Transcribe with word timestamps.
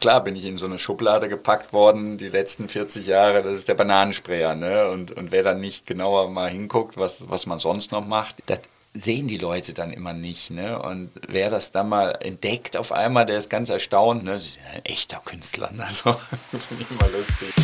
klar 0.00 0.22
bin 0.22 0.36
ich 0.36 0.44
in 0.44 0.56
so 0.56 0.66
eine 0.66 0.78
Schublade 0.78 1.28
gepackt 1.28 1.72
worden, 1.72 2.18
die 2.18 2.28
letzten 2.28 2.68
40 2.68 3.06
Jahre, 3.06 3.42
das 3.42 3.54
ist 3.54 3.68
der 3.68 3.74
Bananensprayer. 3.74 4.54
Ne? 4.54 4.88
Und, 4.88 5.12
und 5.12 5.30
wer 5.32 5.42
dann 5.42 5.60
nicht 5.60 5.86
genauer 5.86 6.30
mal 6.30 6.50
hinguckt, 6.50 6.96
was, 6.96 7.28
was 7.28 7.46
man 7.46 7.58
sonst 7.58 7.92
noch 7.92 8.06
macht, 8.06 8.36
das 8.46 8.60
sehen 8.94 9.28
die 9.28 9.38
Leute 9.38 9.74
dann 9.74 9.92
immer 9.92 10.12
nicht. 10.12 10.50
Ne? 10.50 10.80
Und 10.80 11.10
wer 11.28 11.50
das 11.50 11.72
dann 11.72 11.88
mal 11.88 12.16
entdeckt 12.20 12.76
auf 12.76 12.92
einmal, 12.92 13.26
der 13.26 13.38
ist 13.38 13.50
ganz 13.50 13.68
erstaunt. 13.68 14.24
Ne? 14.24 14.38
Sie 14.38 14.48
sind 14.48 14.62
ein 14.74 14.84
echter 14.84 15.20
Künstler. 15.24 15.70
Ne? 15.72 15.86
So, 15.90 16.12
finde 16.12 16.84
ich 16.84 16.90
immer 16.90 17.08
lustig. 17.10 17.54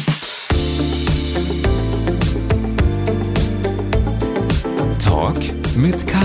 Talk 5.04 5.76
mit 5.76 6.06
K. 6.06 6.18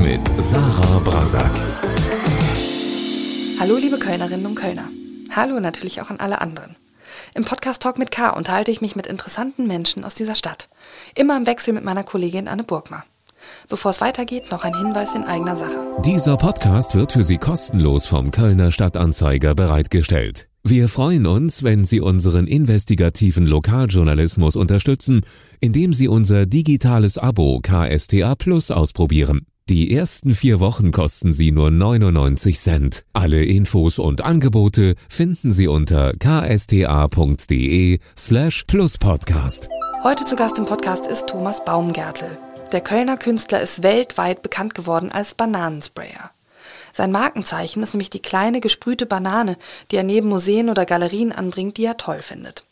Mit 0.00 0.40
Sarah 0.40 0.98
Brasak. 0.98 1.50
Hallo 3.60 3.76
liebe 3.76 3.98
Kölnerinnen 3.98 4.44
und 4.44 4.54
Kölner. 4.56 4.88
Hallo 5.36 5.58
natürlich 5.58 6.00
auch 6.00 6.10
an 6.10 6.20
alle 6.20 6.40
anderen. 6.40 6.76
Im 7.34 7.44
Podcast 7.44 7.82
Talk 7.82 7.98
mit 7.98 8.10
K 8.10 8.30
unterhalte 8.30 8.70
ich 8.70 8.80
mich 8.80 8.94
mit 8.94 9.06
interessanten 9.06 9.66
Menschen 9.66 10.04
aus 10.04 10.14
dieser 10.14 10.34
Stadt. 10.34 10.68
Immer 11.14 11.36
im 11.36 11.46
Wechsel 11.46 11.74
mit 11.74 11.84
meiner 11.84 12.04
Kollegin 12.04 12.46
Anne 12.46 12.62
Burgmar. 12.62 13.04
Bevor 13.68 13.90
es 13.90 14.00
weitergeht, 14.00 14.50
noch 14.50 14.64
ein 14.64 14.76
Hinweis 14.76 15.14
in 15.14 15.24
eigener 15.24 15.56
Sache. 15.56 15.78
Dieser 16.04 16.36
Podcast 16.36 16.94
wird 16.94 17.12
für 17.12 17.24
Sie 17.24 17.38
kostenlos 17.38 18.06
vom 18.06 18.30
Kölner 18.30 18.72
Stadtanzeiger 18.72 19.54
bereitgestellt. 19.54 20.48
Wir 20.62 20.88
freuen 20.88 21.26
uns, 21.26 21.62
wenn 21.62 21.84
Sie 21.84 22.00
unseren 22.00 22.46
investigativen 22.46 23.46
Lokaljournalismus 23.46 24.56
unterstützen, 24.56 25.20
indem 25.60 25.92
Sie 25.92 26.08
unser 26.08 26.46
digitales 26.46 27.18
Abo 27.18 27.60
KSTA 27.60 28.34
Plus 28.34 28.70
ausprobieren. 28.70 29.46
Die 29.70 29.96
ersten 29.96 30.34
vier 30.34 30.60
Wochen 30.60 30.92
kosten 30.92 31.32
Sie 31.32 31.50
nur 31.50 31.70
99 31.70 32.58
Cent. 32.58 33.06
Alle 33.14 33.42
Infos 33.42 33.98
und 33.98 34.20
Angebote 34.20 34.94
finden 35.08 35.52
Sie 35.52 35.68
unter 35.68 36.12
ksta.de 36.18 37.98
slash 38.14 38.64
pluspodcast. 38.64 39.70
Heute 40.02 40.26
zu 40.26 40.36
Gast 40.36 40.58
im 40.58 40.66
Podcast 40.66 41.06
ist 41.06 41.28
Thomas 41.28 41.64
Baumgärtel. 41.64 42.36
Der 42.72 42.82
Kölner 42.82 43.16
Künstler 43.16 43.62
ist 43.62 43.82
weltweit 43.82 44.42
bekannt 44.42 44.74
geworden 44.74 45.10
als 45.10 45.34
Bananensprayer. 45.34 46.30
Sein 46.92 47.10
Markenzeichen 47.10 47.82
ist 47.82 47.94
nämlich 47.94 48.10
die 48.10 48.20
kleine 48.20 48.60
gesprühte 48.60 49.06
Banane, 49.06 49.56
die 49.90 49.96
er 49.96 50.02
neben 50.02 50.28
Museen 50.28 50.68
oder 50.68 50.84
Galerien 50.84 51.32
anbringt, 51.32 51.78
die 51.78 51.86
er 51.86 51.96
toll 51.96 52.20
findet. 52.20 52.66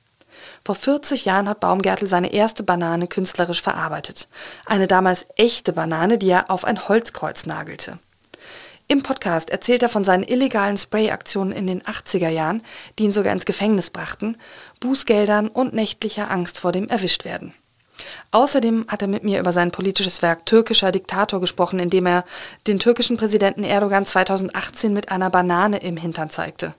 Vor 0.65 0.77
40 0.77 1.25
Jahren 1.25 1.49
hat 1.49 1.59
Baumgärtel 1.59 2.07
seine 2.07 2.33
erste 2.33 2.63
Banane 2.63 3.09
künstlerisch 3.09 3.61
verarbeitet. 3.61 4.29
Eine 4.65 4.87
damals 4.87 5.27
echte 5.37 5.73
Banane, 5.73 6.19
die 6.19 6.31
er 6.31 6.51
auf 6.51 6.65
ein 6.65 6.89
Holzkreuz 6.89 7.47
nagelte. 7.47 7.99
Im 8.87 9.03
Podcast 9.03 9.51
erzählt 9.51 9.83
er 9.83 9.89
von 9.89 10.05
seinen 10.05 10.23
illegalen 10.23 10.79
Sprayaktionen 10.79 11.53
in 11.53 11.67
den 11.67 11.83
80er 11.83 12.29
Jahren, 12.29 12.63
die 12.99 13.05
ihn 13.05 13.13
sogar 13.13 13.33
ins 13.33 13.45
Gefängnis 13.45 13.91
brachten, 13.91 14.37
Bußgeldern 14.81 15.49
und 15.49 15.73
nächtlicher 15.73 16.31
Angst 16.31 16.59
vor 16.59 16.73
dem 16.73 16.89
Erwischtwerden. 16.89 17.55
Außerdem 18.31 18.87
hat 18.89 19.03
er 19.03 19.09
mit 19.09 19.25
mir 19.25 19.41
über 19.41 19.53
sein 19.53 19.71
politisches 19.71 20.23
Werk 20.23 20.47
Türkischer 20.47 20.93
Diktator 20.93 21.41
gesprochen, 21.41 21.79
in 21.79 21.91
dem 21.91 22.07
er 22.07 22.25
den 22.67 22.79
türkischen 22.79 23.17
Präsidenten 23.17 23.65
Erdogan 23.65 24.07
2018 24.07 24.93
mit 24.93 25.11
einer 25.11 25.31
Banane 25.31 25.79
im 25.79 25.97
Hintern 25.97 26.31
zeigte. 26.31 26.75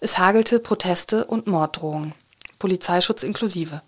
Es 0.00 0.18
hagelte 0.18 0.58
Proteste 0.58 1.24
und 1.26 1.46
Morddrohungen. 1.46 2.14
Polizeischutz 2.62 3.24
inklusive. 3.24 3.82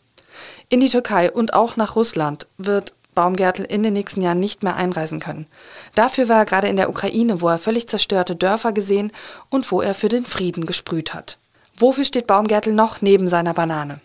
In 0.69 0.81
die 0.81 0.89
Türkei 0.89 1.31
und 1.31 1.55
auch 1.55 1.77
nach 1.77 1.95
Russland 1.95 2.49
wird 2.59 2.93
Baumgärtel 3.15 3.65
in 3.65 3.85
den 3.85 3.93
nächsten 3.93 4.21
Jahren 4.21 4.41
nicht 4.41 4.65
mehr 4.65 4.75
einreisen 4.75 5.21
können. 5.21 5.47
Dafür 5.95 6.29
war 6.29 6.39
er 6.39 6.45
gerade 6.45 6.67
in 6.67 6.75
der 6.75 6.91
Ukraine, 6.91 7.41
wo 7.41 7.49
er 7.49 7.59
völlig 7.59 7.89
zerstörte 7.89 8.35
Dörfer 8.35 8.73
gesehen 8.73 9.13
und 9.49 9.71
wo 9.71 9.81
er 9.81 9.95
für 9.95 10.09
den 10.09 10.25
Frieden 10.25 10.67
gesprüht 10.67 11.15
hat. 11.15 11.39
Wofür 11.77 12.05
steht 12.05 12.27
Baumgärtel 12.27 12.73
noch 12.73 13.01
neben 13.01 13.29
seiner 13.29 13.55
Banane? 13.55 14.01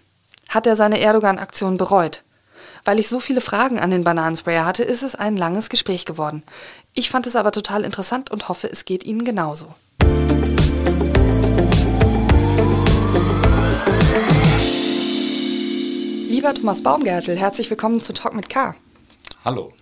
Hat 0.49 0.67
er 0.67 0.75
seine 0.75 0.99
Erdogan-Aktion 0.99 1.77
bereut? 1.77 2.21
Weil 2.85 2.99
ich 2.99 3.09
so 3.09 3.19
viele 3.19 3.41
Fragen 3.41 3.79
an 3.79 3.89
den 3.89 4.03
Bananensprayer 4.03 4.67
hatte, 4.67 4.83
ist 4.83 5.01
es 5.01 5.15
ein 5.15 5.35
langes 5.35 5.69
Gespräch 5.69 6.05
geworden. 6.05 6.43
Ich 6.93 7.09
fand 7.09 7.25
es 7.25 7.35
aber 7.35 7.51
total 7.51 7.85
interessant 7.85 8.29
und 8.29 8.49
hoffe, 8.49 8.69
es 8.71 8.85
geht 8.85 9.03
Ihnen 9.03 9.25
genauso. 9.25 9.73
Lieber 16.29 16.53
Thomas 16.53 16.83
Baumgärtel, 16.83 17.39
herzlich 17.39 17.71
willkommen 17.71 18.03
zu 18.03 18.13
Talk 18.13 18.35
mit 18.35 18.49
K. 18.49 18.75
Hallo. 19.43 19.73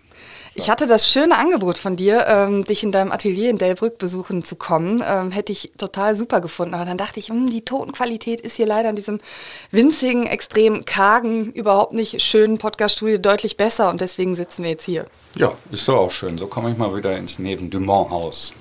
Ich 0.56 0.70
hatte 0.70 0.88
das 0.88 1.12
schöne 1.12 1.38
Angebot 1.38 1.78
von 1.78 1.98
dir, 1.98 2.26
ähm, 2.26 2.64
dich 2.64 2.84
in 2.84 2.94
deinem 2.94 3.12
Atelier 3.12 3.50
in 3.50 3.58
Delbrück 3.58 3.98
besuchen 3.98 4.46
zu 4.46 4.56
kommen. 4.56 5.04
Ähm, 5.06 5.32
hätte 5.32 5.52
ich 5.52 5.74
total 5.78 6.16
super 6.16 6.40
gefunden. 6.40 6.74
Aber 6.74 6.86
dann 6.86 6.98
dachte 6.98 7.20
ich, 7.20 7.28
mh, 7.28 7.36
hm, 7.36 7.50
die 7.50 7.66
Totenqualität 7.66 8.40
ist 8.40 8.56
hier 8.56 8.66
leider 8.66 8.92
in 8.92 8.96
diesem 8.96 9.20
winzigen, 9.72 10.26
extrem 10.26 10.86
kargen, 10.86 11.52
überhaupt 11.52 11.92
nicht 11.92 12.22
schönen 12.22 12.60
Podcaststudio 12.60 13.18
deutlich 13.18 13.58
besser. 13.58 13.90
Und 13.90 14.00
deswegen 14.00 14.38
sitzen 14.38 14.64
wir 14.64 14.70
jetzt 14.70 14.86
hier. 14.86 15.04
Ja, 15.36 15.52
ist 15.72 15.86
doch 15.90 15.98
auch 15.98 16.12
schön. 16.12 16.38
So 16.38 16.48
komme 16.48 16.72
ich 16.72 16.78
mal 16.78 16.96
wieder 16.96 17.18
ins 17.18 17.40
Neven-Dumont-Haus. 17.40 18.54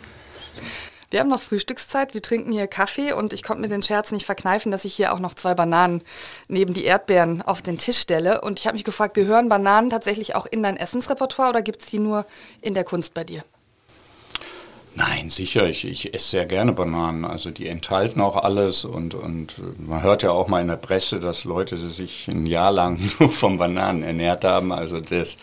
Wir 1.10 1.20
haben 1.20 1.28
noch 1.28 1.40
Frühstückszeit, 1.40 2.14
wir 2.14 2.22
trinken 2.22 2.50
hier 2.52 2.66
Kaffee 2.66 3.12
und 3.12 3.32
ich 3.32 3.42
konnte 3.42 3.62
mir 3.62 3.68
den 3.68 3.82
Scherz 3.82 4.10
nicht 4.10 4.26
verkneifen, 4.26 4.72
dass 4.72 4.84
ich 4.84 4.94
hier 4.94 5.14
auch 5.14 5.20
noch 5.20 5.34
zwei 5.34 5.54
Bananen 5.54 6.02
neben 6.48 6.74
die 6.74 6.84
Erdbeeren 6.84 7.42
auf 7.42 7.62
den 7.62 7.78
Tisch 7.78 7.98
stelle. 7.98 8.40
Und 8.40 8.58
ich 8.58 8.66
habe 8.66 8.74
mich 8.74 8.84
gefragt, 8.84 9.14
gehören 9.14 9.48
Bananen 9.48 9.90
tatsächlich 9.90 10.34
auch 10.34 10.46
in 10.46 10.62
dein 10.62 10.76
Essensrepertoire 10.76 11.50
oder 11.50 11.62
gibt 11.62 11.80
es 11.80 11.86
die 11.86 12.00
nur 12.00 12.26
in 12.60 12.74
der 12.74 12.84
Kunst 12.84 13.14
bei 13.14 13.22
dir? 13.22 13.44
Nein, 14.98 15.28
sicher. 15.28 15.68
Ich, 15.68 15.84
ich 15.84 16.14
esse 16.14 16.30
sehr 16.30 16.46
gerne 16.46 16.72
Bananen. 16.72 17.26
Also 17.26 17.50
die 17.50 17.66
enthalten 17.66 18.22
auch 18.22 18.34
alles 18.34 18.86
und, 18.86 19.14
und 19.14 19.56
man 19.78 20.02
hört 20.02 20.22
ja 20.22 20.30
auch 20.30 20.48
mal 20.48 20.62
in 20.62 20.68
der 20.68 20.76
Presse, 20.76 21.20
dass 21.20 21.44
Leute 21.44 21.76
sich 21.76 22.28
ein 22.28 22.46
Jahr 22.46 22.72
lang 22.72 22.98
nur 23.18 23.28
von 23.28 23.58
Bananen 23.58 24.02
ernährt 24.02 24.46
haben. 24.46 24.72
Also 24.72 25.00
das, 25.00 25.36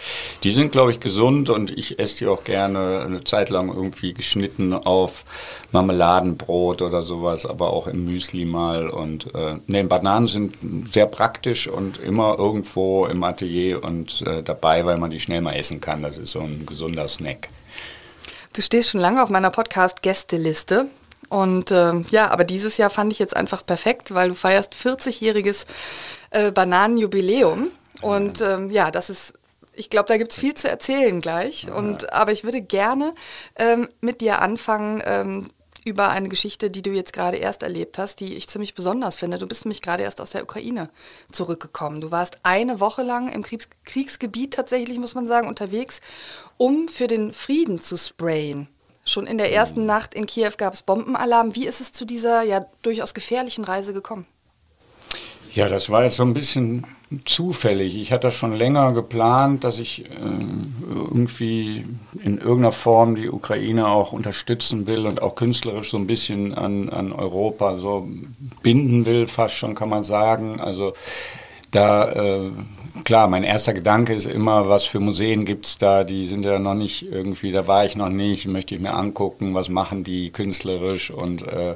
die 0.44 0.50
sind, 0.50 0.72
glaube 0.72 0.92
ich, 0.92 1.00
gesund 1.00 1.52
und 1.52 1.70
ich 1.70 2.00
esse 2.00 2.18
die 2.18 2.28
auch 2.28 2.44
gerne 2.44 3.04
eine 3.06 3.24
Zeit 3.26 3.52
lang 3.52 3.68
irgendwie 3.68 4.16
geschnitten 4.16 4.74
auf 4.74 5.24
Marmeladenbrot 5.72 6.82
oder 6.82 7.04
sowas, 7.04 7.46
aber 7.46 7.74
auch 7.74 7.86
im 7.86 8.06
Müsli 8.06 8.46
mal. 8.46 8.90
Und 8.90 9.36
äh, 9.36 9.58
nee, 9.68 9.84
Bananen 9.84 10.28
sind 10.28 10.56
sehr 10.92 11.06
praktisch 11.06 11.68
und 11.68 12.00
immer 12.00 12.40
irgendwo 12.40 13.06
im 13.06 13.24
Atelier 13.24 13.84
und 13.84 14.24
äh, 14.26 14.42
dabei, 14.42 14.84
weil 14.84 14.98
man 14.98 15.12
die 15.12 15.20
schnell 15.20 15.42
mal 15.42 15.54
essen 15.54 15.80
kann. 15.80 16.02
Das 16.02 16.18
ist 16.18 16.32
so 16.32 16.40
ein 16.40 16.66
gesunder 16.66 17.08
Snack. 17.08 17.50
Du 18.54 18.62
stehst 18.62 18.92
schon 18.92 19.02
lange 19.02 19.24
auf 19.24 19.30
meiner 19.30 19.50
Podcast-Gästeliste. 19.50 20.88
Und 21.30 21.72
äh, 21.72 21.94
ja, 22.12 22.30
aber 22.30 22.44
dieses 22.44 22.78
Jahr 22.78 22.92
fand 22.92 23.12
ich 23.12 23.18
jetzt 23.18 23.36
einfach 23.36 23.66
perfekt, 23.66 24.14
weil 24.14 24.30
du 24.30 24.36
feierst 24.36 24.76
40-jähriges 24.76 25.66
äh, 26.30 26.52
Bananenjubiläum. 26.52 27.72
Und 28.02 28.42
ähm, 28.42 28.70
ja, 28.70 28.92
das 28.92 29.10
ist, 29.10 29.34
ich 29.74 29.90
glaube, 29.90 30.08
da 30.08 30.18
gibt 30.18 30.32
es 30.32 30.38
viel 30.38 30.54
zu 30.54 30.70
erzählen 30.70 31.20
gleich. 31.22 31.72
Und, 31.72 32.14
aber 32.14 32.32
ich 32.32 32.44
würde 32.44 32.62
gerne 32.62 33.16
ähm, 33.56 33.90
mit 34.02 34.22
dir 34.22 34.42
anfangen, 34.42 35.02
ähm, 35.06 35.48
über 35.86 36.10
eine 36.10 36.30
Geschichte, 36.30 36.70
die 36.70 36.82
du 36.82 36.92
jetzt 36.92 37.14
gerade 37.14 37.38
erst 37.38 37.64
erlebt 37.64 37.98
hast, 37.98 38.20
die 38.20 38.36
ich 38.36 38.48
ziemlich 38.48 38.74
besonders 38.74 39.18
finde. 39.18 39.38
Du 39.38 39.48
bist 39.48 39.66
nämlich 39.66 39.82
gerade 39.82 40.04
erst 40.04 40.22
aus 40.22 40.32
der 40.32 40.44
Ukraine 40.44 40.90
zurückgekommen. 41.32 42.02
Du 42.02 42.12
warst 42.12 42.38
eine 42.44 42.80
Woche 42.80 43.04
lang 43.04 43.32
im 43.32 43.44
Kriegs 43.44 43.70
Kriegsgebiet 43.86 44.54
tatsächlich, 44.54 45.00
muss 45.00 45.16
man 45.16 45.28
sagen, 45.28 45.48
unterwegs, 45.48 46.02
um 46.58 46.88
für 46.88 47.08
den 47.08 47.34
Frieden 47.34 47.82
zu 47.82 47.98
sprayen. 47.98 48.68
Schon 49.06 49.28
in 49.28 49.38
der 49.38 49.52
ersten 49.52 49.82
mhm. 49.82 49.88
Nacht 49.88 50.14
in 50.14 50.26
Kiew 50.26 50.54
gab 50.58 50.74
es 50.74 50.84
Bombenalarm. 50.84 51.56
Wie 51.56 51.68
ist 51.68 51.82
es 51.82 51.92
zu 51.92 52.06
dieser 52.06 52.44
ja 52.44 52.66
durchaus 52.82 53.14
gefährlichen 53.14 53.66
Reise 53.66 53.94
gekommen? 53.94 54.26
Ja, 55.54 55.68
das 55.68 55.90
war 55.90 56.04
jetzt 56.04 56.16
so 56.16 56.24
ein 56.24 56.34
bisschen 56.34 56.88
zufällig. 57.26 57.96
Ich 57.96 58.12
hatte 58.12 58.32
schon 58.32 58.54
länger 58.54 58.94
geplant, 58.94 59.64
dass 59.64 59.80
ich 59.80 60.06
äh, 60.06 60.10
irgendwie 60.90 61.86
in 62.24 62.38
irgendeiner 62.38 62.72
Form 62.72 63.16
die 63.16 63.30
Ukraine 63.30 63.88
auch 63.88 64.14
unterstützen 64.14 64.88
will 64.88 65.06
und 65.06 65.22
auch 65.22 65.36
künstlerisch 65.36 65.92
so 65.92 65.98
ein 65.98 66.08
bisschen 66.08 66.54
an, 66.54 66.90
an 66.90 67.12
Europa 67.12 67.78
so 67.78 68.08
binden 68.62 69.06
will, 69.06 69.28
fast 69.28 69.56
schon 69.56 69.76
kann 69.76 69.90
man 69.90 70.04
sagen. 70.04 70.60
Also 70.60 70.94
da 71.72 72.12
äh, 72.12 72.52
klar, 73.04 73.28
mein 73.28 73.44
erster 73.44 73.74
Gedanke 73.74 74.14
ist 74.14 74.28
immer, 74.28 74.68
was 74.68 74.86
für 74.86 75.00
Museen 75.00 75.46
gibt 75.46 75.66
es 75.66 75.78
da, 75.78 76.04
die 76.04 76.24
sind 76.26 76.46
ja 76.46 76.60
noch 76.60 76.76
nicht 76.76 77.12
irgendwie, 77.12 77.52
da 77.52 77.68
war 77.68 77.86
ich 77.86 77.96
noch 77.96 78.10
nicht, 78.10 78.48
möchte 78.48 78.76
ich 78.76 78.82
mir 78.82 78.94
angucken, 78.94 79.56
was 79.56 79.70
machen 79.70 80.04
die 80.04 80.30
künstlerisch 80.30 81.12
und 81.12 81.42
äh, 81.42 81.76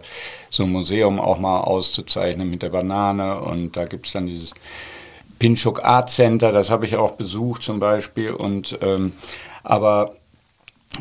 so 0.50 0.64
ein 0.64 0.72
Museum 0.72 1.20
auch 1.20 1.40
mal 1.40 1.62
auszuzeichnen 1.62 2.50
mit 2.50 2.62
der 2.62 2.70
Banane 2.70 3.42
und 3.42 3.76
da 3.76 3.86
gibt 3.86 4.06
es 4.06 4.14
dann 4.14 4.28
dieses 4.28 4.54
Pinchuk 5.40 5.84
Art 5.84 6.10
Center, 6.10 6.52
das 6.52 6.70
habe 6.70 6.86
ich 6.86 6.96
auch 6.96 7.14
besucht 7.14 7.62
zum 7.62 7.80
Beispiel. 7.80 8.32
Und 8.32 8.78
ähm, 8.82 9.14
aber 9.64 10.14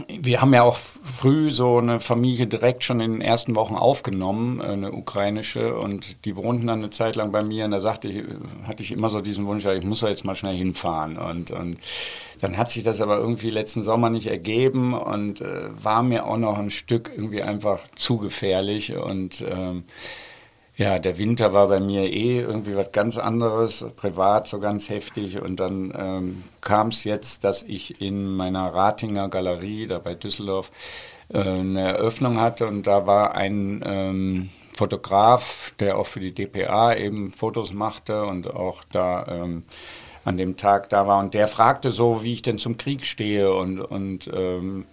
wir 0.09 0.41
haben 0.41 0.53
ja 0.53 0.63
auch 0.63 0.77
früh 0.77 1.51
so 1.51 1.79
eine 1.79 2.01
Familie 2.01 2.47
direkt 2.47 2.85
schon 2.85 3.01
in 3.01 3.13
den 3.13 3.21
ersten 3.23 3.57
Wochen 3.57 3.75
aufgenommen, 3.75 4.61
eine 4.61 4.93
ukrainische, 4.93 5.77
und 5.77 6.25
die 6.25 6.37
wohnten 6.37 6.67
dann 6.67 6.81
eine 6.81 6.91
Zeit 6.91 7.17
lang 7.17 7.33
bei 7.33 7.43
mir. 7.43 7.65
Und 7.65 7.71
da 7.71 7.81
sagte 7.81 8.09
ich, 8.09 8.25
hatte 8.67 8.83
ich 8.83 8.93
immer 8.93 9.09
so 9.09 9.21
diesen 9.21 9.47
Wunsch, 9.47 9.65
ich 9.65 9.85
muss 9.85 10.01
da 10.01 10.09
jetzt 10.09 10.25
mal 10.25 10.35
schnell 10.35 10.57
hinfahren. 10.57 11.17
Und, 11.17 11.51
und 11.51 11.79
dann 12.41 12.57
hat 12.57 12.71
sich 12.71 12.83
das 12.83 13.01
aber 13.01 13.19
irgendwie 13.19 13.49
letzten 13.49 13.83
Sommer 13.83 14.11
nicht 14.11 14.27
ergeben. 14.27 14.93
Und 14.95 15.41
äh, 15.41 15.69
war 15.83 16.03
mir 16.03 16.27
auch 16.27 16.39
noch 16.39 16.59
ein 16.59 16.71
Stück 16.71 17.11
irgendwie 17.15 17.43
einfach 17.43 17.81
zu 17.97 18.19
gefährlich. 18.19 18.97
Und 18.97 19.43
ähm, 19.49 19.85
Ja, 20.79 20.99
der 20.99 21.17
Winter 21.17 21.55
war 21.55 21.69
bei 21.69 21.81
mir 21.81 22.03
eh 22.03 22.41
irgendwie 22.41 22.77
was 22.77 22.93
ganz 22.93 23.17
anderes, 23.17 23.87
privat 23.97 24.47
so 24.47 24.61
ganz 24.61 24.91
heftig. 24.91 25.41
Und 25.41 25.59
dann 25.59 25.91
ähm, 25.97 26.45
kam 26.61 26.89
es 26.89 27.05
jetzt, 27.05 27.45
dass 27.45 27.63
ich 27.63 28.03
in 28.03 28.27
meiner 28.37 28.75
Ratinger 28.75 29.31
Galerie, 29.31 29.87
da 29.87 29.99
bei 29.99 30.15
Düsseldorf, 30.15 30.71
äh, 31.31 31.39
eine 31.39 31.81
Eröffnung 31.81 32.39
hatte 32.39 32.67
und 32.67 32.87
da 32.87 33.07
war 33.07 33.35
ein 33.35 33.83
ähm, 33.87 34.51
Fotograf, 34.75 35.73
der 35.81 35.97
auch 35.97 36.07
für 36.07 36.21
die 36.21 36.35
DPA 36.35 36.95
eben 36.95 37.33
Fotos 37.33 37.73
machte 37.73 38.27
und 38.27 38.55
auch 38.55 38.85
da 38.93 39.27
ähm, 39.29 39.63
an 40.27 40.37
dem 40.37 40.59
Tag 40.59 40.91
da 40.91 41.07
war. 41.07 41.21
Und 41.21 41.33
der 41.33 41.49
fragte 41.49 41.89
so, 41.89 42.23
wie 42.23 42.35
ich 42.35 42.43
denn 42.43 42.59
zum 42.59 42.77
Krieg 42.77 43.07
stehe 43.07 43.55
und, 43.55 43.81
und 43.81 44.29
ähm, 44.35 44.85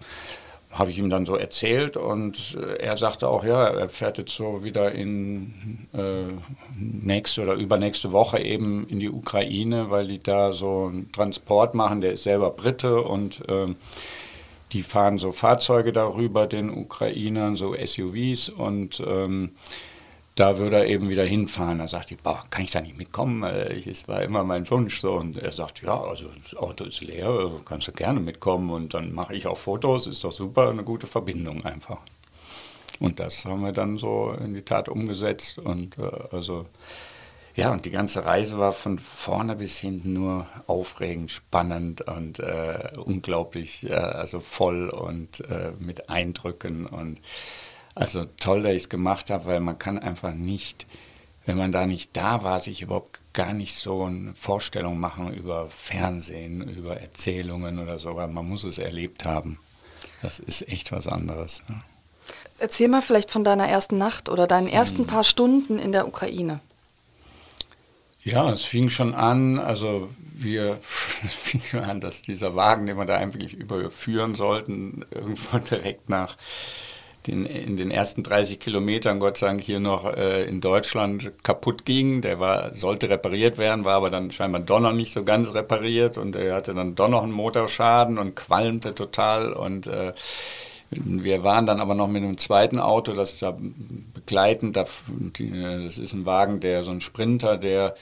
habe 0.74 0.90
ich 0.90 0.98
ihm 0.98 1.08
dann 1.08 1.24
so 1.24 1.36
erzählt 1.36 1.96
und 1.96 2.58
äh, 2.60 2.82
er 2.82 2.96
sagte 2.96 3.28
auch, 3.28 3.44
ja, 3.44 3.68
er 3.68 3.88
fährt 3.88 4.18
jetzt 4.18 4.34
so 4.34 4.64
wieder 4.64 4.92
in 4.92 5.86
äh, 5.92 6.32
nächste 6.76 7.42
oder 7.42 7.54
übernächste 7.54 8.10
Woche 8.10 8.40
eben 8.40 8.86
in 8.88 8.98
die 8.98 9.08
Ukraine, 9.08 9.90
weil 9.90 10.08
die 10.08 10.22
da 10.22 10.52
so 10.52 10.86
einen 10.86 11.12
Transport 11.12 11.74
machen. 11.74 12.00
Der 12.00 12.12
ist 12.12 12.24
selber 12.24 12.50
Brite 12.50 13.02
und 13.02 13.48
äh, 13.48 13.72
die 14.72 14.82
fahren 14.82 15.18
so 15.18 15.30
Fahrzeuge 15.30 15.92
darüber, 15.92 16.48
den 16.48 16.70
Ukrainern, 16.70 17.54
so 17.54 17.74
SUVs 17.74 18.48
und 18.48 19.00
ähm, 19.06 19.52
da 20.34 20.58
würde 20.58 20.76
er 20.76 20.86
eben 20.86 21.08
wieder 21.08 21.24
hinfahren. 21.24 21.78
Da 21.78 21.86
sagte 21.86 22.14
ich, 22.14 22.20
boah, 22.20 22.42
kann 22.50 22.64
ich 22.64 22.70
da 22.70 22.80
nicht 22.80 22.96
mitkommen? 22.96 23.42
Es 23.44 24.08
war 24.08 24.22
immer 24.22 24.42
mein 24.42 24.68
Wunsch 24.70 25.00
so. 25.00 25.12
Und 25.12 25.36
er 25.36 25.52
sagt, 25.52 25.82
ja, 25.82 26.00
also 26.00 26.26
das 26.42 26.56
Auto 26.56 26.84
ist 26.84 27.02
leer, 27.02 27.50
kannst 27.64 27.88
du 27.88 27.92
gerne 27.92 28.20
mitkommen. 28.20 28.70
Und 28.70 28.94
dann 28.94 29.12
mache 29.12 29.36
ich 29.36 29.46
auch 29.46 29.58
Fotos, 29.58 30.06
ist 30.06 30.24
doch 30.24 30.32
super, 30.32 30.70
eine 30.70 30.84
gute 30.84 31.06
Verbindung 31.06 31.62
einfach. 31.62 32.00
Und 33.00 33.20
das 33.20 33.44
haben 33.44 33.62
wir 33.62 33.72
dann 33.72 33.96
so 33.96 34.30
in 34.30 34.54
die 34.54 34.62
Tat 34.62 34.88
umgesetzt. 34.88 35.58
Und 35.58 35.98
äh, 35.98 36.10
also 36.32 36.66
ja, 37.56 37.70
und 37.70 37.84
die 37.84 37.92
ganze 37.92 38.24
Reise 38.24 38.58
war 38.58 38.72
von 38.72 38.98
vorne 38.98 39.54
bis 39.54 39.78
hinten 39.78 40.12
nur 40.12 40.48
aufregend, 40.66 41.30
spannend 41.30 42.00
und 42.02 42.40
äh, 42.40 42.90
unglaublich, 42.96 43.88
äh, 43.88 43.94
also 43.94 44.40
voll 44.40 44.88
und 44.88 45.38
äh, 45.48 45.70
mit 45.78 46.10
Eindrücken 46.10 46.86
und 46.86 47.20
also 47.94 48.24
toll, 48.38 48.62
dass 48.62 48.72
ich 48.72 48.82
es 48.82 48.88
gemacht 48.88 49.30
habe, 49.30 49.46
weil 49.46 49.60
man 49.60 49.78
kann 49.78 49.98
einfach 49.98 50.32
nicht, 50.32 50.86
wenn 51.46 51.56
man 51.56 51.72
da 51.72 51.86
nicht 51.86 52.16
da 52.16 52.42
war, 52.42 52.60
sich 52.60 52.82
überhaupt 52.82 53.20
gar 53.32 53.52
nicht 53.52 53.76
so 53.76 54.04
eine 54.04 54.34
Vorstellung 54.34 54.98
machen 54.98 55.32
über 55.34 55.68
Fernsehen, 55.68 56.68
über 56.68 57.00
Erzählungen 57.00 57.78
oder 57.78 57.98
so, 57.98 58.16
weil 58.16 58.28
man 58.28 58.48
muss 58.48 58.64
es 58.64 58.78
erlebt 58.78 59.24
haben. 59.24 59.58
Das 60.22 60.38
ist 60.38 60.68
echt 60.68 60.92
was 60.92 61.06
anderes. 61.06 61.62
Ne? 61.68 61.82
Erzähl 62.58 62.88
mal 62.88 63.02
vielleicht 63.02 63.30
von 63.30 63.44
deiner 63.44 63.68
ersten 63.68 63.98
Nacht 63.98 64.28
oder 64.28 64.46
deinen 64.46 64.68
ersten 64.68 65.00
hm. 65.00 65.06
paar 65.06 65.24
Stunden 65.24 65.78
in 65.78 65.92
der 65.92 66.08
Ukraine. 66.08 66.60
Ja, 68.22 68.50
es 68.50 68.64
fing 68.64 68.88
schon 68.88 69.14
an, 69.14 69.58
also 69.58 70.08
wir 70.32 70.78
fing 70.80 71.60
schon 71.60 71.84
an, 71.84 72.00
dass 72.00 72.22
dieser 72.22 72.56
Wagen, 72.56 72.86
den 72.86 72.96
wir 72.96 73.04
da 73.04 73.16
eigentlich 73.16 73.52
überführen 73.52 74.34
sollten, 74.34 75.04
irgendwo 75.10 75.58
direkt 75.58 76.08
nach 76.08 76.36
den, 77.26 77.46
in 77.46 77.76
den 77.76 77.90
ersten 77.90 78.22
30 78.22 78.58
Kilometern, 78.58 79.18
Gott 79.18 79.38
sei 79.38 79.46
Dank, 79.46 79.60
hier 79.62 79.80
noch 79.80 80.04
äh, 80.04 80.44
in 80.44 80.60
Deutschland 80.60 81.32
kaputt 81.42 81.84
ging. 81.84 82.20
Der 82.20 82.38
war, 82.40 82.74
sollte 82.74 83.08
repariert 83.08 83.58
werden, 83.58 83.84
war 83.84 83.94
aber 83.94 84.10
dann 84.10 84.30
scheinbar 84.30 84.60
doch 84.60 84.80
noch 84.80 84.92
nicht 84.92 85.12
so 85.12 85.24
ganz 85.24 85.54
repariert 85.54 86.18
und 86.18 86.36
er 86.36 86.54
hatte 86.54 86.74
dann 86.74 86.94
doch 86.94 87.08
noch 87.08 87.22
einen 87.22 87.32
Motorschaden 87.32 88.18
und 88.18 88.36
qualmte 88.36 88.94
total 88.94 89.52
und 89.52 89.86
äh, 89.86 90.12
wir 90.90 91.42
waren 91.42 91.66
dann 91.66 91.80
aber 91.80 91.94
noch 91.94 92.08
mit 92.08 92.22
einem 92.22 92.38
zweiten 92.38 92.78
Auto, 92.78 93.14
das 93.14 93.38
da 93.38 93.56
begleitend, 94.14 94.76
das 94.76 95.02
ist 95.98 96.12
ein 96.12 96.26
Wagen, 96.26 96.60
der 96.60 96.84
so 96.84 96.90
ein 96.90 97.00
Sprinter, 97.00 97.56
der 97.56 97.94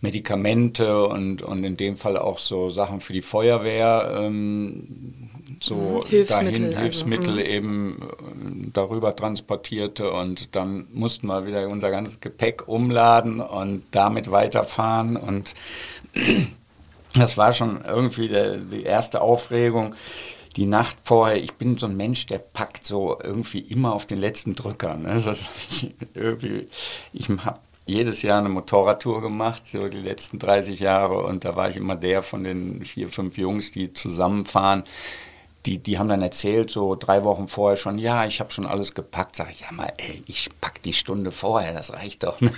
Medikamente 0.00 1.06
und, 1.06 1.42
und 1.42 1.64
in 1.64 1.76
dem 1.76 1.96
Fall 1.96 2.16
auch 2.16 2.38
so 2.38 2.70
Sachen 2.70 3.00
für 3.00 3.12
die 3.12 3.22
Feuerwehr 3.22 4.20
ähm, 4.20 5.28
so 5.60 5.74
mhm. 5.74 6.08
Hilfsmittel, 6.08 6.60
dahin 6.60 6.78
Hilfsmittel 6.78 7.38
also. 7.38 7.40
eben 7.40 8.02
äh, 8.02 8.70
darüber 8.72 9.16
transportierte 9.16 10.12
und 10.12 10.54
dann 10.54 10.86
mussten 10.92 11.26
wir 11.26 11.46
wieder 11.46 11.68
unser 11.68 11.90
ganzes 11.90 12.20
Gepäck 12.20 12.68
umladen 12.68 13.40
und 13.40 13.82
damit 13.90 14.30
weiterfahren 14.30 15.16
und 15.16 15.54
das 17.14 17.36
war 17.36 17.52
schon 17.52 17.80
irgendwie 17.86 18.28
der, 18.28 18.58
die 18.58 18.84
erste 18.84 19.20
Aufregung. 19.20 19.94
Die 20.56 20.66
Nacht 20.66 20.96
vorher, 21.04 21.40
ich 21.40 21.54
bin 21.54 21.76
so 21.76 21.86
ein 21.86 21.96
Mensch, 21.96 22.26
der 22.26 22.38
packt 22.38 22.84
so 22.84 23.16
irgendwie 23.22 23.60
immer 23.60 23.92
auf 23.92 24.06
den 24.06 24.18
letzten 24.18 24.54
Drücker. 24.54 24.96
Ne? 24.96 25.08
Also 25.12 25.30
ich 25.70 25.94
ich 27.12 27.28
habe 27.28 27.60
jedes 27.88 28.22
Jahr 28.22 28.38
eine 28.38 28.48
Motorradtour 28.48 29.20
gemacht, 29.22 29.64
so 29.72 29.88
die 29.88 29.98
letzten 29.98 30.38
30 30.38 30.80
Jahre. 30.80 31.24
Und 31.24 31.44
da 31.44 31.56
war 31.56 31.70
ich 31.70 31.76
immer 31.76 31.96
der 31.96 32.22
von 32.22 32.44
den 32.44 32.84
vier, 32.84 33.08
fünf 33.08 33.36
Jungs, 33.38 33.70
die 33.70 33.92
zusammenfahren 33.92 34.84
die, 35.66 35.78
die 35.78 35.98
haben 35.98 36.08
dann 36.08 36.22
erzählt, 36.22 36.70
so 36.70 36.94
drei 36.94 37.24
Wochen 37.24 37.46
vorher 37.46 37.76
schon, 37.76 37.98
ja, 37.98 38.24
ich 38.24 38.40
habe 38.40 38.50
schon 38.50 38.66
alles 38.66 38.94
gepackt. 38.94 39.36
Sag 39.36 39.50
ich, 39.50 39.60
ja 39.60 39.72
mal, 39.72 39.92
ey, 39.98 40.22
ich 40.26 40.48
pack 40.60 40.82
die 40.82 40.92
Stunde 40.92 41.30
vorher, 41.30 41.74
das 41.74 41.92
reicht 41.92 42.22
doch. 42.22 42.40
Ne? 42.40 42.52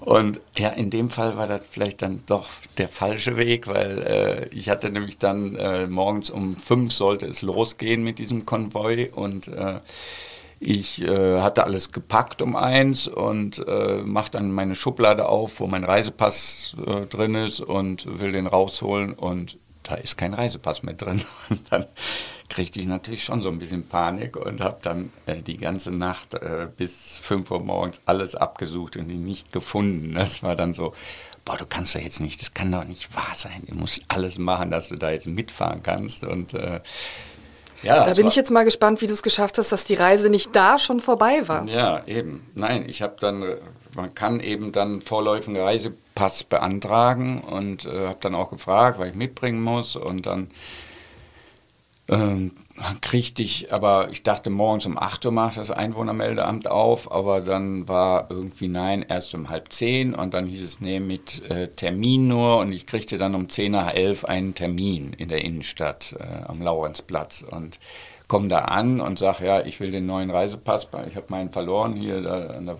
Und 0.00 0.40
ja, 0.56 0.70
in 0.70 0.90
dem 0.90 1.08
Fall 1.08 1.36
war 1.36 1.46
das 1.46 1.62
vielleicht 1.70 2.02
dann 2.02 2.22
doch 2.26 2.48
der 2.76 2.88
falsche 2.88 3.36
Weg, 3.36 3.68
weil 3.68 4.02
äh, 4.02 4.48
ich 4.54 4.68
hatte 4.68 4.90
nämlich 4.90 5.16
dann 5.18 5.56
äh, 5.56 5.86
morgens 5.86 6.28
um 6.28 6.56
fünf 6.56 6.92
sollte 6.92 7.26
es 7.26 7.40
losgehen 7.42 8.02
mit 8.02 8.18
diesem 8.18 8.44
Konvoi 8.44 9.10
und 9.14 9.48
äh, 9.48 9.80
ich 10.64 11.02
äh, 11.02 11.40
hatte 11.40 11.64
alles 11.64 11.92
gepackt 11.92 12.42
um 12.42 12.56
eins 12.56 13.08
und 13.08 13.64
äh, 13.66 14.02
mache 14.02 14.30
dann 14.30 14.50
meine 14.50 14.74
Schublade 14.74 15.28
auf, 15.28 15.60
wo 15.60 15.66
mein 15.66 15.84
Reisepass 15.84 16.76
äh, 16.86 17.06
drin 17.06 17.34
ist 17.34 17.60
und 17.60 18.20
will 18.20 18.32
den 18.32 18.46
rausholen 18.46 19.12
und 19.12 19.58
da 19.82 19.96
ist 19.96 20.16
kein 20.16 20.34
Reisepass 20.34 20.82
mehr 20.82 20.94
drin. 20.94 21.22
Und 21.50 21.60
dann 21.70 21.84
kriegte 22.48 22.80
ich 22.80 22.86
natürlich 22.86 23.22
schon 23.22 23.42
so 23.42 23.50
ein 23.50 23.58
bisschen 23.58 23.86
Panik 23.86 24.36
und 24.36 24.60
habe 24.60 24.78
dann 24.80 25.12
äh, 25.26 25.42
die 25.42 25.58
ganze 25.58 25.90
Nacht 25.90 26.34
äh, 26.34 26.68
bis 26.74 27.18
5 27.18 27.50
Uhr 27.50 27.62
morgens 27.62 28.00
alles 28.06 28.34
abgesucht 28.34 28.96
und 28.96 29.10
ihn 29.10 29.24
nicht 29.24 29.52
gefunden. 29.52 30.14
Das 30.14 30.42
war 30.42 30.56
dann 30.56 30.72
so, 30.72 30.94
boah, 31.44 31.56
du 31.56 31.66
kannst 31.66 31.94
doch 31.94 32.00
jetzt 32.00 32.20
nicht, 32.20 32.40
das 32.40 32.54
kann 32.54 32.72
doch 32.72 32.84
nicht 32.84 33.14
wahr 33.14 33.32
sein. 33.34 33.64
Du 33.66 33.76
musst 33.76 34.02
alles 34.08 34.38
machen, 34.38 34.70
dass 34.70 34.88
du 34.88 34.96
da 34.96 35.10
jetzt 35.10 35.26
mitfahren 35.26 35.82
kannst. 35.82 36.24
Und 36.24 36.54
äh, 36.54 36.80
ja, 37.84 38.04
da 38.04 38.14
bin 38.14 38.26
ich 38.26 38.36
jetzt 38.36 38.50
mal 38.50 38.64
gespannt, 38.64 39.00
wie 39.00 39.06
du 39.06 39.12
es 39.12 39.22
geschafft 39.22 39.58
hast, 39.58 39.72
dass 39.72 39.84
die 39.84 39.94
Reise 39.94 40.30
nicht 40.30 40.54
da 40.54 40.78
schon 40.78 41.00
vorbei 41.00 41.46
war. 41.46 41.68
Ja, 41.68 42.04
eben. 42.06 42.46
Nein, 42.54 42.84
ich 42.88 43.02
habe 43.02 43.16
dann, 43.20 43.44
man 43.94 44.14
kann 44.14 44.40
eben 44.40 44.72
dann 44.72 45.00
vorläufigen 45.00 45.60
Reisepass 45.60 46.44
beantragen 46.44 47.40
und 47.40 47.84
äh, 47.84 48.08
habe 48.08 48.18
dann 48.20 48.34
auch 48.34 48.50
gefragt, 48.50 48.98
was 48.98 49.08
ich 49.08 49.14
mitbringen 49.14 49.62
muss 49.62 49.96
und 49.96 50.26
dann 50.26 50.48
ähm, 52.08 52.52
kriegte 53.00 53.42
ich, 53.42 53.72
aber 53.72 54.08
ich 54.10 54.22
dachte, 54.22 54.50
morgens 54.50 54.84
um 54.86 54.98
8 54.98 55.26
Uhr 55.26 55.32
macht 55.32 55.56
das 55.58 55.70
Einwohnermeldeamt 55.70 56.66
auf, 56.66 57.10
aber 57.10 57.40
dann 57.40 57.88
war 57.88 58.26
irgendwie 58.30 58.66
nein, 58.66 59.04
erst 59.08 59.34
um 59.34 59.48
halb 59.48 59.72
zehn 59.72 60.14
und 60.14 60.34
dann 60.34 60.46
hieß 60.46 60.62
es, 60.62 60.80
nee, 60.80 60.98
mit 60.98 61.48
äh, 61.50 61.68
Termin 61.68 62.26
nur 62.26 62.58
und 62.58 62.72
ich 62.72 62.86
kriegte 62.86 63.16
dann 63.16 63.36
um 63.36 63.48
10 63.48 63.72
nach 63.72 63.94
11 63.94 64.24
einen 64.24 64.54
Termin 64.54 65.12
in 65.12 65.28
der 65.28 65.44
Innenstadt 65.44 66.16
äh, 66.18 66.48
am 66.48 66.60
Laurenzplatz 66.62 67.44
und 67.48 67.78
komme 68.26 68.48
da 68.48 68.60
an 68.60 69.00
und 69.00 69.18
sage, 69.18 69.46
ja, 69.46 69.60
ich 69.60 69.78
will 69.78 69.92
den 69.92 70.06
neuen 70.06 70.30
Reisepass, 70.30 70.88
ich 71.08 71.14
habe 71.14 71.26
meinen 71.28 71.50
verloren 71.50 71.94
hier 71.94 72.22
da 72.22 72.46
an 72.48 72.66
der 72.66 72.78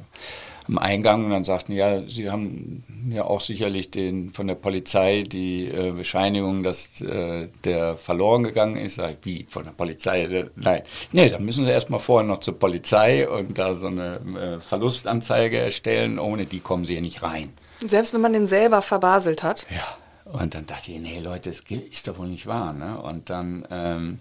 am 0.66 0.78
Eingang 0.78 1.24
und 1.24 1.30
dann 1.30 1.44
sagten, 1.44 1.72
ja, 1.72 2.06
Sie 2.08 2.30
haben 2.30 2.84
ja 3.08 3.24
auch 3.24 3.40
sicherlich 3.40 3.90
den, 3.90 4.30
von 4.32 4.46
der 4.46 4.54
Polizei 4.54 5.22
die 5.22 5.66
äh, 5.66 5.92
Bescheinigung, 5.92 6.62
dass 6.62 7.00
äh, 7.00 7.48
der 7.64 7.96
verloren 7.96 8.44
gegangen 8.44 8.76
ist. 8.76 8.94
Sag 8.96 9.10
ich, 9.10 9.18
wie, 9.24 9.46
von 9.48 9.64
der 9.64 9.72
Polizei? 9.72 10.24
Äh, 10.24 10.46
nein. 10.56 10.82
Nee, 11.12 11.28
dann 11.28 11.44
müssen 11.44 11.64
Sie 11.64 11.70
erstmal 11.70 12.00
vorher 12.00 12.26
noch 12.26 12.40
zur 12.40 12.58
Polizei 12.58 13.28
und 13.28 13.58
da 13.58 13.74
so 13.74 13.86
eine 13.86 14.20
äh, 14.36 14.60
Verlustanzeige 14.60 15.58
erstellen. 15.58 16.18
Ohne 16.18 16.46
die 16.46 16.60
kommen 16.60 16.86
Sie 16.86 16.94
ja 16.94 17.00
nicht 17.00 17.22
rein. 17.22 17.52
Selbst 17.86 18.14
wenn 18.14 18.22
man 18.22 18.32
den 18.32 18.46
selber 18.46 18.80
verbaselt 18.80 19.42
hat? 19.42 19.66
Ja. 19.70 20.32
Und 20.32 20.54
dann 20.54 20.66
dachte 20.66 20.90
ich, 20.90 20.98
nee, 20.98 21.20
Leute, 21.20 21.50
das 21.50 21.60
ist 21.68 22.08
doch 22.08 22.18
wohl 22.18 22.28
nicht 22.28 22.46
wahr. 22.46 22.72
Ne? 22.72 22.98
Und 22.98 23.28
dann... 23.28 23.66
Ähm, 23.70 24.20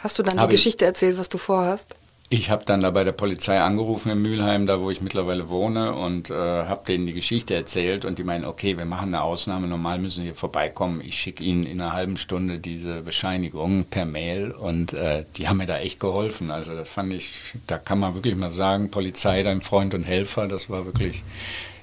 Hast 0.00 0.18
du 0.18 0.22
dann 0.22 0.38
die 0.38 0.48
Geschichte 0.48 0.84
erzählt, 0.84 1.18
was 1.18 1.28
du 1.28 1.38
vorhast? 1.38 1.86
Ich 2.32 2.48
habe 2.48 2.64
dann 2.64 2.80
da 2.80 2.90
bei 2.90 3.04
der 3.04 3.12
Polizei 3.12 3.60
angerufen 3.60 4.10
in 4.10 4.22
Mülheim, 4.22 4.64
da 4.64 4.80
wo 4.80 4.90
ich 4.90 5.02
mittlerweile 5.02 5.50
wohne, 5.50 5.92
und 5.92 6.30
äh, 6.30 6.34
habe 6.34 6.80
denen 6.88 7.06
die 7.06 7.12
Geschichte 7.12 7.54
erzählt. 7.54 8.06
Und 8.06 8.18
die 8.18 8.24
meinen, 8.24 8.46
okay, 8.46 8.78
wir 8.78 8.86
machen 8.86 9.08
eine 9.08 9.22
Ausnahme, 9.22 9.66
normal 9.66 9.98
müssen 9.98 10.22
hier 10.22 10.34
vorbeikommen. 10.34 11.02
Ich 11.02 11.18
schicke 11.18 11.44
ihnen 11.44 11.64
in 11.64 11.78
einer 11.78 11.92
halben 11.92 12.16
Stunde 12.16 12.58
diese 12.58 13.02
Bescheinigung 13.02 13.84
per 13.84 14.06
Mail. 14.06 14.50
Und 14.50 14.94
äh, 14.94 15.26
die 15.36 15.46
haben 15.46 15.58
mir 15.58 15.66
da 15.66 15.76
echt 15.76 16.00
geholfen. 16.00 16.50
Also 16.50 16.74
das 16.74 16.88
fand 16.88 17.12
ich, 17.12 17.34
da 17.66 17.76
kann 17.76 17.98
man 17.98 18.14
wirklich 18.14 18.34
mal 18.34 18.48
sagen, 18.48 18.90
Polizei, 18.90 19.42
dein 19.42 19.60
Freund 19.60 19.92
und 19.92 20.04
Helfer, 20.04 20.48
das 20.48 20.70
war 20.70 20.86
wirklich 20.86 21.24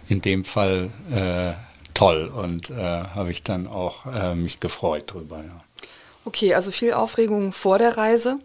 in 0.08 0.22
dem 0.22 0.44
Fall 0.44 0.90
äh, 1.12 1.54
toll. 1.94 2.26
Und 2.26 2.72
äh, 2.72 2.76
habe 2.76 3.30
ich 3.30 3.44
dann 3.44 3.68
auch 3.68 4.08
äh, 4.08 4.34
mich 4.34 4.60
gefreut 4.60 5.14
drüber. 5.14 5.38
Ja. 5.38 5.62
Okay, 6.26 6.56
also 6.56 6.72
viel 6.72 6.94
Aufregung 6.94 7.52
vor 7.52 7.78
der 7.78 7.98
Reise. 7.98 8.40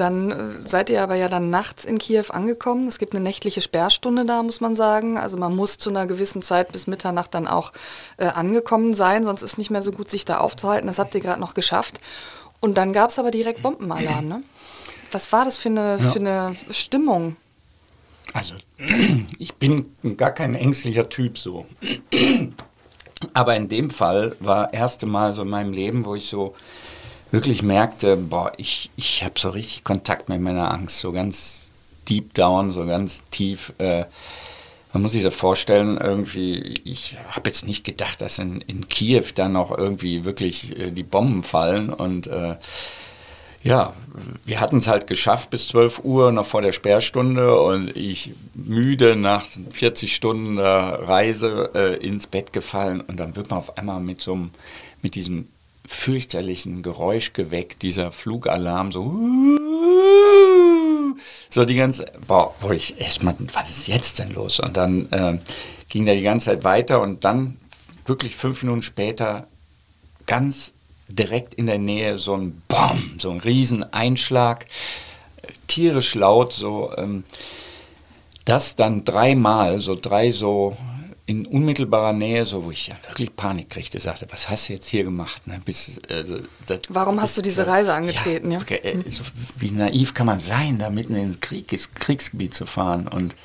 Dann 0.00 0.30
äh, 0.30 0.66
seid 0.66 0.88
ihr 0.88 1.02
aber 1.02 1.14
ja 1.14 1.28
dann 1.28 1.50
nachts 1.50 1.84
in 1.84 1.98
Kiew 1.98 2.24
angekommen. 2.30 2.88
Es 2.88 2.98
gibt 2.98 3.14
eine 3.14 3.22
nächtliche 3.22 3.60
Sperrstunde 3.60 4.24
da, 4.24 4.42
muss 4.42 4.62
man 4.62 4.74
sagen. 4.74 5.18
Also 5.18 5.36
man 5.36 5.54
muss 5.54 5.76
zu 5.76 5.90
einer 5.90 6.06
gewissen 6.06 6.40
Zeit 6.40 6.72
bis 6.72 6.86
Mitternacht 6.86 7.34
dann 7.34 7.46
auch 7.46 7.72
äh, 8.16 8.24
angekommen 8.24 8.94
sein, 8.94 9.24
sonst 9.24 9.42
ist 9.42 9.58
nicht 9.58 9.70
mehr 9.70 9.82
so 9.82 9.92
gut, 9.92 10.08
sich 10.08 10.24
da 10.24 10.38
aufzuhalten. 10.38 10.86
Das 10.86 10.98
habt 10.98 11.14
ihr 11.14 11.20
gerade 11.20 11.40
noch 11.40 11.52
geschafft. 11.52 12.00
Und 12.60 12.78
dann 12.78 12.94
gab 12.94 13.10
es 13.10 13.18
aber 13.18 13.30
direkt 13.30 13.62
Bombenalarm, 13.62 14.26
ne? 14.26 14.42
Was 15.12 15.32
war 15.32 15.44
das 15.44 15.58
für 15.58 15.68
eine, 15.68 15.98
ja. 16.00 16.10
für 16.10 16.20
eine 16.20 16.56
Stimmung? 16.70 17.36
Also, 18.32 18.54
ich 19.38 19.54
bin 19.54 19.94
gar 20.16 20.30
kein 20.30 20.54
ängstlicher 20.54 21.10
Typ 21.10 21.36
so. 21.36 21.66
Aber 23.34 23.54
in 23.54 23.68
dem 23.68 23.90
Fall 23.90 24.34
war 24.40 24.68
das 24.68 24.72
erste 24.72 25.04
Mal 25.04 25.34
so 25.34 25.42
in 25.42 25.50
meinem 25.50 25.74
Leben, 25.74 26.06
wo 26.06 26.14
ich 26.14 26.28
so 26.30 26.54
wirklich 27.30 27.62
merkte, 27.62 28.16
boah, 28.16 28.52
ich, 28.56 28.90
ich 28.96 29.24
habe 29.24 29.38
so 29.38 29.50
richtig 29.50 29.84
Kontakt 29.84 30.28
mit 30.28 30.40
meiner 30.40 30.72
Angst, 30.72 30.98
so 30.98 31.12
ganz 31.12 31.68
deep 32.08 32.34
down, 32.34 32.72
so 32.72 32.84
ganz 32.86 33.22
tief. 33.30 33.72
Äh, 33.78 34.04
man 34.92 35.02
muss 35.02 35.12
sich 35.12 35.22
das 35.22 35.34
vorstellen, 35.34 35.98
irgendwie, 35.98 36.80
ich 36.84 37.16
habe 37.30 37.48
jetzt 37.48 37.66
nicht 37.66 37.84
gedacht, 37.84 38.20
dass 38.20 38.38
in, 38.38 38.60
in 38.62 38.88
Kiew 38.88 39.26
dann 39.34 39.52
noch 39.52 39.76
irgendwie 39.76 40.24
wirklich 40.24 40.78
äh, 40.78 40.90
die 40.90 41.04
Bomben 41.04 41.44
fallen 41.44 41.90
und 41.90 42.26
äh, 42.26 42.56
ja, 43.62 43.92
wir 44.46 44.58
hatten 44.58 44.78
es 44.78 44.88
halt 44.88 45.06
geschafft 45.06 45.50
bis 45.50 45.68
12 45.68 46.02
Uhr, 46.02 46.32
noch 46.32 46.46
vor 46.46 46.62
der 46.62 46.72
Sperrstunde 46.72 47.60
und 47.60 47.94
ich 47.94 48.32
müde 48.54 49.16
nach 49.16 49.44
40 49.70 50.14
Stunden 50.14 50.58
Reise 50.58 51.70
äh, 51.74 51.96
ins 51.96 52.26
Bett 52.26 52.54
gefallen 52.54 53.02
und 53.02 53.20
dann 53.20 53.36
wird 53.36 53.50
man 53.50 53.58
auf 53.58 53.76
einmal 53.76 54.00
mit 54.00 54.22
so 54.22 54.32
einem, 54.32 54.50
mit 55.02 55.14
diesem 55.14 55.46
fürchterlichen 55.90 56.82
Geräusch 56.82 57.32
geweckt, 57.32 57.82
dieser 57.82 58.12
Flugalarm, 58.12 58.92
so 58.92 59.12
so 61.50 61.64
die 61.64 61.74
ganze, 61.74 62.06
boah, 62.28 62.54
wo 62.60 62.70
ich 62.70 63.00
erstmal, 63.00 63.34
was 63.52 63.70
ist 63.70 63.88
jetzt 63.88 64.20
denn 64.20 64.32
los? 64.32 64.60
Und 64.60 64.76
dann 64.76 65.10
äh, 65.10 65.38
ging 65.88 66.06
der 66.06 66.14
die 66.14 66.22
ganze 66.22 66.46
Zeit 66.46 66.62
weiter 66.62 67.02
und 67.02 67.24
dann 67.24 67.56
wirklich 68.06 68.36
fünf 68.36 68.62
Minuten 68.62 68.82
später 68.82 69.48
ganz 70.26 70.72
direkt 71.08 71.54
in 71.54 71.66
der 71.66 71.78
Nähe 71.78 72.20
so 72.20 72.36
ein 72.36 72.62
Bom, 72.68 73.16
so 73.18 73.30
ein 73.30 73.40
Rieseneinschlag, 73.40 74.66
tierisch 75.66 76.14
laut, 76.14 76.52
so 76.52 76.92
ähm, 76.96 77.24
das 78.44 78.76
dann 78.76 79.04
dreimal, 79.04 79.80
so 79.80 79.98
drei 80.00 80.30
so 80.30 80.76
in 81.30 81.46
unmittelbarer 81.46 82.12
Nähe, 82.12 82.44
so 82.44 82.64
wo 82.64 82.72
ich 82.72 82.88
ja 82.88 82.96
wirklich 83.06 83.36
Panik 83.36 83.70
kriegte, 83.70 84.00
sagte, 84.00 84.26
was 84.30 84.50
hast 84.50 84.68
du 84.68 84.72
jetzt 84.72 84.88
hier 84.88 85.04
gemacht? 85.04 85.46
Ne? 85.46 85.60
Bis, 85.64 86.00
also, 86.10 86.38
Warum 86.88 87.22
hast 87.22 87.38
du 87.38 87.42
diese 87.42 87.68
Reise 87.68 87.94
angetreten? 87.94 88.50
Ja, 88.50 88.58
ja? 88.58 88.62
Okay, 88.62 88.80
äh, 88.82 89.10
so, 89.12 89.22
wie 89.56 89.70
naiv 89.70 90.12
kann 90.12 90.26
man 90.26 90.40
sein, 90.40 90.80
da 90.80 90.90
mitten 90.90 91.14
in 91.14 91.38
Krieg, 91.38 91.68
Kriegsgebiet 91.94 92.52
zu 92.52 92.66
fahren? 92.66 93.06
Und 93.06 93.36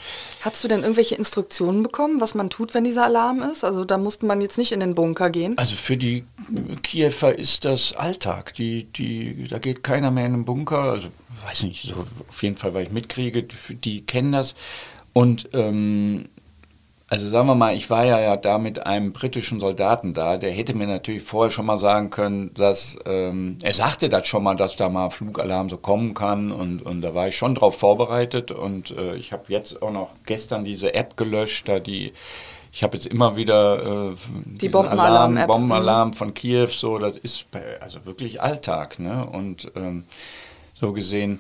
Hast 0.41 0.63
du 0.63 0.67
denn 0.67 0.81
irgendwelche 0.81 1.13
Instruktionen 1.13 1.83
bekommen, 1.83 2.21
was 2.21 2.33
man 2.33 2.49
tut, 2.49 2.73
wenn 2.73 2.85
dieser 2.85 3.05
Alarm 3.05 3.43
ist? 3.43 3.63
Also 3.63 3.85
da 3.85 3.99
musste 3.99 4.25
man 4.25 4.41
jetzt 4.41 4.57
nicht 4.57 4.71
in 4.71 4.79
den 4.79 4.95
Bunker 4.95 5.29
gehen. 5.29 5.55
Also 5.59 5.75
für 5.75 5.95
die 5.95 6.23
Kiewer 6.81 7.37
ist 7.37 7.65
das 7.65 7.93
Alltag. 7.93 8.55
Die, 8.55 8.85
die, 8.85 9.47
da 9.47 9.59
geht 9.59 9.83
keiner 9.83 10.09
mehr 10.09 10.25
in 10.25 10.31
den 10.31 10.45
Bunker. 10.45 10.79
Also 10.79 11.09
weiß 11.45 11.63
nicht, 11.63 11.83
so 11.83 12.03
auf 12.27 12.41
jeden 12.41 12.57
Fall, 12.57 12.73
weil 12.73 12.85
ich 12.85 12.91
mitkriege, 12.91 13.43
die 13.43 14.01
kennen 14.01 14.31
das. 14.31 14.55
Und 15.13 15.49
ähm, 15.53 16.29
also 17.07 17.29
sagen 17.29 17.47
wir 17.47 17.55
mal, 17.55 17.75
ich 17.75 17.89
war 17.89 18.03
ja, 18.03 18.19
ja 18.19 18.35
da 18.35 18.57
mit 18.57 18.85
einem 18.85 19.13
britischen 19.13 19.59
Soldaten 19.59 20.13
da, 20.13 20.37
der 20.37 20.51
hätte 20.51 20.73
mir 20.73 20.87
natürlich 20.87 21.21
vorher 21.21 21.51
schon 21.51 21.67
mal 21.67 21.77
sagen 21.77 22.09
können, 22.09 22.51
dass, 22.55 22.97
ähm, 23.05 23.59
er 23.61 23.75
sagte 23.75 24.09
das 24.09 24.25
schon 24.25 24.43
mal, 24.43 24.55
dass 24.55 24.75
da 24.75 24.89
mal 24.89 25.11
Flugalarm 25.11 25.69
so 25.69 25.77
kommen 25.77 26.15
kann 26.15 26.51
und, 26.51 26.81
und 26.81 27.01
da 27.01 27.13
war 27.13 27.27
ich 27.27 27.35
schon 27.35 27.53
drauf 27.53 27.77
vorbereitet 27.77 28.51
und 28.51 28.91
äh, 28.91 29.15
ich 29.15 29.33
habe 29.33 29.43
jetzt 29.49 29.83
auch 29.83 29.91
noch 29.91 30.09
gestern 30.25 30.65
diese 30.65 30.95
App 30.95 31.15
gelöscht, 31.15 31.67
da 31.67 31.79
die, 31.79 32.11
ich 32.71 32.81
habe 32.81 32.97
jetzt 32.97 33.05
immer 33.05 33.35
wieder 33.35 34.11
äh, 34.11 34.15
die 34.45 34.69
Bombenalarm, 34.69 35.37
Alarm, 35.37 35.47
Bombenalarm 35.47 36.13
von 36.13 36.33
Kiew, 36.33 36.67
so, 36.67 36.97
das 36.97 37.17
ist 37.17 37.45
also 37.81 38.03
wirklich 38.07 38.41
Alltag, 38.41 38.97
ne? 38.97 39.27
Und 39.31 39.71
ähm, 39.75 40.05
so 40.81 40.91
gesehen, 40.91 41.39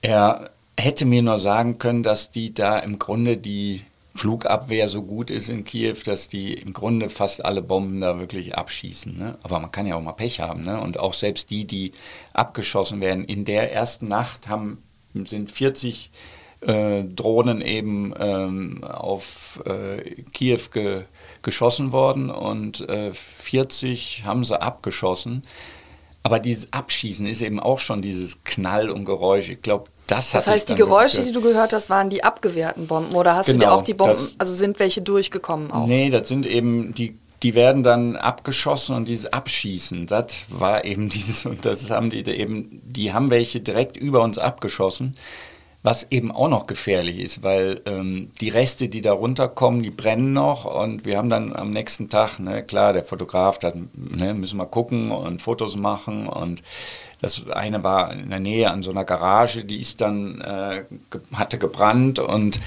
er 0.00 0.50
hätte 0.78 1.04
mir 1.04 1.22
nur 1.22 1.38
sagen 1.38 1.78
können, 1.78 2.02
dass 2.02 2.30
die 2.30 2.54
da 2.54 2.78
im 2.78 2.98
Grunde 2.98 3.36
die 3.36 3.82
Flugabwehr 4.18 4.88
so 4.88 5.02
gut 5.02 5.30
ist 5.30 5.48
in 5.48 5.64
Kiew, 5.64 5.96
dass 6.04 6.28
die 6.28 6.54
im 6.54 6.72
Grunde 6.72 7.08
fast 7.08 7.44
alle 7.44 7.62
Bomben 7.62 8.00
da 8.00 8.18
wirklich 8.18 8.56
abschießen. 8.56 9.16
Ne? 9.16 9.38
Aber 9.42 9.60
man 9.60 9.70
kann 9.70 9.86
ja 9.86 9.94
auch 9.94 10.02
mal 10.02 10.12
Pech 10.12 10.40
haben. 10.40 10.62
Ne? 10.62 10.80
Und 10.80 10.98
auch 10.98 11.14
selbst 11.14 11.50
die, 11.50 11.64
die 11.64 11.92
abgeschossen 12.32 13.00
werden, 13.00 13.24
in 13.24 13.44
der 13.44 13.72
ersten 13.72 14.08
Nacht 14.08 14.48
haben, 14.48 14.82
sind 15.14 15.50
40 15.50 16.10
äh, 16.60 17.04
Drohnen 17.04 17.60
eben 17.60 18.12
ähm, 18.18 18.82
auf 18.84 19.62
äh, 19.64 20.22
Kiew 20.32 20.60
ge 20.72 21.04
geschossen 21.42 21.92
worden 21.92 22.30
und 22.30 22.88
äh, 22.88 23.12
40 23.14 24.24
haben 24.24 24.44
sie 24.44 24.60
abgeschossen. 24.60 25.42
Aber 26.24 26.40
dieses 26.40 26.72
Abschießen 26.72 27.26
ist 27.26 27.42
eben 27.42 27.60
auch 27.60 27.78
schon 27.78 28.02
dieses 28.02 28.42
Knall 28.42 28.90
und 28.90 29.04
Geräusch. 29.04 29.48
Ich 29.48 29.62
glaube, 29.62 29.88
das, 30.08 30.32
das 30.32 30.46
heißt, 30.46 30.68
die 30.70 30.74
Geräusche, 30.74 31.22
die 31.22 31.32
du 31.32 31.40
gehört 31.40 31.72
hast, 31.72 31.90
waren 31.90 32.10
die 32.10 32.24
abgewehrten 32.24 32.86
Bomben 32.86 33.14
oder 33.14 33.36
hast 33.36 33.46
genau, 33.46 33.54
du 33.56 33.60
dir 33.60 33.66
genau, 33.66 33.78
auch 33.78 33.82
die 33.82 33.94
Bomben, 33.94 34.14
das, 34.14 34.34
also 34.38 34.54
sind 34.54 34.78
welche 34.80 35.02
durchgekommen 35.02 35.70
auch? 35.70 35.86
Nee, 35.86 36.10
das 36.10 36.28
sind 36.28 36.46
eben 36.46 36.94
die 36.94 37.16
die 37.42 37.54
werden 37.54 37.82
dann 37.82 38.16
abgeschossen 38.16 38.96
und 38.96 39.06
dieses 39.06 39.32
Abschießen, 39.32 40.06
das 40.06 40.46
war 40.48 40.84
eben 40.84 41.08
dieses, 41.08 41.46
und 41.46 41.64
das 41.64 41.90
haben 41.90 42.10
die 42.10 42.26
eben, 42.26 42.80
die 42.84 43.12
haben 43.12 43.30
welche 43.30 43.60
direkt 43.60 43.96
über 43.96 44.22
uns 44.22 44.38
abgeschossen, 44.38 45.16
was 45.84 46.08
eben 46.10 46.32
auch 46.32 46.48
noch 46.48 46.66
gefährlich 46.66 47.20
ist, 47.20 47.44
weil 47.44 47.80
ähm, 47.86 48.32
die 48.40 48.48
Reste, 48.48 48.88
die 48.88 49.00
da 49.00 49.12
runterkommen, 49.12 49.82
die 49.82 49.90
brennen 49.90 50.32
noch 50.32 50.64
und 50.64 51.04
wir 51.04 51.16
haben 51.16 51.30
dann 51.30 51.54
am 51.54 51.70
nächsten 51.70 52.08
Tag, 52.08 52.40
ne, 52.40 52.64
klar, 52.64 52.92
der 52.92 53.04
Fotograf, 53.04 53.58
dann 53.58 53.88
ne, 53.94 54.34
müssen 54.34 54.56
wir 54.56 54.66
gucken 54.66 55.12
und 55.12 55.40
Fotos 55.40 55.76
machen 55.76 56.26
und 56.26 56.62
das 57.20 57.42
eine 57.50 57.82
war 57.82 58.12
in 58.12 58.30
der 58.30 58.40
Nähe 58.40 58.70
an 58.70 58.82
so 58.82 58.90
einer 58.90 59.04
Garage, 59.04 59.64
die 59.64 59.80
ist 59.80 60.00
dann, 60.00 60.40
äh, 60.40 60.84
ge 61.10 61.20
hatte 61.34 61.58
gebrannt 61.58 62.18
und 62.18 62.60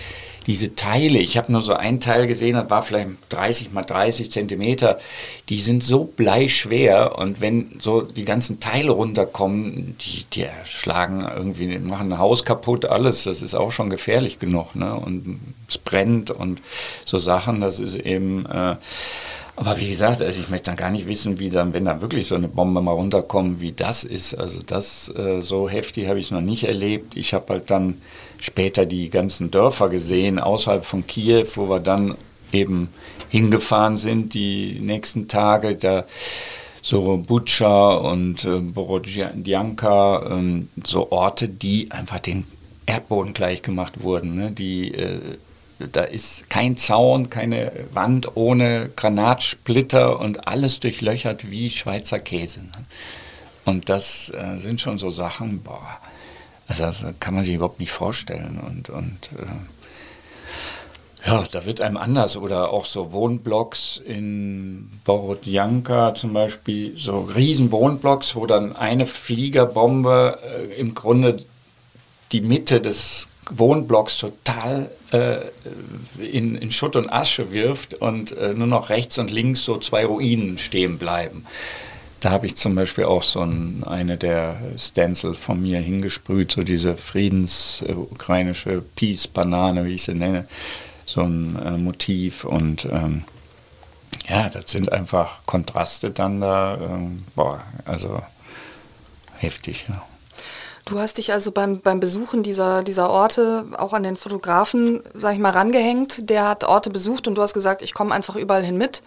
diese 0.48 0.76
Teile, 0.76 1.20
ich 1.20 1.38
habe 1.38 1.52
nur 1.52 1.62
so 1.62 1.74
einen 1.74 2.00
Teil 2.00 2.26
gesehen, 2.26 2.56
das 2.56 2.70
war 2.70 2.82
vielleicht 2.82 3.10
30 3.30 3.72
mal 3.72 3.84
30 3.84 4.32
Zentimeter, 4.32 5.00
die 5.50 5.60
sind 5.60 5.84
so 5.84 6.04
bleischwer 6.04 7.18
und 7.20 7.42
wenn 7.42 7.74
so 7.80 8.02
die 8.02 8.26
ganzen 8.26 8.60
Teile 8.60 8.92
runterkommen, 8.92 9.96
die, 10.00 10.26
die 10.34 10.48
schlagen 10.66 11.26
irgendwie, 11.36 11.78
machen 11.80 12.12
ein 12.12 12.20
Haus 12.20 12.44
kaputt, 12.44 12.86
alles, 12.86 13.24
das 13.26 13.42
ist 13.42 13.54
auch 13.54 13.72
schon 13.72 13.90
gefährlich 13.90 14.40
genug. 14.40 14.76
Ne? 14.76 14.94
Und 14.96 15.40
es 15.70 15.78
brennt 15.78 16.32
und 16.32 16.60
so 17.06 17.18
Sachen, 17.18 17.62
das 17.62 17.80
ist 17.80 17.96
eben... 17.96 18.46
Äh, 18.48 18.76
aber 19.56 19.78
wie 19.78 19.90
gesagt, 19.90 20.22
also 20.22 20.40
ich 20.40 20.50
möchte 20.50 20.66
dann 20.66 20.78
gar 20.78 20.92
nicht 20.92 21.08
wissen, 21.08 21.40
wie 21.40 21.50
dann, 21.50 21.74
wenn 21.74 21.86
da 21.86 22.02
wirklich 22.02 22.28
so 22.28 22.36
eine 22.36 22.48
Bombe 22.48 22.82
mal 22.82 22.94
runterkommt, 22.94 23.60
wie 23.62 23.74
das 23.74 24.04
ist. 24.04 24.34
Also 24.34 24.62
das 24.66 25.14
äh, 25.16 25.42
so 25.42 25.70
heftig 25.70 26.08
habe 26.08 26.20
ich 26.20 26.32
noch 26.32 26.42
nicht 26.42 26.64
erlebt. 26.64 27.16
Ich 27.16 27.34
habe 27.34 27.54
halt 27.54 27.70
dann 27.70 28.02
später 28.40 28.86
die 28.86 29.10
ganzen 29.10 29.52
Dörfer 29.52 29.90
gesehen 29.90 30.40
außerhalb 30.40 30.86
von 30.86 31.06
Kiew, 31.06 31.46
wo 31.56 31.70
wir 31.70 31.80
dann 31.80 32.16
eben 32.52 32.90
hingefahren 33.30 33.98
sind 33.98 34.34
die 34.34 34.80
nächsten 34.82 35.28
Tage. 35.28 35.76
Da 35.76 36.06
so 36.82 37.18
Butscha 37.18 37.94
und 37.94 38.44
äh, 38.46 38.60
Borodjanka, 38.60 40.40
äh, 40.40 40.64
so 40.84 41.12
Orte, 41.12 41.48
die 41.48 41.92
einfach 41.92 42.20
den 42.20 42.46
Erdboden 42.86 43.34
gleich 43.34 43.62
gemacht 43.62 44.04
wurden, 44.04 44.36
ne? 44.36 44.52
die 44.52 44.94
äh, 44.94 45.38
da 45.92 46.04
ist 46.04 46.50
kein 46.50 46.78
Zaun, 46.78 47.30
keine 47.30 47.72
Wand 47.94 48.36
ohne 48.36 48.90
Granatsplitter 48.96 50.20
und 50.20 50.48
alles 50.48 50.80
durchlöchert 50.80 51.50
wie 51.50 51.70
Schweizer 51.70 52.20
Käse. 52.20 52.62
Ne? 52.62 52.72
Und 53.66 53.90
das 53.90 54.32
äh, 54.32 54.58
sind 54.58 54.82
schon 54.82 54.98
so 54.98 55.10
Sachen, 55.10 55.62
boah, 55.62 56.00
also 56.68 56.84
das 56.84 57.04
kann 57.20 57.34
man 57.36 57.44
sich 57.44 57.56
überhaupt 57.56 57.80
nicht 57.80 57.92
vorstellen. 57.92 58.60
Und, 58.66 58.90
und 58.90 59.30
äh, 59.38 59.46
ja, 61.28 61.44
da 61.52 61.66
wird 61.66 61.82
einem 61.82 61.98
anders. 61.98 62.38
Oder 62.38 62.72
auch 62.72 62.86
so 62.86 63.12
Wohnblocks 63.12 64.02
in 64.04 64.90
Borodjanka 65.06 66.16
zum 66.16 66.34
Beispiel, 66.34 66.98
so 66.98 67.20
riesen 67.20 67.72
Wohnblocks, 67.72 68.36
wo 68.36 68.46
dann 68.46 68.76
eine 68.76 69.06
Fliegerbombe 69.06 70.40
äh, 70.44 70.80
im 70.80 70.96
Grunde 70.96 71.44
die 72.32 72.42
Mitte 72.42 72.82
des 72.82 73.28
Wohnblocks 73.52 74.18
total 74.18 74.90
äh, 75.12 75.38
in, 76.20 76.56
in, 76.56 76.72
Schutt 76.72 76.96
und 76.96 77.12
Asche 77.12 77.52
wirft 77.52 77.96
und 77.96 78.32
äh, 78.38 78.54
nur 78.54 78.68
noch 78.68 78.90
rechts 78.90 79.20
und 79.20 79.30
links 79.30 79.64
so 79.66 79.78
zwei 79.78 80.06
Ruinen 80.06 80.58
stehen 80.58 80.98
bleiben. 80.98 81.46
Da 82.22 82.30
habe 82.30 82.46
ich 82.46 82.56
zum 82.56 82.76
Beispiel 82.76 83.06
auch 83.06 83.24
so 83.24 83.42
ein, 83.42 83.84
eine 83.84 84.16
der 84.16 84.58
Stencil 84.78 85.34
von 85.34 85.62
mir 85.62 85.80
hingesprüht, 85.80 86.52
so 86.52 86.64
diese 86.64 86.96
friedens-ukrainische 86.96 88.84
Peace-Banane, 88.96 89.86
wie 89.86 89.96
ich 89.96 90.04
sie 90.04 90.14
nenne, 90.14 90.48
so 91.06 91.22
ein 91.22 91.60
äh, 91.66 91.72
Motiv 91.72 92.44
und 92.44 92.86
ähm, 92.92 93.24
ja, 94.30 94.50
das 94.50 94.72
sind 94.72 94.92
einfach 94.92 95.40
Kontraste 95.46 96.12
dann 96.12 96.42
da, 96.42 96.78
ähm, 96.80 97.24
boah, 97.36 97.62
also 97.86 98.22
heftig. 99.38 99.86
Ja. 99.90 100.06
Du 100.92 101.00
hast 101.00 101.18
dich 101.18 101.32
also 101.32 101.54
beim, 101.54 101.80
beim 101.80 102.02
Besuchen 102.02 102.44
dieser, 102.44 102.84
dieser 102.84 103.10
Orte 103.10 103.64
auch 103.78 103.94
an 103.94 104.04
den 104.04 104.18
Fotografen, 104.18 105.02
sag 105.14 105.34
ich 105.34 105.40
mal, 105.40 105.52
rangehängt. 105.52 106.30
Der 106.30 106.50
hat 106.50 106.66
Orte 106.66 106.90
besucht 106.90 107.30
und 107.30 107.36
du 107.36 107.42
hast 107.42 107.54
gesagt, 107.54 107.82
ich 107.82 107.94
komme 107.94 108.14
einfach 108.14 108.36
überall 108.36 108.62
hin 108.62 108.78
mit 108.78 109.02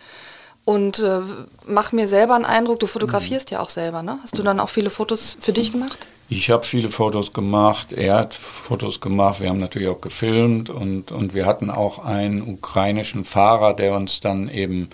und 0.64 1.00
äh, 1.00 1.20
mach 1.66 1.92
mir 1.92 2.08
selber 2.08 2.36
einen 2.36 2.46
Eindruck. 2.46 2.80
Du 2.80 2.86
fotografierst 2.86 3.50
mhm. 3.50 3.56
ja 3.56 3.60
auch 3.60 3.68
selber, 3.68 4.02
ne? 4.02 4.18
Hast 4.22 4.38
du 4.38 4.42
dann 4.42 4.60
auch 4.60 4.70
viele 4.70 4.88
Fotos 4.88 5.36
für 5.40 5.52
dich 5.52 5.72
gemacht? 5.72 6.08
Ich 6.30 6.48
habe 6.48 6.64
viele 6.64 6.88
Fotos 6.88 7.34
gemacht, 7.34 7.92
er 7.92 8.16
hat 8.16 8.34
Fotos 8.34 9.02
gemacht, 9.02 9.42
wir 9.42 9.50
haben 9.50 9.60
natürlich 9.60 9.88
auch 9.88 10.00
gefilmt 10.00 10.70
und, 10.70 11.12
und 11.12 11.34
wir 11.34 11.44
hatten 11.44 11.68
auch 11.68 12.02
einen 12.02 12.40
ukrainischen 12.40 13.26
Fahrer, 13.26 13.74
der 13.74 13.94
uns 13.94 14.20
dann 14.20 14.48
eben 14.48 14.88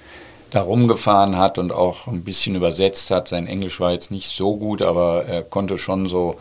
da 0.51 0.63
rumgefahren 0.63 1.39
hat 1.39 1.59
und 1.59 1.71
auch 1.71 2.09
ein 2.09 2.25
bisschen 2.25 2.57
übersetzt 2.57 3.13
hat. 3.13 3.29
Sein 3.29 3.47
Englisch 3.47 3.79
war 3.79 3.93
jetzt 3.93 4.11
nicht 4.11 4.27
so 4.27 4.57
gut, 4.57 4.83
aber 4.83 5.27
er 5.27 5.43
konnte 5.45 5.79
schon 5.79 6.09
so 6.09 6.35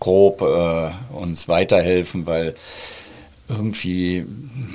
grob 0.00 0.40
äh, 0.42 0.90
uns 1.14 1.48
weiterhelfen, 1.48 2.26
weil 2.26 2.54
irgendwie 3.48 4.26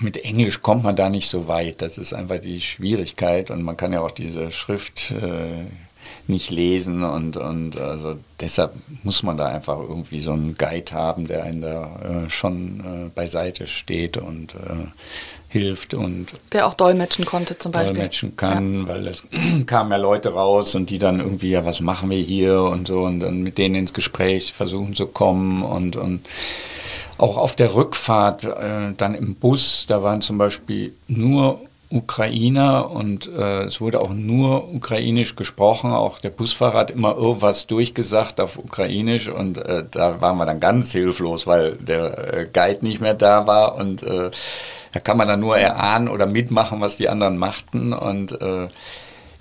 mit 0.02 0.18
Englisch 0.18 0.62
kommt 0.62 0.84
man 0.84 0.96
da 0.96 1.10
nicht 1.10 1.30
so 1.30 1.48
weit. 1.48 1.82
Das 1.82 1.98
ist 1.98 2.14
einfach 2.14 2.40
die 2.40 2.62
Schwierigkeit 2.62 3.50
und 3.52 3.64
man 3.64 3.78
kann 3.78 3.94
ja 3.94 4.02
auch 4.02 4.12
diese 4.12 4.52
Schrift 4.52 5.12
äh, 5.12 5.66
nicht 6.28 6.50
lesen 6.50 7.04
und, 7.04 7.38
und 7.38 7.80
also 7.80 8.18
deshalb 8.40 8.74
muss 9.04 9.24
man 9.24 9.38
da 9.38 9.48
einfach 9.48 9.80
irgendwie 9.80 10.22
so 10.22 10.32
einen 10.32 10.58
Guide 10.58 10.92
haben, 10.92 11.28
der 11.28 11.44
einen 11.44 11.62
da 11.62 12.26
äh, 12.26 12.30
schon 12.30 12.80
äh, 12.80 13.10
beiseite 13.10 13.68
steht 13.68 14.18
und 14.18 14.56
äh, 14.56 14.88
hilft 15.56 15.94
und 15.94 16.28
der 16.52 16.68
auch 16.68 16.74
dolmetschen 16.74 17.24
konnte 17.24 17.58
zum 17.58 17.72
Beispiel. 17.72 17.94
Dolmetschen 17.96 18.36
kann, 18.36 18.82
ja. 18.82 18.88
weil 18.90 19.08
es 19.08 19.24
kamen 19.66 19.92
ja 19.92 19.98
Leute 19.98 20.34
raus 20.34 20.76
und 20.76 20.90
die 20.90 21.00
dann 21.00 21.22
irgendwie, 21.22 21.52
ja, 21.52 21.66
was 21.66 21.80
machen 21.80 22.10
wir 22.10 22.22
hier 22.22 22.62
und 22.62 22.88
so 22.88 23.04
und 23.04 23.22
dann 23.22 23.42
mit 23.42 23.58
denen 23.58 23.76
ins 23.76 23.94
Gespräch 23.94 24.52
versuchen 24.52 24.96
zu 24.96 25.08
kommen 25.08 25.64
und, 25.64 25.96
und 25.96 26.28
auch 27.18 27.38
auf 27.38 27.56
der 27.56 27.74
Rückfahrt 27.74 28.44
äh, 28.44 28.94
dann 28.98 29.16
im 29.16 29.36
Bus, 29.36 29.86
da 29.88 30.04
waren 30.04 30.20
zum 30.20 30.38
Beispiel 30.38 30.94
nur 31.08 31.62
Ukrainer 31.90 32.92
und 32.92 33.28
äh, 33.28 33.64
es 33.64 33.80
wurde 33.80 34.02
auch 34.02 34.10
nur 34.10 34.74
ukrainisch 34.74 35.38
gesprochen. 35.38 35.92
Auch 35.92 36.20
der 36.20 36.32
Busfahrer 36.32 36.80
hat 36.80 36.92
immer 36.92 37.16
irgendwas 37.16 37.68
durchgesagt 37.68 38.42
auf 38.42 38.58
ukrainisch 38.58 39.30
und 39.30 39.58
äh, 39.60 39.86
da 39.90 40.20
waren 40.20 40.38
wir 40.38 40.46
dann 40.46 40.60
ganz 40.60 40.92
hilflos, 40.92 41.48
weil 41.48 41.78
der 41.78 42.34
äh, 42.34 42.48
Guide 42.52 42.84
nicht 42.84 43.00
mehr 43.00 43.14
da 43.14 43.48
war 43.48 43.76
und 43.76 44.04
äh, 44.04 44.32
da 44.96 45.02
kann 45.02 45.18
man 45.18 45.28
dann 45.28 45.42
nur 45.42 45.58
erahnen 45.58 46.08
oder 46.08 46.26
mitmachen, 46.26 46.80
was 46.80 46.96
die 46.96 47.10
anderen 47.10 47.38
machten 47.38 47.92
und 47.92 48.42
äh, 48.42 48.70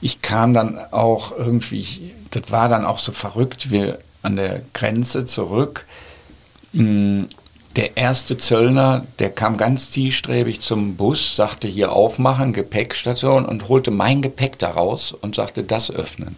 ich 0.01 0.21
kam 0.21 0.53
dann 0.53 0.81
auch 0.91 1.31
irgendwie, 1.31 2.13
das 2.33 2.51
war 2.51 2.69
dann 2.69 2.85
auch 2.85 2.99
so 2.99 3.13
verrückt, 3.13 3.71
wir 3.71 4.01
an 4.23 4.35
der 4.35 4.63
Grenze 4.73 5.27
zurück. 5.27 5.87
Hm, 6.73 7.29
der 7.77 7.97
erste 7.97 8.37
Zöllner, 8.37 9.07
der 9.21 9.31
kam 9.31 9.57
ganz 9.57 9.93
zielstrebig 9.93 10.61
zum 10.61 10.97
Bus, 10.97 11.37
sagte 11.37 11.69
hier 11.69 11.93
aufmachen, 11.93 12.53
Gepäckstation 12.53 13.45
und 13.45 13.69
holte 13.69 13.93
mein 13.93 14.23
Gepäck 14.23 14.59
daraus 14.59 15.13
und 15.13 15.37
sagte 15.37 15.63
das 15.63 15.89
öffnen. 15.89 16.35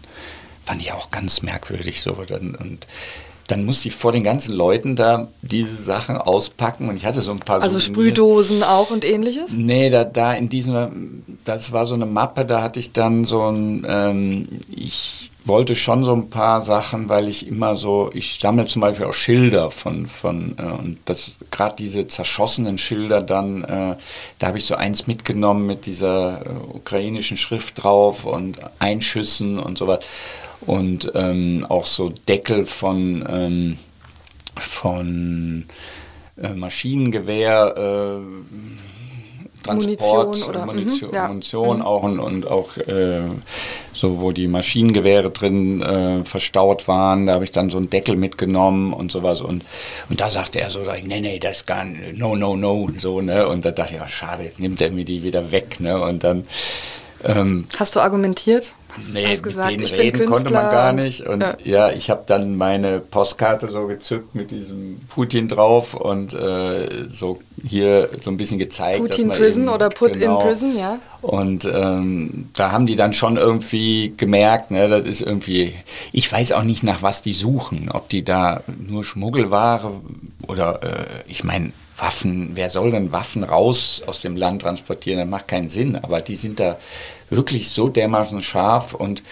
Fand 0.63 0.79
ich 0.79 0.91
auch 0.91 1.09
ganz 1.09 1.41
merkwürdig 1.41 2.01
so. 2.01 2.13
und 2.13 2.85
dann 3.47 3.65
musste 3.65 3.87
ich 3.87 3.95
vor 3.95 4.11
den 4.11 4.23
ganzen 4.23 4.53
Leuten 4.53 4.95
da 4.95 5.29
diese 5.41 5.75
Sachen 5.81 6.17
auspacken 6.17 6.89
und 6.89 6.97
ich 6.97 7.05
hatte 7.05 7.21
so 7.21 7.31
ein 7.31 7.39
paar... 7.39 7.61
Also 7.61 7.79
Sprühdosen 7.79 8.61
auch 8.61 8.91
und 8.91 9.05
ähnliches? 9.05 9.53
Nee, 9.53 9.89
da, 9.89 10.03
da 10.03 10.33
in 10.33 10.49
diesem, 10.49 11.23
das 11.45 11.71
war 11.71 11.85
so 11.85 11.95
eine 11.95 12.05
Mappe, 12.05 12.45
da 12.45 12.61
hatte 12.61 12.79
ich 12.79 12.91
dann 12.91 13.23
so 13.23 13.49
ein, 13.49 13.85
ähm, 13.87 14.47
ich 14.69 15.31
wollte 15.47 15.75
schon 15.75 16.03
so 16.03 16.13
ein 16.13 16.29
paar 16.29 16.61
Sachen, 16.61 17.07
weil 17.07 17.29
ich 17.29 17.47
immer 17.47 17.75
so, 17.75 18.11
ich 18.13 18.37
sammle 18.39 18.65
zum 18.65 18.81
Beispiel 18.81 19.05
auch 19.05 19.13
Schilder 19.13 19.71
von, 19.71 20.07
von 20.07 20.55
äh, 20.57 20.63
und 20.63 20.97
das 21.05 21.37
gerade 21.49 21.75
diese 21.77 22.07
zerschossenen 22.07 22.77
Schilder 22.77 23.21
dann, 23.21 23.63
äh, 23.63 23.95
da 24.39 24.47
habe 24.47 24.57
ich 24.57 24.65
so 24.65 24.75
eins 24.75 25.07
mitgenommen 25.07 25.65
mit 25.65 25.85
dieser 25.85 26.41
äh, 26.41 26.49
ukrainischen 26.73 27.37
Schrift 27.37 27.81
drauf 27.81 28.25
und 28.25 28.57
Einschüssen 28.79 29.57
und 29.57 29.77
sowas 29.77 29.99
und 30.61 31.11
ähm, 31.15 31.65
auch 31.67 31.85
so 31.85 32.09
Deckel 32.27 32.65
von, 32.65 33.25
ähm, 33.29 33.77
von 34.55 35.65
äh, 36.41 36.53
Maschinengewehr. 36.53 37.75
Äh, 37.77 38.37
Transport, 39.63 40.27
Munition, 40.27 40.49
oder, 40.49 40.65
Munition, 40.65 41.09
mhm, 41.09 41.15
ja. 41.15 41.27
Munition 41.27 41.77
mhm. 41.77 41.81
auch 41.83 42.03
und, 42.03 42.19
und 42.19 42.47
auch 42.47 42.77
äh, 42.77 43.21
so, 43.93 44.21
wo 44.21 44.31
die 44.31 44.47
Maschinengewehre 44.47 45.31
drin 45.31 45.81
äh, 45.81 46.23
verstaut 46.23 46.87
waren. 46.87 47.27
Da 47.27 47.33
habe 47.33 47.43
ich 47.43 47.51
dann 47.51 47.69
so 47.69 47.77
einen 47.77 47.89
Deckel 47.89 48.15
mitgenommen 48.15 48.93
und 48.93 49.11
sowas. 49.11 49.41
Und, 49.41 49.63
und 50.09 50.21
da 50.21 50.29
sagte 50.29 50.61
er 50.61 50.69
so, 50.69 50.81
nee, 51.03 51.19
nee, 51.19 51.39
das 51.39 51.65
gar 51.65 51.83
nicht, 51.83 52.17
no, 52.17 52.35
no, 52.35 52.55
no, 52.55 52.87
so, 52.97 53.21
ne? 53.21 53.47
Und 53.47 53.65
da 53.65 53.71
dachte 53.71 53.95
ich, 53.95 54.01
oh, 54.01 54.07
schade, 54.07 54.43
jetzt 54.43 54.59
nimmt 54.59 54.79
er 54.79 54.91
mir 54.91 55.05
die 55.05 55.23
wieder 55.23 55.51
weg, 55.51 55.79
ne? 55.79 55.99
Und 55.99 56.23
dann 56.23 56.47
ähm, 57.23 57.65
hast 57.77 57.95
du 57.95 57.99
argumentiert? 57.99 58.73
Hast, 58.95 59.13
nee, 59.13 59.27
hast 59.27 59.43
gesagt, 59.43 59.69
mit 59.69 59.91
denen 59.91 59.99
reden 59.99 60.25
konnte 60.25 60.53
man 60.53 60.71
gar 60.71 60.93
nicht. 60.93 61.21
Und 61.21 61.41
ja, 61.41 61.55
ja 61.63 61.91
ich 61.91 62.09
habe 62.09 62.23
dann 62.25 62.55
meine 62.55 62.99
Postkarte 62.99 63.67
so 63.67 63.87
gezückt 63.87 64.33
mit 64.33 64.51
diesem 64.51 64.99
Putin 65.09 65.47
drauf 65.47 65.93
und 65.93 66.33
äh, 66.33 67.07
so 67.09 67.39
hier 67.65 68.09
so 68.21 68.29
ein 68.29 68.37
bisschen 68.37 68.59
gezeigt. 68.59 68.99
Putin 68.99 69.29
Prison 69.29 69.63
eben, 69.63 69.73
oder 69.73 69.89
Put 69.89 70.13
genau, 70.13 70.39
in 70.39 70.47
Prison, 70.47 70.77
ja. 70.77 70.99
Und 71.21 71.65
ähm, 71.65 72.49
da 72.55 72.71
haben 72.71 72.85
die 72.85 72.95
dann 72.95 73.13
schon 73.13 73.37
irgendwie 73.37 74.13
gemerkt, 74.15 74.71
ne, 74.71 74.87
das 74.87 75.03
ist 75.03 75.21
irgendwie, 75.21 75.73
ich 76.11 76.31
weiß 76.31 76.51
auch 76.53 76.63
nicht, 76.63 76.83
nach 76.83 77.01
was 77.01 77.21
die 77.21 77.33
suchen. 77.33 77.89
Ob 77.91 78.09
die 78.09 78.23
da 78.23 78.61
nur 78.79 79.03
Schmuggelware 79.03 79.91
oder, 80.47 80.83
äh, 80.83 81.05
ich 81.27 81.43
meine, 81.43 81.71
Waffen, 81.97 82.51
wer 82.53 82.69
soll 82.69 82.91
denn 82.91 83.11
Waffen 83.11 83.43
raus 83.43 84.03
aus 84.05 84.21
dem 84.21 84.35
Land 84.35 84.61
transportieren? 84.61 85.19
Das 85.19 85.27
macht 85.27 85.47
keinen 85.47 85.69
Sinn. 85.69 85.95
Aber 85.95 86.21
die 86.21 86.35
sind 86.35 86.59
da 86.59 86.77
wirklich 87.29 87.69
so 87.69 87.89
dermaßen 87.89 88.43
scharf 88.43 88.93
und 88.93 89.23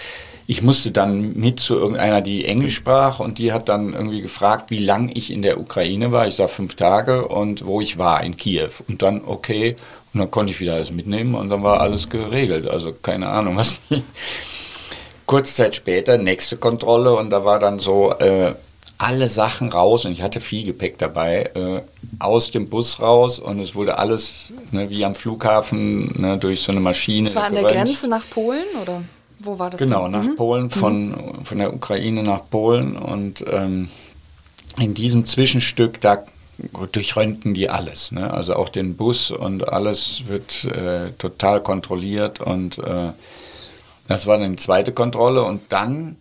ich 0.47 0.61
musste 0.61 0.91
dann 0.91 1.33
mit 1.35 1.59
zu 1.59 1.75
irgendeiner, 1.75 2.21
die 2.21 2.45
Englisch 2.45 2.75
sprach 2.75 3.19
und 3.19 3.39
die 3.39 3.51
hat 3.51 3.67
dann 3.67 3.93
irgendwie 3.93 4.21
gefragt, 4.21 4.69
wie 4.69 4.77
lang 4.77 5.09
ich 5.13 5.31
in 5.31 5.41
der 5.41 5.59
Ukraine 5.59 6.11
war. 6.11 6.27
Ich 6.27 6.35
sag 6.35 6.49
fünf 6.51 6.75
Tage 6.75 7.27
und 7.27 7.65
wo 7.65 7.81
ich 7.81 7.97
war 7.97 8.23
in 8.23 8.37
Kiew. 8.37 8.69
Und 8.87 9.01
dann 9.01 9.23
okay 9.25 9.75
und 10.13 10.19
dann 10.19 10.31
konnte 10.31 10.51
ich 10.51 10.59
wieder 10.59 10.75
alles 10.75 10.91
mitnehmen 10.91 11.35
und 11.35 11.49
dann 11.49 11.63
war 11.63 11.81
alles 11.81 12.09
geregelt. 12.09 12.67
Also 12.67 12.93
keine 12.93 13.27
Ahnung, 13.27 13.57
was. 13.57 13.79
Kurz 15.25 15.55
Zeit 15.55 15.75
später 15.75 16.19
nächste 16.19 16.57
Kontrolle 16.57 17.15
und 17.15 17.31
da 17.31 17.43
war 17.43 17.57
dann 17.57 17.79
so 17.79 18.13
äh, 18.13 18.53
alle 18.97 19.29
Sachen 19.29 19.69
raus 19.69 20.05
und 20.05 20.13
ich 20.13 20.21
hatte 20.21 20.39
viel 20.39 20.65
Gepäck 20.65 20.97
dabei, 20.97 21.51
äh, 21.53 21.81
aus 22.19 22.51
dem 22.51 22.69
Bus 22.69 23.01
raus 23.01 23.39
und 23.39 23.59
es 23.59 23.75
wurde 23.75 23.99
alles 23.99 24.53
ne, 24.71 24.89
wie 24.89 25.03
am 25.03 25.15
Flughafen 25.15 26.13
ne, 26.19 26.37
durch 26.37 26.61
so 26.61 26.71
eine 26.71 26.81
Maschine. 26.81 27.27
Das 27.27 27.35
war 27.35 27.45
an 27.45 27.55
der 27.55 27.63
Grenze 27.63 28.07
nach 28.07 28.23
Polen 28.29 28.63
oder 28.81 29.01
wo 29.39 29.59
war 29.59 29.69
das? 29.69 29.79
Genau, 29.79 30.03
dann? 30.03 30.11
nach 30.11 30.23
mhm. 30.23 30.35
Polen, 30.35 30.69
von, 30.69 31.09
mhm. 31.09 31.45
von 31.45 31.57
der 31.57 31.73
Ukraine 31.73 32.23
nach 32.23 32.49
Polen 32.49 32.95
und 32.95 33.43
ähm, 33.51 33.89
in 34.77 34.93
diesem 34.93 35.25
Zwischenstück, 35.25 35.99
da 36.01 36.23
durchröntgen 36.91 37.53
die 37.53 37.69
alles. 37.69 38.13
Ne? 38.13 38.31
Also 38.33 38.55
auch 38.55 38.69
den 38.69 38.95
Bus 38.95 39.29
und 39.29 39.67
alles 39.67 40.23
wird 40.27 40.65
äh, 40.65 41.11
total 41.17 41.61
kontrolliert 41.61 42.39
und 42.39 42.77
äh, 42.77 43.11
das 44.07 44.27
war 44.27 44.37
dann 44.37 44.51
die 44.51 44.57
zweite 44.57 44.93
Kontrolle 44.93 45.43
und 45.43 45.61
dann 45.69 46.15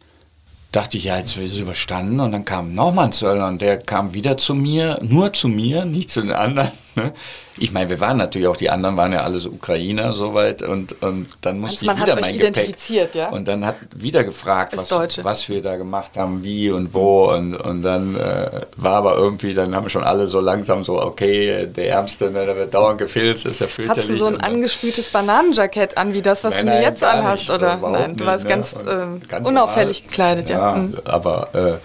dachte 0.75 0.97
ich, 0.97 1.05
ja, 1.05 1.19
jetzt 1.19 1.37
ist 1.37 1.53
es 1.53 1.59
überstanden. 1.59 2.21
Und 2.21 2.33
dann 2.33 2.45
kam 2.45 2.75
nochmal 2.75 3.07
ein 3.07 3.13
Zöllner 3.13 3.49
und 3.49 3.61
der 3.61 3.79
kam 3.79 4.15
wieder 4.15 4.37
zu 4.37 4.55
mir, 4.55 4.99
nur 5.03 5.33
zu 5.33 5.49
mir, 5.49 5.85
nicht 5.85 6.11
zu 6.11 6.21
den 6.21 6.33
anderen. 6.33 6.71
Ne? 6.97 7.13
Ich 7.59 7.73
meine, 7.73 7.89
wir 7.89 8.01
waren 8.01 8.17
natürlich 8.17 8.49
auch, 8.49 8.57
die 8.57 8.71
anderen 8.71 8.97
waren 8.97 9.13
ja 9.13 9.23
alles 9.23 9.47
Ukrainer 9.47 10.13
soweit 10.13 10.63
und, 10.63 11.01
und 11.03 11.29
dann 11.41 11.61
musste 11.61 11.89
also 11.89 12.01
ich 12.01 12.07
wieder 12.07 12.21
mein 12.21 12.39
Gepäck. 12.39 12.75
Ja? 13.15 13.31
Und 13.31 13.47
dann 13.47 13.65
hat 13.65 13.77
wieder 13.95 14.25
gefragt, 14.25 14.77
was, 14.77 14.91
was 15.25 15.49
wir 15.49 15.63
da 15.63 15.77
gemacht 15.77 16.17
haben, 16.17 16.43
wie 16.43 16.71
und 16.71 16.93
wo 16.95 17.33
und, 17.33 17.55
und 17.55 17.83
dann 17.83 18.17
äh, 18.17 18.63
war 18.77 18.97
aber 18.97 19.17
irgendwie, 19.17 19.55
dann 19.55 19.75
haben 19.75 19.89
schon 19.89 20.03
alle 20.05 20.27
so 20.27 20.41
langsam 20.41 20.85
so, 20.85 21.01
okay, 21.01 21.67
der 21.67 21.91
Ärmste, 21.91 22.31
ne, 22.31 22.45
der 22.45 22.57
wird 22.57 22.75
dauernd 22.75 22.99
gefilzt, 22.99 23.47
ist 23.47 23.61
ja 23.61 23.67
fürchterlich. 23.67 24.03
Hast 24.03 24.11
du 24.11 24.17
so 24.17 24.27
ein 24.27 24.41
angespültes 24.41 25.11
Bananenjackett 25.11 25.97
an, 25.97 26.13
wie 26.13 26.23
das, 26.23 26.43
was 26.45 26.55
nein, 26.55 26.67
du 26.67 26.73
mir 26.73 26.83
jetzt 26.83 27.05
anhast, 27.05 27.51
oder? 27.51 27.77
Nein, 27.77 28.17
du 28.17 28.27
warst 28.27 28.45
nicht, 28.45 28.51
ganz, 28.55 28.77
ne? 28.77 29.21
äh, 29.23 29.27
ganz 29.27 29.47
unauffällig 29.47 30.01
normal. 30.01 30.09
gekleidet, 30.09 30.49
ja. 30.49 30.59
ja 30.59 30.77
mhm. 30.77 30.95
Aber 31.05 31.49
äh, 31.55 31.79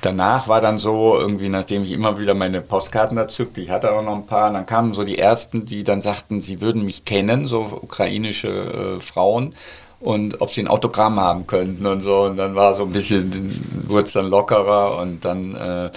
danach 0.00 0.48
war 0.48 0.60
dann 0.60 0.78
so, 0.78 1.16
irgendwie, 1.18 1.48
nachdem 1.48 1.84
ich 1.84 1.92
immer 1.92 2.18
wieder 2.18 2.34
meine 2.34 2.60
Postkarten 2.60 3.16
dazu, 3.16 3.46
ich 3.56 3.70
hatte 3.70 3.92
auch 3.92 4.02
noch 4.02 4.14
ein 4.14 4.26
paar, 4.26 4.52
dann 4.52 4.66
kamen 4.66 4.92
so 4.92 5.04
die 5.04 5.11
ersten, 5.18 5.64
die 5.64 5.84
dann 5.84 6.00
sagten, 6.00 6.40
sie 6.40 6.60
würden 6.60 6.84
mich 6.84 7.04
kennen, 7.04 7.46
so 7.46 7.60
ukrainische 7.82 8.48
äh, 8.48 9.00
Frauen. 9.00 9.54
und 10.02 10.40
ob 10.40 10.50
sie 10.50 10.62
ein 10.62 10.68
Autogramm 10.68 11.20
haben 11.20 11.46
könnten 11.46 11.86
und 11.86 12.00
so. 12.00 12.22
Und 12.22 12.36
dann 12.36 12.56
war 12.56 12.74
so 12.74 12.82
ein 12.82 12.90
bisschen, 12.90 13.86
wurde 13.86 14.06
es 14.06 14.12
dann 14.12 14.26
lockerer 14.26 14.98
und 14.98 15.24
dann 15.24 15.54
äh, 15.54 15.90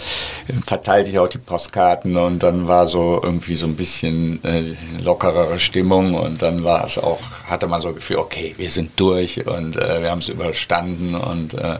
verteilte 0.66 1.10
ich 1.10 1.18
auch 1.18 1.28
die 1.28 1.40
Postkarten 1.40 2.16
und 2.16 2.44
dann 2.44 2.68
war 2.68 2.86
so 2.86 3.20
irgendwie 3.22 3.56
so 3.56 3.66
ein 3.66 3.76
bisschen 3.76 4.44
äh, 4.44 4.64
lockerere 5.04 5.58
Stimmung 5.58 6.14
und 6.14 6.42
dann 6.42 6.64
war 6.64 6.86
es 6.86 7.00
auch, 7.00 7.20
hatte 7.48 7.68
man 7.68 7.82
so 7.82 7.90
ein 7.90 7.96
Gefühl, 7.96 8.18
okay, 8.18 8.54
wir 8.58 8.70
sind 8.70 8.92
durch 9.00 9.46
und 9.48 9.76
äh, 9.76 10.04
wir 10.04 10.12
haben 10.12 10.20
es 10.20 10.30
überstanden 10.30 11.16
und 11.16 11.56
äh, 11.56 11.80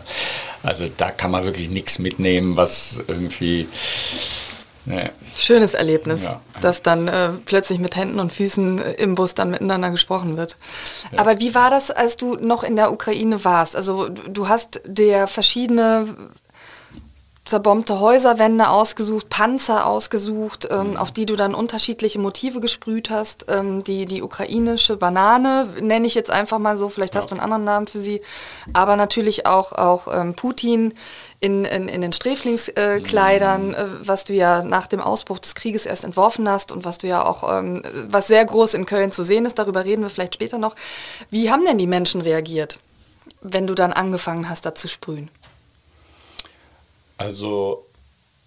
also 0.64 0.86
da 0.96 1.12
kann 1.12 1.30
man 1.30 1.44
wirklich 1.44 1.70
nichts 1.70 2.00
mitnehmen, 2.00 2.56
was 2.56 3.00
irgendwie 3.06 3.68
Nee. 4.86 5.10
Schönes 5.34 5.74
Erlebnis, 5.74 6.24
ja. 6.24 6.40
dass 6.60 6.80
dann 6.80 7.08
äh, 7.08 7.30
plötzlich 7.44 7.80
mit 7.80 7.96
Händen 7.96 8.20
und 8.20 8.32
Füßen 8.32 8.78
im 8.78 9.16
Bus 9.16 9.34
dann 9.34 9.50
miteinander 9.50 9.90
gesprochen 9.90 10.36
wird. 10.36 10.56
Ja. 11.12 11.18
Aber 11.18 11.40
wie 11.40 11.54
war 11.54 11.70
das, 11.70 11.90
als 11.90 12.16
du 12.16 12.36
noch 12.36 12.62
in 12.62 12.76
der 12.76 12.92
Ukraine 12.92 13.44
warst? 13.44 13.74
Also 13.74 14.08
du 14.08 14.48
hast 14.48 14.80
dir 14.86 15.26
verschiedene 15.26 16.14
zerbombte 17.46 18.00
Häuserwände 18.00 18.68
ausgesucht, 18.68 19.28
Panzer 19.28 19.86
ausgesucht, 19.86 20.68
ähm, 20.70 20.90
mhm. 20.90 20.96
auf 20.96 21.12
die 21.12 21.26
du 21.26 21.36
dann 21.36 21.54
unterschiedliche 21.54 22.18
Motive 22.18 22.60
gesprüht 22.60 23.08
hast. 23.08 23.46
Ähm, 23.48 23.84
die, 23.84 24.04
die 24.04 24.22
ukrainische 24.22 24.96
Banane 24.96 25.68
nenne 25.80 26.06
ich 26.06 26.14
jetzt 26.14 26.30
einfach 26.30 26.58
mal 26.58 26.76
so, 26.76 26.88
vielleicht 26.88 27.14
ja. 27.14 27.20
hast 27.20 27.30
du 27.30 27.34
einen 27.34 27.42
anderen 27.42 27.64
Namen 27.64 27.86
für 27.86 28.00
sie, 28.00 28.20
aber 28.72 28.96
natürlich 28.96 29.46
auch, 29.46 29.72
auch 29.72 30.08
ähm, 30.12 30.34
Putin 30.34 30.94
in, 31.40 31.64
in, 31.64 31.88
in 31.88 32.00
den 32.00 32.12
Sträflingskleidern, 32.12 33.74
äh, 33.74 33.86
was 34.00 34.24
du 34.24 34.34
ja 34.34 34.62
nach 34.62 34.86
dem 34.86 35.00
Ausbruch 35.00 35.38
des 35.38 35.54
Krieges 35.54 35.86
erst 35.86 36.04
entworfen 36.04 36.48
hast 36.48 36.72
und 36.72 36.84
was 36.84 36.98
du 36.98 37.06
ja 37.06 37.24
auch, 37.24 37.58
ähm, 37.58 37.82
was 38.08 38.26
sehr 38.26 38.44
groß 38.44 38.74
in 38.74 38.86
Köln 38.86 39.12
zu 39.12 39.24
sehen 39.24 39.44
ist, 39.44 39.58
darüber 39.58 39.84
reden 39.84 40.02
wir 40.02 40.10
vielleicht 40.10 40.34
später 40.34 40.58
noch. 40.58 40.74
Wie 41.30 41.50
haben 41.50 41.64
denn 41.64 41.78
die 41.78 41.86
Menschen 41.86 42.20
reagiert, 42.20 42.78
wenn 43.40 43.66
du 43.66 43.74
dann 43.74 43.92
angefangen 43.92 44.48
hast, 44.48 44.66
da 44.66 44.74
zu 44.74 44.88
sprühen? 44.88 45.30
Also, 47.18 47.86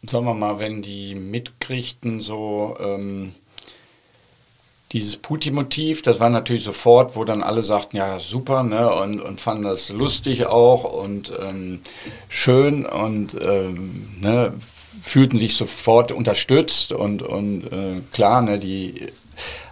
sagen 0.03 0.25
wir 0.25 0.33
mal, 0.33 0.59
wenn 0.59 0.81
die 0.81 1.15
mitkriegten, 1.15 2.21
so 2.21 2.77
ähm, 2.79 3.33
dieses 4.91 5.17
Putin-Motiv, 5.17 6.01
das 6.01 6.19
war 6.19 6.29
natürlich 6.29 6.63
sofort, 6.63 7.15
wo 7.15 7.23
dann 7.23 7.43
alle 7.43 7.61
sagten, 7.61 7.97
ja 7.97 8.19
super, 8.19 8.63
ne, 8.63 8.91
und, 8.91 9.21
und 9.21 9.39
fanden 9.39 9.63
das 9.63 9.89
lustig 9.89 10.47
auch 10.47 10.83
und 10.83 11.31
ähm, 11.39 11.81
schön 12.27 12.85
und 12.85 13.35
ähm, 13.39 14.17
ne, 14.19 14.53
fühlten 15.01 15.39
sich 15.39 15.55
sofort 15.55 16.11
unterstützt 16.11 16.91
und, 16.91 17.21
und 17.21 17.65
äh, 17.71 18.01
klar, 18.11 18.41
ne, 18.41 18.57
die 18.57 19.07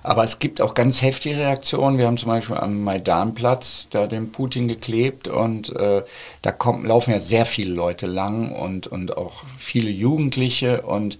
aber 0.03 0.23
es 0.23 0.39
gibt 0.39 0.62
auch 0.62 0.73
ganz 0.73 1.01
heftige 1.01 1.38
Reaktionen. 1.38 1.97
Wir 1.97 2.08
haben 2.08 2.17
zum 2.17 2.30
Beispiel 2.30 2.56
am 2.56 2.84
Maidanplatz 2.84 3.88
da 3.89 4.08
den 4.08 4.32
Putin 4.32 4.69
geklebt 4.69 5.27
und 5.27 5.75
äh, 5.75 6.03
da 6.41 6.51
kommen, 6.51 6.86
laufen 6.86 7.12
ja 7.12 7.19
sehr 7.19 7.45
viele 7.45 7.73
Leute 7.73 8.08
lang 8.08 8.51
und, 8.53 8.88
und 8.88 9.17
auch 9.17 9.43
viele 9.58 9.89
Jugendliche 9.89 10.84
und 10.84 11.19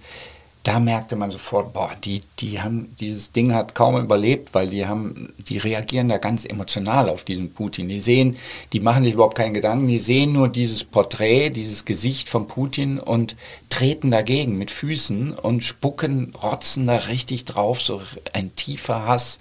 da 0.64 0.80
merkte 0.80 1.16
man 1.16 1.30
sofort, 1.30 1.72
boah, 1.72 1.94
die, 2.04 2.22
die 2.40 2.60
haben, 2.60 2.94
dieses 3.00 3.32
Ding 3.32 3.54
hat 3.54 3.74
kaum 3.74 3.96
überlebt, 3.96 4.54
weil 4.54 4.68
die 4.68 4.86
haben, 4.86 5.32
die 5.38 5.56
reagieren 5.56 6.08
da 6.08 6.18
ganz 6.18 6.44
emotional 6.44 7.08
auf 7.08 7.24
diesen 7.24 7.52
Putin. 7.52 7.88
Die 7.88 8.00
sehen, 8.00 8.36
die 8.72 8.80
machen 8.80 9.04
sich 9.04 9.14
überhaupt 9.14 9.36
keinen 9.36 9.54
Gedanken, 9.54 9.88
die 9.88 9.98
sehen 9.98 10.32
nur 10.32 10.48
dieses 10.48 10.84
Porträt, 10.84 11.50
dieses 11.50 11.84
Gesicht 11.84 12.28
von 12.28 12.48
Putin 12.48 12.98
und 12.98 13.36
treten 13.70 14.10
dagegen 14.10 14.58
mit 14.58 14.70
Füßen 14.70 15.32
und 15.32 15.64
spucken, 15.64 16.34
rotzen 16.42 16.86
da 16.86 16.96
richtig 16.96 17.44
drauf, 17.44 17.80
so 17.80 18.02
ein 18.32 18.54
tiefer 18.54 19.06
Hass, 19.06 19.38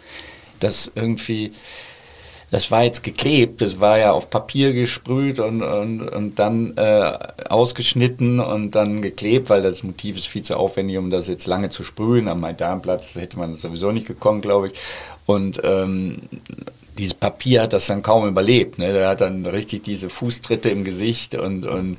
das 0.60 0.92
irgendwie, 0.96 1.52
das 2.50 2.72
war 2.72 2.84
jetzt 2.84 3.04
geklebt, 3.04 3.62
das 3.62 3.82
war 3.82 3.98
ja 3.98 4.12
auf 4.12 4.30
Papier 4.30 4.72
gesprüht 4.72 5.40
und, 5.40 5.62
und, 5.62 6.02
und 6.02 6.40
dann 6.40 6.78
äh, 6.78 7.18
ausgeschnitten 7.50 8.40
und 8.40 8.72
dann 8.72 9.02
geklebt, 9.02 9.50
weil 9.50 9.62
das 9.62 9.84
Motiv 9.84 10.16
ist 10.16 10.28
viel 10.28 10.44
zu 10.44 10.58
aufwendig, 10.58 10.98
um 10.98 11.10
das 11.10 11.28
jetzt 11.28 11.46
lange 11.46 11.70
zu 11.70 11.84
sprühen. 11.84 12.30
Am 12.30 12.40
Maidanplatz 12.40 13.16
hätte 13.16 13.38
man 13.38 13.54
sowieso 13.56 13.92
nicht 13.92 14.08
gekommen, 14.08 14.42
glaube 14.42 14.68
ich. 14.68 14.74
Und 15.26 15.60
ähm, 15.66 16.22
dieses 16.98 17.14
Papier 17.14 17.64
hat 17.64 17.74
das 17.74 17.88
dann 17.88 18.02
kaum 18.02 18.26
überlebt. 18.28 18.80
Ne? 18.80 18.94
Der 18.94 19.10
hat 19.10 19.22
dann 19.22 19.46
richtig 19.46 19.84
diese 19.84 20.10
Fußtritte 20.10 20.70
im 20.70 20.86
Gesicht 20.86 21.36
und, 21.36 21.66
und 21.66 21.98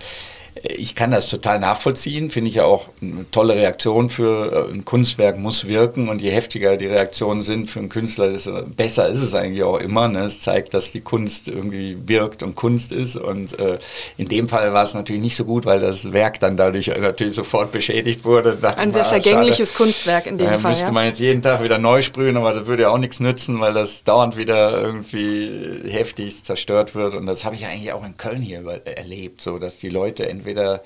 ich 0.62 0.94
kann 0.94 1.10
das 1.10 1.28
total 1.28 1.58
nachvollziehen, 1.58 2.30
finde 2.30 2.48
ich 2.48 2.56
ja 2.56 2.64
auch 2.64 2.88
eine 3.00 3.30
tolle 3.30 3.54
Reaktion 3.54 4.10
für 4.10 4.68
äh, 4.68 4.72
ein 4.72 4.84
Kunstwerk 4.84 5.38
muss 5.38 5.66
wirken 5.66 6.08
und 6.08 6.20
je 6.20 6.30
heftiger 6.30 6.76
die 6.76 6.86
Reaktionen 6.86 7.42
sind 7.42 7.70
für 7.70 7.80
einen 7.80 7.88
Künstler, 7.88 8.30
desto 8.30 8.62
besser 8.64 9.08
ist 9.08 9.20
es 9.20 9.34
eigentlich 9.34 9.62
auch 9.62 9.78
immer. 9.78 10.08
Ne? 10.08 10.20
Es 10.20 10.40
zeigt, 10.40 10.74
dass 10.74 10.90
die 10.90 11.00
Kunst 11.00 11.48
irgendwie 11.48 11.96
wirkt 12.06 12.42
und 12.42 12.56
Kunst 12.56 12.92
ist 12.92 13.16
und 13.16 13.58
äh, 13.58 13.78
in 14.16 14.28
dem 14.28 14.48
Fall 14.48 14.72
war 14.72 14.82
es 14.82 14.94
natürlich 14.94 15.22
nicht 15.22 15.36
so 15.36 15.44
gut, 15.44 15.64
weil 15.66 15.80
das 15.80 16.12
Werk 16.12 16.40
dann 16.40 16.56
dadurch 16.56 16.88
natürlich 16.88 17.36
sofort 17.36 17.72
beschädigt 17.72 18.24
wurde. 18.24 18.58
Ein 18.76 18.92
sehr 18.92 19.04
vergängliches 19.04 19.70
schade. 19.70 19.84
Kunstwerk 19.84 20.26
in 20.26 20.38
dem 20.38 20.46
da 20.48 20.58
Fall. 20.58 20.70
müsste 20.70 20.86
ja. 20.86 20.92
man 20.92 21.06
jetzt 21.06 21.20
jeden 21.20 21.42
Tag 21.42 21.62
wieder 21.62 21.78
neu 21.78 22.02
sprühen, 22.02 22.36
aber 22.36 22.52
das 22.52 22.66
würde 22.66 22.84
ja 22.84 22.90
auch 22.90 22.98
nichts 22.98 23.20
nützen, 23.20 23.60
weil 23.60 23.74
das 23.74 24.04
dauernd 24.04 24.36
wieder 24.36 24.80
irgendwie 24.80 25.82
heftig 25.88 26.44
zerstört 26.44 26.94
wird 26.94 27.14
und 27.14 27.26
das 27.26 27.44
habe 27.44 27.54
ich 27.54 27.66
eigentlich 27.66 27.92
auch 27.92 28.04
in 28.04 28.16
Köln 28.16 28.42
hier 28.42 28.62
erlebt, 28.84 29.40
so 29.40 29.58
dass 29.58 29.78
die 29.78 29.88
Leute 29.88 30.28
entweder 30.28 30.47
entweder 30.48 30.82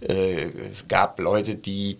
äh, 0.00 0.50
es 0.70 0.86
gab 0.88 1.18
Leute, 1.18 1.54
die 1.54 1.98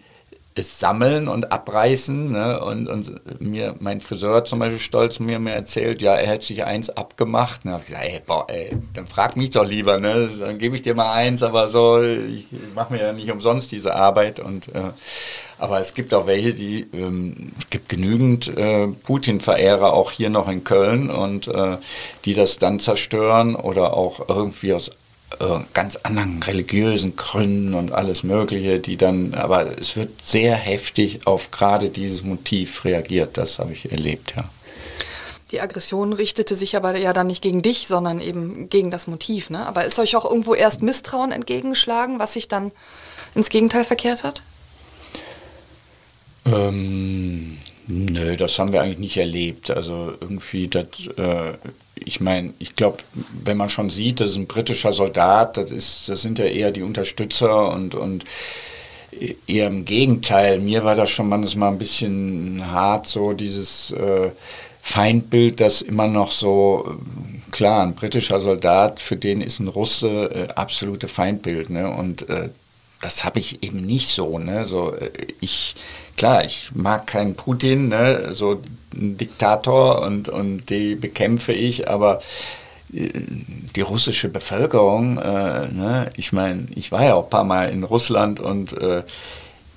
es 0.55 0.81
sammeln 0.81 1.29
und 1.29 1.53
abreißen. 1.53 2.33
Ne? 2.33 2.61
Und, 2.61 2.89
und, 2.89 3.41
mir, 3.41 3.77
mein 3.79 4.01
Friseur 4.01 4.45
zum 4.45 4.59
Beispiel 4.59 4.81
stolz 4.81 5.21
mir, 5.21 5.39
mir 5.39 5.53
erzählt, 5.53 6.03
ja, 6.03 6.15
er 6.15 6.29
hätte 6.29 6.47
sich 6.47 6.65
eins 6.65 6.91
abgemacht. 6.91 7.65
Und 7.65 7.77
ich 7.79 7.87
gesagt, 7.87 8.05
ey, 8.05 8.21
boah, 8.27 8.47
ey, 8.49 8.73
dann 8.95 9.07
frag 9.07 9.37
mich 9.37 9.51
doch 9.51 9.65
lieber, 9.65 9.99
ne? 9.99 10.29
dann 10.39 10.59
gebe 10.59 10.75
ich 10.75 10.83
dir 10.83 10.95
mal 10.95 11.13
eins, 11.13 11.43
aber 11.43 11.69
so, 11.69 12.03
ich, 12.03 12.53
ich 12.53 12.75
mache 12.75 12.93
mir 12.93 13.03
ja 13.03 13.13
nicht 13.13 13.31
umsonst 13.31 13.71
diese 13.71 13.95
Arbeit. 13.95 14.41
Und, 14.41 14.69
äh, 14.75 14.91
aber 15.59 15.79
es 15.79 15.95
gibt 15.95 16.13
auch 16.13 16.27
welche, 16.27 16.53
die, 16.53 16.89
ähm, 16.93 17.53
es 17.59 17.71
gibt 17.71 17.89
genügend 17.89 18.49
äh, 18.57 18.89
Putin-Verehrer 18.89 19.93
auch 19.93 20.11
hier 20.11 20.31
noch 20.31 20.49
in 20.49 20.65
Köln 20.65 21.09
und 21.09 21.47
äh, 21.49 21.77
die 22.25 22.35
das 22.35 22.59
dann 22.59 22.81
zerstören 22.81 23.55
oder 23.55 23.95
auch 23.95 24.29
irgendwie 24.29 24.75
aus 24.75 24.91
äh, 25.41 25.61
ganz 25.75 25.97
anderen 25.97 26.43
religiösen 26.43 27.17
Gründen 27.17 27.75
und 27.75 27.93
alles 27.93 28.23
Mögliche, 28.23 28.81
die 28.81 28.97
dann, 28.97 29.35
aber 29.35 29.79
es 29.79 29.95
wird 29.95 30.25
sehr 30.25 30.55
heftig 30.55 31.27
auf 31.27 31.51
gerade 31.51 31.91
dieses 31.91 32.23
Motiv 32.23 32.85
reagiert, 32.85 33.37
das 33.37 33.59
habe 33.59 33.73
ich 33.73 33.91
erlebt, 33.91 34.35
ja. 34.37 34.45
Die 35.51 35.61
Aggression 35.63 36.13
richtete 36.13 36.55
sich 36.55 36.77
aber 36.77 36.97
ja 36.99 37.15
dann 37.15 37.27
nicht 37.27 37.41
gegen 37.41 37.63
dich, 37.63 37.87
sondern 37.89 38.21
eben 38.21 38.69
gegen 38.69 38.91
das 38.91 39.07
Motiv. 39.07 39.49
Ne? 39.49 39.65
Aber 39.65 39.87
ist 39.87 39.99
euch 39.99 40.15
auch 40.15 40.27
irgendwo 40.27 40.55
erst 40.55 40.83
Misstrauen 40.83 41.33
entgegengeschlagen, 41.33 42.19
was 42.19 42.35
sich 42.35 42.49
dann 42.49 42.71
ins 43.35 43.49
Gegenteil 43.49 43.85
verkehrt 43.85 44.25
hat? 44.25 44.43
Ähm, 46.45 47.59
nö, 47.89 48.37
das 48.37 48.59
haben 48.59 48.73
wir 48.73 48.83
eigentlich 48.83 48.99
nicht 48.99 49.17
erlebt. 49.17 49.71
Also 49.71 50.13
irgendwie, 50.21 50.69
das, 50.69 50.87
äh, 51.17 51.55
ich 51.97 52.21
meine, 52.21 52.55
ich 52.59 52.77
glaube, 52.77 52.99
wenn 53.45 53.57
man 53.57 53.69
schon 53.69 53.91
sieht, 53.91 54.21
das 54.21 54.33
ist 54.33 54.37
ein 54.37 54.47
britischer 54.47 54.93
Soldat, 54.93 55.57
das, 55.57 55.71
ist, 55.71 56.09
das 56.09 56.23
sind 56.23 56.39
ja 56.39 56.45
eher 56.45 56.71
die 56.71 56.83
Unterstützer 56.83 57.73
und, 57.73 57.95
und 57.95 58.25
eher 59.47 59.67
im 59.67 59.85
Gegenteil. 59.85 60.61
Mir 60.61 60.85
war 60.85 60.95
das 60.95 61.11
schon 61.11 61.29
manchmal 61.29 61.73
ein 61.73 61.79
bisschen 61.79 62.71
hart, 62.71 63.07
so 63.07 63.33
dieses 63.33 63.91
äh, 63.93 64.31
Feindbild, 64.83 65.61
das 65.61 65.83
immer 65.83 66.09
noch 66.09 66.33
so, 66.33 66.97
klar, 67.51 67.83
ein 67.83 67.95
britischer 67.95 68.41
Soldat, 68.41 69.01
für 69.01 69.17
den 69.17 69.41
ist 69.41 69.61
ein 69.61 69.69
Russe 69.69 70.31
äh, 70.35 70.53
absolute 70.55 71.09
Feindbild. 71.09 71.71
Ne? 71.71 71.91
Und 71.91 72.29
äh, 72.29 72.51
das 73.03 73.25
habe 73.25 73.39
ich 73.39 73.63
eben 73.63 73.83
nicht 73.83 74.09
so. 74.09 74.39
Ne? 74.39 74.67
so 74.67 74.95
äh, 74.95 75.11
ich, 75.41 75.75
klar, 76.19 76.45
ich 76.45 76.71
mag 76.75 77.07
keinen 77.07 77.35
Putin, 77.35 77.89
ne? 77.89 78.35
so 78.35 78.61
ein 78.95 79.17
Diktator 79.17 80.03
und, 80.03 80.29
und 80.29 80.69
die 80.69 80.97
bekämpfe 80.97 81.53
ich, 81.53 81.89
aber 81.89 82.21
äh, 82.93 83.09
die 83.77 83.81
russische 83.81 84.29
Bevölkerung, 84.29 85.19
äh, 85.19 85.69
ne? 85.69 86.11
ich 86.17 86.33
meine, 86.33 86.67
ich 86.75 86.93
war 86.93 87.05
ja 87.05 87.15
auch 87.15 87.25
ein 87.25 87.31
paar 87.31 87.45
Mal 87.45 87.71
in 87.71 87.85
Russland 87.85 88.41
und 88.41 88.73
äh, 88.73 89.05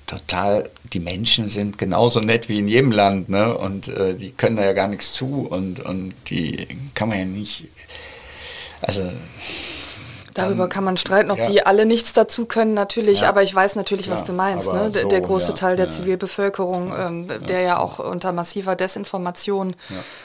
total, 0.06 0.68
die 0.92 1.00
Menschen 1.00 1.48
sind 1.48 1.78
genauso 1.78 2.20
nett 2.20 2.48
wie 2.48 2.58
in 2.58 2.68
jedem 2.68 2.90
Land 2.90 3.28
ne? 3.28 3.56
und 3.56 3.88
äh, 3.88 4.14
die 4.14 4.32
können 4.32 4.56
da 4.56 4.64
ja 4.64 4.72
gar 4.72 4.88
nichts 4.88 5.14
zu 5.14 5.46
und, 5.48 5.80
und 5.80 6.12
die 6.28 6.66
kann 6.94 7.08
man 7.08 7.18
ja 7.18 7.24
nicht, 7.24 7.68
also 8.82 9.10
Darüber 10.34 10.68
kann 10.68 10.84
man 10.84 10.96
streiten, 10.96 11.30
ob 11.30 11.38
ja. 11.38 11.48
die 11.48 11.66
alle 11.66 11.84
nichts 11.86 12.12
dazu 12.12 12.46
können, 12.46 12.74
natürlich, 12.74 13.22
ja. 13.22 13.28
aber 13.28 13.42
ich 13.42 13.54
weiß 13.54 13.76
natürlich, 13.76 14.10
was 14.10 14.24
du 14.24 14.32
meinst. 14.32 14.72
Ne? 14.72 14.90
Der, 14.90 15.02
so, 15.02 15.08
der 15.08 15.20
große 15.20 15.52
Teil 15.54 15.76
der 15.76 15.90
Zivilbevölkerung, 15.90 16.92
ähm, 16.98 17.28
der 17.46 17.60
ja 17.60 17.78
auch 17.78 17.98
unter 17.98 18.32
massiver 18.32 18.76
Desinformation 18.76 19.74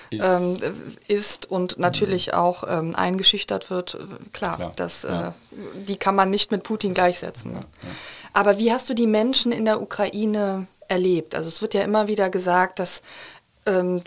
ist. 0.10 0.24
Ähm, 0.24 0.58
ist. 1.08 1.52
und 1.52 1.78
natürlich 1.80 2.28
mhm. 2.28 2.34
auch 2.34 2.64
ähm, 2.68 2.96
eingeschüchtert 2.96 3.70
wird, 3.70 3.98
klar, 4.34 4.58
klar. 4.58 4.74
Das, 4.76 5.04
äh, 5.04 5.32
die 5.88 5.98
kann 5.98 6.16
man 6.16 6.30
nicht 6.30 6.52
mit 6.52 6.64
Putin 6.64 6.94
gleichsetzen. 6.94 7.54
Ne? 7.54 7.62
Aber 8.34 8.58
wie 8.60 8.72
hast 8.72 8.90
du 8.90 8.94
die 8.94 9.08
Menschen 9.08 9.52
in 9.52 9.66
der 9.66 9.82
Ukraine 9.82 10.68
erlebt? 10.88 11.36
Also 11.36 11.50
es 11.50 11.62
wird 11.62 11.74
ja 11.74 11.82
immer 11.82 12.08
wieder 12.08 12.30
gesagt, 12.30 12.80
dass 12.80 13.02
ähm, 13.66 14.02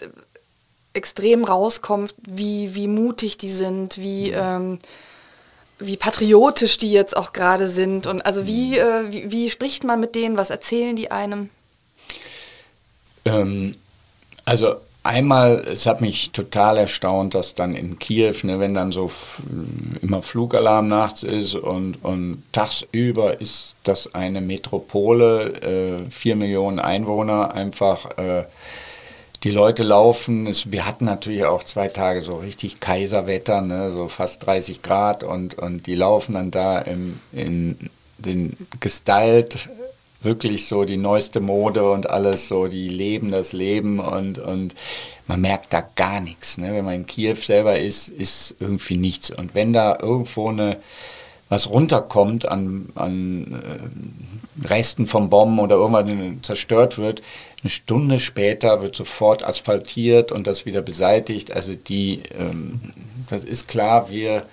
extrem 0.93 1.45
rauskommt, 1.45 2.15
wie, 2.23 2.75
wie 2.75 2.89
mutig 2.89 3.39
die 3.39 3.51
sind, 3.51 3.99
wie, 3.99 4.31
ähm, 4.31 4.79
wie 5.81 5.97
patriotisch 5.97 6.79
die 6.79 6.93
jetzt 6.93 7.17
auch 7.17 7.33
gerade 7.33 7.69
sind. 7.69 8.07
Und 8.07 8.25
also 8.25 8.47
wie, 8.47 8.79
äh, 8.79 9.11
wie, 9.11 9.31
wie, 9.33 9.51
spricht 9.51 9.85
man 9.85 10.01
mit 10.01 10.15
denen, 10.15 10.37
was 10.37 10.51
erzählen 10.51 10.97
die 10.97 11.11
einem? 11.11 11.51
Ähm, 13.25 13.75
also 14.45 14.77
Einmal, 15.03 15.65
es 15.67 15.87
hat 15.87 16.03
mich 16.03 16.31
total 16.33 16.77
erstaunt, 16.77 17.35
dass 17.35 17.55
dann 17.55 17.75
in 17.75 17.99
Kiew, 17.99 18.35
ne, 18.43 18.61
wenn 18.61 18.75
dann 18.75 18.93
so 18.93 19.11
immer 20.03 20.21
Flugalarm 20.21 20.89
nachts 20.89 21.23
ist 21.23 21.55
und, 21.55 22.05
und 22.05 22.43
tagsüber 22.53 23.41
ist 23.41 23.77
das 23.83 24.15
eine 24.15 24.43
Metropole, 24.43 26.05
äh, 26.07 26.11
vier 26.11 26.37
Millionen 26.37 26.79
Einwohner, 26.79 27.55
einfach 27.55 28.19
äh, 28.19 28.45
die 29.43 29.51
Leute 29.51 29.83
laufen. 29.83 30.47
Es, 30.47 30.71
wir 30.71 30.87
hatten 30.87 31.05
natürlich 31.05 31.45
auch 31.45 31.63
zwei 31.63 31.89
Tage 31.89 32.23
so 32.23 32.39
richtig 32.39 32.81
Kaiserwetter, 32.81 33.61
ne, 33.61 33.91
so 33.93 34.09
fast 34.09 34.47
30 34.47 34.83
Grad 34.83 35.25
und, 35.25 35.55
und 35.55 35.87
die 35.87 35.95
laufen 35.95 36.35
dann 36.35 36.51
da 36.51 36.79
im, 36.79 37.21
in 37.33 37.91
den 38.19 38.57
gestylt 38.81 39.69
wirklich 40.23 40.67
so 40.67 40.85
die 40.85 40.97
neueste 40.97 41.41
Mode 41.41 41.91
und 41.91 42.11
alles 42.11 42.49
so, 42.49 42.67
die 42.67 42.89
leben 42.89 43.31
das 43.31 43.53
Leben 43.53 44.01
und, 44.01 44.39
und 44.39 44.75
man 45.27 45.41
merkt 45.41 45.73
da 45.73 45.83
gar 45.97 46.21
nichts. 46.21 46.59
Ne? 46.59 46.75
Wenn 46.75 46.85
man 46.85 46.95
in 46.95 47.07
Kiew 47.07 47.37
selber 47.37 47.79
ist, 47.79 48.09
ist 48.09 48.57
irgendwie 48.61 48.97
nichts. 48.97 49.31
Und 49.31 49.55
wenn 49.55 49.73
da 49.73 49.99
irgendwo 50.01 50.49
eine, 50.49 50.77
was 51.49 51.71
runterkommt 51.71 52.47
an, 52.47 52.91
an 52.95 53.63
äh, 53.63 54.69
Resten 54.69 55.07
vom 55.07 55.31
Bomben 55.31 55.59
oder 55.59 55.77
irgendwas 55.77 56.43
zerstört 56.43 56.99
wird, 56.99 57.23
eine 57.63 57.71
Stunde 57.71 58.21
später 58.21 58.81
wird 58.81 58.97
sofort 58.97 59.45
asphaltiert 59.45 60.33
und 60.33 60.47
das 60.47 60.67
wieder 60.67 60.83
beseitigt. 60.83 61.53
Also 61.53 61.75
die, 61.75 62.23
ähm, 62.39 62.81
das 63.29 63.45
ist 63.45 63.69
klar, 63.69 64.11
wir 64.11 64.47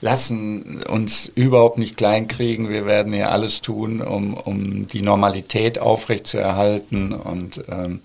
lassen 0.00 0.82
uns 0.84 1.30
überhaupt 1.34 1.78
nicht 1.78 1.96
kleinkriegen. 1.96 2.68
Wir 2.68 2.86
werden 2.86 3.12
ja 3.12 3.30
alles 3.30 3.60
tun, 3.62 4.00
um, 4.00 4.34
um 4.34 4.86
die 4.88 5.02
Normalität 5.02 5.78
aufrechtzuerhalten. 5.78 7.12
Und 7.12 7.62
ähm, 7.68 8.00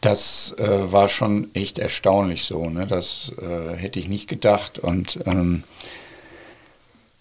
das 0.00 0.54
äh, 0.58 0.92
war 0.92 1.08
schon 1.08 1.54
echt 1.54 1.78
erstaunlich 1.78 2.44
so. 2.44 2.68
Ne? 2.70 2.86
Das 2.86 3.32
äh, 3.40 3.76
hätte 3.76 3.98
ich 3.98 4.08
nicht 4.08 4.28
gedacht. 4.28 4.78
Und 4.78 5.20
ähm, 5.26 5.64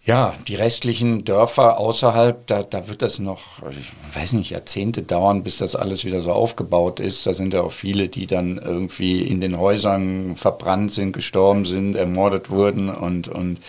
ja, 0.09 0.33
die 0.47 0.55
restlichen 0.55 1.23
Dörfer 1.23 1.77
außerhalb, 1.77 2.47
da, 2.47 2.63
da 2.63 2.87
wird 2.87 3.03
das 3.03 3.19
noch, 3.19 3.61
ich 3.69 3.91
weiß 4.19 4.33
nicht, 4.33 4.49
Jahrzehnte 4.49 5.03
dauern, 5.03 5.43
bis 5.43 5.59
das 5.59 5.75
alles 5.75 6.03
wieder 6.03 6.21
so 6.21 6.31
aufgebaut 6.31 6.99
ist. 6.99 7.27
Da 7.27 7.35
sind 7.35 7.53
ja 7.53 7.61
auch 7.61 7.71
viele, 7.71 8.07
die 8.07 8.25
dann 8.25 8.57
irgendwie 8.57 9.21
in 9.21 9.39
den 9.39 9.59
Häusern 9.59 10.35
verbrannt 10.35 10.91
sind, 10.91 11.11
gestorben 11.11 11.65
sind, 11.65 11.95
ermordet 11.95 12.49
wurden 12.49 12.89
und, 12.89 13.27
und 13.27 13.59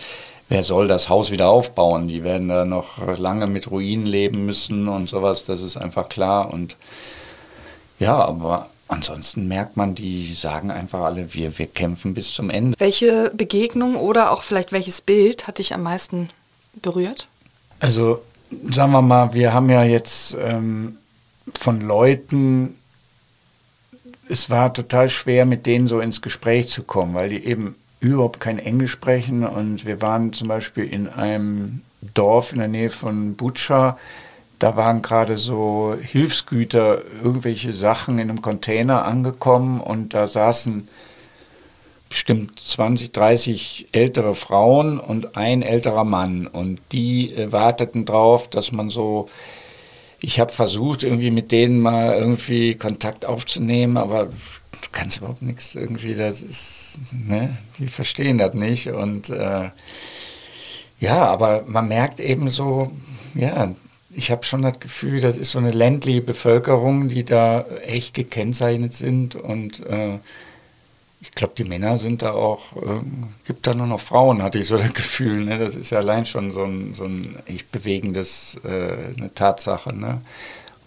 wer 0.49 0.63
soll 0.63 0.87
das 0.87 1.09
Haus 1.09 1.29
wieder 1.29 1.47
aufbauen? 1.47 2.07
Die 2.07 2.23
werden 2.23 2.47
da 2.47 2.65
noch 2.65 2.97
lange 3.19 3.45
mit 3.45 3.69
Ruinen 3.69 4.07
leben 4.07 4.43
müssen 4.47 4.87
und 4.87 5.09
sowas, 5.09 5.45
das 5.45 5.61
ist 5.61 5.77
einfach 5.77 6.09
klar. 6.09 6.51
Und 6.51 6.75
ja, 7.99 8.15
aber 8.15 8.67
ansonsten 8.91 9.47
merkt 9.47 9.77
man, 9.77 9.95
die 9.95 10.33
sagen 10.33 10.69
einfach 10.69 11.01
alle, 11.01 11.33
wir, 11.33 11.57
wir 11.57 11.67
kämpfen 11.67 12.13
bis 12.13 12.33
zum 12.33 12.49
Ende. 12.49 12.75
Welche 12.77 13.31
Begegnung 13.33 13.95
oder 13.95 14.31
auch 14.31 14.43
vielleicht 14.43 14.71
welches 14.71 15.01
Bild 15.01 15.47
hat 15.47 15.57
dich 15.57 15.73
am 15.73 15.83
meisten 15.83 16.29
berührt? 16.81 17.27
Also 17.79 18.21
sagen 18.69 18.91
wir 18.91 19.01
mal, 19.01 19.33
wir 19.33 19.53
haben 19.53 19.69
ja 19.69 19.83
jetzt 19.83 20.37
ähm, 20.39 20.97
von 21.57 21.81
Leuten, 21.81 22.75
es 24.27 24.49
war 24.49 24.73
total 24.73 25.09
schwer, 25.09 25.45
mit 25.45 25.65
denen 25.65 25.87
so 25.87 25.99
ins 25.99 26.21
Gespräch 26.21 26.69
zu 26.69 26.83
kommen, 26.83 27.13
weil 27.13 27.29
die 27.29 27.45
eben 27.45 27.75
überhaupt 27.99 28.39
kein 28.39 28.59
Englisch 28.59 28.91
sprechen. 28.91 29.45
Und 29.45 29.85
wir 29.85 30.01
waren 30.01 30.33
zum 30.33 30.47
Beispiel 30.47 30.85
in 30.85 31.07
einem 31.07 31.81
Dorf 32.13 32.51
in 32.51 32.59
der 32.59 32.67
Nähe 32.67 32.89
von 32.89 33.35
Butscha, 33.35 33.97
da 34.61 34.75
waren 34.75 35.01
gerade 35.01 35.39
so 35.39 35.95
Hilfsgüter, 35.99 37.01
irgendwelche 37.23 37.73
Sachen 37.73 38.19
in 38.19 38.29
einem 38.29 38.43
Container 38.43 39.05
angekommen 39.05 39.81
und 39.81 40.13
da 40.13 40.27
saßen 40.27 40.87
bestimmt 42.09 42.59
20, 42.59 43.11
30 43.11 43.87
ältere 43.91 44.35
Frauen 44.35 44.99
und 44.99 45.35
ein 45.35 45.63
älterer 45.63 46.03
Mann. 46.03 46.45
Und 46.45 46.79
die 46.91 47.33
äh, 47.33 47.51
warteten 47.51 48.05
drauf, 48.05 48.49
dass 48.49 48.71
man 48.71 48.91
so, 48.91 49.29
ich 50.19 50.39
habe 50.39 50.53
versucht, 50.53 51.03
irgendwie 51.03 51.31
mit 51.31 51.51
denen 51.51 51.79
mal 51.79 52.13
irgendwie 52.13 52.75
Kontakt 52.75 53.25
aufzunehmen, 53.25 53.97
aber 53.97 54.25
du 54.25 54.87
kannst 54.91 55.17
überhaupt 55.17 55.41
nichts 55.41 55.73
irgendwie, 55.73 56.13
das 56.13 56.43
ist, 56.43 56.99
ne, 57.27 57.57
die 57.79 57.87
verstehen 57.87 58.37
das 58.37 58.53
nicht. 58.53 58.89
Und 58.89 59.31
äh, 59.31 59.71
ja, 60.99 61.25
aber 61.25 61.63
man 61.65 61.87
merkt 61.87 62.19
eben 62.19 62.47
so, 62.47 62.91
ja, 63.33 63.73
ich 64.13 64.31
habe 64.31 64.43
schon 64.43 64.61
das 64.61 64.79
Gefühl, 64.79 65.21
das 65.21 65.37
ist 65.37 65.51
so 65.51 65.59
eine 65.59 65.71
ländliche 65.71 66.21
Bevölkerung, 66.21 67.09
die 67.09 67.23
da 67.23 67.65
echt 67.85 68.13
gekennzeichnet 68.13 68.93
sind 68.93 69.35
und 69.35 69.85
äh, 69.85 70.19
ich 71.21 71.31
glaube, 71.31 71.53
die 71.55 71.63
Männer 71.63 71.97
sind 71.97 72.23
da 72.23 72.31
auch, 72.31 72.75
äh, 72.77 73.01
gibt 73.45 73.67
da 73.67 73.75
nur 73.75 73.85
noch 73.85 73.99
Frauen, 73.99 74.41
hatte 74.41 74.57
ich 74.57 74.67
so 74.67 74.77
das 74.77 74.93
Gefühl. 74.93 75.45
Ne? 75.45 75.59
Das 75.59 75.75
ist 75.75 75.91
ja 75.91 75.99
allein 75.99 76.25
schon 76.25 76.51
so 76.51 76.63
ein, 76.63 76.95
so 76.95 77.03
ein 77.03 77.37
echt 77.45 77.71
bewegendes, 77.71 78.59
äh, 78.63 79.15
eine 79.17 79.31
Tatsache. 79.33 79.95
Ne? 79.95 80.21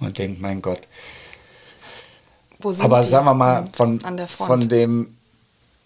Und 0.01 0.19
denkt, 0.19 0.41
mein 0.41 0.61
Gott. 0.61 0.81
Aber 2.81 3.01
die? 3.01 3.07
sagen 3.07 3.27
wir 3.27 3.35
mal, 3.35 3.67
von, 3.73 4.01
von 4.27 4.69
dem 4.69 5.17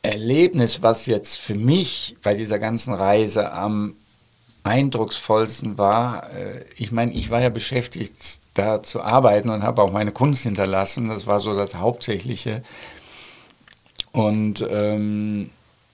Erlebnis, 0.01 0.83
was 0.83 1.05
jetzt 1.07 1.37
für 1.37 1.55
mich 1.55 2.17
bei 2.23 2.33
dieser 2.33 2.59
ganzen 2.59 2.95
Reise 2.95 3.53
am 3.53 3.97
eindrucksvollsten 4.69 5.79
war, 5.79 6.33
äh, 6.33 6.65
ich 6.77 6.93
meine, 6.93 7.13
ich 7.13 7.31
war 7.31 7.41
ja 7.41 7.49
beschäftigt, 7.49 8.41
da 8.55 8.83
zu 8.83 9.03
arbeiten 9.03 9.51
und 9.51 9.63
habe 9.63 9.83
auch 9.83 9.93
meine 9.93 10.13
Kunst 10.13 10.43
hinterlassen. 10.45 11.09
Das 11.09 11.27
war 11.27 11.41
so 11.41 11.57
das 11.57 11.75
Hauptsächliche. 11.75 12.63
Und 14.13 14.65
ähm, 14.69 15.51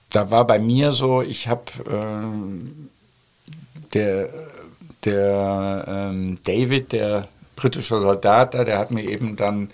da 0.09 0.31
war 0.31 0.45
bei 0.45 0.59
mir 0.59 0.91
so, 0.91 1.21
ich 1.21 1.47
habe 1.47 1.63
ähm, 1.89 2.89
der, 3.93 4.29
der 5.03 5.85
ähm, 5.87 6.37
David, 6.43 6.91
der 6.91 7.27
britische 7.55 7.99
Soldat 7.99 8.53
da, 8.53 8.63
der 8.63 8.77
hat 8.77 8.91
mir 8.91 9.03
eben 9.03 9.35
dann 9.35 9.69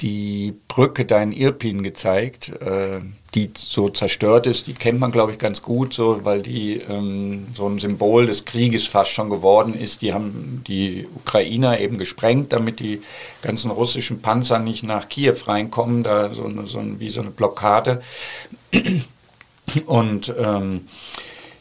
die 0.00 0.54
Brücke 0.68 1.04
da 1.04 1.22
in 1.22 1.32
Irpin 1.32 1.82
gezeigt, 1.82 2.48
äh, 2.48 3.00
die 3.34 3.50
so 3.54 3.90
zerstört 3.90 4.46
ist. 4.46 4.66
Die 4.66 4.72
kennt 4.74 4.98
man, 4.98 5.12
glaube 5.12 5.32
ich, 5.32 5.38
ganz 5.38 5.62
gut, 5.62 5.92
so, 5.92 6.24
weil 6.24 6.42
die 6.42 6.80
ähm, 6.88 7.46
so 7.54 7.68
ein 7.68 7.78
Symbol 7.78 8.26
des 8.26 8.44
Krieges 8.44 8.86
fast 8.86 9.10
schon 9.10 9.30
geworden 9.30 9.74
ist. 9.74 10.02
Die 10.02 10.12
haben 10.12 10.64
die 10.66 11.06
Ukrainer 11.14 11.78
eben 11.80 11.98
gesprengt, 11.98 12.52
damit 12.52 12.80
die 12.80 13.02
ganzen 13.42 13.70
russischen 13.70 14.22
Panzer 14.22 14.58
nicht 14.58 14.82
nach 14.82 15.08
Kiew 15.08 15.36
reinkommen, 15.46 16.02
da 16.02 16.32
so, 16.32 16.50
so 16.64 16.82
wie 16.98 17.08
so 17.08 17.20
eine 17.20 17.30
Blockade. 17.30 18.02
Und 19.86 20.34
ähm, 20.38 20.86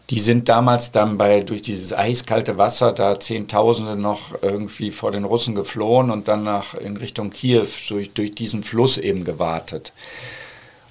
die 0.09 0.19
sind 0.19 0.49
damals 0.49 0.91
dann 0.91 1.17
bei, 1.17 1.41
durch 1.41 1.61
dieses 1.61 1.93
eiskalte 1.93 2.57
Wasser 2.57 2.93
da 2.93 3.19
Zehntausende 3.19 3.95
noch 3.95 4.41
irgendwie 4.41 4.89
vor 4.89 5.11
den 5.11 5.23
Russen 5.23 5.53
geflohen 5.53 6.09
und 6.09 6.27
dann 6.27 6.43
nach, 6.43 6.73
in 6.73 6.97
Richtung 6.97 7.29
Kiew 7.29 7.67
durch, 7.89 8.11
durch 8.11 8.33
diesen 8.33 8.63
Fluss 8.63 8.97
eben 8.97 9.23
gewartet. 9.23 9.93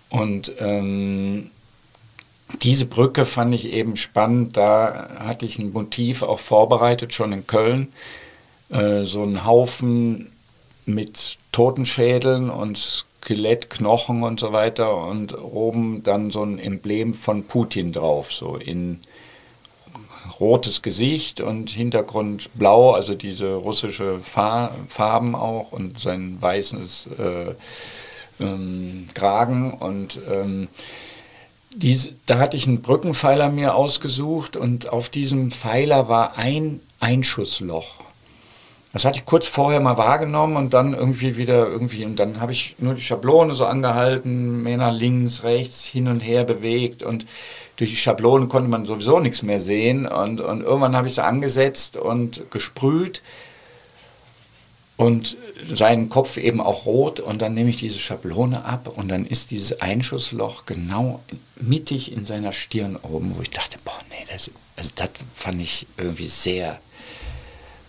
Und 0.08 0.52
ähm, 0.60 1.50
diese 2.62 2.86
Brücke 2.86 3.26
fand 3.26 3.54
ich 3.54 3.72
eben 3.72 3.96
spannend. 3.96 4.56
Da 4.56 5.10
hatte 5.18 5.46
ich 5.46 5.58
ein 5.58 5.72
Motiv 5.72 6.22
auch 6.22 6.38
vorbereitet, 6.38 7.12
schon 7.12 7.32
in 7.32 7.46
Köln. 7.46 7.88
Äh, 8.70 9.02
so 9.02 9.24
ein 9.24 9.44
Haufen 9.44 10.30
mit 10.86 11.38
Totenschädeln 11.50 12.50
und 12.50 12.78
Skelettknochen 12.78 14.22
und 14.22 14.38
so 14.38 14.52
weiter 14.52 15.04
und 15.06 15.36
oben 15.36 16.04
dann 16.04 16.30
so 16.30 16.42
ein 16.44 16.58
Emblem 16.58 17.14
von 17.14 17.44
Putin 17.44 17.92
drauf, 17.92 18.32
so 18.32 18.56
in 18.56 19.00
rotes 20.40 20.82
Gesicht 20.82 21.40
und 21.40 21.70
Hintergrund 21.70 22.50
blau, 22.54 22.92
also 22.92 23.14
diese 23.14 23.54
russische 23.54 24.20
Farben 24.20 25.34
auch 25.34 25.72
und 25.72 25.98
sein 25.98 26.36
weißes 26.40 27.08
äh, 27.18 27.54
ähm, 28.42 29.08
Kragen 29.14 29.72
und 29.72 30.20
ähm, 30.30 30.68
diese, 31.74 32.12
da 32.26 32.38
hatte 32.38 32.56
ich 32.56 32.66
einen 32.66 32.82
Brückenpfeiler 32.82 33.50
mir 33.50 33.74
ausgesucht 33.74 34.56
und 34.56 34.88
auf 34.88 35.08
diesem 35.08 35.50
Pfeiler 35.50 36.08
war 36.08 36.36
ein 36.36 36.80
Einschussloch. 36.98 38.04
Das 38.92 39.04
hatte 39.04 39.18
ich 39.18 39.26
kurz 39.26 39.46
vorher 39.46 39.80
mal 39.80 39.98
wahrgenommen 39.98 40.56
und 40.56 40.72
dann 40.72 40.94
irgendwie 40.94 41.36
wieder 41.36 41.68
irgendwie, 41.68 42.04
und 42.04 42.16
dann 42.16 42.40
habe 42.40 42.52
ich 42.52 42.76
nur 42.78 42.94
die 42.94 43.02
Schablone 43.02 43.54
so 43.54 43.66
angehalten, 43.66 44.62
Männer 44.62 44.90
links, 44.92 45.42
rechts, 45.42 45.84
hin 45.84 46.08
und 46.08 46.20
her 46.20 46.44
bewegt 46.44 47.02
und 47.02 47.26
durch 47.78 47.90
die 47.90 47.96
Schablone 47.96 48.48
konnte 48.48 48.68
man 48.68 48.86
sowieso 48.86 49.20
nichts 49.20 49.42
mehr 49.42 49.60
sehen 49.60 50.06
und, 50.06 50.40
und 50.40 50.62
irgendwann 50.62 50.96
habe 50.96 51.06
ich 51.06 51.14
sie 51.14 51.24
angesetzt 51.24 51.96
und 51.96 52.50
gesprüht 52.50 53.22
und 54.96 55.36
seinen 55.72 56.08
Kopf 56.08 56.38
eben 56.38 56.60
auch 56.60 56.86
rot 56.86 57.20
und 57.20 57.40
dann 57.40 57.54
nehme 57.54 57.70
ich 57.70 57.76
diese 57.76 58.00
Schablone 58.00 58.64
ab 58.64 58.90
und 58.96 59.08
dann 59.08 59.24
ist 59.24 59.52
dieses 59.52 59.80
Einschussloch 59.80 60.66
genau 60.66 61.22
mittig 61.60 62.10
in 62.10 62.24
seiner 62.24 62.52
Stirn 62.52 62.96
oben, 62.96 63.36
wo 63.36 63.42
ich 63.42 63.50
dachte, 63.50 63.78
boah, 63.84 64.00
nee, 64.10 64.26
das, 64.28 64.50
also 64.74 64.90
das 64.96 65.10
fand 65.32 65.60
ich 65.60 65.86
irgendwie 65.96 66.26
sehr 66.26 66.80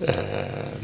äh, 0.01 0.13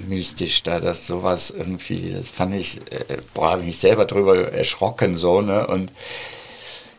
mystisch, 0.08 0.64
da 0.64 0.80
das 0.80 1.06
sowas 1.06 1.52
irgendwie, 1.52 2.12
das 2.12 2.28
fand 2.28 2.56
ich, 2.56 2.78
äh, 2.92 3.18
boah, 3.36 3.52
habe 3.52 3.62
ich 3.62 3.68
mich 3.68 3.78
selber 3.78 4.06
drüber 4.06 4.52
erschrocken 4.52 5.18
so, 5.18 5.42
ne, 5.42 5.68
und 5.68 5.92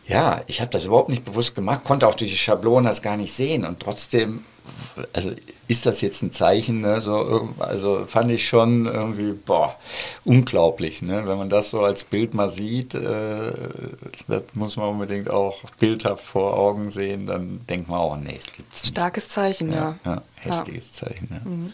ja, 0.07 0.41
ich 0.47 0.61
habe 0.61 0.71
das 0.71 0.85
überhaupt 0.85 1.09
nicht 1.09 1.25
bewusst 1.25 1.55
gemacht, 1.55 1.83
konnte 1.83 2.07
auch 2.07 2.15
durch 2.15 2.31
die 2.31 2.37
Schablone 2.37 2.87
das 2.87 3.01
gar 3.01 3.17
nicht 3.17 3.33
sehen 3.33 3.65
und 3.65 3.79
trotzdem 3.79 4.43
also 5.13 5.31
ist 5.67 5.85
das 5.85 6.01
jetzt 6.01 6.21
ein 6.23 6.31
Zeichen? 6.31 6.81
Ne? 6.81 7.01
So, 7.01 7.49
also 7.59 8.05
fand 8.05 8.31
ich 8.31 8.47
schon 8.47 8.85
irgendwie, 8.85 9.33
boah, 9.33 9.75
unglaublich. 10.25 11.01
Ne? 11.01 11.27
Wenn 11.27 11.37
man 11.37 11.49
das 11.49 11.69
so 11.69 11.81
als 11.81 12.03
Bild 12.03 12.33
mal 12.33 12.49
sieht, 12.49 12.93
äh, 12.93 13.51
das 14.27 14.43
muss 14.53 14.77
man 14.77 14.89
unbedingt 14.89 15.29
auch 15.29 15.57
bildhaft 15.79 16.23
vor 16.23 16.55
Augen 16.55 16.91
sehen, 16.91 17.25
dann 17.25 17.61
denkt 17.67 17.89
man 17.89 17.99
auch, 17.99 18.17
nee, 18.17 18.37
es 18.39 18.51
gibt 18.51 18.73
es 18.73 18.87
Starkes 18.87 19.29
Zeichen, 19.29 19.71
ja. 19.71 19.95
ja. 20.05 20.13
ja 20.15 20.21
heftiges 20.35 20.99
ja. 20.99 21.07
Zeichen. 21.07 21.27
Ja. 21.31 21.49
Mhm. 21.49 21.73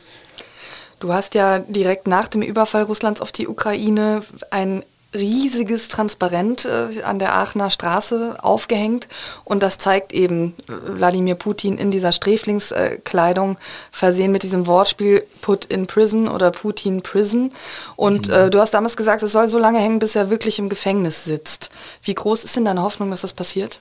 Du 1.00 1.14
hast 1.14 1.36
ja 1.36 1.60
direkt 1.60 2.08
nach 2.08 2.30
dem 2.30 2.42
Überfall 2.42 2.84
Russlands 2.84 3.22
auf 3.22 3.32
die 3.32 3.48
Ukraine 3.48 4.22
ein 4.52 4.84
riesiges 5.14 5.88
Transparent 5.88 6.66
äh, 6.66 7.02
an 7.04 7.20
der 7.20 7.36
Aachener 7.36 7.70
Straße 7.70 8.38
aufgehängt 8.42 9.08
und 9.44 9.64
das 9.64 9.78
zeigt 9.78 10.14
eben 10.14 10.56
Wladimir 10.68 11.36
Putin 11.36 11.78
in 11.78 11.92
dieser 11.92 12.12
Sträflingskleidung 12.12 13.58
versehen 13.92 14.32
mit 14.32 14.44
diesem 14.44 14.68
Wortspiel 14.68 15.24
Put 15.42 15.66
in 15.66 15.88
Prison 15.88 16.28
oder 16.28 16.52
Putin 16.52 17.02
Prison. 17.02 17.52
Und 17.96 18.28
mhm. 18.28 18.34
äh, 18.34 18.50
du 18.50 18.60
hast 18.60 18.74
damals 18.74 18.98
gesagt, 18.98 19.24
es 19.24 19.32
soll 19.32 19.50
so 19.50 19.60
lange 19.60 19.80
hängen, 19.80 20.00
bis 20.00 20.16
er 20.16 20.30
wirklich 20.30 20.60
im 20.60 20.70
Gefängnis 20.70 21.24
sitzt. 21.24 21.70
Wie 22.04 22.14
groß 22.14 22.44
ist 22.44 22.56
denn 22.56 22.66
deine 22.66 22.82
Hoffnung, 22.82 23.12
dass 23.12 23.22
das 23.22 23.34
passiert? 23.34 23.80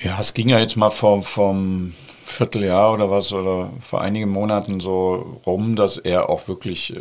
Ja, 0.00 0.18
es 0.20 0.34
ging 0.34 0.48
ja 0.48 0.58
jetzt 0.58 0.76
mal 0.76 0.90
vom, 0.90 1.22
vom 1.22 1.94
Vierteljahr 2.28 2.92
oder 2.92 3.10
was 3.10 3.32
oder 3.32 3.70
vor 3.80 4.00
einigen 4.00 4.28
Monaten 4.28 4.80
so 4.80 5.40
rum, 5.46 5.76
dass 5.76 5.96
er 5.96 6.28
auch 6.28 6.46
wirklich 6.48 6.94
äh, 6.94 7.00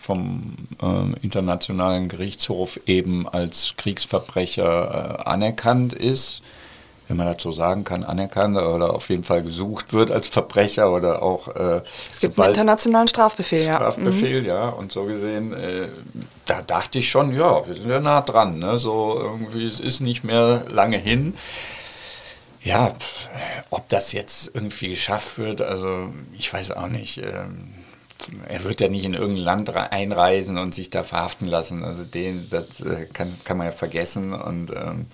vom 0.00 0.54
äh, 0.82 1.20
Internationalen 1.22 2.08
Gerichtshof 2.08 2.80
eben 2.86 3.28
als 3.28 3.74
Kriegsverbrecher 3.76 5.18
äh, 5.20 5.28
anerkannt 5.28 5.92
ist. 5.92 6.42
Wenn 7.08 7.16
man 7.18 7.26
das 7.26 7.42
so 7.42 7.52
sagen 7.52 7.84
kann, 7.84 8.04
anerkannt 8.04 8.56
oder 8.56 8.94
auf 8.94 9.10
jeden 9.10 9.24
Fall 9.24 9.42
gesucht 9.42 9.92
wird 9.92 10.10
als 10.10 10.28
Verbrecher 10.28 10.90
oder 10.92 11.22
auch. 11.22 11.48
Äh, 11.48 11.82
es 12.10 12.20
gibt 12.20 12.38
einen 12.38 12.48
internationalen 12.48 13.08
Strafbefehl, 13.08 13.66
ja. 13.66 13.74
Strafbefehl, 13.76 14.40
mhm. 14.40 14.46
ja. 14.46 14.68
Und 14.70 14.92
so 14.92 15.04
gesehen, 15.04 15.52
äh, 15.52 15.88
da 16.46 16.62
dachte 16.62 17.00
ich 17.00 17.10
schon, 17.10 17.34
ja, 17.34 17.66
wir 17.66 17.74
sind 17.74 17.90
ja 17.90 18.00
nah 18.00 18.22
dran. 18.22 18.58
Ne? 18.58 18.78
So 18.78 19.18
irgendwie, 19.20 19.66
es 19.66 19.80
ist 19.80 20.00
nicht 20.00 20.24
mehr 20.24 20.64
lange 20.70 20.96
hin. 20.96 21.34
Ja, 22.64 22.94
ob 23.70 23.88
das 23.88 24.12
jetzt 24.12 24.50
irgendwie 24.54 24.90
geschafft 24.90 25.38
wird, 25.38 25.60
also 25.62 26.12
ich 26.38 26.52
weiß 26.52 26.72
auch 26.72 26.88
nicht. 26.88 27.18
Ähm, 27.18 27.72
er 28.48 28.62
wird 28.62 28.80
ja 28.80 28.88
nicht 28.88 29.04
in 29.04 29.14
irgendein 29.14 29.44
Land 29.44 29.74
einreisen 29.74 30.58
und 30.58 30.74
sich 30.74 30.90
da 30.90 31.02
verhaften 31.02 31.48
lassen. 31.48 31.82
Also 31.84 32.04
den, 32.04 32.48
das 32.50 32.80
äh, 32.80 33.06
kann, 33.12 33.36
kann 33.44 33.56
man 33.58 33.66
ja 33.66 33.72
vergessen. 33.72 34.32
Und 34.32 34.70
ähm, 34.70 35.06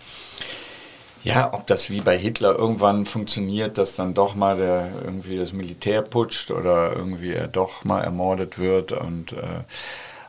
ja, 1.24 1.52
ob 1.52 1.66
das 1.66 1.90
wie 1.90 2.00
bei 2.00 2.18
Hitler 2.18 2.54
irgendwann 2.56 3.06
funktioniert, 3.06 3.78
dass 3.78 3.96
dann 3.96 4.14
doch 4.14 4.34
mal 4.34 4.56
der 4.56 4.90
irgendwie 5.04 5.38
das 5.38 5.52
Militär 5.52 6.02
putscht 6.02 6.50
oder 6.50 6.92
irgendwie 6.94 7.32
er 7.32 7.48
doch 7.48 7.84
mal 7.84 8.02
ermordet 8.02 8.58
wird. 8.58 8.92
Und 8.92 9.32
äh, 9.32 9.62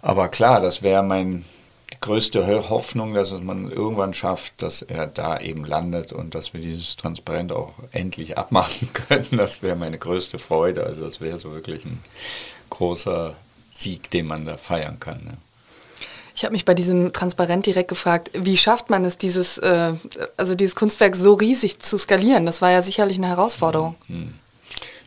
aber 0.02 0.30
klar, 0.30 0.62
das 0.62 0.82
wäre 0.82 1.04
mein 1.04 1.46
größte 2.02 2.70
Hoffnung, 2.70 3.14
dass 3.14 3.32
es 3.32 3.42
man 3.42 3.72
irgendwann 3.72 4.14
schafft, 4.14 4.62
dass 4.62 4.82
er 4.82 5.08
da 5.08 5.40
eben 5.40 5.66
landet 5.66 6.14
und 6.14 6.36
dass 6.36 6.54
wir 6.54 6.62
dieses 6.62 6.96
Transparent 6.96 7.52
auch 7.52 7.74
endlich 7.92 8.38
abmachen 8.38 8.92
können. 8.94 9.28
Das 9.32 9.62
wäre 9.62 9.76
meine 9.76 9.98
größte 9.98 10.40
Freude. 10.40 10.86
Also 10.86 11.04
das 11.04 11.22
wäre 11.22 11.38
so 11.38 11.52
wirklich 11.52 11.86
ein 11.86 12.00
großer 12.70 13.36
Sieg, 13.72 14.10
den 14.12 14.28
man 14.28 14.46
da 14.46 14.58
feiern 14.58 15.00
kann. 15.00 15.24
Ne? 15.24 15.38
Ich 16.36 16.46
habe 16.46 16.54
mich 16.54 16.64
bei 16.64 16.74
diesem 16.74 17.12
Transparent 17.12 17.66
direkt 17.66 17.90
gefragt, 17.90 18.32
wie 18.34 18.56
schafft 18.56 18.90
man 18.90 19.04
es, 19.04 19.18
dieses, 19.18 19.58
äh, 19.58 19.94
also 20.38 20.56
dieses 20.56 20.76
Kunstwerk 20.76 21.18
so 21.18 21.34
riesig 21.34 21.80
zu 21.80 21.98
skalieren? 21.98 22.46
Das 22.46 22.62
war 22.62 22.72
ja 22.72 22.82
sicherlich 22.82 23.18
eine 23.18 23.28
Herausforderung. 23.28 23.96
Hm. 24.08 24.36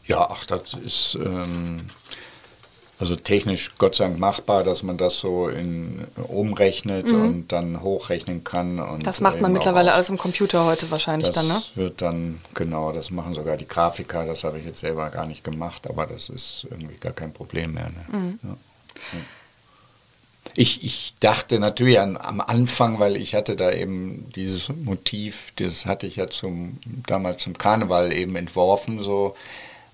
Ja, 0.04 0.28
ach, 0.30 0.44
das 0.44 0.74
ist 0.74 1.14
ähm, 1.14 1.78
also 3.02 3.16
technisch 3.16 3.72
Gott 3.78 3.96
sei 3.96 4.04
Dank 4.04 4.20
machbar, 4.20 4.62
dass 4.62 4.84
man 4.84 4.96
das 4.96 5.18
so 5.18 5.48
in, 5.48 6.06
umrechnet 6.28 7.06
mhm. 7.06 7.20
und 7.20 7.52
dann 7.52 7.80
hochrechnen 7.80 8.44
kann. 8.44 8.78
Und 8.78 9.04
das 9.04 9.20
macht 9.20 9.40
man 9.40 9.52
mittlerweile 9.52 9.92
alles 9.92 10.08
im 10.08 10.18
Computer 10.18 10.64
heute 10.66 10.88
wahrscheinlich 10.92 11.30
dann, 11.30 11.48
ne? 11.48 11.54
Das 11.54 11.76
wird 11.76 12.00
dann, 12.00 12.38
genau, 12.54 12.92
das 12.92 13.10
machen 13.10 13.34
sogar 13.34 13.56
die 13.56 13.66
Grafiker, 13.66 14.24
das 14.24 14.44
habe 14.44 14.60
ich 14.60 14.64
jetzt 14.64 14.78
selber 14.78 15.10
gar 15.10 15.26
nicht 15.26 15.42
gemacht, 15.42 15.88
aber 15.90 16.06
das 16.06 16.28
ist 16.28 16.64
irgendwie 16.70 16.94
gar 16.94 17.12
kein 17.12 17.32
Problem 17.32 17.74
mehr. 17.74 17.90
Ne? 17.90 18.18
Mhm. 18.18 18.38
Ja. 18.44 18.56
Ich, 20.54 20.84
ich 20.84 21.14
dachte 21.18 21.58
natürlich 21.58 21.98
an, 21.98 22.16
am 22.16 22.40
Anfang, 22.40 23.00
weil 23.00 23.16
ich 23.16 23.34
hatte 23.34 23.56
da 23.56 23.72
eben 23.72 24.30
dieses 24.36 24.68
Motiv, 24.68 25.52
das 25.56 25.86
hatte 25.86 26.06
ich 26.06 26.16
ja 26.16 26.28
zum, 26.28 26.78
damals 27.08 27.42
zum 27.42 27.58
Karneval 27.58 28.12
eben 28.12 28.36
entworfen, 28.36 29.02
so. 29.02 29.34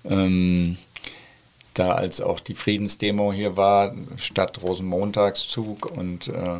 Ähm, 0.05 0.77
da 1.79 1.93
als 1.93 2.21
auch 2.21 2.39
die 2.39 2.55
Friedensdemo 2.55 3.31
hier 3.31 3.57
war, 3.57 3.93
statt 4.17 4.59
Rosenmontagszug 4.61 5.91
und, 5.91 6.27
äh, 6.27 6.59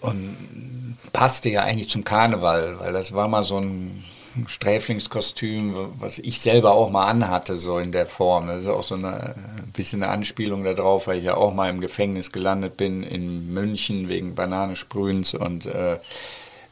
und 0.00 0.96
passte 1.12 1.48
ja 1.48 1.62
eigentlich 1.62 1.88
zum 1.88 2.04
Karneval, 2.04 2.78
weil 2.78 2.92
das 2.92 3.12
war 3.12 3.28
mal 3.28 3.42
so 3.42 3.58
ein 3.58 4.04
Sträflingskostüm, 4.46 5.74
was 5.98 6.18
ich 6.18 6.40
selber 6.40 6.72
auch 6.72 6.90
mal 6.90 7.06
anhatte, 7.06 7.56
so 7.56 7.78
in 7.78 7.92
der 7.92 8.06
Form. 8.06 8.46
Das 8.46 8.62
ist 8.62 8.68
auch 8.68 8.82
so 8.82 8.94
eine, 8.94 9.34
ein 9.34 9.72
bisschen 9.74 10.02
eine 10.02 10.12
Anspielung 10.12 10.64
darauf, 10.64 11.06
weil 11.06 11.18
ich 11.18 11.24
ja 11.24 11.36
auch 11.36 11.54
mal 11.54 11.70
im 11.70 11.80
Gefängnis 11.80 12.30
gelandet 12.30 12.76
bin 12.76 13.02
in 13.02 13.52
München 13.52 14.08
wegen 14.08 14.34
Bananensprühens 14.34 15.34
und 15.34 15.66
äh, 15.66 15.98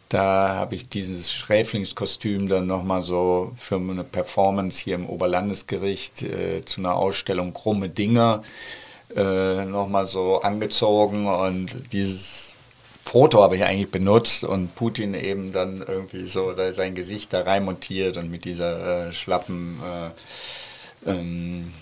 da 0.08 0.54
habe 0.54 0.76
ich 0.76 0.88
dieses 0.88 1.32
Schräflingskostüm 1.32 2.48
dann 2.48 2.66
nochmal 2.66 3.02
so 3.02 3.52
für 3.56 3.76
eine 3.76 4.04
Performance 4.04 4.82
hier 4.82 4.94
im 4.94 5.08
Oberlandesgericht 5.08 6.22
äh, 6.22 6.64
zu 6.64 6.80
einer 6.80 6.94
Ausstellung 6.94 7.52
Krumme 7.52 7.88
Dinger 7.88 8.42
äh, 9.14 9.64
nochmal 9.64 10.06
so 10.06 10.40
angezogen. 10.42 11.26
Und 11.26 11.92
dieses 11.92 12.56
Foto 13.04 13.42
habe 13.42 13.56
ich 13.56 13.64
eigentlich 13.64 13.90
benutzt 13.90 14.44
und 14.44 14.74
Putin 14.74 15.14
eben 15.14 15.52
dann 15.52 15.82
irgendwie 15.86 16.26
so 16.26 16.54
sein 16.72 16.94
Gesicht 16.94 17.32
da 17.32 17.42
reinmontiert 17.42 18.16
und 18.16 18.30
mit 18.30 18.44
dieser 18.44 19.08
äh, 19.08 19.12
schlappen 19.12 19.80
äh, 21.06 21.10
ähm, 21.10 21.72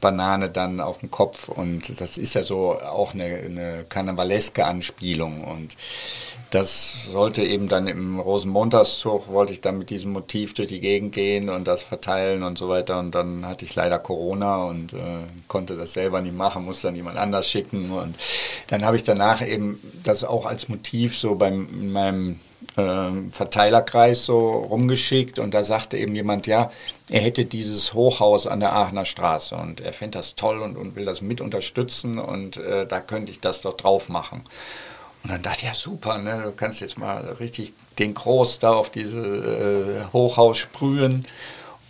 Banane 0.00 0.50
dann 0.50 0.80
auf 0.80 0.98
dem 0.98 1.10
Kopf 1.10 1.48
und 1.48 2.00
das 2.00 2.18
ist 2.18 2.34
ja 2.34 2.42
so 2.42 2.80
auch 2.80 3.14
eine, 3.14 3.24
eine 3.24 3.84
karnevaleske 3.88 4.64
Anspielung 4.64 5.44
und 5.44 5.76
das 6.50 7.04
sollte 7.04 7.42
eben 7.42 7.68
dann 7.68 7.86
im 7.88 8.18
Rosenmontagszug, 8.18 9.28
wollte 9.28 9.52
ich 9.52 9.60
dann 9.60 9.78
mit 9.78 9.90
diesem 9.90 10.12
Motiv 10.12 10.54
durch 10.54 10.68
die 10.68 10.80
Gegend 10.80 11.12
gehen 11.12 11.50
und 11.50 11.68
das 11.68 11.82
verteilen 11.82 12.42
und 12.42 12.56
so 12.56 12.70
weiter. 12.70 12.98
Und 12.98 13.14
dann 13.14 13.44
hatte 13.46 13.66
ich 13.66 13.74
leider 13.74 13.98
Corona 13.98 14.64
und 14.64 14.94
äh, 14.94 14.96
konnte 15.46 15.76
das 15.76 15.92
selber 15.92 16.22
nicht 16.22 16.34
machen, 16.34 16.64
musste 16.64 16.88
dann 16.88 16.96
jemand 16.96 17.18
anders 17.18 17.50
schicken. 17.50 17.90
Und 17.90 18.16
dann 18.68 18.82
habe 18.82 18.96
ich 18.96 19.04
danach 19.04 19.46
eben 19.46 19.78
das 20.04 20.24
auch 20.24 20.46
als 20.46 20.70
Motiv 20.70 21.18
so 21.18 21.34
beim, 21.34 21.68
in 21.70 21.92
meinem 21.92 22.40
äh, 22.76 23.10
Verteilerkreis 23.32 24.24
so 24.24 24.50
rumgeschickt. 24.50 25.38
Und 25.38 25.52
da 25.52 25.64
sagte 25.64 25.96
eben 25.96 26.14
jemand, 26.14 26.46
ja, 26.46 26.70
er 27.10 27.20
hätte 27.20 27.44
dieses 27.44 27.94
Hochhaus 27.94 28.46
an 28.46 28.60
der 28.60 28.72
Aachener 28.72 29.04
Straße 29.04 29.56
und 29.56 29.80
er 29.80 29.92
fände 29.92 30.18
das 30.18 30.34
toll 30.34 30.60
und, 30.60 30.76
und 30.76 30.96
will 30.96 31.04
das 31.04 31.22
mit 31.22 31.40
unterstützen 31.40 32.18
und 32.18 32.56
äh, 32.56 32.86
da 32.86 33.00
könnte 33.00 33.30
ich 33.30 33.40
das 33.40 33.60
doch 33.60 33.76
drauf 33.76 34.08
machen. 34.08 34.44
Und 35.24 35.32
dann 35.32 35.42
dachte 35.42 35.58
ich, 35.58 35.64
ja 35.64 35.74
super, 35.74 36.18
ne, 36.18 36.42
du 36.44 36.52
kannst 36.52 36.80
jetzt 36.80 36.98
mal 36.98 37.18
richtig 37.40 37.72
den 37.98 38.14
Groß 38.14 38.60
da 38.60 38.72
auf 38.72 38.90
diese 38.90 39.20
äh, 39.20 40.12
Hochhaus 40.12 40.58
sprühen. 40.58 41.26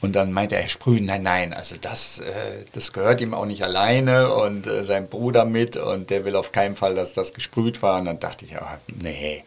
Und 0.01 0.13
dann 0.15 0.33
meinte 0.33 0.55
er, 0.55 0.69
sprühen, 0.69 1.07
nein, 1.07 1.25
nein, 1.25 1.53
also 1.53 1.75
das, 1.81 2.21
äh, 2.21 2.65
das 2.73 2.93
gehört 2.93 3.21
ihm 3.21 3.35
auch 3.35 3.47
nicht 3.47 3.65
alleine 3.65 4.33
und 4.33 4.69
äh, 4.69 4.85
sein 4.85 5.09
Bruder 5.09 5.45
mit 5.45 5.77
und 5.77 6.11
der 6.11 6.25
will 6.25 6.37
auf 6.37 6.53
keinen 6.53 6.77
Fall, 6.77 6.95
dass 6.95 7.15
das 7.15 7.35
gesprüht 7.35 7.83
war. 7.83 7.99
Und 7.99 8.05
dann 8.05 8.21
dachte 8.21 8.45
ich, 8.45 8.53
ja, 8.53 8.79
nee, 8.87 9.43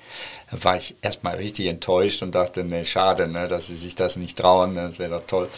war 0.52 0.78
ich 0.78 0.96
erstmal 1.02 1.36
richtig 1.36 1.68
enttäuscht 1.68 2.22
und 2.24 2.36
dachte, 2.36 2.64
nee, 2.64 2.86
schade, 2.86 3.28
ne, 3.28 3.48
dass 3.48 3.68
sie 3.68 3.78
sich 3.78 3.96
das 3.96 4.18
nicht 4.18 4.38
trauen, 4.38 4.74
ne, 4.74 4.84
das 4.84 5.00
wäre 5.00 5.12
doch 5.12 5.28
toll. 5.28 5.50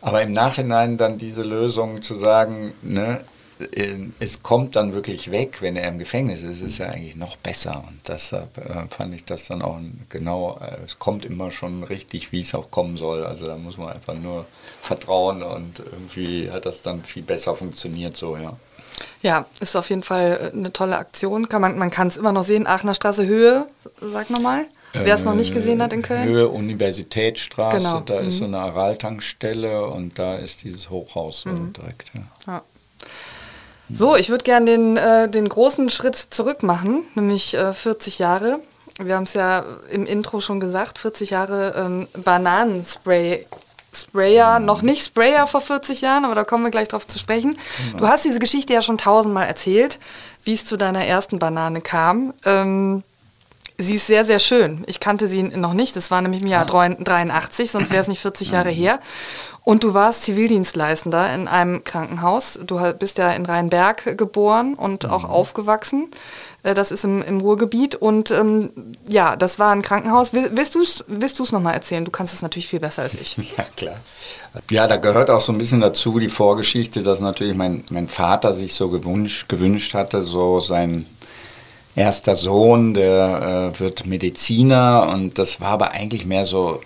Aber 0.00 0.22
im 0.22 0.32
Nachhinein 0.32 0.96
dann 0.96 1.18
diese 1.18 1.42
Lösung 1.42 2.02
zu 2.02 2.14
sagen, 2.14 2.72
ne, 2.82 3.20
äh, 3.72 3.94
es 4.18 4.42
kommt 4.42 4.76
dann 4.76 4.94
wirklich 4.94 5.30
weg, 5.30 5.58
wenn 5.60 5.76
er 5.76 5.88
im 5.88 5.98
Gefängnis 5.98 6.42
ist, 6.42 6.62
ist 6.62 6.78
ja 6.78 6.86
eigentlich 6.86 7.16
noch 7.16 7.36
besser. 7.36 7.84
Und 7.86 8.00
deshalb 8.06 8.58
äh, 8.58 8.88
fand 8.88 9.14
ich 9.14 9.24
das 9.24 9.46
dann 9.46 9.62
auch 9.62 9.78
genau, 10.08 10.58
äh, 10.60 10.84
es 10.84 10.98
kommt 10.98 11.24
immer 11.24 11.50
schon 11.50 11.84
richtig, 11.84 12.32
wie 12.32 12.40
es 12.40 12.54
auch 12.54 12.70
kommen 12.70 12.96
soll. 12.96 13.24
Also 13.24 13.46
da 13.46 13.56
muss 13.56 13.76
man 13.76 13.92
einfach 13.92 14.14
nur 14.14 14.46
vertrauen 14.82 15.42
und 15.42 15.80
irgendwie 15.80 16.50
hat 16.50 16.66
das 16.66 16.82
dann 16.82 17.04
viel 17.04 17.22
besser 17.22 17.54
funktioniert 17.54 18.16
so, 18.16 18.36
ja. 18.36 18.56
Ja, 19.22 19.46
ist 19.60 19.76
auf 19.76 19.90
jeden 19.90 20.02
Fall 20.02 20.52
äh, 20.52 20.56
eine 20.56 20.72
tolle 20.72 20.98
Aktion. 20.98 21.48
Kann 21.48 21.60
man 21.60 21.78
man 21.78 21.90
kann 21.90 22.08
es 22.08 22.16
immer 22.16 22.32
noch 22.32 22.44
sehen. 22.44 22.66
Aachener 22.66 22.94
Straße 22.94 23.26
Höhe, 23.26 23.66
sag 24.00 24.30
nochmal. 24.30 24.66
Wer 24.92 25.14
es 25.14 25.24
noch 25.24 25.34
nicht 25.34 25.54
gesehen 25.54 25.82
hat 25.82 25.92
in 25.92 26.02
Köln? 26.02 26.24
Höhe 26.24 26.48
Universitätsstraße, 26.48 27.78
genau. 27.78 28.00
da 28.00 28.20
mhm. 28.20 28.28
ist 28.28 28.38
so 28.38 28.44
eine 28.44 28.58
Araltankstelle 28.58 29.86
und 29.86 30.18
da 30.18 30.36
ist 30.36 30.64
dieses 30.64 30.90
Hochhaus 30.90 31.46
mhm. 31.46 31.72
direkt. 31.72 32.10
Ja. 32.14 32.20
ja. 32.46 32.62
So, 33.90 34.16
ich 34.16 34.30
würde 34.30 34.44
gerne 34.44 34.66
den, 34.66 34.96
äh, 34.96 35.28
den 35.28 35.48
großen 35.48 35.90
Schritt 35.90 36.16
zurück 36.16 36.62
machen, 36.62 37.04
nämlich 37.14 37.54
äh, 37.54 37.72
40 37.72 38.18
Jahre. 38.18 38.60
Wir 38.98 39.16
haben 39.16 39.24
es 39.24 39.34
ja 39.34 39.64
im 39.90 40.06
Intro 40.06 40.40
schon 40.40 40.60
gesagt, 40.60 40.98
40 40.98 41.30
Jahre 41.30 41.74
ähm, 41.76 42.08
Bananenspray. 42.24 43.46
Sprayer, 43.94 44.58
noch 44.58 44.82
nicht 44.82 45.04
Sprayer 45.04 45.46
vor 45.46 45.60
40 45.60 46.00
Jahren, 46.00 46.24
aber 46.24 46.34
da 46.34 46.44
kommen 46.44 46.64
wir 46.64 46.70
gleich 46.70 46.88
drauf 46.88 47.06
zu 47.06 47.18
sprechen. 47.18 47.56
Genau. 47.86 47.98
Du 47.98 48.08
hast 48.08 48.24
diese 48.24 48.38
Geschichte 48.38 48.72
ja 48.72 48.82
schon 48.82 48.98
tausendmal 48.98 49.46
erzählt, 49.46 49.98
wie 50.44 50.54
es 50.54 50.64
zu 50.64 50.76
deiner 50.76 51.04
ersten 51.04 51.38
Banane 51.38 51.80
kam. 51.80 52.32
Ähm, 52.44 53.02
Sie 53.78 53.94
ist 53.94 54.06
sehr, 54.06 54.24
sehr 54.24 54.38
schön. 54.38 54.84
Ich 54.86 55.00
kannte 55.00 55.28
sie 55.28 55.42
noch 55.42 55.72
nicht. 55.72 55.96
Das 55.96 56.10
war 56.10 56.20
nämlich 56.20 56.42
im 56.42 56.46
Jahr 56.46 56.66
83, 56.66 57.70
sonst 57.70 57.90
wäre 57.90 58.00
es 58.00 58.08
nicht 58.08 58.20
40 58.20 58.50
Jahre 58.50 58.70
her. 58.70 59.00
Und 59.64 59.84
du 59.84 59.94
warst 59.94 60.22
Zivildienstleistender 60.22 61.32
in 61.34 61.48
einem 61.48 61.82
Krankenhaus. 61.84 62.58
Du 62.64 62.80
bist 62.94 63.18
ja 63.18 63.32
in 63.32 63.46
Rheinberg 63.46 64.16
geboren 64.18 64.74
und 64.74 65.08
auch 65.08 65.24
mhm. 65.24 65.30
aufgewachsen. 65.30 66.10
Äh, 66.62 66.74
das 66.74 66.90
ist 66.90 67.04
im, 67.04 67.22
im 67.22 67.40
Ruhrgebiet. 67.40 67.94
Und 67.94 68.30
ähm, 68.30 68.70
ja, 69.06 69.36
das 69.36 69.58
war 69.58 69.72
ein 69.72 69.82
Krankenhaus. 69.82 70.32
Willst 70.32 70.74
du 70.74 70.82
es 70.82 71.04
willst 71.08 71.52
nochmal 71.52 71.74
erzählen? 71.74 72.04
Du 72.04 72.10
kannst 72.10 72.34
es 72.34 72.42
natürlich 72.42 72.68
viel 72.68 72.80
besser 72.80 73.02
als 73.02 73.14
ich. 73.14 73.36
Ja, 73.56 73.64
klar. 73.76 73.96
Ja, 74.70 74.86
da 74.86 74.96
gehört 74.96 75.30
auch 75.30 75.40
so 75.40 75.52
ein 75.52 75.58
bisschen 75.58 75.80
dazu 75.80 76.18
die 76.18 76.28
Vorgeschichte, 76.28 77.02
dass 77.02 77.20
natürlich 77.20 77.56
mein, 77.56 77.84
mein 77.90 78.08
Vater 78.08 78.54
sich 78.54 78.74
so 78.74 78.88
gewünscht, 78.88 79.48
gewünscht 79.48 79.94
hatte, 79.94 80.22
so 80.22 80.60
sein 80.60 81.06
erster 81.94 82.36
Sohn, 82.36 82.94
der 82.94 83.72
äh, 83.74 83.80
wird 83.80 84.06
Mediziner 84.06 85.10
und 85.12 85.38
das 85.38 85.60
war 85.60 85.68
aber 85.68 85.90
eigentlich 85.90 86.24
mehr 86.24 86.44
so, 86.44 86.80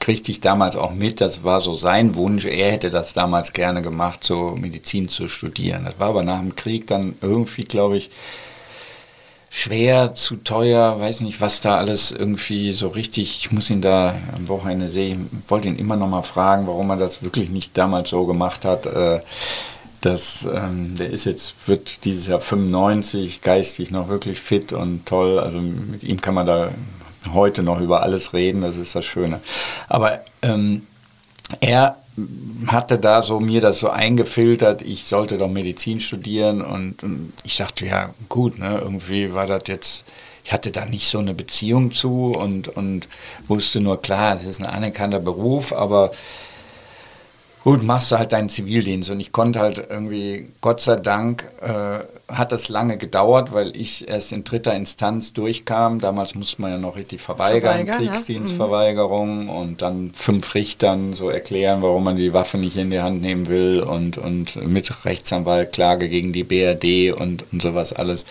kriegte 0.00 0.32
ich 0.32 0.40
damals 0.40 0.76
auch 0.76 0.92
mit, 0.92 1.20
das 1.20 1.44
war 1.44 1.60
so 1.60 1.74
sein 1.74 2.14
Wunsch, 2.14 2.46
er 2.46 2.72
hätte 2.72 2.90
das 2.90 3.12
damals 3.12 3.52
gerne 3.52 3.82
gemacht, 3.82 4.24
so 4.24 4.56
Medizin 4.58 5.08
zu 5.08 5.28
studieren. 5.28 5.84
Das 5.84 6.00
war 6.00 6.08
aber 6.08 6.22
nach 6.24 6.40
dem 6.40 6.56
Krieg 6.56 6.86
dann 6.86 7.14
irgendwie, 7.20 7.64
glaube 7.64 7.98
ich, 7.98 8.10
schwer, 9.50 10.14
zu 10.14 10.36
teuer, 10.36 10.98
weiß 10.98 11.20
nicht, 11.20 11.40
was 11.40 11.60
da 11.60 11.76
alles 11.76 12.12
irgendwie 12.12 12.72
so 12.72 12.88
richtig, 12.88 13.40
ich 13.40 13.52
muss 13.52 13.68
ihn 13.68 13.82
da 13.82 14.14
am 14.34 14.48
Wochenende 14.48 14.88
sehen, 14.88 15.28
wollte 15.48 15.68
ihn 15.68 15.78
immer 15.78 15.96
noch 15.96 16.08
mal 16.08 16.22
fragen, 16.22 16.66
warum 16.66 16.90
er 16.90 16.96
das 16.96 17.22
wirklich 17.22 17.50
nicht 17.50 17.76
damals 17.76 18.10
so 18.10 18.24
gemacht 18.24 18.64
hat. 18.64 18.86
Äh, 18.86 19.20
das, 20.00 20.48
ähm, 20.50 20.94
der 20.96 21.10
ist 21.10 21.26
jetzt, 21.26 21.54
wird 21.66 22.04
dieses 22.06 22.26
Jahr 22.26 22.40
95, 22.40 23.42
geistig 23.42 23.90
noch 23.90 24.08
wirklich 24.08 24.40
fit 24.40 24.72
und 24.72 25.04
toll. 25.04 25.38
Also 25.38 25.60
mit 25.60 26.04
ihm 26.04 26.22
kann 26.22 26.34
man 26.34 26.46
da 26.46 26.70
heute 27.32 27.62
noch 27.62 27.80
über 27.80 28.02
alles 28.02 28.32
reden, 28.32 28.62
das 28.62 28.76
ist 28.76 28.94
das 28.94 29.04
Schöne. 29.04 29.40
Aber 29.88 30.20
ähm, 30.42 30.86
er 31.60 31.96
hatte 32.66 32.98
da 32.98 33.22
so 33.22 33.40
mir 33.40 33.60
das 33.60 33.78
so 33.78 33.88
eingefiltert, 33.88 34.82
ich 34.82 35.04
sollte 35.04 35.38
doch 35.38 35.48
Medizin 35.48 36.00
studieren 36.00 36.62
und, 36.62 37.02
und 37.02 37.32
ich 37.44 37.56
dachte, 37.56 37.86
ja 37.86 38.10
gut, 38.28 38.58
ne, 38.58 38.80
irgendwie 38.82 39.32
war 39.34 39.46
das 39.46 39.62
jetzt, 39.66 40.04
ich 40.44 40.52
hatte 40.52 40.70
da 40.70 40.84
nicht 40.84 41.06
so 41.08 41.18
eine 41.18 41.34
Beziehung 41.34 41.92
zu 41.92 42.32
und, 42.32 42.68
und 42.68 43.08
wusste 43.48 43.80
nur, 43.80 44.02
klar, 44.02 44.36
es 44.36 44.44
ist 44.44 44.60
ein 44.60 44.66
anerkannter 44.66 45.20
Beruf, 45.20 45.72
aber 45.72 46.12
gut, 47.64 47.82
machst 47.82 48.10
du 48.12 48.18
halt 48.18 48.32
deinen 48.32 48.48
Zivildienst. 48.48 49.10
Und 49.10 49.20
ich 49.20 49.32
konnte 49.32 49.60
halt 49.60 49.78
irgendwie, 49.90 50.48
Gott 50.60 50.80
sei 50.80 50.96
Dank, 50.96 51.50
äh, 51.60 51.98
hat 52.34 52.52
das 52.52 52.68
lange 52.68 52.96
gedauert, 52.96 53.52
weil 53.52 53.74
ich 53.76 54.08
erst 54.08 54.32
in 54.32 54.44
dritter 54.44 54.74
Instanz 54.74 55.32
durchkam. 55.32 56.00
Damals 56.00 56.34
musste 56.34 56.62
man 56.62 56.70
ja 56.70 56.78
noch 56.78 56.96
richtig 56.96 57.20
verweigern, 57.20 57.86
Verweigern, 57.86 57.96
Kriegsdienstverweigerung 57.98 59.28
ja. 59.28 59.44
mhm. 59.44 59.50
und 59.50 59.82
dann 59.82 60.12
fünf 60.14 60.54
Richtern 60.54 61.14
so 61.14 61.28
erklären, 61.28 61.82
warum 61.82 62.04
man 62.04 62.16
die 62.16 62.32
Waffe 62.32 62.58
nicht 62.58 62.76
in 62.76 62.90
die 62.90 63.00
Hand 63.00 63.20
nehmen 63.20 63.48
will 63.48 63.80
und, 63.80 64.18
und 64.18 64.56
mit 64.66 65.04
Rechtsanwalt 65.04 65.72
Klage 65.72 66.08
gegen 66.08 66.32
die 66.32 66.44
BRD 66.44 67.12
und, 67.18 67.44
und 67.52 67.62
sowas 67.62 67.92
alles. 67.92 68.26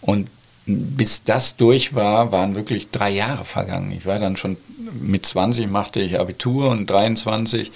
Und 0.00 0.28
bis 0.66 1.24
das 1.24 1.56
durch 1.56 1.94
war, 1.94 2.30
waren 2.30 2.54
wirklich 2.54 2.90
drei 2.90 3.10
Jahre 3.10 3.44
vergangen. 3.44 3.90
Ich 3.92 4.04
war 4.04 4.18
dann 4.18 4.36
schon 4.36 4.56
mit 5.00 5.24
20 5.24 5.70
machte 5.70 6.00
ich 6.00 6.18
Abitur 6.18 6.68
und 6.68 6.88
23 6.88 7.72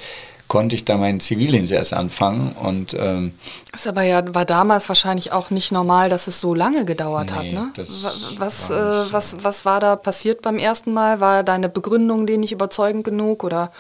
konnte 0.53 0.74
ich 0.74 0.84
da 0.84 0.98
meinen 0.98 1.18
Zivildienst 1.18 1.72
erst 1.72 1.94
anfangen. 1.94 2.55
Und, 2.62 2.92
ähm, 2.92 3.32
das 3.72 3.86
aber 3.86 4.03
ja 4.03 4.34
war 4.34 4.44
damals 4.44 4.86
wahrscheinlich 4.90 5.32
auch 5.32 5.48
nicht 5.48 5.72
normal, 5.72 6.11
dass 6.11 6.26
es 6.26 6.40
so 6.40 6.55
lange 6.55 6.84
gedauert 6.84 7.30
nee, 7.30 7.57
hat. 7.57 7.78
Ne? 7.78 7.86
Was, 8.36 8.68
äh, 8.68 8.74
was, 8.74 9.36
was 9.42 9.64
war 9.64 9.80
da 9.80 9.96
passiert 9.96 10.42
beim 10.42 10.59
ersten 10.59 10.92
Mal? 10.92 11.20
War 11.20 11.42
deine 11.42 11.70
Begründung 11.70 12.26
die 12.26 12.36
nicht 12.36 12.53
überzeugend 12.53 13.03
genug 13.03 13.44
oder 13.44 13.72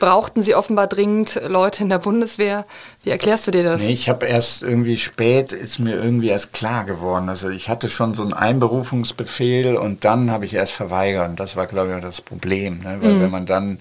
brauchten 0.00 0.42
sie 0.42 0.54
offenbar 0.54 0.86
dringend 0.86 1.40
Leute 1.48 1.82
in 1.82 1.88
der 1.88 1.98
Bundeswehr? 1.98 2.66
Wie 3.04 3.08
erklärst 3.08 3.46
du 3.46 3.50
dir 3.50 3.64
das? 3.64 3.80
Nee, 3.80 3.92
ich 3.92 4.10
habe 4.10 4.26
erst 4.26 4.62
irgendwie 4.62 4.98
spät, 4.98 5.54
ist 5.54 5.78
mir 5.78 5.94
irgendwie 5.94 6.28
erst 6.28 6.52
klar 6.52 6.84
geworden. 6.84 7.30
Also 7.30 7.48
ich 7.48 7.70
hatte 7.70 7.88
schon 7.88 8.14
so 8.14 8.20
einen 8.22 8.34
Einberufungsbefehl 8.34 9.78
und 9.78 10.04
dann 10.04 10.30
habe 10.30 10.44
ich 10.44 10.52
erst 10.52 10.72
verweigert. 10.72 11.30
Und 11.30 11.40
das 11.40 11.56
war, 11.56 11.66
glaube 11.66 11.88
ich, 11.88 11.96
auch 11.96 12.02
das 12.02 12.20
Problem. 12.20 12.80
Ne? 12.80 12.98
Weil 13.00 13.14
mhm. 13.14 13.22
wenn 13.22 13.30
man 13.30 13.46
dann 13.46 13.78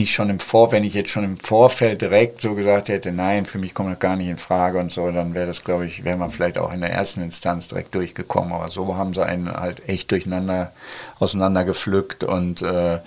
nicht 0.00 0.14
schon 0.14 0.30
im 0.30 0.40
Vor, 0.40 0.72
wenn 0.72 0.84
ich 0.84 0.94
jetzt 0.94 1.10
schon 1.10 1.24
im 1.24 1.36
Vorfeld 1.36 2.00
direkt 2.00 2.40
so 2.40 2.54
gesagt 2.54 2.88
hätte, 2.88 3.12
nein, 3.12 3.44
für 3.44 3.58
mich 3.58 3.74
kommt 3.74 3.92
das 3.92 3.98
gar 3.98 4.16
nicht 4.16 4.28
in 4.28 4.38
Frage 4.38 4.78
und 4.78 4.90
so, 4.90 5.10
dann 5.10 5.34
wäre 5.34 5.46
das, 5.46 5.62
glaube 5.62 5.86
ich, 5.86 6.04
wäre 6.04 6.16
man 6.16 6.30
vielleicht 6.30 6.56
auch 6.56 6.72
in 6.72 6.80
der 6.80 6.90
ersten 6.90 7.20
Instanz 7.20 7.68
direkt 7.68 7.94
durchgekommen. 7.94 8.52
Aber 8.52 8.70
so 8.70 8.96
haben 8.96 9.12
sie 9.12 9.24
einen 9.24 9.52
halt 9.52 9.86
echt 9.88 10.10
durcheinander 10.10 10.72
auseinandergepflückt 11.18 12.24
und 12.24 12.62
äh, 12.62 12.98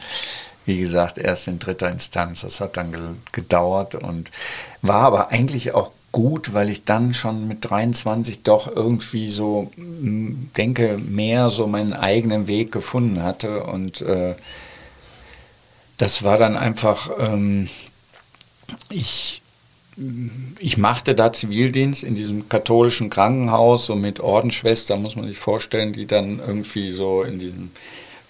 wie 0.66 0.80
gesagt, 0.80 1.18
erst 1.18 1.48
in 1.48 1.58
dritter 1.58 1.89
Instanz. 1.89 2.41
Das 2.41 2.62
hat 2.62 2.78
dann 2.78 2.91
ge 2.91 3.02
gedauert 3.32 3.96
und 3.96 4.30
war 4.84 5.02
aber 5.02 5.30
eigentlich 5.32 5.74
auch 5.74 5.91
gut, 6.12 6.54
weil 6.54 6.70
ich 6.70 6.86
dann 6.86 7.16
schon 7.16 7.48
mit 7.48 7.68
23 7.68 8.44
doch 8.44 8.74
irgendwie 8.74 9.30
so, 9.30 9.72
denke, 9.78 11.00
mehr 11.00 11.50
so 11.50 11.66
meinen 11.66 11.94
eigenen 11.94 12.46
Weg 12.46 12.72
gefunden 12.72 13.24
hatte 13.24 13.64
und 13.64 14.02
äh, 14.02 14.36
das 15.98 16.24
war 16.24 16.38
dann 16.38 16.58
einfach, 16.58 17.10
ähm, 17.20 17.70
ich, 18.89 19.41
ich 20.60 20.78
machte 20.78 21.16
da 21.16 21.32
Zivildienst 21.32 22.04
in 22.04 22.16
diesem 22.16 22.50
katholischen 22.50 23.10
Krankenhaus, 23.10 23.86
so 23.86 23.96
mit 23.96 24.20
Ordensschwestern, 24.20 25.02
muss 25.02 25.16
man 25.16 25.26
sich 25.26 25.38
vorstellen, 25.38 25.94
die 25.94 26.06
dann 26.06 26.39
irgendwie 26.39 26.89
so 26.89 27.24
in 27.24 27.39
diesem, 27.39 27.72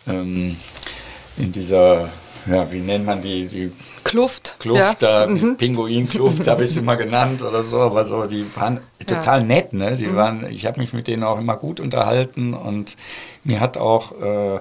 ähm, 0.08 0.58
in 1.38 1.52
dieser, 1.52 2.10
ja, 2.46 2.70
wie 2.72 2.80
nennt 2.80 3.06
man 3.06 3.22
die, 3.22 3.48
die 3.48 3.72
Kluft. 4.04 4.56
Kluft, 4.60 4.80
ja. 4.80 4.94
da, 5.00 5.28
mhm. 5.28 5.56
Pinguinkluft 5.58 6.46
habe 6.48 6.66
ich 6.66 6.72
sie 6.72 6.82
mal 6.82 6.96
genannt 6.96 7.42
oder 7.42 7.64
so, 7.64 7.80
aber 7.80 8.04
so, 8.04 8.26
die 8.26 8.46
waren 8.56 8.82
total 9.08 9.40
ja. 9.40 9.46
nett, 9.46 9.72
ne? 9.72 9.96
Die 9.96 10.08
mhm. 10.08 10.16
waren, 10.16 10.52
ich 10.52 10.66
habe 10.66 10.82
mich 10.82 10.92
mit 10.92 11.08
denen 11.08 11.24
auch 11.24 11.40
immer 11.40 11.56
gut 11.56 11.80
unterhalten 11.80 12.54
und 12.54 12.98
mir 13.46 13.62
hat 13.62 13.78
auch 13.78 14.12
äh, 14.22 14.60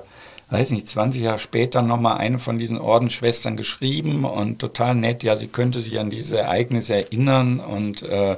weiß 0.53 0.71
nicht, 0.71 0.87
20 0.87 1.23
Jahre 1.23 1.39
später 1.39 1.81
nochmal 1.81 2.19
eine 2.19 2.39
von 2.39 2.59
diesen 2.59 2.79
Ordensschwestern 2.79 3.57
geschrieben 3.57 4.25
und 4.25 4.59
total 4.59 4.95
nett, 4.95 5.23
ja, 5.23 5.35
sie 5.35 5.49
könnte 5.49 5.81
sich 5.81 5.99
an 5.99 6.11
diese 6.11 6.39
Ereignisse 6.39 6.95
erinnern 6.95 7.59
und 7.59 8.03
äh, 8.03 8.37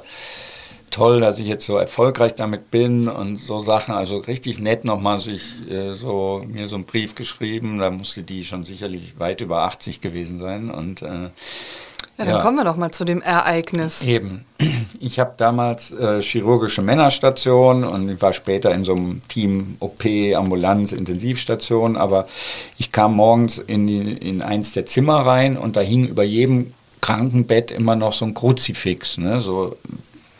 toll, 0.91 1.19
dass 1.19 1.39
ich 1.39 1.47
jetzt 1.47 1.65
so 1.65 1.75
erfolgreich 1.75 2.33
damit 2.33 2.71
bin 2.71 3.09
und 3.09 3.35
so 3.35 3.59
Sachen, 3.59 3.93
also 3.93 4.17
richtig 4.17 4.59
nett 4.59 4.85
nochmal 4.85 5.19
sich 5.19 5.69
äh, 5.69 5.93
so, 5.93 6.41
mir 6.47 6.69
so 6.69 6.75
einen 6.75 6.85
Brief 6.85 7.15
geschrieben, 7.15 7.77
da 7.77 7.91
musste 7.91 8.23
die 8.23 8.45
schon 8.45 8.63
sicherlich 8.63 9.19
weit 9.19 9.41
über 9.41 9.63
80 9.63 9.99
gewesen 9.99 10.39
sein 10.39 10.71
und 10.71 11.01
äh, 11.01 11.29
ja, 12.17 12.25
dann 12.25 12.35
ja. 12.35 12.41
kommen 12.41 12.57
wir 12.57 12.63
doch 12.63 12.77
mal 12.77 12.91
zu 12.91 13.03
dem 13.03 13.21
Ereignis. 13.21 14.03
Eben. 14.03 14.45
Ich 14.99 15.19
habe 15.19 15.33
damals 15.37 15.91
äh, 15.91 16.21
chirurgische 16.21 16.81
Männerstation 16.81 17.83
und 17.83 18.09
ich 18.09 18.21
war 18.21 18.33
später 18.33 18.73
in 18.73 18.85
so 18.85 18.95
einem 18.95 19.21
Team 19.27 19.75
OP, 19.79 20.05
Ambulanz, 20.35 20.93
Intensivstation, 20.93 21.97
aber 21.97 22.27
ich 22.77 22.91
kam 22.91 23.15
morgens 23.15 23.57
in, 23.57 23.85
die, 23.85 24.13
in 24.13 24.41
eins 24.41 24.71
der 24.71 24.85
Zimmer 24.85 25.25
rein 25.25 25.57
und 25.57 25.75
da 25.75 25.81
hing 25.81 26.07
über 26.07 26.23
jedem 26.23 26.73
Krankenbett 27.01 27.69
immer 27.69 27.95
noch 27.95 28.13
so 28.13 28.25
ein 28.25 28.33
Kruzifix. 28.33 29.17
Ne? 29.17 29.41
So, 29.41 29.77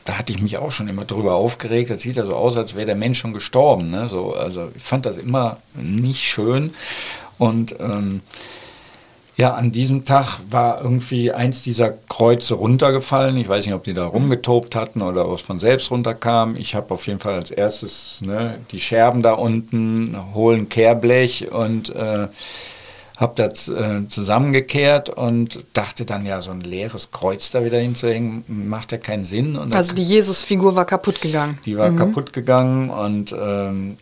da 0.06 0.18
hatte 0.18 0.32
ich 0.32 0.42
mich 0.42 0.58
auch 0.58 0.72
schon 0.72 0.88
immer 0.88 1.06
drüber 1.06 1.36
aufgeregt. 1.36 1.90
Das 1.90 2.02
sieht 2.02 2.16
ja 2.16 2.26
so 2.26 2.36
aus, 2.36 2.58
als 2.58 2.76
wäre 2.76 2.86
der 2.86 2.96
Mensch 2.96 3.20
schon 3.20 3.34
gestorben. 3.34 3.92
Ne? 3.92 4.08
So, 4.10 4.34
also 4.34 4.72
ich 4.76 4.82
fand 4.82 5.06
das 5.06 5.18
immer 5.18 5.58
nicht 5.74 6.24
schön 6.24 6.74
und 7.38 7.76
ähm, 7.80 8.22
Ja, 9.38 9.54
an 9.54 9.74
diesem 9.74 10.06
Tag 10.06 10.40
war 10.50 10.82
irgendwie 10.82 11.32
eins 11.32 11.62
dieser 11.62 11.92
Kreuze 11.92 12.54
runtergefallen. 12.54 13.36
Ich 13.36 13.50
weiß 13.50 13.66
nicht, 13.66 13.76
ob 13.76 13.84
die 13.84 13.94
da 13.94 14.06
rumgetobt 14.06 14.76
hatten 14.76 15.02
oder 15.02 15.30
was 15.30 15.42
von 15.42 15.60
selbst 15.60 15.92
runterkam. 15.92 16.56
Ich 16.56 16.74
habe 16.74 16.94
auf 16.94 17.06
jeden 17.06 17.20
Fall 17.20 17.34
als 17.34 17.52
erstes 17.52 18.22
ne, 18.22 18.56
die 18.72 18.80
Scherben 18.80 19.22
da 19.22 19.34
unten, 19.34 20.16
hohlen 20.34 20.70
Kehrblech 20.70 21.52
und 21.52 21.94
äh, 21.94 22.28
habe 23.18 23.34
das 23.36 23.68
äh, 23.68 24.08
zusammengekehrt 24.08 25.10
und 25.10 25.66
dachte 25.74 26.06
dann, 26.06 26.26
ja, 26.26 26.40
so 26.40 26.52
ein 26.52 26.62
leeres 26.62 27.12
Kreuz 27.12 27.52
da 27.52 27.66
wieder 27.66 27.80
hinzuhängen, 27.80 28.46
macht 28.48 28.94
ja 28.94 28.98
keinen 28.98 29.26
Sinn. 29.26 29.58
Und 29.58 29.76
also 29.76 29.94
die 29.94 30.04
Jesusfigur 30.04 30.76
war 30.78 30.86
kaputt 30.86 31.22
gegangen. 31.22 31.58
Die 31.66 31.78
war 31.78 31.92
mhm. 31.92 31.98
kaputt 31.98 32.32
gegangen 32.32 32.90
und 32.90 33.36
ähm, 33.38 33.98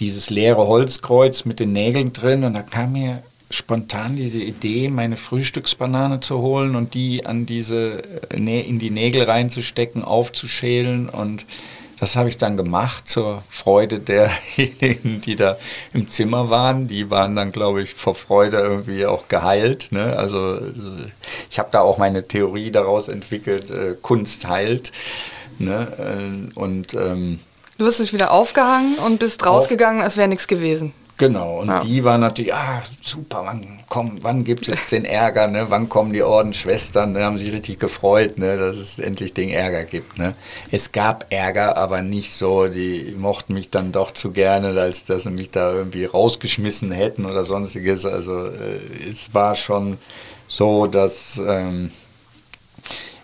dieses 0.00 0.30
leere 0.30 0.66
Holzkreuz 0.66 1.44
mit 1.44 1.60
den 1.60 1.72
Nägeln 1.72 2.14
drin 2.14 2.44
und 2.44 2.54
da 2.54 2.62
kam 2.62 2.92
mir 2.92 3.22
spontan 3.50 4.16
diese 4.16 4.40
Idee, 4.40 4.88
meine 4.88 5.16
Frühstücksbanane 5.16 6.20
zu 6.20 6.38
holen 6.38 6.76
und 6.76 6.94
die 6.94 7.26
an 7.26 7.46
diese 7.46 8.02
äh, 8.30 8.60
in 8.68 8.78
die 8.78 8.90
Nägel 8.90 9.24
reinzustecken, 9.24 10.02
aufzuschälen 10.02 11.08
und 11.08 11.46
das 12.00 12.16
habe 12.16 12.28
ich 12.28 12.36
dann 12.36 12.56
gemacht 12.56 13.06
zur 13.08 13.42
Freude 13.48 14.00
derjenigen, 14.00 15.20
die 15.24 15.36
da 15.36 15.56
im 15.92 16.08
Zimmer 16.08 16.50
waren. 16.50 16.88
Die 16.88 17.08
waren 17.08 17.36
dann, 17.36 17.52
glaube 17.52 17.82
ich, 17.82 17.94
vor 17.94 18.14
Freude 18.14 18.58
irgendwie 18.58 19.06
auch 19.06 19.28
geheilt. 19.28 19.92
Ne? 19.92 20.16
Also 20.16 20.58
ich 21.50 21.58
habe 21.58 21.68
da 21.72 21.80
auch 21.80 21.96
meine 21.96 22.26
Theorie 22.26 22.70
daraus 22.70 23.08
entwickelt, 23.08 23.70
äh, 23.70 23.96
Kunst 24.02 24.48
heilt. 24.48 24.92
Ne? 25.58 26.50
Äh, 26.54 26.58
und 26.58 26.94
ähm, 26.94 27.38
Du 27.78 27.86
hast 27.86 27.98
dich 27.98 28.12
wieder 28.12 28.32
aufgehangen 28.32 28.96
und 28.98 29.18
bist 29.18 29.44
rausgegangen, 29.44 30.02
als 30.02 30.16
wäre 30.16 30.28
nichts 30.28 30.46
gewesen. 30.46 30.92
Genau, 31.16 31.60
und 31.60 31.68
ja. 31.68 31.84
die 31.84 32.02
waren 32.02 32.20
natürlich, 32.20 32.52
ah, 32.52 32.82
super, 33.00 33.42
wann, 33.44 33.78
komm, 33.88 34.18
wann 34.22 34.42
gibt 34.42 34.62
es 34.62 34.74
jetzt 34.74 34.90
den 34.90 35.04
Ärger, 35.04 35.46
ne? 35.46 35.66
wann 35.68 35.88
kommen 35.88 36.12
die 36.12 36.24
Ordensschwestern, 36.24 37.12
ne? 37.12 37.24
haben 37.24 37.38
sich 37.38 37.52
richtig 37.52 37.78
gefreut, 37.78 38.36
ne? 38.36 38.58
dass 38.58 38.78
es 38.78 38.98
endlich 38.98 39.32
den 39.32 39.50
Ärger 39.50 39.84
gibt. 39.84 40.18
Ne? 40.18 40.34
Es 40.72 40.90
gab 40.90 41.26
Ärger, 41.30 41.76
aber 41.76 42.02
nicht 42.02 42.32
so, 42.32 42.66
die 42.66 43.14
mochten 43.16 43.54
mich 43.54 43.70
dann 43.70 43.92
doch 43.92 44.10
zu 44.10 44.32
gerne, 44.32 44.78
als 44.80 45.04
dass 45.04 45.22
sie 45.22 45.30
mich 45.30 45.50
da 45.50 45.72
irgendwie 45.72 46.04
rausgeschmissen 46.04 46.90
hätten 46.90 47.26
oder 47.26 47.44
sonstiges. 47.44 48.06
Also 48.06 48.46
äh, 48.46 49.08
es 49.08 49.32
war 49.32 49.54
schon 49.54 49.98
so, 50.48 50.88
dass 50.88 51.40
ähm, 51.46 51.92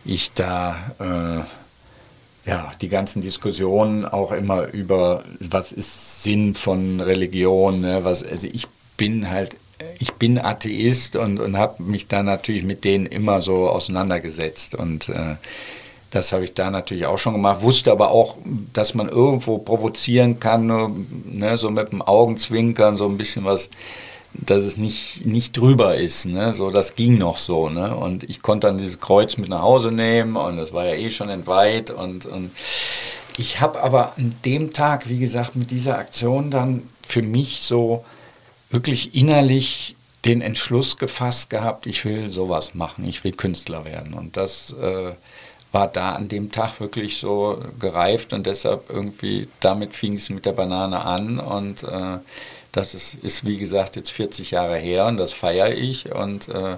ich 0.04 0.32
da... 0.32 0.76
Äh, 1.00 1.59
ja, 2.46 2.72
die 2.80 2.88
ganzen 2.88 3.22
Diskussionen 3.22 4.04
auch 4.04 4.32
immer 4.32 4.68
über, 4.68 5.24
was 5.40 5.72
ist 5.72 6.22
Sinn 6.22 6.54
von 6.54 7.00
Religion, 7.00 7.80
ne? 7.80 8.00
was, 8.02 8.24
also 8.24 8.48
ich 8.50 8.66
bin 8.96 9.30
halt, 9.30 9.56
ich 9.98 10.12
bin 10.14 10.38
Atheist 10.38 11.16
und, 11.16 11.38
und 11.38 11.56
habe 11.56 11.82
mich 11.82 12.06
da 12.06 12.22
natürlich 12.22 12.64
mit 12.64 12.84
denen 12.84 13.06
immer 13.06 13.40
so 13.40 13.68
auseinandergesetzt 13.68 14.74
und 14.74 15.08
äh, 15.08 15.36
das 16.10 16.32
habe 16.32 16.44
ich 16.44 16.54
da 16.54 16.70
natürlich 16.70 17.06
auch 17.06 17.18
schon 17.18 17.34
gemacht, 17.34 17.62
wusste 17.62 17.92
aber 17.92 18.10
auch, 18.10 18.36
dass 18.72 18.94
man 18.94 19.08
irgendwo 19.08 19.58
provozieren 19.58 20.40
kann, 20.40 20.66
ne, 21.24 21.56
so 21.56 21.70
mit 21.70 21.92
dem 21.92 22.02
Augenzwinkern, 22.02 22.96
so 22.96 23.06
ein 23.06 23.16
bisschen 23.16 23.44
was 23.44 23.70
dass 24.32 24.62
es 24.62 24.76
nicht, 24.76 25.26
nicht 25.26 25.56
drüber 25.56 25.96
ist. 25.96 26.26
Ne? 26.26 26.54
So, 26.54 26.70
das 26.70 26.94
ging 26.94 27.18
noch 27.18 27.36
so. 27.36 27.68
Ne? 27.68 27.94
Und 27.94 28.24
ich 28.24 28.42
konnte 28.42 28.66
dann 28.66 28.78
dieses 28.78 29.00
Kreuz 29.00 29.36
mit 29.36 29.48
nach 29.48 29.62
Hause 29.62 29.92
nehmen 29.92 30.36
und 30.36 30.56
das 30.56 30.72
war 30.72 30.86
ja 30.86 30.94
eh 30.94 31.10
schon 31.10 31.28
entweiht. 31.28 31.90
Und, 31.90 32.26
und 32.26 32.50
ich 33.36 33.60
habe 33.60 33.82
aber 33.82 34.14
an 34.16 34.34
dem 34.44 34.72
Tag, 34.72 35.08
wie 35.08 35.18
gesagt, 35.18 35.56
mit 35.56 35.70
dieser 35.70 35.98
Aktion 35.98 36.50
dann 36.50 36.82
für 37.06 37.22
mich 37.22 37.60
so 37.62 38.04
wirklich 38.70 39.14
innerlich 39.14 39.96
den 40.24 40.42
Entschluss 40.42 40.96
gefasst 40.98 41.50
gehabt, 41.50 41.86
ich 41.86 42.04
will 42.04 42.28
sowas 42.28 42.74
machen, 42.74 43.08
ich 43.08 43.24
will 43.24 43.32
Künstler 43.32 43.84
werden. 43.84 44.14
Und 44.14 44.36
das 44.36 44.74
äh, 44.80 45.12
war 45.72 45.88
da 45.88 46.14
an 46.14 46.28
dem 46.28 46.50
Tag 46.50 46.80
wirklich 46.80 47.16
so 47.16 47.62
gereift 47.78 48.32
und 48.32 48.46
deshalb 48.46 48.90
irgendwie, 48.90 49.48
damit 49.60 49.94
fing 49.94 50.14
es 50.14 50.28
mit 50.30 50.44
der 50.44 50.52
Banane 50.52 51.04
an 51.04 51.38
und 51.38 51.84
äh, 51.84 52.18
das 52.72 52.94
ist, 52.94 53.14
ist, 53.16 53.44
wie 53.44 53.58
gesagt, 53.58 53.96
jetzt 53.96 54.10
40 54.10 54.52
Jahre 54.52 54.76
her 54.76 55.06
und 55.06 55.16
das 55.16 55.32
feiere 55.32 55.72
ich. 55.72 56.12
Und 56.12 56.48
äh, 56.48 56.76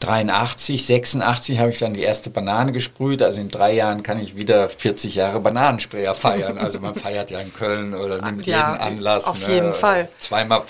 83, 0.00 0.84
86 0.84 1.58
habe 1.58 1.70
ich 1.70 1.78
dann 1.78 1.94
die 1.94 2.02
erste 2.02 2.28
Banane 2.28 2.72
gesprüht. 2.72 3.22
Also 3.22 3.40
in 3.40 3.48
drei 3.48 3.72
Jahren 3.72 4.02
kann 4.02 4.20
ich 4.20 4.36
wieder 4.36 4.68
40 4.68 5.14
Jahre 5.14 5.40
Bananensprayer 5.40 6.14
feiern. 6.14 6.58
Also 6.58 6.80
man 6.80 6.94
feiert 6.94 7.30
ja 7.30 7.40
in 7.40 7.52
Köln 7.52 7.94
oder 7.94 8.20
nimmt 8.20 8.46
ja, 8.46 8.72
jeden 8.72 8.82
Anlass. 8.82 9.24
Auf 9.24 9.46
ne? 9.46 9.54
jeden 9.54 9.72
Fall. 9.72 10.08
Zweimal 10.18 10.62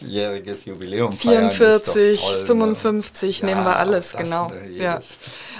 40-jähriges 0.00 0.66
Jubiläum 0.66 1.12
44, 1.12 2.20
toll, 2.20 2.46
55 2.46 3.42
ne? 3.42 3.48
nehmen 3.50 3.64
wir 3.64 3.76
alles, 3.76 4.14
genau. 4.14 4.50
Ja. 4.76 5.00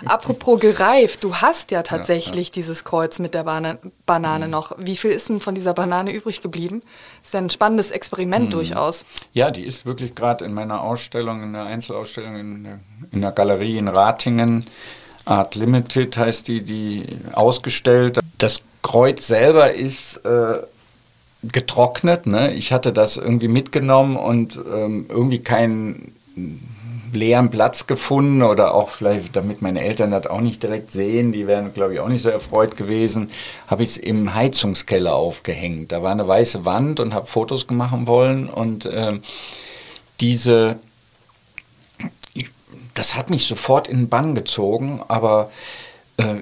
Apropos 0.05 0.61
gereift, 0.61 1.25
du 1.25 1.35
hast 1.37 1.71
ja 1.71 1.83
tatsächlich 1.83 2.49
ja, 2.49 2.53
ja. 2.53 2.55
dieses 2.55 2.85
Kreuz 2.85 3.19
mit 3.19 3.35
der 3.35 3.45
Bana 3.45 3.79
Banane 4.07 4.47
mhm. 4.47 4.51
noch. 4.51 4.73
Wie 4.79 4.97
viel 4.97 5.11
ist 5.11 5.29
denn 5.29 5.41
von 5.41 5.55
dieser 5.55 5.75
Banane 5.75 6.13
übrig 6.13 6.43
geblieben? 6.43 6.83
Ist 7.23 7.35
ja 7.35 7.41
ein 7.41 7.51
spannendes 7.51 7.91
Experiment 7.91 8.47
mhm. 8.47 8.51
durchaus. 8.51 9.05
Ja, 9.33 9.51
die 9.51 9.65
ist 9.65 9.87
wirklich 9.87 10.15
gerade 10.15 10.45
in 10.45 10.55
meiner 10.55 10.83
Ausstellung, 10.83 11.43
in 11.43 11.53
der 11.53 11.65
Einzelausstellung 11.65 12.39
in 12.39 12.65
der, 12.65 12.79
in 13.13 13.21
der 13.21 13.33
Galerie 13.33 13.79
in 13.79 13.89
Ratingen. 13.89 14.65
Art 15.25 15.55
Limited 15.55 16.17
heißt 16.17 16.49
die, 16.49 16.63
die 16.63 17.05
ausgestellt. 17.33 18.19
Das 18.39 18.63
Kreuz 18.83 19.27
selber 19.27 19.73
ist 19.73 20.17
äh, 20.25 20.59
getrocknet. 21.43 22.27
Ne? 22.27 22.53
Ich 22.55 22.73
hatte 22.73 22.93
das 22.93 23.17
irgendwie 23.17 23.49
mitgenommen 23.49 24.17
und 24.17 24.57
ähm, 24.57 25.07
irgendwie 25.09 25.39
kein 25.39 26.13
leeren 27.13 27.51
Platz 27.51 27.87
gefunden 27.87 28.43
oder 28.43 28.75
auch 28.75 28.91
vielleicht, 28.91 29.35
damit 29.35 29.63
meine 29.63 29.81
Eltern 29.81 30.11
das 30.13 30.27
auch 30.27 30.41
nicht 30.41 30.63
direkt 30.63 30.93
sehen, 30.93 31.33
die 31.33 31.47
wären, 31.47 31.73
glaube 31.75 31.95
ich, 31.95 32.01
auch 32.01 32.09
nicht 32.09 32.23
so 32.23 32.29
erfreut 32.29 32.77
gewesen, 32.77 33.31
habe 33.67 33.83
ich 33.83 33.91
es 33.91 33.97
im 33.99 34.35
Heizungskeller 34.35 35.15
aufgehängt. 35.15 35.93
Da 35.93 36.03
war 36.03 36.13
eine 36.13 36.29
weiße 36.29 36.65
Wand 36.65 37.01
und 37.01 37.15
habe 37.15 37.27
Fotos 37.27 37.69
machen 37.71 38.07
wollen 38.07 38.49
und 38.49 38.85
äh, 38.87 39.19
diese, 40.21 40.79
ich, 42.35 42.51
das 42.95 43.17
hat 43.17 43.31
mich 43.31 43.47
sofort 43.47 43.89
in 43.89 44.03
den 44.03 44.09
Bann 44.09 44.35
gezogen, 44.35 45.03
aber 45.09 45.51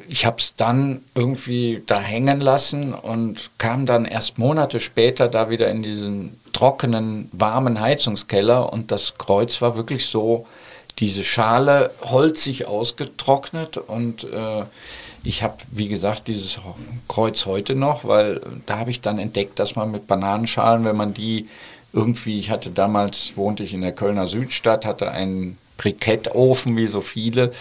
ich 0.09 0.25
habe 0.27 0.39
es 0.39 0.55
dann 0.57 1.03
irgendwie 1.15 1.83
da 1.87 2.01
hängen 2.01 2.41
lassen 2.41 2.95
und 2.95 3.51
kam 3.59 3.87
dann 3.87 4.05
erst 4.05 4.39
Monate 4.39 4.81
später 4.81 5.29
da 5.29 5.51
wieder 5.51 5.71
in 5.71 5.83
diesen 5.83 6.39
trockenen, 6.53 7.29
warmen 7.33 7.81
Heizungskeller 7.81 8.73
und 8.73 8.91
das 8.91 9.19
Kreuz 9.19 9.61
war 9.61 9.77
wirklich 9.77 10.07
so 10.07 10.47
diese 10.99 11.23
Schale 11.23 11.91
holzig 12.03 12.67
ausgetrocknet 12.67 13.77
und 13.77 14.25
äh, 14.25 14.65
ich 15.23 15.43
habe, 15.43 15.57
wie 15.71 15.89
gesagt, 15.89 16.29
dieses 16.29 16.59
Kreuz 17.07 17.47
heute 17.47 17.75
noch, 17.75 18.05
weil 18.05 18.41
da 18.67 18.79
habe 18.79 18.91
ich 18.91 19.01
dann 19.01 19.19
entdeckt, 19.19 19.59
dass 19.59 19.77
man 19.77 19.91
mit 19.91 20.07
Bananenschalen, 20.07 20.85
wenn 20.85 20.97
man 20.97 21.15
die 21.15 21.49
irgendwie, 21.93 22.39
ich 22.39 22.51
hatte 22.51 22.71
damals, 22.71 23.37
wohnte 23.37 23.63
ich 23.63 23.75
in 23.75 23.81
der 23.81 23.93
Kölner 23.93 24.29
Südstadt, 24.29 24.85
hatte 24.85 25.11
einen 25.11 25.59
Brikettofen 25.79 26.77
wie 26.77 26.87
so 26.87 27.01
viele 27.01 27.53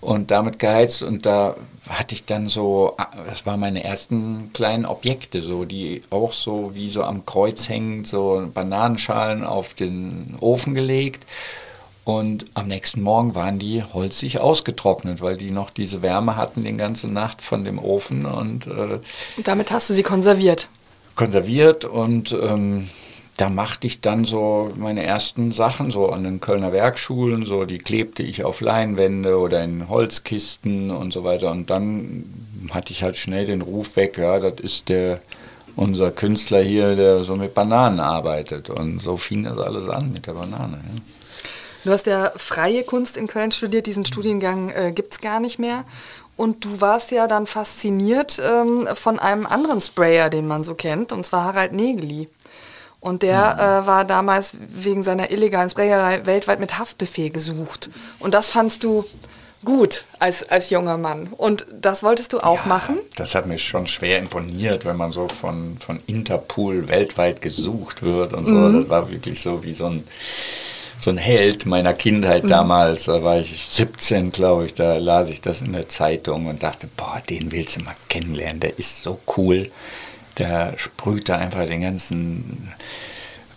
und 0.00 0.30
damit 0.30 0.58
geheizt 0.58 1.02
und 1.02 1.26
da 1.26 1.56
hatte 1.88 2.14
ich 2.14 2.24
dann 2.24 2.48
so, 2.48 2.96
das 3.28 3.44
waren 3.44 3.60
meine 3.60 3.84
ersten 3.84 4.50
kleinen 4.54 4.86
Objekte, 4.86 5.42
so 5.42 5.66
die 5.66 6.00
auch 6.08 6.32
so 6.32 6.70
wie 6.74 6.88
so 6.88 7.02
am 7.02 7.26
Kreuz 7.26 7.68
hängen, 7.68 8.06
so 8.06 8.48
Bananenschalen 8.54 9.44
auf 9.44 9.74
den 9.74 10.36
Ofen 10.40 10.74
gelegt 10.74 11.26
und 12.04 12.44
am 12.52 12.68
nächsten 12.68 13.00
Morgen 13.00 13.34
waren 13.34 13.58
die 13.58 13.82
holzig 13.82 14.38
ausgetrocknet, 14.38 15.22
weil 15.22 15.38
die 15.38 15.50
noch 15.50 15.70
diese 15.70 16.02
Wärme 16.02 16.36
hatten 16.36 16.62
die 16.62 16.76
ganze 16.76 17.08
Nacht 17.08 17.40
von 17.40 17.64
dem 17.64 17.78
Ofen. 17.78 18.26
Und, 18.26 18.66
äh, 18.66 18.98
damit 19.42 19.70
hast 19.70 19.88
du 19.88 19.94
sie 19.94 20.02
konserviert? 20.02 20.68
Konserviert 21.16 21.86
und 21.86 22.32
ähm, 22.32 22.90
da 23.36 23.48
machte 23.48 23.86
ich 23.86 24.00
dann 24.00 24.24
so 24.24 24.70
meine 24.76 25.02
ersten 25.02 25.50
Sachen, 25.50 25.90
so 25.90 26.10
an 26.10 26.24
den 26.24 26.40
Kölner 26.40 26.72
Werkschulen, 26.72 27.46
so 27.46 27.64
die 27.64 27.78
klebte 27.78 28.22
ich 28.22 28.44
auf 28.44 28.60
Leinwände 28.60 29.38
oder 29.38 29.62
in 29.64 29.88
Holzkisten 29.88 30.90
und 30.90 31.12
so 31.12 31.24
weiter. 31.24 31.50
Und 31.50 31.68
dann 31.70 32.24
hatte 32.70 32.92
ich 32.92 33.02
halt 33.02 33.18
schnell 33.18 33.46
den 33.46 33.60
Ruf 33.60 33.96
weg, 33.96 34.18
ja, 34.18 34.38
das 34.38 34.60
ist 34.60 34.88
der 34.88 35.18
unser 35.76 36.12
Künstler 36.12 36.62
hier, 36.62 36.94
der 36.94 37.24
so 37.24 37.34
mit 37.34 37.54
Bananen 37.54 37.98
arbeitet. 37.98 38.70
Und 38.70 39.00
so 39.00 39.16
fing 39.16 39.44
das 39.44 39.58
alles 39.58 39.88
an 39.88 40.12
mit 40.12 40.26
der 40.26 40.34
Banane. 40.34 40.78
Ja. 40.94 41.00
Du 41.84 41.90
hast 41.90 42.06
ja 42.06 42.32
freie 42.36 42.84
Kunst 42.84 43.16
in 43.16 43.26
Köln 43.26 43.52
studiert, 43.52 43.86
diesen 43.86 44.06
Studiengang 44.06 44.70
äh, 44.70 44.92
gibt 44.92 45.12
es 45.12 45.20
gar 45.20 45.40
nicht 45.40 45.58
mehr. 45.58 45.84
Und 46.36 46.64
du 46.64 46.80
warst 46.80 47.10
ja 47.10 47.26
dann 47.26 47.46
fasziniert 47.46 48.40
ähm, 48.42 48.88
von 48.94 49.18
einem 49.18 49.46
anderen 49.46 49.80
Sprayer, 49.80 50.30
den 50.30 50.46
man 50.46 50.64
so 50.64 50.74
kennt, 50.74 51.12
und 51.12 51.26
zwar 51.26 51.44
Harald 51.44 51.72
Negeli. 51.72 52.28
Und 53.04 53.22
der 53.22 53.54
mhm. 53.54 53.60
äh, 53.84 53.86
war 53.86 54.04
damals 54.06 54.54
wegen 54.58 55.02
seiner 55.02 55.30
illegalen 55.30 55.68
Sprayerei 55.68 56.24
weltweit 56.24 56.58
mit 56.58 56.78
Haftbefehl 56.78 57.28
gesucht. 57.28 57.90
Und 58.18 58.32
das 58.32 58.48
fandst 58.48 58.82
du 58.82 59.04
gut 59.62 60.06
als, 60.18 60.48
als 60.48 60.70
junger 60.70 60.96
Mann. 60.96 61.28
Und 61.36 61.66
das 61.70 62.02
wolltest 62.02 62.32
du 62.32 62.38
auch 62.38 62.62
ja, 62.62 62.66
machen? 62.66 62.98
Das 63.16 63.34
hat 63.34 63.44
mich 63.46 63.62
schon 63.62 63.86
schwer 63.86 64.18
imponiert, 64.18 64.86
wenn 64.86 64.96
man 64.96 65.12
so 65.12 65.28
von, 65.28 65.76
von 65.84 66.00
Interpol 66.06 66.88
weltweit 66.88 67.42
gesucht 67.42 68.02
wird 68.02 68.32
und 68.32 68.46
so. 68.46 68.52
Mhm. 68.52 68.80
Das 68.80 68.88
war 68.88 69.10
wirklich 69.10 69.38
so 69.38 69.62
wie 69.62 69.74
so 69.74 69.86
ein 69.86 70.04
so 70.96 71.10
ein 71.10 71.18
Held 71.18 71.66
meiner 71.66 71.92
Kindheit 71.92 72.44
mhm. 72.44 72.48
damals. 72.48 73.04
Da 73.04 73.22
war 73.22 73.36
ich 73.36 73.66
17, 73.68 74.32
glaube 74.32 74.64
ich, 74.64 74.72
da 74.72 74.96
las 74.96 75.28
ich 75.28 75.42
das 75.42 75.60
in 75.60 75.72
der 75.72 75.90
Zeitung 75.90 76.46
und 76.46 76.62
dachte, 76.62 76.88
boah, 76.96 77.20
den 77.28 77.52
willst 77.52 77.76
du 77.76 77.82
mal 77.82 77.94
kennenlernen, 78.08 78.60
der 78.60 78.78
ist 78.78 79.02
so 79.02 79.18
cool. 79.36 79.70
Der 80.38 80.74
sprüht 80.76 81.28
da 81.28 81.36
einfach 81.36 81.66
den 81.66 81.82
ganzen 81.82 82.72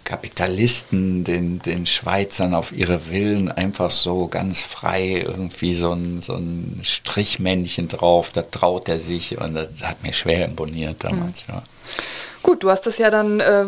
Kapitalisten, 0.04 1.26
den, 1.26 1.60
den 1.60 1.86
Schweizern 1.86 2.54
auf 2.54 2.72
ihre 2.72 3.12
Willen 3.12 3.52
einfach 3.52 3.92
so 3.92 4.28
ganz 4.28 4.62
frei 4.62 5.24
irgendwie 5.26 5.74
so 5.74 5.92
ein, 5.92 6.22
so 6.22 6.36
ein 6.36 6.80
Strichmännchen 6.84 7.90
drauf, 7.90 8.30
da 8.30 8.44
traut 8.44 8.88
er 8.88 9.00
sich 9.00 9.38
und 9.38 9.56
das 9.56 9.68
hat 9.82 10.04
mir 10.04 10.14
schwer 10.14 10.46
imponiert 10.46 11.04
damals, 11.04 11.46
mhm. 11.48 11.56
ja. 11.56 11.64
Gut, 12.42 12.64
du 12.64 12.70
hast 12.70 12.88
das 12.88 13.00
ja 13.00 13.10
dann 13.10 13.42
äh, 13.42 13.66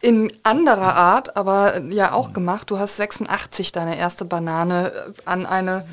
in 0.00 0.32
anderer 0.42 0.96
Art, 0.96 1.36
aber 1.36 1.80
ja 1.90 2.12
auch 2.12 2.32
gemacht. 2.32 2.70
Du 2.70 2.78
hast 2.78 2.96
86 2.96 3.70
deine 3.70 3.96
erste 3.96 4.24
Banane 4.24 4.90
äh, 4.90 5.12
an 5.24 5.46
eine 5.46 5.86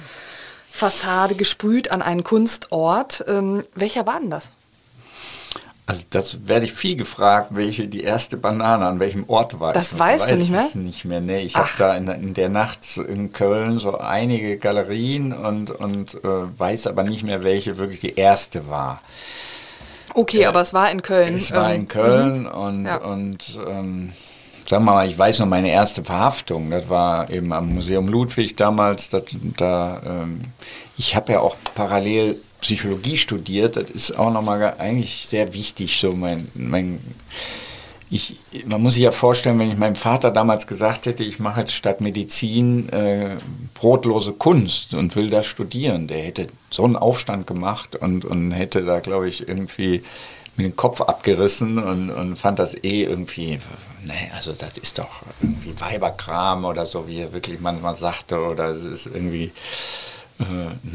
Fassade 0.71 1.35
gesprüht, 1.35 1.91
an 1.91 2.01
einen 2.01 2.23
Kunstort. 2.23 3.23
Ähm, 3.27 3.63
welcher 3.75 4.07
war 4.07 4.19
denn 4.19 4.31
das? 4.31 4.49
Also 5.89 6.03
das 6.09 6.47
werde 6.47 6.65
ich 6.65 6.73
viel 6.73 6.97
gefragt, 6.97 7.51
welche 7.51 7.87
die 7.87 8.01
erste 8.01 8.35
Banane 8.35 8.85
an 8.85 8.99
welchem 8.99 9.23
Ort 9.29 9.61
war. 9.61 9.71
Das 9.71 9.97
weißt 9.97 10.23
weiß 10.23 10.29
du 10.31 10.35
nicht 10.35 10.51
mehr? 10.51 10.65
Es 10.65 10.75
nicht 10.75 11.05
mehr. 11.05 11.21
Nee, 11.21 11.39
ich 11.39 11.55
habe 11.55 11.69
da 11.77 11.95
in, 11.95 12.09
in, 12.09 12.33
der 12.33 12.49
Nacht 12.49 12.97
in 12.97 13.31
Köln 13.31 13.79
so 13.79 13.97
einige 13.97 14.57
Galerien 14.57 15.31
und, 15.31 15.71
und 15.71 16.15
äh, 16.15 16.59
weiß 16.59 16.87
aber 16.87 17.03
nicht 17.03 17.23
mehr, 17.23 17.41
welche 17.45 17.77
wirklich 17.77 18.01
die 18.01 18.15
erste 18.15 18.67
war. 18.67 19.01
Okay, 20.13 20.41
äh, 20.41 20.45
aber 20.47 20.61
es 20.61 20.73
war 20.73 20.91
in 20.91 21.01
Köln. 21.01 21.35
Es 21.35 21.53
war 21.53 21.73
in 21.73 21.81
ähm, 21.81 21.87
Köln 21.87 22.41
mhm. 22.41 22.47
und, 22.47 22.85
ja. 22.85 22.97
und 22.97 23.59
ähm, 23.65 24.11
sagen 24.69 24.83
wir 24.83 24.93
mal, 24.93 25.07
ich 25.07 25.17
weiß 25.17 25.39
noch 25.39 25.47
meine 25.47 25.71
erste 25.71 26.03
Verhaftung. 26.03 26.69
Das 26.69 26.89
war 26.89 27.29
eben 27.29 27.53
am 27.53 27.73
Museum 27.73 28.09
Ludwig 28.09 28.57
damals. 28.57 29.07
Das, 29.07 29.23
da, 29.55 30.01
ähm, 30.05 30.41
ich 30.97 31.15
habe 31.15 31.31
ja 31.31 31.39
auch 31.39 31.55
parallel 31.75 32.35
Psychologie 32.61 33.17
studiert. 33.17 33.77
Das 33.77 33.89
ist 33.89 34.17
auch 34.17 34.31
nochmal 34.31 34.75
eigentlich 34.77 35.27
sehr 35.27 35.53
wichtig. 35.53 35.99
So 35.99 36.13
mein, 36.13 36.47
mein 36.53 36.99
ich, 38.09 38.37
man 38.65 38.81
muss 38.81 38.93
sich 38.93 39.03
ja 39.03 39.11
vorstellen, 39.11 39.59
wenn 39.59 39.69
ich 39.69 39.77
meinem 39.77 39.95
Vater 39.95 40.31
damals 40.31 40.65
gesagt 40.65 41.07
hätte, 41.07 41.23
ich 41.23 41.39
mache 41.39 41.61
jetzt 41.61 41.73
statt 41.73 41.99
Medizin 41.99 42.87
äh, 42.89 43.35
brotlose 43.73 44.31
Kunst 44.31 44.93
und 44.93 45.15
will 45.17 45.29
das 45.29 45.45
studieren, 45.45 46.07
der 46.07 46.19
hätte 46.19 46.47
so 46.71 46.85
einen 46.85 46.95
Aufstand 46.95 47.47
gemacht 47.47 47.97
und, 47.97 48.23
und 48.23 48.51
hätte 48.51 48.83
da, 48.83 49.01
glaube 49.01 49.27
ich, 49.27 49.47
irgendwie 49.47 50.03
mit 50.55 50.65
dem 50.65 50.75
Kopf 50.75 51.01
abgerissen 51.01 51.77
und, 51.79 52.09
und 52.09 52.37
fand 52.37 52.59
das 52.59 52.75
eh 52.75 53.03
irgendwie, 53.03 53.59
nee, 54.05 54.31
also 54.33 54.53
das 54.53 54.77
ist 54.77 54.97
doch 54.99 55.21
irgendwie 55.41 55.79
Weiberkram 55.79 56.63
oder 56.63 56.85
so, 56.85 57.07
wie 57.07 57.19
er 57.19 57.33
wirklich 57.33 57.59
manchmal 57.59 57.97
sagte, 57.97 58.39
oder 58.39 58.69
es 58.69 58.83
ist 58.85 59.07
irgendwie 59.07 59.51
äh, 60.39 60.43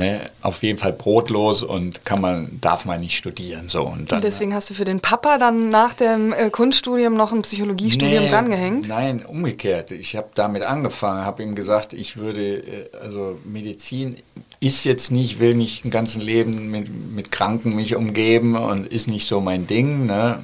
ne, 0.00 0.30
auf 0.40 0.62
jeden 0.62 0.78
Fall 0.78 0.92
brotlos 0.92 1.62
und 1.62 2.04
kann 2.04 2.20
man, 2.20 2.60
darf 2.60 2.84
man 2.84 3.00
nicht 3.00 3.16
studieren. 3.16 3.68
So. 3.68 3.82
Und, 3.82 4.12
dann, 4.12 4.18
und 4.18 4.24
deswegen 4.24 4.54
hast 4.54 4.70
du 4.70 4.74
für 4.74 4.84
den 4.84 5.00
Papa 5.00 5.38
dann 5.38 5.68
nach 5.68 5.94
dem 5.94 6.32
äh, 6.32 6.50
Kunststudium 6.50 7.14
noch 7.14 7.32
ein 7.32 7.42
Psychologiestudium 7.42 8.24
nee, 8.24 8.30
drangehängt? 8.30 8.88
Nein, 8.88 9.24
umgekehrt. 9.24 9.90
Ich 9.90 10.16
habe 10.16 10.28
damit 10.34 10.62
angefangen, 10.62 11.24
habe 11.24 11.42
ihm 11.42 11.54
gesagt, 11.54 11.92
ich 11.92 12.16
würde, 12.16 12.58
äh, 12.58 12.88
also 13.02 13.38
Medizin 13.44 14.16
ist 14.60 14.84
jetzt 14.84 15.10
nicht, 15.10 15.40
will 15.40 15.54
nicht 15.54 15.84
ein 15.84 15.90
ganzes 15.90 16.22
Leben 16.22 16.70
mit, 16.70 16.88
mit 17.12 17.32
Kranken 17.32 17.74
mich 17.74 17.96
umgeben 17.96 18.54
und 18.54 18.86
ist 18.86 19.10
nicht 19.10 19.26
so 19.26 19.40
mein 19.40 19.66
Ding. 19.66 20.06
Ne? 20.06 20.38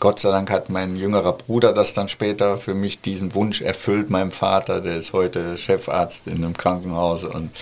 Gott 0.00 0.18
sei 0.18 0.32
Dank 0.32 0.50
hat 0.50 0.70
mein 0.70 0.96
jüngerer 0.96 1.34
Bruder 1.34 1.72
das 1.72 1.94
dann 1.94 2.08
später 2.08 2.56
für 2.56 2.74
mich 2.74 3.00
diesen 3.00 3.32
Wunsch 3.36 3.62
erfüllt, 3.62 4.10
meinem 4.10 4.32
Vater, 4.32 4.80
der 4.80 4.96
ist 4.96 5.12
heute 5.12 5.56
Chefarzt 5.56 6.26
in 6.26 6.38
einem 6.38 6.56
Krankenhaus 6.56 7.22
und 7.22 7.52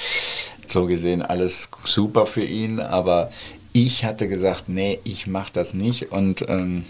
so 0.71 0.87
gesehen 0.87 1.23
alles 1.23 1.69
super 1.85 2.27
für 2.27 2.45
ihn, 2.45 2.81
aber 2.81 3.31
ich 3.73 4.05
hatte 4.05 4.29
gesagt, 4.29 4.69
nee, 4.69 4.99
ich 5.05 5.27
mache 5.27 5.53
das 5.53 5.75
nicht 5.75 6.11
und 6.13 6.49
ähm, 6.49 6.85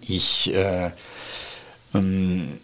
ich 0.00 0.54
äh, 0.54 0.90
ähm, 1.94 2.58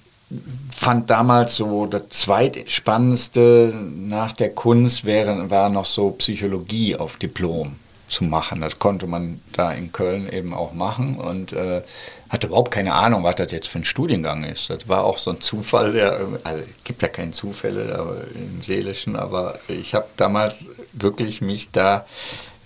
fand 0.75 1.11
damals 1.11 1.57
so 1.57 1.87
das 1.87 2.09
zweitspannendste 2.11 3.75
nach 3.97 4.33
der 4.33 4.51
Kunst 4.51 5.05
wäre, 5.05 5.51
war 5.51 5.71
noch 5.71 5.87
so 5.87 6.11
Psychologie 6.11 6.97
auf 6.97 7.17
Diplom 7.17 7.77
zu 8.09 8.25
machen. 8.25 8.61
Das 8.61 8.79
konnte 8.79 9.07
man 9.07 9.41
da 9.53 9.73
in 9.73 9.93
Köln 9.93 10.29
eben 10.33 10.53
auch 10.55 10.73
machen 10.73 11.17
und 11.17 11.53
äh, 11.53 11.83
hatte 12.29 12.49
überhaupt 12.49 12.71
keine 12.71 12.95
Ahnung, 12.95 13.23
was 13.23 13.37
das 13.37 13.53
jetzt 13.53 13.69
für 13.69 13.79
ein 13.79 13.85
Studiengang 13.85 14.45
ist. 14.45 14.71
Das 14.71 14.89
war 14.89 15.05
auch 15.05 15.19
so 15.19 15.31
ein 15.31 15.41
Zufall, 15.41 15.93
der, 15.93 16.19
also 16.45 16.63
gibt 16.85 17.03
ja 17.03 17.09
keine 17.09 17.33
Zufälle 17.33 18.27
im 18.35 18.61
Seelischen, 18.61 19.17
aber 19.17 19.59
ich 19.69 19.95
habe 19.95 20.07
damals 20.17 20.67
wirklich 20.93 21.41
mich 21.41 21.71
da, 21.71 22.05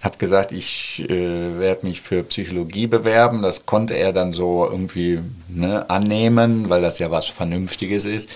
habe 0.02 0.16
gesagt, 0.16 0.52
ich 0.52 1.04
äh, 1.10 1.58
werde 1.58 1.86
mich 1.86 2.00
für 2.00 2.22
Psychologie 2.22 2.86
bewerben. 2.86 3.42
Das 3.42 3.66
konnte 3.66 3.94
er 3.94 4.14
dann 4.14 4.32
so 4.32 4.66
irgendwie 4.70 5.20
ne, 5.48 5.88
annehmen, 5.90 6.70
weil 6.70 6.80
das 6.80 6.98
ja 6.98 7.10
was 7.10 7.26
Vernünftiges 7.26 8.06
ist 8.06 8.30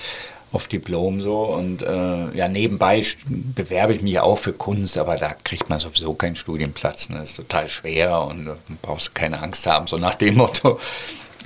auf 0.54 0.68
Diplom 0.68 1.20
so 1.20 1.44
und 1.44 1.82
äh, 1.82 2.36
ja 2.36 2.48
nebenbei 2.48 3.04
bewerbe 3.26 3.94
ich 3.94 4.02
mich 4.02 4.18
auch 4.20 4.38
für 4.38 4.52
Kunst, 4.52 4.96
aber 4.98 5.16
da 5.16 5.32
kriegt 5.32 5.68
man 5.68 5.78
sowieso 5.78 6.14
keinen 6.14 6.36
Studienplatz. 6.36 7.08
Ne? 7.08 7.18
Das 7.18 7.30
ist 7.30 7.36
total 7.36 7.68
schwer 7.68 8.22
und 8.22 8.46
äh, 8.46 8.52
brauchst 8.82 9.14
keine 9.14 9.42
Angst 9.42 9.66
haben, 9.66 9.86
so 9.86 9.98
nach 9.98 10.14
dem 10.14 10.36
Motto. 10.36 10.78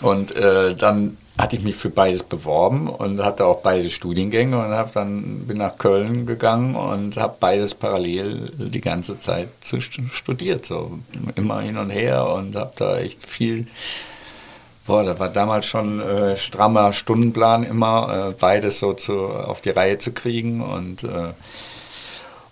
Und 0.03 0.37
äh, 0.37 0.75
dann 0.75 1.17
hatte 1.39 1.57
ich 1.57 1.63
mich 1.63 1.77
für 1.77 1.91
beides 1.91 2.23
beworben 2.23 2.89
und 2.89 3.23
hatte 3.23 3.47
auch 3.47 3.61
beide 3.63 3.91
Studiengänge 3.91 4.59
und 4.59 4.73
habe 4.73 4.91
dann 4.93 5.47
bin 5.47 5.59
nach 5.59 5.79
Köln 5.79 6.27
gegangen 6.27 6.75
und 6.75 7.17
habe 7.17 7.37
beides 7.39 7.75
parallel 7.75 8.51
die 8.57 8.81
ganze 8.81 9.19
Zeit 9.19 9.49
studiert, 10.13 10.67
so 10.67 10.99
immer 11.37 11.61
hin 11.61 11.79
und 11.79 11.91
her 11.91 12.29
und 12.29 12.57
habe 12.57 12.73
da 12.77 12.99
echt 12.99 13.25
viel 13.25 13.69
Boah, 14.89 15.05
da 15.05 15.19
war 15.19 15.29
damals 15.29 15.67
schon 15.67 16.01
äh, 16.01 16.35
strammer 16.39 16.95
Stundenplan 16.95 17.63
immer, 17.63 18.31
äh, 18.31 18.35
beides 18.41 18.79
so 18.79 18.95
zu, 18.95 19.29
auf 19.29 19.61
die 19.61 19.69
Reihe 19.69 19.99
zu 19.99 20.13
kriegen. 20.13 20.63
Und, 20.63 21.05
äh, 21.05 21.35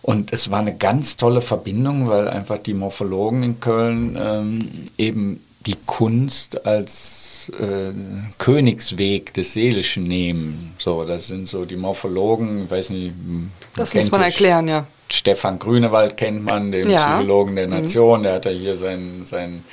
und 0.02 0.34
es 0.34 0.50
war 0.50 0.58
eine 0.58 0.76
ganz 0.76 1.16
tolle 1.16 1.40
Verbindung, 1.40 2.08
weil 2.08 2.28
einfach 2.28 2.58
die 2.58 2.74
Morphologen 2.74 3.42
in 3.42 3.58
Köln 3.58 4.18
ähm, 4.20 4.68
eben 4.98 5.40
die 5.64 5.76
Kunst 5.86 6.66
als 6.66 7.50
äh, 7.58 7.94
Königsweg 8.36 9.32
des 9.32 9.54
Seelischen 9.54 10.04
nehmen. 10.04 10.74
So, 10.76 11.04
das 11.04 11.28
sind 11.28 11.48
so 11.48 11.64
die 11.64 11.76
Morphologen, 11.76 12.64
ich 12.64 12.70
weiß 12.70 12.90
nicht. 12.90 13.14
Das 13.76 13.94
muss 13.94 14.10
man 14.10 14.20
erklären, 14.20 14.68
ja. 14.68 14.86
Stefan 15.08 15.58
Grünewald 15.58 16.18
kennt 16.18 16.44
man, 16.44 16.70
den 16.70 16.90
ja. 16.90 17.14
Psychologen 17.14 17.56
der 17.56 17.66
mhm. 17.66 17.72
Nation, 17.72 18.18
mhm. 18.20 18.24
der 18.24 18.34
hat 18.34 18.44
ja 18.44 18.50
hier 18.50 18.76
sein, 18.76 19.22
sein 19.24 19.64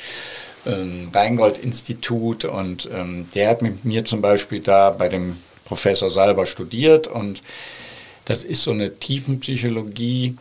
ähm, 0.66 1.10
Rheingold-Institut 1.14 2.46
und 2.46 2.90
ähm, 2.94 3.28
der 3.36 3.50
hat 3.50 3.62
mit 3.62 3.86
mir 3.86 4.06
zum 4.06 4.22
Beispiel 4.22 4.60
da 4.60 4.90
bei 4.90 5.10
dem 5.10 5.38
Professor 5.66 6.10
Salber 6.10 6.46
studiert 6.46 7.08
und 7.08 7.42
das 8.26 8.44
ist 8.44 8.64
so 8.64 8.72
eine 8.72 9.00
Tiefenpsychologie, 9.00 10.38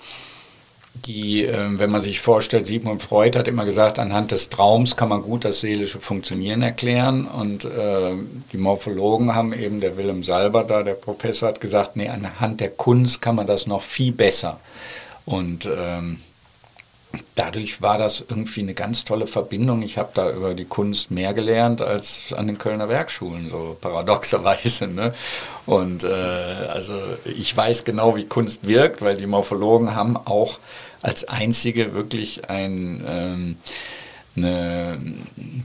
die, 0.95 1.45
äh, 1.45 1.79
wenn 1.79 1.91
man 1.91 2.01
sich 2.01 2.21
vorstellt, 2.21 2.67
Sigmund 2.67 3.03
Freud 3.03 3.39
hat 3.39 3.49
immer 3.49 3.65
gesagt, 3.65 3.99
anhand 3.99 4.31
des 4.31 4.51
Traums 4.51 4.95
kann 4.95 5.09
man 5.09 5.23
gut 5.23 5.45
das 5.45 5.61
seelische 5.61 6.01
Funktionieren 6.01 6.63
erklären 6.63 7.27
und 7.27 7.65
äh, 7.65 8.13
die 8.53 8.59
Morphologen 8.59 9.35
haben 9.35 9.53
eben, 9.53 9.81
der 9.81 9.97
Willem 9.97 10.23
Salber 10.23 10.65
da, 10.65 10.83
der 10.83 10.95
Professor 10.95 11.49
hat 11.49 11.61
gesagt, 11.61 11.97
nee, 11.97 12.09
anhand 12.09 12.61
der 12.61 12.71
Kunst 12.71 13.23
kann 13.23 13.37
man 13.37 13.47
das 13.47 13.67
noch 13.67 13.83
viel 13.83 14.13
besser 14.13 14.61
und 15.25 15.67
ähm, 15.67 16.19
dadurch 17.35 17.83
war 17.83 17.99
das 17.99 18.25
irgendwie 18.27 18.61
eine 18.61 18.75
ganz 18.75 19.05
tolle 19.05 19.27
Verbindung. 19.27 19.83
Ich 19.83 19.99
habe 19.99 20.11
da 20.15 20.31
über 20.31 20.55
die 20.55 20.65
Kunst 20.65 21.11
mehr 21.11 21.35
gelernt 21.35 21.83
als 21.83 22.33
an 22.33 22.47
den 22.47 22.59
Kölner 22.59 22.89
Werkschulen, 22.89 23.49
so 23.49 23.77
paradoxerweise. 23.81 24.87
Ne? 24.89 25.15
Und 25.67 26.05
äh, 26.05 26.09
also 26.09 26.95
ich 27.25 27.57
weiß 27.57 27.85
genau, 27.85 28.17
wie 28.17 28.25
Kunst 28.25 28.67
wirkt, 28.67 29.03
weil 29.03 29.17
die 29.17 29.27
Morphologen 29.27 29.95
haben 29.95 30.17
auch 30.17 30.59
als 31.03 31.25
einzige 31.25 31.95
wirklich 31.95 32.49
ein 32.49 33.05
ähm, 33.07 33.57
eine 34.35 34.99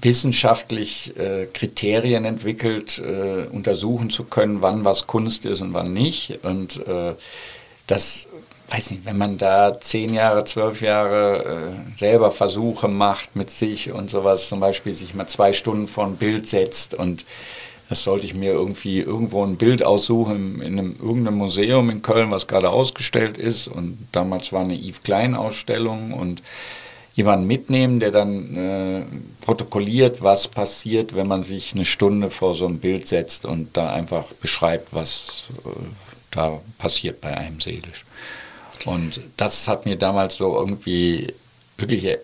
wissenschaftlich 0.01 1.17
äh, 1.17 1.45
Kriterien 1.45 2.25
entwickelt, 2.25 2.99
äh, 2.99 3.45
untersuchen 3.49 4.09
zu 4.09 4.25
können, 4.25 4.61
wann 4.61 4.83
was 4.83 5.07
Kunst 5.07 5.45
ist 5.45 5.61
und 5.61 5.73
wann 5.73 5.93
nicht. 5.93 6.39
Und 6.43 6.85
äh, 6.85 7.13
das 7.87 8.27
weiß 8.69 8.91
nicht, 8.91 9.05
wenn 9.05 9.17
man 9.17 9.37
da 9.37 9.79
zehn 9.79 10.13
Jahre, 10.13 10.43
zwölf 10.45 10.81
Jahre 10.81 11.73
äh, 11.95 11.99
selber 11.99 12.31
Versuche 12.31 12.87
macht 12.87 13.35
mit 13.35 13.49
sich 13.49 13.91
und 13.91 14.09
sowas, 14.09 14.49
zum 14.49 14.59
Beispiel 14.59 14.93
sich 14.93 15.13
mal 15.13 15.27
zwei 15.27 15.53
Stunden 15.53 15.87
vor 15.87 16.05
ein 16.05 16.17
Bild 16.17 16.47
setzt 16.47 16.93
und 16.93 17.25
das 17.89 18.03
sollte 18.03 18.25
ich 18.25 18.33
mir 18.33 18.51
irgendwie 18.51 18.99
irgendwo 18.99 19.45
ein 19.45 19.55
Bild 19.55 19.83
aussuchen 19.83 20.61
in 20.61 20.77
einem, 20.77 20.95
irgendeinem 20.99 21.37
Museum 21.37 21.89
in 21.89 22.01
Köln, 22.01 22.31
was 22.31 22.47
gerade 22.47 22.69
ausgestellt 22.69 23.37
ist. 23.37 23.67
Und 23.69 23.97
damals 24.11 24.51
war 24.51 24.61
eine 24.61 24.75
Yves 24.75 25.03
Klein 25.03 25.35
Ausstellung 25.35 26.11
und 26.11 26.41
jemanden 27.15 27.47
mitnehmen, 27.47 27.99
der 27.99 28.11
dann 28.11 28.55
äh, 28.57 29.01
protokolliert, 29.41 30.21
was 30.21 30.47
passiert, 30.47 31.15
wenn 31.15 31.27
man 31.27 31.43
sich 31.43 31.73
eine 31.73 31.85
Stunde 31.85 32.29
vor 32.29 32.55
so 32.55 32.67
ein 32.67 32.79
Bild 32.79 33.07
setzt 33.07 33.45
und 33.45 33.75
da 33.77 33.91
einfach 33.91 34.25
beschreibt, 34.41 34.93
was 34.93 35.45
äh, 35.65 35.69
da 36.31 36.59
passiert 36.77 37.21
bei 37.21 37.35
einem 37.35 37.61
seelisch. 37.61 38.06
Und 38.87 39.19
das 39.35 39.67
hat 39.67 39.85
mir 39.85 39.97
damals 39.97 40.35
so 40.35 40.55
irgendwie 40.55 41.33
wirklich 41.77 42.17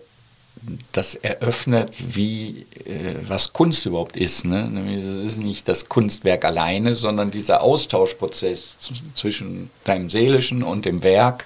das 0.92 1.14
eröffnet, 1.14 1.98
wie 2.14 2.64
äh, 2.86 3.16
was 3.28 3.52
Kunst 3.52 3.84
überhaupt 3.84 4.16
ist. 4.16 4.46
Ne? 4.46 4.70
Es 4.98 5.04
ist 5.04 5.38
nicht 5.38 5.68
das 5.68 5.90
Kunstwerk 5.90 6.46
alleine, 6.46 6.94
sondern 6.94 7.30
dieser 7.30 7.60
Austauschprozess 7.60 8.78
zwischen 9.14 9.68
deinem 9.84 10.08
Seelischen 10.08 10.62
und 10.62 10.86
dem 10.86 11.02
Werk. 11.02 11.44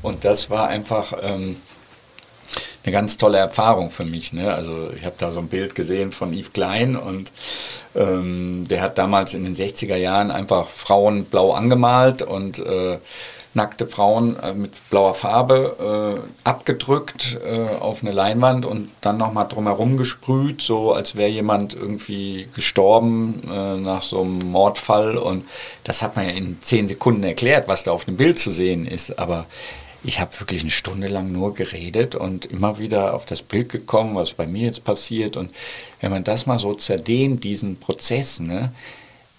Und 0.00 0.24
das 0.24 0.48
war 0.48 0.68
einfach 0.68 1.12
ähm, 1.22 1.56
eine 2.84 2.92
ganz 2.92 3.18
tolle 3.18 3.36
Erfahrung 3.36 3.90
für 3.90 4.06
mich. 4.06 4.32
Ne? 4.32 4.50
Also 4.50 4.90
ich 4.96 5.04
habe 5.04 5.16
da 5.18 5.30
so 5.30 5.40
ein 5.40 5.48
Bild 5.48 5.74
gesehen 5.74 6.10
von 6.10 6.32
Yves 6.32 6.54
Klein 6.54 6.96
und 6.96 7.32
ähm, 7.94 8.66
der 8.70 8.80
hat 8.80 8.96
damals 8.96 9.34
in 9.34 9.44
den 9.44 9.54
60er 9.54 9.96
Jahren 9.96 10.30
einfach 10.30 10.68
Frauen 10.68 11.26
blau 11.26 11.52
angemalt 11.52 12.22
und 12.22 12.60
äh, 12.60 12.96
nackte 13.54 13.86
Frauen 13.86 14.38
äh, 14.40 14.52
mit 14.52 14.72
blauer 14.90 15.14
Farbe 15.14 16.18
äh, 16.18 16.48
abgedrückt 16.48 17.38
äh, 17.44 17.76
auf 17.80 18.02
eine 18.02 18.12
Leinwand 18.12 18.66
und 18.66 18.90
dann 19.00 19.16
nochmal 19.16 19.48
drumherum 19.48 19.96
gesprüht, 19.96 20.60
so 20.60 20.92
als 20.92 21.14
wäre 21.14 21.30
jemand 21.30 21.74
irgendwie 21.74 22.48
gestorben 22.54 23.42
äh, 23.50 23.76
nach 23.76 24.02
so 24.02 24.22
einem 24.22 24.50
Mordfall. 24.50 25.16
Und 25.16 25.44
das 25.84 26.02
hat 26.02 26.16
man 26.16 26.26
ja 26.26 26.32
in 26.32 26.58
zehn 26.60 26.88
Sekunden 26.88 27.22
erklärt, 27.22 27.68
was 27.68 27.84
da 27.84 27.92
auf 27.92 28.04
dem 28.04 28.16
Bild 28.16 28.38
zu 28.38 28.50
sehen 28.50 28.86
ist. 28.86 29.18
Aber 29.18 29.46
ich 30.02 30.20
habe 30.20 30.38
wirklich 30.38 30.60
eine 30.60 30.70
Stunde 30.70 31.08
lang 31.08 31.32
nur 31.32 31.54
geredet 31.54 32.14
und 32.14 32.46
immer 32.46 32.78
wieder 32.78 33.14
auf 33.14 33.24
das 33.24 33.40
Bild 33.40 33.70
gekommen, 33.70 34.14
was 34.14 34.34
bei 34.34 34.46
mir 34.46 34.66
jetzt 34.66 34.84
passiert. 34.84 35.36
Und 35.36 35.50
wenn 36.00 36.10
man 36.10 36.24
das 36.24 36.46
mal 36.46 36.58
so 36.58 36.74
zerdehnt, 36.74 37.42
diesen 37.44 37.78
Prozess, 37.78 38.40
ne, 38.40 38.72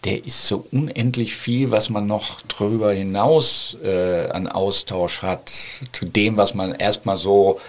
der 0.06 0.24
ist 0.24 0.48
so 0.48 0.66
unendlich 0.72 1.36
viel, 1.36 1.72
was 1.72 1.90
man 1.90 2.06
noch 2.06 2.42
darüber 2.42 2.94
hinaus 2.94 3.78
äh, 3.84 4.30
an 4.30 4.48
Austausch 4.48 5.24
hat, 5.24 5.50
zu 5.92 6.06
dem, 6.06 6.38
was 6.38 6.54
man 6.54 6.76
erstmal 6.76 7.18
so 7.18 7.60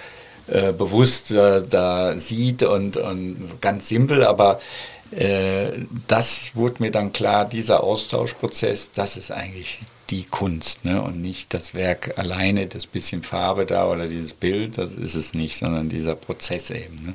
äh, 0.46 0.72
bewusst 0.72 1.32
äh, 1.32 1.62
da 1.66 2.16
sieht 2.18 2.62
und, 2.62 2.98
und 2.98 3.60
ganz 3.60 3.88
simpel, 3.88 4.24
aber 4.24 4.60
äh, 5.10 5.70
das 6.06 6.50
wurde 6.54 6.82
mir 6.82 6.90
dann 6.90 7.12
klar, 7.12 7.46
dieser 7.46 7.82
Austauschprozess, 7.82 8.90
das 8.92 9.16
ist 9.16 9.30
eigentlich 9.32 9.80
die 10.10 10.24
Kunst 10.24 10.84
ne? 10.84 11.02
und 11.02 11.20
nicht 11.20 11.54
das 11.54 11.74
Werk 11.74 12.18
alleine, 12.18 12.66
das 12.66 12.86
bisschen 12.86 13.22
Farbe 13.22 13.66
da 13.66 13.90
oder 13.90 14.06
dieses 14.06 14.34
Bild, 14.34 14.78
das 14.78 14.92
ist 14.92 15.14
es 15.14 15.34
nicht, 15.34 15.56
sondern 15.56 15.88
dieser 15.88 16.14
Prozess 16.14 16.70
eben. 16.70 17.06
Ne? 17.06 17.14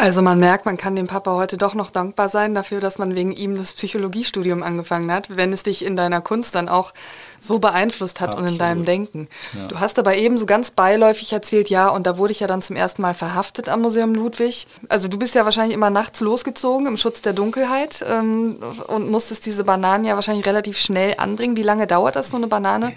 Also 0.00 0.22
man 0.22 0.38
merkt, 0.38 0.64
man 0.64 0.76
kann 0.76 0.94
dem 0.94 1.08
Papa 1.08 1.32
heute 1.32 1.56
doch 1.56 1.74
noch 1.74 1.90
dankbar 1.90 2.28
sein 2.28 2.54
dafür, 2.54 2.78
dass 2.78 2.98
man 2.98 3.16
wegen 3.16 3.32
ihm 3.32 3.56
das 3.56 3.72
Psychologiestudium 3.72 4.62
angefangen 4.62 5.10
hat, 5.10 5.36
wenn 5.36 5.52
es 5.52 5.64
dich 5.64 5.84
in 5.84 5.96
deiner 5.96 6.20
Kunst 6.20 6.54
dann 6.54 6.68
auch 6.68 6.94
so 7.40 7.58
beeinflusst 7.58 8.20
hat 8.20 8.28
Absolut. 8.28 8.46
und 8.46 8.52
in 8.52 8.58
deinem 8.60 8.84
Denken. 8.84 9.28
Ja. 9.54 9.66
Du 9.66 9.80
hast 9.80 9.98
aber 9.98 10.14
eben 10.14 10.38
so 10.38 10.46
ganz 10.46 10.70
beiläufig 10.70 11.32
erzählt, 11.32 11.68
ja, 11.68 11.88
und 11.88 12.06
da 12.06 12.16
wurde 12.16 12.30
ich 12.30 12.38
ja 12.38 12.46
dann 12.46 12.62
zum 12.62 12.76
ersten 12.76 13.02
Mal 13.02 13.12
verhaftet 13.12 13.68
am 13.68 13.82
Museum 13.82 14.14
Ludwig. 14.14 14.68
Also 14.88 15.08
du 15.08 15.18
bist 15.18 15.34
ja 15.34 15.44
wahrscheinlich 15.44 15.74
immer 15.74 15.90
nachts 15.90 16.20
losgezogen 16.20 16.86
im 16.86 16.96
Schutz 16.96 17.20
der 17.20 17.32
Dunkelheit 17.32 18.04
ähm, 18.08 18.58
und 18.86 19.10
musstest 19.10 19.46
diese 19.46 19.64
Bananen 19.64 20.04
ja 20.04 20.14
wahrscheinlich 20.14 20.46
relativ 20.46 20.78
schnell 20.78 21.14
anbringen. 21.18 21.56
Wie 21.56 21.64
lange 21.64 21.88
dauert 21.88 22.14
das, 22.14 22.30
so 22.30 22.36
eine 22.36 22.46
Banane 22.46 22.92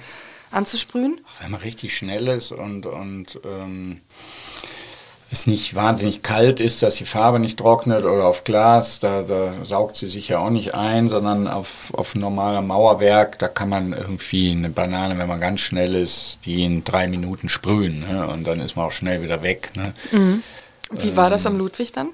anzusprühen? 0.51 1.19
Wenn 1.41 1.49
man 1.49 1.61
richtig 1.61 1.97
schnell 1.97 2.27
ist 2.27 2.51
und, 2.51 2.85
und 2.85 3.39
ähm 3.43 4.01
es 5.32 5.47
nicht 5.47 5.75
wahnsinnig 5.75 6.23
kalt 6.23 6.59
ist, 6.59 6.84
dass 6.84 6.95
die 6.95 7.05
Farbe 7.05 7.39
nicht 7.39 7.57
trocknet 7.57 8.03
oder 8.03 8.25
auf 8.25 8.43
Glas, 8.43 8.99
da, 8.99 9.21
da 9.21 9.53
saugt 9.63 9.95
sie 9.95 10.07
sich 10.07 10.27
ja 10.27 10.39
auch 10.39 10.49
nicht 10.49 10.75
ein, 10.75 11.07
sondern 11.07 11.47
auf, 11.47 11.93
auf 11.93 12.15
normalem 12.15 12.67
Mauerwerk, 12.67 13.39
da 13.39 13.47
kann 13.47 13.69
man 13.69 13.93
irgendwie 13.93 14.51
eine 14.51 14.69
Banane, 14.69 15.17
wenn 15.17 15.27
man 15.27 15.39
ganz 15.39 15.61
schnell 15.61 15.95
ist, 15.95 16.39
die 16.45 16.63
in 16.63 16.84
drei 16.84 17.07
Minuten 17.07 17.47
sprühen 17.47 18.01
ne? 18.01 18.27
und 18.27 18.45
dann 18.45 18.59
ist 18.59 18.75
man 18.75 18.88
auch 18.88 18.91
schnell 18.91 19.21
wieder 19.21 19.41
weg. 19.41 19.71
Ne? 19.75 19.93
Mhm. 20.11 20.43
Wie 20.91 21.15
war 21.15 21.29
das 21.29 21.45
am 21.45 21.53
ähm, 21.53 21.59
Ludwig 21.59 21.93
dann? 21.93 22.09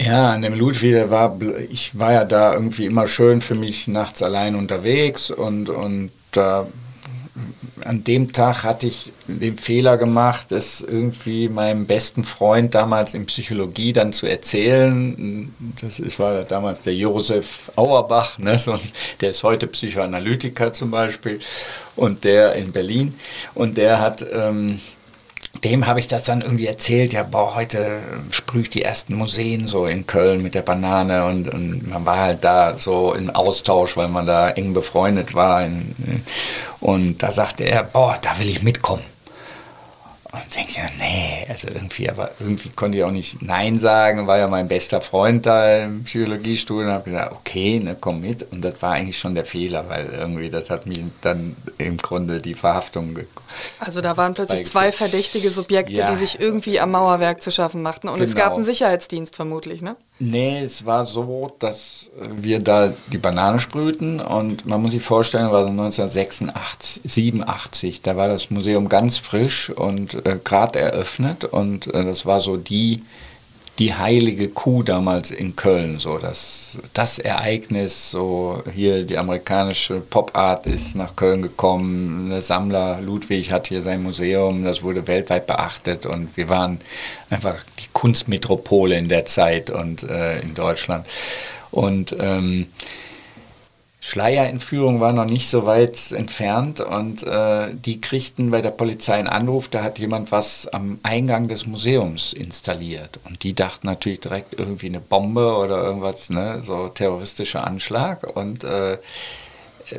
Ja, 0.00 0.32
an 0.32 0.42
dem 0.42 0.58
Ludwig, 0.58 1.10
war, 1.10 1.38
ich 1.70 1.98
war 1.98 2.12
ja 2.12 2.24
da 2.24 2.54
irgendwie 2.54 2.86
immer 2.86 3.06
schön 3.06 3.40
für 3.40 3.54
mich 3.54 3.86
nachts 3.86 4.22
allein 4.22 4.56
unterwegs 4.56 5.30
und, 5.30 5.68
und 5.68 6.10
da 6.32 6.66
an 7.84 8.04
dem 8.04 8.32
Tag 8.32 8.62
hatte 8.62 8.86
ich 8.86 9.12
den 9.26 9.56
Fehler 9.56 9.96
gemacht, 9.96 10.52
es 10.52 10.80
irgendwie 10.80 11.48
meinem 11.48 11.86
besten 11.86 12.24
Freund 12.24 12.74
damals 12.74 13.14
in 13.14 13.26
Psychologie 13.26 13.92
dann 13.92 14.12
zu 14.12 14.26
erzählen. 14.26 15.52
Das 15.80 16.00
ist, 16.00 16.18
war 16.18 16.42
damals 16.44 16.82
der 16.82 16.94
Josef 16.94 17.70
Auerbach, 17.76 18.38
ne, 18.38 18.58
so, 18.58 18.78
der 19.20 19.30
ist 19.30 19.42
heute 19.42 19.66
Psychoanalytiker 19.66 20.72
zum 20.72 20.90
Beispiel 20.90 21.40
und 21.96 22.24
der 22.24 22.54
in 22.54 22.72
Berlin. 22.72 23.14
Und 23.54 23.76
der 23.76 24.00
hat 24.00 24.24
ähm, 24.32 24.80
dem 25.64 25.86
habe 25.86 26.00
ich 26.00 26.06
das 26.06 26.24
dann 26.24 26.40
irgendwie 26.40 26.66
erzählt, 26.66 27.12
ja, 27.12 27.22
boah, 27.22 27.54
heute 27.54 27.98
sprühe 28.30 28.62
ich 28.62 28.70
die 28.70 28.82
ersten 28.82 29.14
Museen 29.14 29.66
so 29.66 29.86
in 29.86 30.06
Köln 30.06 30.42
mit 30.42 30.54
der 30.54 30.62
Banane 30.62 31.26
und, 31.26 31.48
und 31.48 31.88
man 31.88 32.06
war 32.06 32.18
halt 32.18 32.44
da 32.44 32.78
so 32.78 33.12
im 33.14 33.30
Austausch, 33.30 33.96
weil 33.96 34.08
man 34.08 34.26
da 34.26 34.50
eng 34.50 34.72
befreundet 34.72 35.34
war. 35.34 35.68
und 36.80 37.18
da 37.18 37.30
sagte 37.30 37.64
er, 37.64 37.82
boah, 37.82 38.16
da 38.22 38.38
will 38.38 38.48
ich 38.48 38.62
mitkommen. 38.62 39.09
Und 40.32 40.54
denke 40.54 40.70
ich, 40.70 40.98
nee, 40.98 41.44
also 41.48 41.68
irgendwie, 41.68 42.08
aber 42.08 42.30
irgendwie 42.38 42.68
konnte 42.68 42.98
ich 42.98 43.04
auch 43.04 43.10
nicht 43.10 43.42
Nein 43.42 43.78
sagen, 43.80 44.28
war 44.28 44.38
ja 44.38 44.46
mein 44.46 44.68
bester 44.68 45.00
Freund 45.00 45.44
da 45.44 45.78
im 45.84 46.04
Psychologiestudium 46.04 46.86
und 46.86 46.92
habe 46.92 47.10
gesagt, 47.10 47.32
okay, 47.32 47.80
ne, 47.80 47.96
komm 48.00 48.20
mit. 48.20 48.46
Und 48.52 48.62
das 48.62 48.80
war 48.80 48.92
eigentlich 48.92 49.18
schon 49.18 49.34
der 49.34 49.44
Fehler, 49.44 49.88
weil 49.88 50.06
irgendwie 50.06 50.48
das 50.48 50.70
hat 50.70 50.86
mich 50.86 51.00
dann 51.20 51.56
im 51.78 51.96
Grunde 51.96 52.38
die 52.38 52.54
Verhaftung. 52.54 53.18
Also 53.80 54.00
da 54.00 54.16
waren 54.16 54.34
plötzlich 54.34 54.64
zwei 54.66 54.92
verdächtige 54.92 55.50
Subjekte, 55.50 55.94
ja. 55.94 56.06
die 56.08 56.16
sich 56.16 56.38
irgendwie 56.38 56.78
am 56.78 56.92
Mauerwerk 56.92 57.42
zu 57.42 57.50
schaffen 57.50 57.82
machten. 57.82 58.08
Und 58.08 58.20
genau. 58.20 58.28
es 58.28 58.36
gab 58.36 58.44
genau. 58.44 58.56
einen 58.56 58.64
Sicherheitsdienst 58.64 59.34
vermutlich, 59.34 59.82
ne? 59.82 59.96
Nee, 60.22 60.60
es 60.60 60.84
war 60.84 61.06
so, 61.06 61.50
dass 61.60 62.10
wir 62.30 62.60
da 62.60 62.92
die 63.10 63.16
Banane 63.16 63.58
sprühten 63.58 64.20
und 64.20 64.66
man 64.66 64.82
muss 64.82 64.90
sich 64.90 65.02
vorstellen, 65.02 65.50
war 65.50 65.66
1986, 65.66 67.00
87, 67.04 68.02
da 68.02 68.18
war 68.18 68.28
das 68.28 68.50
Museum 68.50 68.90
ganz 68.90 69.16
frisch 69.16 69.70
und 69.70 70.26
äh, 70.26 70.38
gerade 70.44 70.78
eröffnet 70.78 71.46
und 71.46 71.86
äh, 71.94 72.04
das 72.04 72.26
war 72.26 72.38
so 72.40 72.58
die 72.58 73.02
die 73.80 73.94
heilige 73.94 74.48
Kuh 74.48 74.82
damals 74.82 75.30
in 75.30 75.56
Köln, 75.56 75.98
so 75.98 76.18
das, 76.18 76.78
das 76.92 77.18
Ereignis, 77.18 78.10
so 78.10 78.62
hier 78.74 79.04
die 79.04 79.16
amerikanische 79.16 80.00
Pop-Art 80.00 80.66
ist 80.66 80.94
nach 80.96 81.16
Köln 81.16 81.40
gekommen, 81.40 82.28
der 82.28 82.42
Sammler 82.42 83.00
Ludwig 83.00 83.50
hat 83.50 83.68
hier 83.68 83.80
sein 83.80 84.02
Museum, 84.02 84.64
das 84.64 84.82
wurde 84.82 85.06
weltweit 85.06 85.46
beachtet 85.46 86.04
und 86.04 86.36
wir 86.36 86.50
waren 86.50 86.78
einfach 87.30 87.56
die 87.78 87.88
Kunstmetropole 87.94 88.98
in 88.98 89.08
der 89.08 89.24
Zeit 89.24 89.70
und 89.70 90.02
äh, 90.02 90.40
in 90.40 90.52
Deutschland. 90.52 91.06
Und 91.70 92.14
ähm, 92.20 92.66
Schleierentführung 94.02 95.00
war 95.00 95.12
noch 95.12 95.26
nicht 95.26 95.48
so 95.48 95.66
weit 95.66 96.12
entfernt 96.12 96.80
und 96.80 97.22
äh, 97.22 97.68
die 97.74 98.00
kriegten 98.00 98.50
bei 98.50 98.62
der 98.62 98.70
Polizei 98.70 99.14
einen 99.14 99.28
Anruf, 99.28 99.68
da 99.68 99.82
hat 99.82 99.98
jemand 99.98 100.32
was 100.32 100.66
am 100.68 100.98
Eingang 101.02 101.48
des 101.48 101.66
Museums 101.66 102.32
installiert. 102.32 103.20
Und 103.24 103.42
die 103.42 103.52
dachten 103.52 103.86
natürlich 103.86 104.20
direkt 104.20 104.58
irgendwie 104.58 104.86
eine 104.86 105.00
Bombe 105.00 105.54
oder 105.54 105.82
irgendwas, 105.82 106.30
ne, 106.30 106.62
so 106.64 106.88
terroristischer 106.88 107.66
Anschlag 107.66 108.36
und 108.36 108.64
äh, 108.64 108.96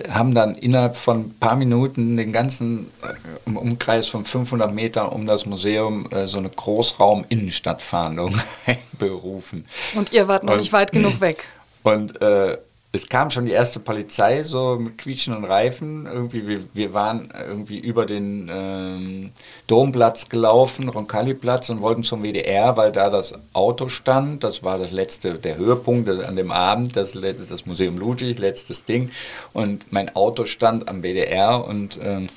haben 0.09 0.33
dann 0.33 0.55
innerhalb 0.55 0.95
von 0.95 1.19
ein 1.19 1.35
paar 1.39 1.55
Minuten 1.55 2.17
den 2.17 2.31
ganzen 2.31 2.89
äh, 3.03 3.49
Umkreis 3.51 4.07
von 4.07 4.25
500 4.25 4.73
Metern 4.73 5.09
um 5.09 5.27
das 5.27 5.45
Museum 5.45 6.09
äh, 6.11 6.27
so 6.27 6.39
eine 6.39 6.49
Großraum-Innenstadtfahndung 6.49 8.33
berufen. 8.97 9.65
Und 9.93 10.11
ihr 10.11 10.27
wart 10.27 10.43
noch 10.43 10.53
und, 10.53 10.59
nicht 10.59 10.73
weit 10.73 10.91
genug 10.91 11.21
weg. 11.21 11.45
Und 11.83 12.19
äh, 12.21 12.57
es 12.93 13.07
kam 13.07 13.31
schon 13.31 13.45
die 13.45 13.53
erste 13.53 13.79
Polizei 13.79 14.43
so 14.43 14.77
mit 14.77 14.97
quietschenden 14.97 15.45
Reifen. 15.45 16.05
Irgendwie, 16.05 16.45
wir, 16.45 16.59
wir 16.73 16.93
waren 16.93 17.33
irgendwie 17.47 17.79
über 17.79 18.05
den 18.05 18.49
ähm, 18.53 19.31
Domplatz 19.67 20.27
gelaufen, 20.27 20.89
Roncalli-Platz 20.89 21.69
und 21.69 21.81
wollten 21.81 22.03
zum 22.03 22.21
WDR, 22.21 22.75
weil 22.75 22.91
da 22.91 23.09
das 23.09 23.33
Auto 23.53 23.87
stand. 23.87 24.43
Das 24.43 24.63
war 24.63 24.77
das 24.77 24.91
letzte, 24.91 25.35
der 25.35 25.55
Höhepunkt 25.55 26.09
an 26.09 26.35
dem 26.35 26.51
Abend, 26.51 26.97
das, 26.97 27.13
das 27.13 27.65
Museum 27.65 27.97
Ludwig, 27.97 28.39
letztes 28.39 28.83
Ding. 28.83 29.09
Und 29.53 29.93
mein 29.93 30.13
Auto 30.13 30.43
stand 30.43 30.89
am 30.89 31.01
WDR 31.01 31.65
und, 31.65 31.97
ähm, 32.03 32.27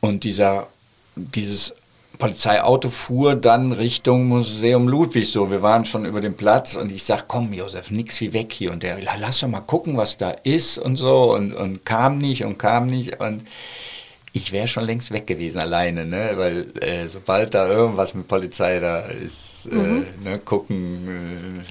und 0.00 0.24
dieser, 0.24 0.66
dieses 1.14 1.74
Polizeiauto 2.20 2.90
fuhr 2.90 3.34
dann 3.34 3.72
Richtung 3.72 4.28
Museum 4.28 4.86
Ludwig 4.86 5.28
so. 5.28 5.50
Wir 5.50 5.62
waren 5.62 5.84
schon 5.84 6.04
über 6.04 6.20
dem 6.20 6.34
Platz 6.34 6.76
und 6.76 6.92
ich 6.92 7.02
sag, 7.02 7.26
komm 7.26 7.52
Josef, 7.52 7.90
nix 7.90 8.20
wie 8.20 8.32
weg 8.32 8.52
hier. 8.52 8.70
Und 8.70 8.82
der, 8.82 8.98
lass 9.18 9.40
doch 9.40 9.48
mal 9.48 9.60
gucken, 9.60 9.96
was 9.96 10.18
da 10.18 10.30
ist 10.30 10.78
und 10.78 10.96
so. 10.96 11.34
Und, 11.34 11.52
und 11.52 11.84
kam 11.84 12.18
nicht 12.18 12.44
und 12.44 12.58
kam 12.58 12.86
nicht. 12.86 13.20
Und 13.20 13.42
ich 14.32 14.52
wäre 14.52 14.68
schon 14.68 14.84
längst 14.84 15.10
weg 15.10 15.26
gewesen 15.26 15.58
alleine, 15.58 16.06
ne? 16.06 16.32
weil 16.36 16.66
äh, 16.80 17.08
sobald 17.08 17.54
da 17.54 17.68
irgendwas 17.68 18.14
mit 18.14 18.28
Polizei 18.28 18.78
da 18.78 19.00
ist, 19.00 19.66
äh, 19.72 19.74
mhm. 19.74 20.04
ne, 20.22 20.38
gucken, 20.44 21.64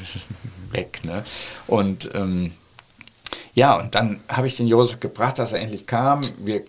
äh, 0.73 0.75
weg. 0.75 0.99
Ne? 1.05 1.23
Und 1.67 2.09
ähm, 2.13 2.51
Ja, 3.53 3.79
und 3.79 3.95
dann 3.95 4.19
habe 4.27 4.47
ich 4.47 4.55
den 4.55 4.67
Josef 4.67 4.99
gebracht, 4.99 5.39
dass 5.39 5.53
er 5.53 5.59
endlich 5.59 5.85
kam. 5.85 6.23
Wir 6.39 6.63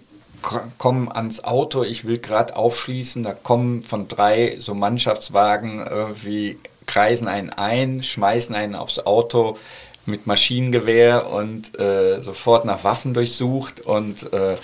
kommen 0.78 1.10
ans 1.10 1.44
Auto, 1.44 1.82
ich 1.82 2.04
will 2.06 2.18
gerade 2.18 2.56
aufschließen, 2.56 3.22
da 3.22 3.32
kommen 3.32 3.82
von 3.82 4.08
drei 4.08 4.56
so 4.58 4.74
Mannschaftswagen 4.74 5.86
irgendwie, 5.86 6.58
kreisen 6.86 7.28
einen 7.28 7.50
ein, 7.50 8.02
schmeißen 8.02 8.54
einen 8.54 8.74
aufs 8.74 8.98
Auto 9.00 9.58
mit 10.06 10.26
Maschinengewehr 10.26 11.30
und 11.30 11.78
äh, 11.78 12.20
sofort 12.20 12.64
nach 12.64 12.84
Waffen 12.84 13.14
durchsucht 13.14 13.80
und 13.80 14.32
äh, 14.32 14.56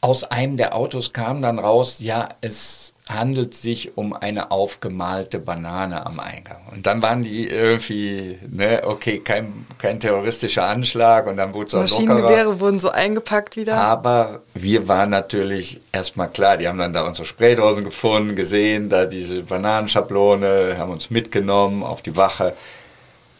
aus 0.00 0.24
einem 0.24 0.56
der 0.56 0.76
Autos 0.76 1.12
kam 1.12 1.42
dann 1.42 1.58
raus, 1.58 1.98
ja, 2.00 2.28
es 2.40 2.94
handelt 3.08 3.54
sich 3.54 3.96
um 3.96 4.12
eine 4.12 4.50
aufgemalte 4.50 5.38
Banane 5.38 6.04
am 6.04 6.20
Eingang. 6.20 6.60
Und 6.70 6.86
dann 6.86 7.02
waren 7.02 7.22
die 7.22 7.48
irgendwie, 7.48 8.38
ne, 8.48 8.82
okay, 8.84 9.20
kein, 9.20 9.66
kein 9.78 9.98
terroristischer 9.98 10.64
Anschlag 10.64 11.26
und 11.26 11.38
dann 11.38 11.54
wurde 11.54 11.68
es 11.68 11.74
auch 11.74 11.80
Maschinengewehre 11.80 12.44
lockerer. 12.44 12.60
wurden 12.60 12.78
so 12.78 12.90
eingepackt 12.90 13.56
wieder. 13.56 13.76
Aber 13.76 14.42
wir 14.54 14.88
waren 14.88 15.10
natürlich 15.10 15.80
erstmal 15.90 16.28
klar, 16.28 16.58
die 16.58 16.68
haben 16.68 16.78
dann 16.78 16.92
da 16.92 17.06
unsere 17.06 17.26
Spraydosen 17.26 17.84
gefunden, 17.84 18.36
gesehen, 18.36 18.90
da 18.90 19.06
diese 19.06 19.42
Bananenschablone, 19.42 20.76
haben 20.78 20.92
uns 20.92 21.10
mitgenommen 21.10 21.82
auf 21.82 22.02
die 22.02 22.16
Wache. 22.16 22.54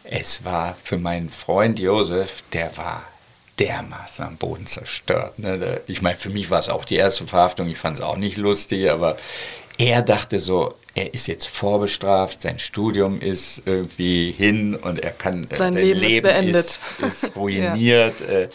Es 0.04 0.44
war 0.44 0.76
für 0.82 0.96
meinen 0.96 1.28
Freund 1.28 1.78
Josef, 1.78 2.42
der 2.54 2.74
war 2.78 3.02
dermaßen 3.58 4.24
am 4.24 4.36
Boden 4.36 4.66
zerstört. 4.66 5.38
Ne? 5.38 5.80
Ich 5.86 6.02
meine, 6.02 6.16
für 6.16 6.30
mich 6.30 6.50
war 6.50 6.60
es 6.60 6.68
auch 6.68 6.84
die 6.84 6.96
erste 6.96 7.26
Verhaftung, 7.26 7.68
ich 7.68 7.78
fand 7.78 7.98
es 7.98 8.04
auch 8.04 8.16
nicht 8.16 8.36
lustig, 8.36 8.90
aber 8.90 9.16
er 9.78 10.02
dachte 10.02 10.38
so, 10.38 10.74
er 10.94 11.14
ist 11.14 11.28
jetzt 11.28 11.46
vorbestraft, 11.46 12.42
sein 12.42 12.58
Studium 12.58 13.20
ist 13.20 13.62
irgendwie 13.66 14.32
hin 14.32 14.74
und 14.74 14.98
er 14.98 15.12
kann, 15.12 15.46
äh, 15.50 15.56
sein, 15.56 15.72
sein 15.72 15.82
Leben, 15.82 16.00
Leben, 16.00 16.26
ist 16.26 16.32
beendet. 16.34 16.80
Ist, 17.06 17.24
ist 17.24 17.36
ruiniert. 17.36 18.20
ja. 18.20 18.26
Äh. 18.26 18.48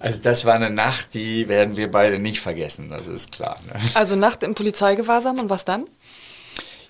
Also 0.00 0.20
das 0.20 0.44
war 0.44 0.54
eine 0.54 0.68
Nacht, 0.68 1.14
die 1.14 1.48
werden 1.48 1.78
wir 1.78 1.90
beide 1.90 2.18
nicht 2.18 2.40
vergessen, 2.40 2.90
das 2.90 3.06
ist 3.06 3.32
klar. 3.32 3.58
Ne? 3.66 3.80
Also 3.94 4.16
Nacht 4.16 4.42
im 4.42 4.54
Polizeigewahrsam 4.54 5.38
und 5.38 5.48
was 5.48 5.64
dann? 5.64 5.86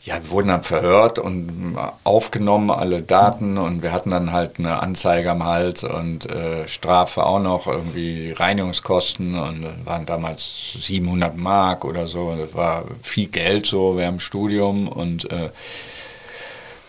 Ja, 0.04 0.22
wir 0.22 0.30
wurden 0.30 0.48
dann 0.48 0.62
verhört 0.62 1.18
und 1.18 1.78
aufgenommen, 2.04 2.70
alle 2.70 3.00
Daten 3.00 3.56
und 3.56 3.82
wir 3.82 3.90
hatten 3.92 4.10
dann 4.10 4.32
halt 4.32 4.58
eine 4.58 4.82
Anzeige 4.82 5.30
am 5.30 5.44
Hals 5.44 5.82
und 5.82 6.30
äh, 6.30 6.68
Strafe 6.68 7.24
auch 7.24 7.40
noch, 7.40 7.66
irgendwie 7.66 8.32
Reinigungskosten 8.32 9.38
und 9.38 9.86
waren 9.86 10.04
damals 10.04 10.76
700 10.78 11.36
Mark 11.36 11.86
oder 11.86 12.06
so. 12.06 12.36
Das 12.36 12.54
war 12.54 12.84
viel 13.02 13.28
Geld 13.28 13.64
so 13.64 13.96
während 13.96 14.18
dem 14.18 14.20
Studium 14.20 14.88
und 14.88 15.30
äh, 15.30 15.48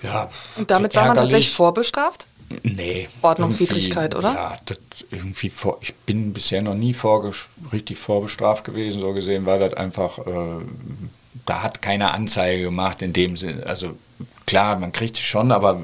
ja. 0.04 0.30
Und 0.58 0.70
damit 0.70 0.94
war 0.96 1.08
man 1.08 1.16
tatsächlich 1.16 1.52
vorbestraft? 1.52 2.28
Nee. 2.64 3.08
Ordnungswidrigkeit, 3.22 4.14
oder? 4.14 4.34
Ja, 4.34 4.60
das 4.66 4.78
irgendwie 5.10 5.50
vor, 5.50 5.78
ich 5.82 5.96
bin 5.96 6.34
bisher 6.34 6.62
noch 6.62 6.76
nie 6.76 6.96
richtig 7.72 7.98
vorbestraft 7.98 8.66
gewesen, 8.66 9.00
so 9.00 9.14
gesehen 9.14 9.46
war 9.46 9.58
das 9.58 9.74
einfach 9.74 10.20
äh, 10.20 10.62
da 11.46 11.64
hat 11.64 11.82
keiner 11.82 12.14
Anzeige 12.14 12.64
gemacht 12.64 13.02
in 13.02 13.14
dem 13.14 13.38
Sinne. 13.38 13.66
Also 13.66 13.98
klar, 14.46 14.78
man 14.78 14.92
kriegt 14.92 15.18
es 15.18 15.24
schon, 15.24 15.52
aber 15.52 15.82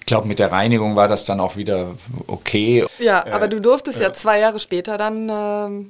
ich 0.00 0.06
glaube, 0.06 0.26
mit 0.26 0.38
der 0.38 0.50
Reinigung 0.50 0.96
war 0.96 1.08
das 1.08 1.24
dann 1.24 1.40
auch 1.40 1.56
wieder 1.56 1.88
okay. 2.26 2.86
Ja, 2.98 3.26
äh, 3.26 3.30
aber 3.30 3.48
du 3.48 3.60
durftest 3.60 3.98
äh, 3.98 4.04
ja 4.04 4.12
zwei 4.12 4.40
Jahre 4.40 4.58
später 4.58 4.96
dann, 4.96 5.28
äh, 5.28 5.84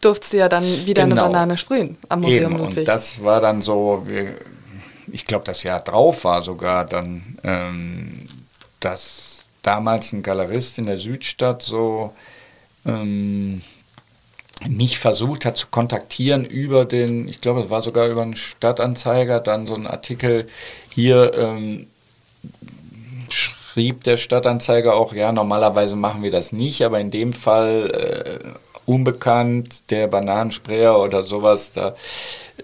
durftest 0.00 0.32
du 0.32 0.36
ja 0.38 0.48
dann 0.48 0.64
wieder 0.64 1.04
genau. 1.04 1.24
eine 1.24 1.32
Banane 1.32 1.56
sprühen 1.58 1.98
am 2.08 2.20
Museum 2.22 2.52
Eben, 2.52 2.60
Ludwig. 2.60 2.78
Und 2.78 2.88
das 2.88 3.22
war 3.22 3.40
dann 3.40 3.60
so, 3.60 4.06
ich 5.12 5.24
glaube, 5.24 5.44
das 5.44 5.62
Jahr 5.62 5.80
drauf 5.80 6.24
war 6.24 6.42
sogar 6.42 6.84
dann, 6.84 7.38
ähm, 7.44 8.26
dass 8.80 9.46
damals 9.62 10.12
ein 10.12 10.22
Galerist 10.22 10.78
in 10.78 10.86
der 10.86 10.96
Südstadt 10.96 11.62
so 11.62 12.14
ähm, 12.86 13.60
mich 14.66 14.98
versucht 14.98 15.44
hat 15.44 15.56
zu 15.56 15.68
kontaktieren 15.68 16.44
über 16.44 16.84
den, 16.84 17.28
ich 17.28 17.40
glaube, 17.40 17.60
es 17.60 17.70
war 17.70 17.80
sogar 17.80 18.08
über 18.08 18.22
einen 18.22 18.36
Stadtanzeiger, 18.36 19.40
dann 19.40 19.66
so 19.66 19.74
ein 19.74 19.86
Artikel 19.86 20.48
hier 20.92 21.32
ähm, 21.38 21.86
schrieb 23.30 24.04
der 24.04 24.16
Stadtanzeiger 24.16 24.94
auch, 24.94 25.12
ja, 25.12 25.30
normalerweise 25.30 25.94
machen 25.94 26.22
wir 26.22 26.30
das 26.30 26.52
nicht, 26.52 26.82
aber 26.82 26.98
in 26.98 27.10
dem 27.10 27.32
Fall 27.32 28.40
äh, 28.44 28.48
unbekannt, 28.86 29.90
der 29.90 30.08
Bananensprayer 30.08 30.98
oder 30.98 31.22
sowas, 31.22 31.72
da 31.72 31.94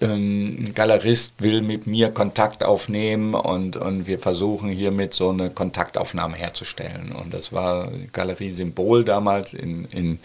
ähm, 0.01 0.65
ein 0.65 0.75
Galerist 0.75 1.35
will 1.39 1.63
mit 1.63 1.87
mir 1.87 2.11
Kontakt 2.11 2.65
aufnehmen 2.65 3.35
und, 3.35 3.77
und 3.77 4.07
wir 4.07 4.19
versuchen 4.19 4.71
hiermit 4.71 5.15
so 5.15 5.31
eine 5.31 5.51
Kontaktaufnahme 5.51 6.37
herzustellen. 6.37 7.13
Und 7.13 7.33
das 7.33 7.53
war 7.53 7.93
Galerie 8.13 8.51
Symbol 8.51 9.05
damals 9.05 9.55
in, 9.55 9.85
in 9.93 10.19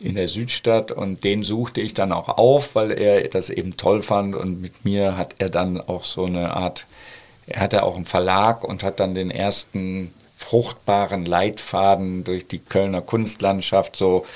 in 0.00 0.14
der 0.14 0.28
Südstadt 0.28 0.92
und 0.92 1.24
den 1.24 1.42
suchte 1.42 1.80
ich 1.80 1.94
dann 1.94 2.12
auch 2.12 2.28
auf, 2.28 2.74
weil 2.74 2.90
er 2.92 3.28
das 3.28 3.50
eben 3.50 3.76
toll 3.76 4.02
fand 4.02 4.34
und 4.34 4.60
mit 4.60 4.84
mir 4.84 5.16
hat 5.16 5.36
er 5.38 5.48
dann 5.48 5.80
auch 5.80 6.04
so 6.04 6.24
eine 6.24 6.54
Art, 6.54 6.86
er 7.46 7.60
hatte 7.60 7.82
auch 7.82 7.96
einen 7.96 8.04
Verlag 8.04 8.62
und 8.64 8.82
hat 8.82 9.00
dann 9.00 9.14
den 9.14 9.30
ersten 9.30 10.12
fruchtbaren 10.36 11.24
Leitfaden 11.24 12.24
durch 12.24 12.46
die 12.46 12.58
Kölner 12.58 13.00
Kunstlandschaft 13.00 13.96
so 13.96 14.26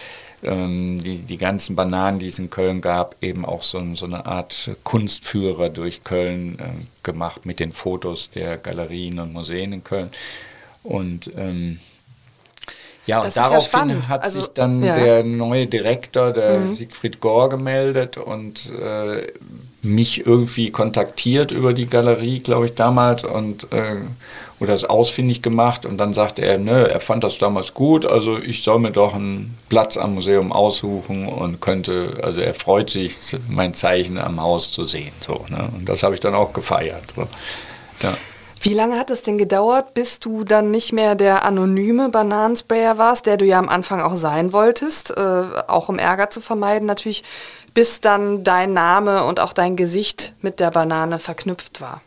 ähm, 0.43 1.03
die, 1.03 1.19
die 1.19 1.37
ganzen 1.37 1.77
Bananen, 1.77 2.19
die 2.19 2.27
es 2.27 2.39
in 2.39 2.49
Köln 2.49 2.81
gab, 2.81 3.17
eben 3.23 3.45
auch 3.45 3.63
so, 3.63 3.83
so 3.95 4.07
eine 4.07 4.25
Art 4.25 4.71
Kunstführer 4.85 5.69
durch 5.69 6.05
Köln 6.05 6.59
äh, 6.59 6.63
gemacht 7.03 7.45
mit 7.45 7.61
den 7.61 7.73
Fotos 7.73 8.31
der 8.31 8.57
Galerien 8.57 9.19
und 9.19 9.33
Museen 9.33 9.75
in 9.75 9.85
Köln. 9.85 10.11
Und 10.83 11.31
ähm, 11.37 11.79
ja, 13.07 13.23
das 13.23 13.37
und 13.37 13.43
daraufhin 13.43 13.91
ja 13.91 14.09
hat 14.09 14.23
also, 14.23 14.41
sich 14.41 14.49
dann 14.53 14.83
ja. 14.83 14.95
der 14.95 15.25
neue 15.25 15.67
Direktor, 15.67 16.33
der 16.33 16.61
mhm. 16.61 16.75
Siegfried 16.75 17.21
Gore, 17.21 17.49
gemeldet 17.49 18.17
und 18.17 18.73
äh, 18.73 19.27
mich 19.83 20.27
irgendwie 20.27 20.71
kontaktiert 20.71 21.53
über 21.53 21.73
die 21.73 21.87
Galerie, 21.87 22.41
glaube 22.41 22.67
ich, 22.67 22.75
damals 22.75 23.25
und 23.25 23.73
äh, 23.73 23.97
oder 24.61 24.75
es 24.75 24.85
ausfindig 24.85 25.41
gemacht 25.41 25.87
und 25.87 25.97
dann 25.97 26.13
sagte 26.13 26.43
er, 26.43 26.59
nö, 26.59 26.85
er 26.85 27.01
fand 27.01 27.25
das 27.25 27.39
damals 27.39 27.73
gut, 27.73 28.05
also 28.05 28.39
ich 28.39 28.63
soll 28.63 28.79
mir 28.79 28.91
doch 28.91 29.15
einen 29.15 29.57
Platz 29.71 29.97
am 29.97 30.15
Museum 30.15 30.53
aussuchen 30.53 31.27
und 31.27 31.61
könnte, 31.61 32.19
also 32.23 32.41
er 32.41 32.55
freut 32.55 32.91
sich, 32.91 33.17
mein 33.49 33.73
Zeichen 33.73 34.19
am 34.19 34.39
Haus 34.41 34.71
zu 34.71 34.85
sehen. 34.85 35.13
So, 35.21 35.47
ne? 35.49 35.71
Und 35.75 35.89
das 35.89 36.03
habe 36.03 36.15
ich 36.15 36.21
dann 36.21 36.35
auch 36.35 36.53
gefeiert. 36.53 37.05
So. 37.17 37.27
Ja. 38.03 38.17
Wie 38.63 38.75
lange 38.75 38.99
hat 38.99 39.11
es 39.11 39.23
denn 39.23 39.39
gedauert, 39.39 39.95
bis 39.95 40.21
du 40.21 40.45
dann 40.45 40.71
nicht 40.71 40.93
mehr 40.93 41.15
der 41.15 41.47
anonyme 41.47 42.11
Bananensprayer 42.11 42.99
warst, 42.99 43.25
der 43.25 43.39
du 43.39 43.47
ja 43.47 43.59
am 43.59 43.71
Anfang 43.71 44.03
auch 44.03 44.17
sein 44.17 44.53
wolltest, 44.53 45.17
äh, 45.17 45.43
auch 45.67 45.89
um 45.89 45.99
Ärger 45.99 46.29
zu 46.29 46.43
vermeiden 46.43 46.87
natürlich, 46.87 47.25
bis 47.73 48.03
dann 48.03 48.45
dein 48.45 48.75
Name 48.75 49.25
und 49.25 49.41
auch 49.41 49.55
dein 49.55 49.77
Gesicht 49.77 50.35
mit 50.43 50.61
der 50.61 50.71
Banane 50.71 51.19
verknüpft 51.19 51.81
war? 51.81 52.03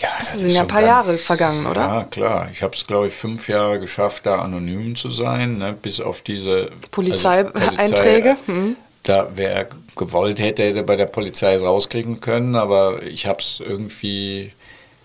Ja, 0.00 0.08
das, 0.18 0.32
das 0.32 0.40
sind 0.40 0.50
ja 0.52 0.62
ein 0.62 0.66
paar 0.66 0.80
ganz, 0.80 1.06
Jahre 1.06 1.18
vergangen, 1.18 1.66
oder? 1.66 1.80
Ja, 1.80 2.04
klar. 2.04 2.48
Ich 2.52 2.62
habe 2.62 2.74
es, 2.74 2.86
glaube 2.86 3.08
ich, 3.08 3.14
fünf 3.14 3.48
Jahre 3.48 3.80
geschafft, 3.80 4.24
da 4.24 4.36
anonym 4.36 4.96
zu 4.96 5.10
sein, 5.10 5.58
ne, 5.58 5.74
bis 5.74 6.00
auf 6.00 6.22
diese 6.22 6.70
Polizeieinträge. 6.90 7.58
Also 7.76 7.94
Polizei, 7.94 8.36
mhm 8.46 8.76
da 9.04 9.30
wer 9.36 9.68
gewollt 9.96 10.40
hätte, 10.40 10.64
hätte 10.64 10.82
bei 10.82 10.96
der 10.96 11.06
Polizei 11.06 11.56
rauskriegen 11.56 12.20
können, 12.20 12.56
aber 12.56 13.02
ich 13.02 13.26
habe 13.26 13.38
es 13.40 13.60
irgendwie 13.60 14.52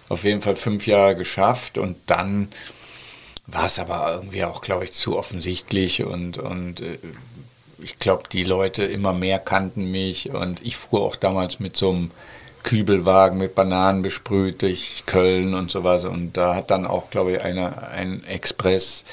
auf 0.07 0.23
jeden 0.23 0.41
Fall 0.41 0.55
fünf 0.55 0.87
Jahre 0.87 1.15
geschafft 1.15 1.77
und 1.77 1.95
dann 2.07 2.49
war 3.45 3.67
es 3.67 3.79
aber 3.79 4.13
irgendwie 4.15 4.43
auch, 4.43 4.61
glaube 4.61 4.85
ich, 4.85 4.91
zu 4.93 5.17
offensichtlich 5.17 6.03
und, 6.03 6.37
und 6.37 6.81
äh, 6.81 6.97
ich 7.81 7.99
glaube, 7.99 8.23
die 8.31 8.43
Leute 8.43 8.83
immer 8.83 9.13
mehr 9.13 9.39
kannten 9.39 9.91
mich 9.91 10.31
und 10.31 10.61
ich 10.65 10.75
fuhr 10.75 11.01
auch 11.01 11.15
damals 11.15 11.59
mit 11.59 11.77
so 11.77 11.91
einem 11.91 12.11
Kübelwagen 12.63 13.37
mit 13.37 13.55
Bananen 13.55 14.01
besprüht 14.01 14.61
durch 14.61 15.03
Köln 15.05 15.53
und 15.53 15.71
so 15.71 15.83
weiter 15.83 16.09
und 16.09 16.35
da 16.35 16.55
hat 16.55 16.71
dann 16.71 16.85
auch, 16.85 17.09
glaube 17.09 17.33
ich, 17.33 17.41
eine, 17.41 17.87
ein 17.89 18.23
Express 18.25 19.05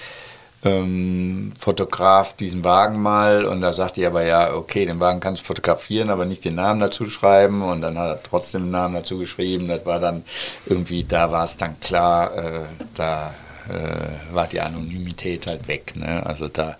ähm, 0.66 1.52
Fotograf 1.58 2.34
diesen 2.34 2.64
Wagen 2.64 3.00
mal 3.00 3.44
und 3.44 3.60
da 3.60 3.72
sagte 3.72 4.00
ich 4.00 4.06
aber 4.06 4.24
ja, 4.24 4.54
okay, 4.54 4.84
den 4.84 5.00
Wagen 5.00 5.20
kannst 5.20 5.42
du 5.42 5.46
fotografieren, 5.46 6.10
aber 6.10 6.24
nicht 6.24 6.44
den 6.44 6.56
Namen 6.56 6.80
dazu 6.80 7.06
schreiben 7.06 7.62
und 7.62 7.80
dann 7.80 7.98
hat 7.98 8.08
er 8.08 8.22
trotzdem 8.22 8.62
den 8.62 8.70
Namen 8.72 8.94
dazu 8.94 9.18
geschrieben. 9.18 9.68
Das 9.68 9.86
war 9.86 10.00
dann 10.00 10.24
irgendwie, 10.66 11.04
da 11.04 11.30
war 11.30 11.44
es 11.44 11.56
dann 11.56 11.78
klar, 11.80 12.36
äh, 12.36 12.60
da 12.94 13.34
äh, 13.68 14.34
war 14.34 14.46
die 14.46 14.60
Anonymität 14.60 15.46
halt 15.46 15.68
weg. 15.68 15.94
Ne? 15.96 16.24
Also 16.24 16.48
da 16.48 16.76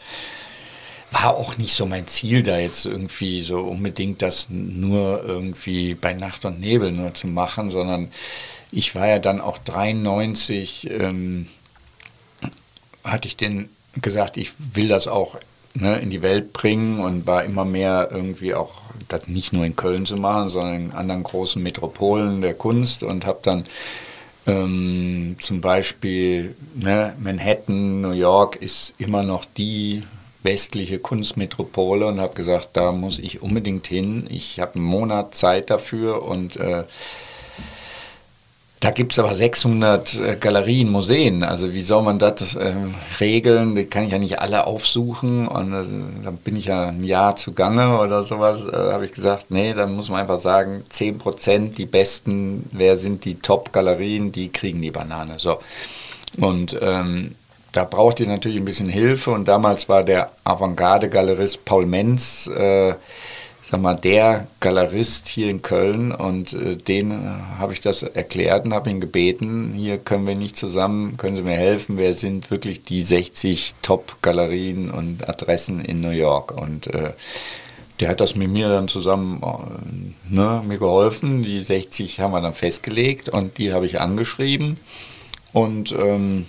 war 1.11 1.35
auch 1.35 1.57
nicht 1.57 1.75
so 1.75 1.87
mein 1.87 2.07
Ziel, 2.09 2.43
da 2.43 2.59
jetzt 2.59 2.85
irgendwie 2.85 3.41
so 3.41 3.61
unbedingt 3.61 4.23
das 4.23 4.49
nur 4.51 5.25
irgendwie 5.25 5.95
bei 5.95 6.13
Nacht 6.13 6.45
und 6.45 6.61
Nebel 6.61 6.91
nur 6.91 7.15
zu 7.15 7.29
machen, 7.29 7.71
sondern 7.71 8.11
ich 8.73 8.95
war 8.95 9.07
ja 9.07 9.19
dann 9.19 9.41
auch 9.41 9.59
93, 9.59 10.91
ähm, 10.91 11.47
hatte 13.05 13.29
ich 13.29 13.37
den 13.37 13.69
gesagt, 14.03 14.37
ich 14.37 14.53
will 14.75 14.89
das 14.89 15.09
auch 15.09 15.37
ne, 15.75 15.99
in 15.99 16.11
die 16.11 16.23
Welt 16.23 16.53
bringen 16.53 17.01
und 17.01 17.27
war 17.27 17.45
immer 17.45 17.65
mehr 17.65 18.09
irgendwie 18.11 18.55
auch, 18.55 18.83
das 19.09 19.29
nicht 19.29 19.53
nur 19.53 19.65
in 19.65 19.77
Köln 19.77 20.07
zu 20.07 20.17
machen, 20.17 20.49
sondern 20.49 20.75
in 20.77 20.93
anderen 20.93 21.23
großen 21.23 21.63
Metropolen 21.63 22.41
der 22.41 22.55
Kunst 22.55 23.03
und 23.03 23.27
habe 23.27 23.41
dann 23.43 23.65
Ähm, 24.49 25.35
zum 25.41 25.61
Beispiel 25.61 26.55
ne, 26.77 27.15
Manhattan, 27.19 28.01
New 28.01 28.13
York 28.13 28.55
ist 28.55 28.95
immer 28.97 29.25
noch 29.25 29.45
die 29.45 30.05
westliche 30.45 31.01
Kunstmetropole 31.01 32.07
und 32.07 32.21
habe 32.21 32.35
gesagt, 32.35 32.69
da 32.75 32.93
muss 32.93 33.19
ich 33.19 33.43
unbedingt 33.43 33.89
hin. 33.89 34.29
Ich 34.31 34.61
habe 34.61 34.77
einen 34.77 34.85
Monat 34.85 35.35
Zeit 35.35 35.69
dafür 35.71 36.23
und 36.23 36.55
äh, 36.59 36.85
da 38.81 38.91
gibt 38.91 39.13
es 39.13 39.19
aber 39.19 39.35
600 39.35 40.21
äh, 40.21 40.37
Galerien, 40.37 40.91
Museen. 40.91 41.43
Also 41.43 41.73
wie 41.73 41.81
soll 41.81 42.03
man 42.03 42.19
das 42.19 42.57
äh, 42.57 42.75
regeln? 43.21 43.75
Die 43.75 43.87
kann 43.87 44.05
ich 44.05 44.13
ja 44.13 44.19
nicht 44.19 44.41
alle 44.41 44.67
aufsuchen. 44.67 45.49
Und 45.49 45.73
äh, 45.73 45.85
dann 46.25 46.37
bin 46.37 46.57
ich 46.57 46.67
ja 46.67 46.89
ein 46.89 47.03
Jahr 47.03 47.37
zugange 47.37 47.99
oder 47.99 48.23
sowas. 48.23 48.65
Äh, 48.65 48.77
habe 48.93 49.07
ich 49.07 49.13
gesagt, 49.13 49.47
nee, 49.51 49.73
dann 49.73 49.97
muss 49.97 50.11
man 50.11 50.21
einfach 50.21 50.41
sagen, 50.41 50.85
10% 50.93 51.75
die 51.75 51.87
besten, 51.87 52.69
wer 52.73 52.97
sind 52.97 53.25
die 53.25 53.37
Top-Galerien, 53.37 54.31
die 54.31 54.53
kriegen 54.53 54.83
die 54.83 54.91
Banane. 54.91 55.39
So. 55.39 55.59
Und 56.39 56.79
ähm, 56.83 57.35
da 57.73 57.85
braucht 57.85 58.21
ihr 58.21 58.29
natürlich 58.29 58.59
ein 58.59 58.67
bisschen 58.67 58.91
Hilfe. 58.91 59.31
Und 59.31 59.49
damals 59.49 59.89
war 59.89 60.05
der 60.05 60.33
Avantgarde-Galerist 60.45 61.65
Paul 61.65 61.87
Menz 61.87 62.47
äh, 62.49 62.95
sag 63.69 63.81
mal, 63.81 63.97
der 63.97 64.47
Galerist 64.61 65.27
hier 65.27 65.51
in 65.51 65.61
Köln 65.61 66.13
und 66.13 66.53
äh, 66.53 66.77
den 66.77 67.11
äh, 67.11 67.59
habe 67.59 67.73
ich 67.73 67.81
das 67.81 68.05
erklärt 68.05 68.65
und 68.65 68.73
habe 68.73 68.91
ihn 68.91 69.01
gebeten, 69.01 69.73
hier 69.75 69.99
können 69.99 70.27
wir 70.27 70.37
nicht 70.37 70.57
zusammen, 70.57 71.17
können 71.17 71.35
Sie 71.35 71.43
mir 71.43 71.57
helfen, 71.57 71.99
wer 71.99 72.15
sind 72.15 72.53
wirklich 72.53 72.83
die 72.83 73.03
60 73.03 73.75
Top-Galerien 73.83 74.91
und 74.91 75.29
Adressen 75.29 75.85
in 75.85 76.01
New 76.01 76.11
York 76.11 76.53
und 76.53 76.87
äh, 76.95 77.13
der 77.99 78.11
hat 78.11 78.21
das 78.21 78.37
mit 78.37 78.51
mir 78.51 78.69
dann 78.69 78.87
zusammen 78.87 79.43
äh, 79.43 80.33
ne, 80.33 80.63
mir 80.65 80.79
geholfen. 80.79 81.43
Die 81.43 81.61
60 81.61 82.21
haben 82.21 82.35
wir 82.35 82.41
dann 82.41 82.55
festgelegt 82.55 83.31
und 83.31 83.59
die 83.59 83.73
habe 83.73 83.87
ich 83.87 84.01
angeschrieben 84.01 84.79
und 85.53 85.91
ähm, 85.91 86.47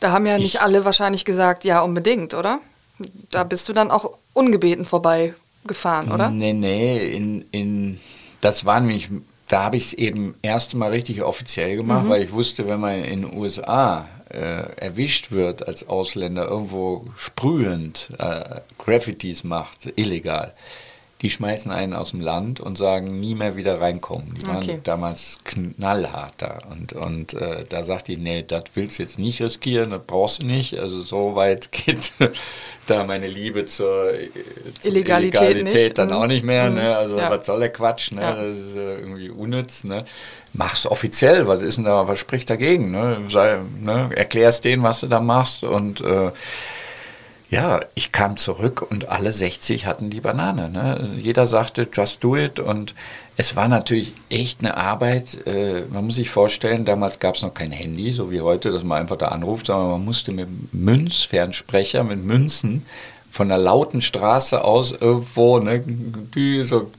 da 0.00 0.12
haben 0.12 0.26
ja 0.26 0.36
nicht 0.36 0.60
alle 0.60 0.84
wahrscheinlich 0.84 1.24
gesagt, 1.24 1.64
ja, 1.64 1.80
unbedingt, 1.80 2.34
oder? 2.34 2.60
Da 3.30 3.44
bist 3.44 3.68
du 3.68 3.72
dann 3.72 3.90
auch 3.90 4.12
ungebeten 4.38 4.84
vorbeigefahren, 4.84 6.12
oder? 6.12 6.30
Nee, 6.30 6.52
nee, 6.52 7.08
in, 7.08 7.44
in, 7.50 8.00
das 8.40 8.64
war 8.64 8.80
nämlich, 8.80 9.08
da 9.48 9.64
habe 9.64 9.76
ich 9.76 9.86
es 9.86 9.92
eben 9.94 10.34
erst 10.42 10.74
mal 10.74 10.90
richtig 10.90 11.22
offiziell 11.22 11.76
gemacht, 11.76 12.04
mhm. 12.04 12.10
weil 12.10 12.22
ich 12.22 12.32
wusste, 12.32 12.68
wenn 12.68 12.80
man 12.80 13.02
in 13.02 13.22
den 13.22 13.36
USA 13.36 14.06
äh, 14.30 14.76
erwischt 14.76 15.32
wird 15.32 15.66
als 15.66 15.88
Ausländer 15.88 16.46
irgendwo 16.46 17.04
sprühend 17.16 18.10
äh, 18.18 18.60
Graffitis 18.78 19.42
macht, 19.42 19.92
illegal, 19.96 20.54
die 21.20 21.30
schmeißen 21.30 21.72
einen 21.72 21.94
aus 21.94 22.10
dem 22.10 22.20
Land 22.20 22.60
und 22.60 22.78
sagen, 22.78 23.18
nie 23.18 23.34
mehr 23.34 23.56
wieder 23.56 23.80
reinkommen. 23.80 24.36
Die 24.40 24.46
waren 24.46 24.58
okay. 24.58 24.78
damals 24.84 25.38
knallharter. 25.42 26.60
Und, 26.70 26.92
und 26.92 27.34
äh, 27.34 27.64
da 27.68 27.82
sagt 27.82 28.06
die, 28.06 28.16
nee, 28.16 28.44
das 28.46 28.64
willst 28.74 28.98
du 28.98 29.02
jetzt 29.02 29.18
nicht 29.18 29.42
riskieren, 29.42 29.90
das 29.90 30.02
brauchst 30.06 30.42
du 30.42 30.46
nicht. 30.46 30.78
Also 30.78 31.02
so 31.02 31.34
weit 31.34 31.72
geht 31.72 32.12
da 32.86 33.02
meine 33.02 33.26
Liebe 33.26 33.66
zur, 33.66 34.12
zur 34.80 34.90
Illegalität, 34.90 35.56
Illegalität 35.56 35.98
dann 35.98 36.08
mhm. 36.08 36.14
auch 36.14 36.26
nicht 36.28 36.44
mehr. 36.44 36.70
Ne? 36.70 36.82
Mhm. 36.82 36.86
Also 36.86 37.18
ja. 37.18 37.30
was 37.30 37.46
soll 37.46 37.60
der 37.60 37.72
Quatsch? 37.72 38.12
Ne? 38.12 38.22
Ja. 38.22 38.34
Das 38.36 38.58
ist 38.58 38.76
äh, 38.76 38.98
irgendwie 39.00 39.30
unnütz. 39.30 39.82
Ne? 39.82 40.04
Mach's 40.52 40.86
offiziell, 40.86 41.48
was 41.48 41.62
ist 41.62 41.78
denn 41.78 41.84
da, 41.84 42.06
was 42.06 42.20
spricht 42.20 42.48
dagegen? 42.48 42.92
Ne? 42.92 43.16
Sei, 43.28 43.58
ne? 43.80 44.08
Erklärst 44.14 44.64
denen, 44.64 44.84
was 44.84 45.00
du 45.00 45.08
da 45.08 45.20
machst 45.20 45.64
und 45.64 46.00
äh, 46.00 46.30
ja, 47.50 47.80
ich 47.94 48.12
kam 48.12 48.36
zurück 48.36 48.82
und 48.90 49.08
alle 49.08 49.32
60 49.32 49.86
hatten 49.86 50.10
die 50.10 50.20
Banane. 50.20 50.68
Ne? 50.68 51.16
Jeder 51.16 51.46
sagte, 51.46 51.88
just 51.90 52.22
do 52.22 52.36
it. 52.36 52.60
Und 52.60 52.94
es 53.38 53.56
war 53.56 53.68
natürlich 53.68 54.12
echt 54.28 54.60
eine 54.60 54.76
Arbeit. 54.76 55.46
Äh, 55.46 55.82
man 55.90 56.04
muss 56.04 56.16
sich 56.16 56.28
vorstellen, 56.28 56.84
damals 56.84 57.20
gab 57.20 57.36
es 57.36 57.42
noch 57.42 57.54
kein 57.54 57.72
Handy, 57.72 58.12
so 58.12 58.30
wie 58.30 58.42
heute, 58.42 58.70
dass 58.70 58.82
man 58.84 59.00
einfach 59.00 59.16
da 59.16 59.28
anruft, 59.28 59.66
sondern 59.66 59.90
man 59.90 60.04
musste 60.04 60.30
mit 60.32 60.48
Münzfernsprecher, 60.74 62.04
mit 62.04 62.22
Münzen 62.22 62.84
von 63.30 63.50
einer 63.50 63.62
lauten 63.62 64.02
Straße 64.02 64.62
aus 64.62 64.92
irgendwo, 64.92 65.58
ne, 65.58 65.82
so 66.62 66.90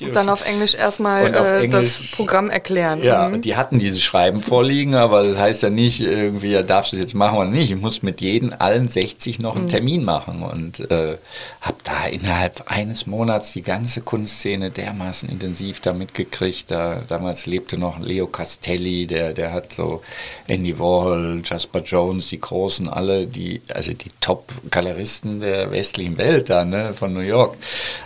und 0.00 0.16
dann 0.16 0.28
auf 0.28 0.44
Englisch 0.44 0.74
erstmal 0.74 1.34
äh, 1.34 1.64
Englisch, 1.64 1.98
das 1.98 2.10
Programm 2.12 2.50
erklären. 2.50 3.02
Ja, 3.02 3.28
mhm. 3.28 3.40
die 3.40 3.56
hatten 3.56 3.78
dieses 3.78 4.02
Schreiben 4.02 4.40
vorliegen, 4.40 4.94
aber 4.94 5.22
das 5.22 5.38
heißt 5.38 5.62
ja 5.62 5.70
nicht, 5.70 6.00
irgendwie, 6.00 6.50
ja, 6.50 6.62
darfst 6.62 6.92
du 6.92 6.96
es 6.96 7.00
jetzt 7.00 7.14
machen 7.14 7.38
oder 7.38 7.48
nicht. 7.48 7.70
Ich 7.70 7.80
muss 7.80 8.02
mit 8.02 8.20
jedem, 8.20 8.52
allen 8.58 8.88
60 8.88 9.38
noch 9.38 9.54
einen 9.54 9.64
mhm. 9.64 9.70
Termin 9.70 10.04
machen 10.04 10.42
und 10.42 10.90
äh, 10.90 11.16
habe 11.60 11.76
da 11.84 12.06
innerhalb 12.06 12.64
eines 12.66 13.06
Monats 13.06 13.52
die 13.52 13.62
ganze 13.62 14.00
Kunstszene 14.00 14.70
dermaßen 14.70 15.28
intensiv 15.28 15.80
da 15.80 15.92
mitgekriegt. 15.92 16.70
Da, 16.70 17.00
damals 17.08 17.46
lebte 17.46 17.78
noch 17.78 17.98
Leo 18.00 18.26
Castelli, 18.26 19.06
der, 19.06 19.32
der 19.32 19.52
hat 19.52 19.74
so 19.74 20.02
Andy 20.48 20.78
Warhol, 20.78 21.42
Jasper 21.44 21.80
Jones, 21.80 22.28
die 22.28 22.40
Großen, 22.40 22.88
alle, 22.88 23.26
die, 23.26 23.62
also 23.72 23.92
die 23.92 24.10
Top-Galeristen 24.20 25.40
der 25.40 25.70
westlichen 25.70 26.18
Welt 26.18 26.50
da, 26.50 26.64
ne, 26.64 26.94
von 26.94 27.12
New 27.12 27.20
York, 27.20 27.56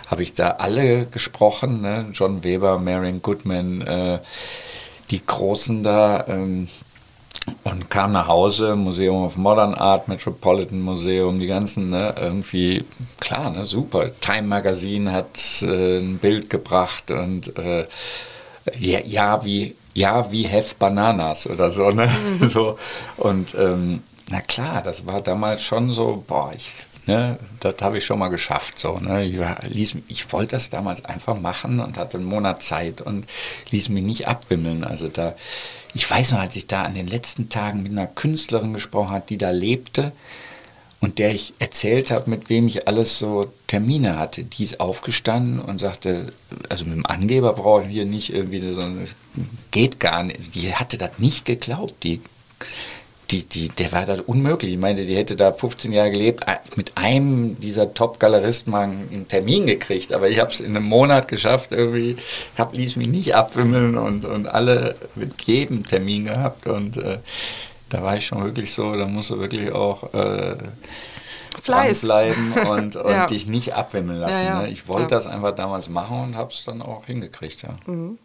habe 0.07 0.23
ich 0.23 0.33
da 0.33 0.51
alle 0.51 1.05
gesprochen 1.05 1.30
gesprochen, 1.31 1.81
ne? 1.81 2.07
John 2.13 2.43
Weber, 2.43 2.77
Marion 2.77 3.21
Goodman, 3.21 3.81
äh, 3.81 4.19
die 5.09 5.25
Großen 5.25 5.83
da. 5.83 6.25
Ähm, 6.27 6.67
und 7.63 7.89
kam 7.89 8.11
nach 8.11 8.27
Hause, 8.27 8.75
Museum 8.75 9.25
of 9.25 9.35
Modern 9.35 9.73
Art, 9.73 10.07
Metropolitan 10.07 10.79
Museum, 10.79 11.39
die 11.39 11.47
ganzen, 11.47 11.89
ne, 11.89 12.13
irgendwie, 12.19 12.85
klar, 13.19 13.49
ne, 13.49 13.65
super. 13.65 14.11
Time 14.21 14.43
Magazine 14.43 15.11
hat 15.11 15.63
äh, 15.63 15.97
ein 15.97 16.19
Bild 16.19 16.51
gebracht 16.51 17.09
und 17.09 17.57
äh, 17.57 17.87
ja, 18.77 18.99
ja, 18.99 19.43
wie, 19.43 19.75
ja, 19.95 20.31
wie 20.31 20.47
Have 20.47 20.75
Bananas 20.77 21.47
oder 21.47 21.71
so, 21.71 21.89
ne? 21.89 22.11
Mhm. 22.39 22.49
so. 22.51 22.77
Und 23.17 23.55
ähm, 23.55 24.03
na 24.29 24.41
klar, 24.41 24.83
das 24.83 25.07
war 25.07 25.21
damals 25.21 25.63
schon 25.63 25.93
so, 25.93 26.23
boah, 26.27 26.53
ich 26.55 26.71
Ne, 27.11 27.37
das 27.59 27.75
habe 27.81 27.97
ich 27.97 28.05
schon 28.05 28.19
mal 28.19 28.29
geschafft. 28.29 28.79
So, 28.79 28.97
ne? 28.97 29.25
ich, 29.25 29.37
ließ, 29.69 29.95
ich 30.07 30.31
wollte 30.31 30.55
das 30.55 30.69
damals 30.69 31.03
einfach 31.03 31.37
machen 31.37 31.81
und 31.81 31.97
hatte 31.97 32.17
einen 32.17 32.25
Monat 32.25 32.63
Zeit 32.63 33.01
und 33.01 33.25
ließ 33.69 33.89
mich 33.89 34.03
nicht 34.03 34.27
abwimmeln. 34.29 34.85
Also 34.85 35.09
da, 35.09 35.35
ich 35.93 36.09
weiß 36.09 36.31
noch, 36.31 36.39
als 36.39 36.55
ich 36.55 36.67
da 36.67 36.83
an 36.83 36.95
den 36.95 37.07
letzten 37.07 37.49
Tagen 37.49 37.83
mit 37.83 37.91
einer 37.91 38.07
Künstlerin 38.07 38.71
gesprochen 38.73 39.09
habe, 39.09 39.25
die 39.27 39.37
da 39.37 39.51
lebte 39.51 40.13
und 41.01 41.19
der 41.19 41.35
ich 41.35 41.53
erzählt 41.59 42.11
habe, 42.11 42.29
mit 42.29 42.49
wem 42.49 42.65
ich 42.67 42.87
alles 42.87 43.19
so 43.19 43.51
Termine 43.67 44.17
hatte, 44.17 44.45
die 44.45 44.63
ist 44.63 44.79
aufgestanden 44.79 45.59
und 45.59 45.79
sagte, 45.79 46.31
also 46.69 46.85
mit 46.85 46.93
dem 46.93 47.05
Angeber 47.05 47.51
brauche 47.51 47.83
ich 47.83 47.89
hier 47.89 48.05
nicht 48.05 48.33
irgendwie 48.33 48.71
so, 48.71 48.87
geht 49.71 49.99
gar 49.99 50.23
nicht. 50.23 50.55
Die 50.55 50.73
hatte 50.73 50.97
das 50.97 51.19
nicht 51.19 51.43
geglaubt. 51.43 52.05
Die 52.05 52.21
die, 53.31 53.45
die, 53.45 53.69
der 53.69 53.91
war 53.91 54.05
da 54.05 54.17
unmöglich. 54.25 54.73
Ich 54.73 54.79
meine, 54.79 55.05
die 55.05 55.15
hätte 55.15 55.35
da 55.35 55.53
15 55.53 55.93
Jahre 55.93 56.11
gelebt, 56.11 56.45
mit 56.75 56.97
einem 56.97 57.59
dieser 57.59 57.93
Top-Galeristen 57.93 58.71
mal 58.71 58.83
einen 58.83 59.27
Termin 59.27 59.65
gekriegt. 59.65 60.11
Aber 60.13 60.29
ich 60.29 60.39
habe 60.39 60.51
es 60.51 60.59
in 60.59 60.75
einem 60.75 60.85
Monat 60.85 61.27
geschafft, 61.27 61.71
irgendwie, 61.71 62.17
hab, 62.57 62.73
ließ 62.73 62.97
mich 62.97 63.07
nicht 63.07 63.35
abwimmeln 63.35 63.97
und, 63.97 64.25
und 64.25 64.47
alle 64.47 64.95
mit 65.15 65.41
jedem 65.43 65.85
Termin 65.85 66.25
gehabt. 66.25 66.67
Und 66.67 66.97
äh, 66.97 67.19
da 67.89 68.03
war 68.03 68.17
ich 68.17 68.25
schon 68.25 68.43
wirklich 68.43 68.73
so, 68.73 68.95
da 68.95 69.05
musst 69.05 69.29
du 69.29 69.39
wirklich 69.39 69.71
auch 69.71 70.13
äh, 70.13 70.57
Fleiß 71.61 72.01
bleiben 72.01 72.53
und, 72.69 72.95
und 72.95 73.11
ja. 73.11 73.25
dich 73.27 73.47
nicht 73.47 73.73
abwimmeln 73.73 74.19
lassen. 74.19 74.33
Ja, 74.33 74.43
ja. 74.43 74.61
Ne? 74.63 74.69
Ich 74.69 74.87
wollte 74.87 75.09
das 75.09 75.27
einfach 75.27 75.53
damals 75.53 75.89
machen 75.89 76.21
und 76.21 76.35
habe 76.35 76.51
es 76.51 76.63
dann 76.65 76.81
auch 76.81 77.05
hingekriegt. 77.05 77.63
Ja. 77.63 77.69
Mhm. 77.85 78.17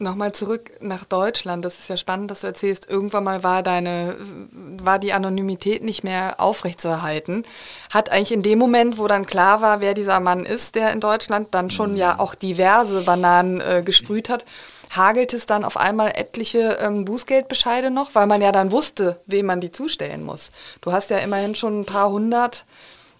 Nochmal 0.00 0.32
zurück 0.32 0.72
nach 0.80 1.04
Deutschland. 1.04 1.64
Das 1.64 1.78
ist 1.78 1.88
ja 1.88 1.96
spannend, 1.96 2.30
dass 2.30 2.40
du 2.40 2.48
erzählst, 2.48 2.90
irgendwann 2.90 3.22
mal 3.22 3.44
war 3.44 3.62
deine, 3.62 4.16
war 4.50 4.98
die 4.98 5.12
Anonymität 5.12 5.84
nicht 5.84 6.02
mehr 6.02 6.40
aufrechtzuerhalten. 6.40 7.44
Hat 7.92 8.10
eigentlich 8.10 8.32
in 8.32 8.42
dem 8.42 8.58
Moment, 8.58 8.98
wo 8.98 9.06
dann 9.06 9.24
klar 9.24 9.60
war, 9.60 9.80
wer 9.80 9.94
dieser 9.94 10.18
Mann 10.18 10.44
ist, 10.44 10.74
der 10.74 10.92
in 10.92 11.00
Deutschland 11.00 11.54
dann 11.54 11.70
schon 11.70 11.96
ja 11.96 12.18
auch 12.18 12.34
diverse 12.34 13.02
Bananen 13.02 13.60
äh, 13.60 13.82
gesprüht 13.84 14.28
hat, 14.28 14.44
hagelt 14.90 15.32
es 15.32 15.46
dann 15.46 15.64
auf 15.64 15.76
einmal 15.76 16.10
etliche 16.16 16.78
ähm, 16.80 17.04
Bußgeldbescheide 17.04 17.90
noch, 17.90 18.16
weil 18.16 18.26
man 18.26 18.42
ja 18.42 18.50
dann 18.50 18.72
wusste, 18.72 19.20
wem 19.26 19.46
man 19.46 19.60
die 19.60 19.70
zustellen 19.70 20.24
muss. 20.24 20.50
Du 20.80 20.92
hast 20.92 21.10
ja 21.10 21.18
immerhin 21.18 21.54
schon 21.54 21.80
ein 21.80 21.86
paar 21.86 22.10
hundert 22.10 22.64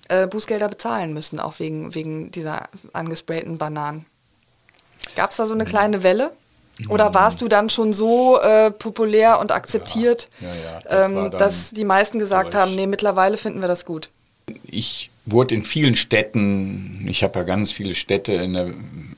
äh, 0.09 0.27
Bußgelder 0.27 0.69
bezahlen 0.69 1.15
müssen, 1.15 1.39
auch 1.39 1.61
wegen, 1.61 1.95
wegen 1.95 2.33
dieser 2.33 2.69
angesprayten 2.93 3.59
Bananen. 3.59 4.07
Gab 5.15 5.31
es 5.31 5.37
da 5.37 5.47
so 5.47 5.55
eine 5.55 5.65
kleine 5.65 6.03
Welle? 6.03 6.33
Oder 6.89 7.15
warst 7.15 7.41
du 7.41 7.49
dann 7.49 7.69
schon 7.69 7.93
so 7.93 8.41
äh, 8.41 8.71
populär 8.71 9.39
und 9.39 9.53
akzeptiert, 9.53 10.29
ja, 10.41 10.49
ja, 10.49 10.55
ja, 10.91 11.05
ähm, 11.05 11.31
dass 11.31 11.71
die 11.71 11.85
meisten 11.85 12.19
gesagt 12.19 12.55
haben, 12.55 12.75
nee, 12.75 12.87
mittlerweile 12.87 13.37
finden 13.37 13.61
wir 13.61 13.69
das 13.69 13.85
gut? 13.85 14.11
Ich 14.65 15.11
wurde 15.25 15.55
in 15.55 15.63
vielen 15.63 15.95
Städten, 15.95 17.07
ich 17.09 17.23
habe 17.23 17.39
ja 17.39 17.45
ganz 17.45 17.73
viele 17.73 17.95
Städte 17.95 18.33
in, 18.33 18.55
der, 18.55 18.71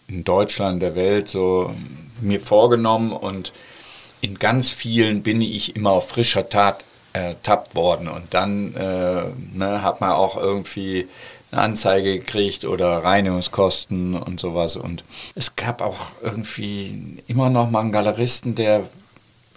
in 0.07 0.25
Deutschland, 0.25 0.83
der 0.83 0.95
Welt 0.95 1.29
so 1.29 1.75
mir 2.21 2.41
vorgenommen 2.41 3.13
und 3.13 3.53
in 4.21 4.39
ganz 4.39 4.71
vielen 4.71 5.23
bin 5.23 5.41
ich 5.41 5.77
immer 5.77 5.91
auf 5.91 6.09
frischer 6.09 6.49
Tat 6.49 6.85
ertappt 7.13 7.75
worden. 7.75 8.09
Und 8.09 8.35
dann 8.35 8.75
äh, 8.75 9.23
ne, 9.55 9.83
hat 9.83 10.01
man 10.01 10.11
auch 10.11 10.37
irgendwie 10.37 11.09
eine 11.51 11.63
Anzeige 11.63 12.19
gekriegt 12.19 12.65
oder 12.65 13.05
Reinigungskosten 13.05 14.15
und 14.15 14.41
sowas. 14.41 14.77
Und 14.77 15.05
es 15.35 15.57
gab 15.57 15.81
auch 15.81 16.13
irgendwie 16.23 17.23
immer 17.27 17.51
noch 17.51 17.71
mal 17.71 17.81
einen 17.81 17.93
Galeristen, 17.93 18.55
der 18.55 18.85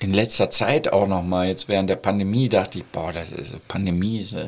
in 0.02 0.14
letzter 0.14 0.50
Zeit 0.50 0.94
auch 0.94 1.08
noch 1.08 1.24
mal, 1.24 1.48
jetzt 1.48 1.68
während 1.68 1.90
der 1.90 1.98
Pandemie, 1.98 2.48
dachte 2.48 2.80
ich, 2.80 2.86
boah, 2.86 3.12
das 3.12 3.30
ist 3.32 3.68
Pandemie 3.68 4.22
ist, 4.22 4.34
äh, 4.34 4.48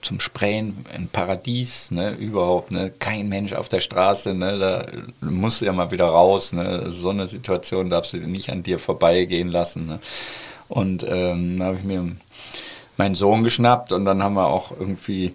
zum 0.00 0.20
Sprayen 0.20 0.84
ein 0.94 1.08
Paradies, 1.08 1.90
ne, 1.90 2.12
überhaupt, 2.12 2.72
ne, 2.72 2.90
kein 2.98 3.28
Mensch 3.28 3.52
auf 3.52 3.68
der 3.68 3.80
Straße, 3.80 4.32
ne, 4.32 4.58
da 4.58 4.86
musst 5.20 5.60
du 5.60 5.66
ja 5.66 5.72
mal 5.72 5.90
wieder 5.90 6.06
raus, 6.06 6.54
ne, 6.54 6.90
so 6.90 7.10
eine 7.10 7.26
Situation 7.26 7.90
darfst 7.90 8.14
du 8.14 8.18
nicht 8.18 8.50
an 8.50 8.62
dir 8.62 8.78
vorbeigehen 8.78 9.48
lassen, 9.48 9.86
ne. 9.86 10.00
Und 10.68 11.04
ähm, 11.06 11.58
da 11.58 11.66
habe 11.66 11.76
ich 11.78 11.84
mir 11.84 12.12
meinen 12.96 13.16
Sohn 13.16 13.42
geschnappt 13.42 13.92
und 13.92 14.04
dann 14.04 14.22
haben 14.22 14.34
wir 14.34 14.46
auch 14.46 14.72
irgendwie 14.78 15.34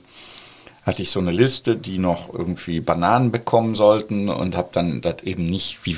hatte 0.85 1.01
ich 1.01 1.09
so 1.09 1.19
eine 1.19 1.31
Liste, 1.31 1.75
die 1.75 1.97
noch 1.97 2.31
irgendwie 2.31 2.79
Bananen 2.79 3.31
bekommen 3.31 3.75
sollten 3.75 4.29
und 4.29 4.55
habe 4.55 4.69
dann 4.71 5.01
das 5.01 5.23
eben 5.23 5.43
nicht 5.43 5.79
wie 5.83 5.97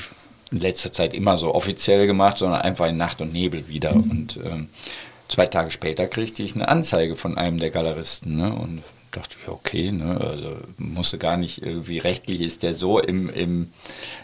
in 0.52 0.60
letzter 0.60 0.94
Zeit 0.94 1.14
immer 1.14 1.38
so 1.38 1.54
offiziell 1.54 2.08
gemacht, 2.08 2.38
sondern 2.38 2.62
einfach 2.62 2.88
in 2.88 2.96
Nacht 2.98 3.20
und 3.20 3.34
Nebel 3.34 3.68
wieder. 3.68 3.94
Und 3.94 4.40
ähm, 4.46 4.70
zwei 5.28 5.46
Tage 5.46 5.72
später 5.72 6.08
kriegte 6.08 6.42
ich 6.42 6.56
eine 6.56 6.70
Anzeige 6.70 7.18
von 7.18 7.38
einem 7.38 7.60
der 7.60 7.70
Galeristen. 7.70 8.38
Ne? 8.38 8.54
Und 8.54 8.82
dachte 9.12 9.36
ich, 9.42 9.50
okay, 9.50 9.92
ne? 9.92 10.22
also 10.22 10.56
musste 10.78 11.18
gar 11.18 11.36
nicht, 11.36 11.62
irgendwie 11.62 11.98
rechtlich 11.98 12.40
ist 12.40 12.64
der 12.64 12.74
so 12.74 13.00
im, 13.00 13.30
im 13.30 13.68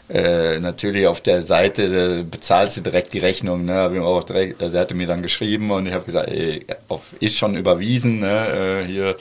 äh, 0.09 0.59
natürlich 0.59 1.07
auf 1.07 1.19
der 1.19 1.41
Seite 1.41 2.23
bezahlst 2.23 2.77
du 2.77 2.81
direkt 2.81 3.13
die 3.13 3.19
Rechnung, 3.19 3.65
ne? 3.65 3.75
Hab 3.75 3.93
ich 3.93 3.99
auch 3.99 4.23
direkt, 4.23 4.61
also 4.61 4.75
er 4.75 4.81
hatte 4.81 4.95
mir 4.95 5.07
dann 5.07 5.23
geschrieben 5.23 5.71
und 5.71 5.87
ich 5.87 5.93
habe 5.93 6.05
gesagt, 6.05 6.29
ey, 6.29 6.65
auf, 6.89 7.01
ist 7.19 7.37
schon 7.37 7.55
überwiesen, 7.55 8.19
ne? 8.19 8.83
Äh, 8.83 8.85
hier 8.85 9.15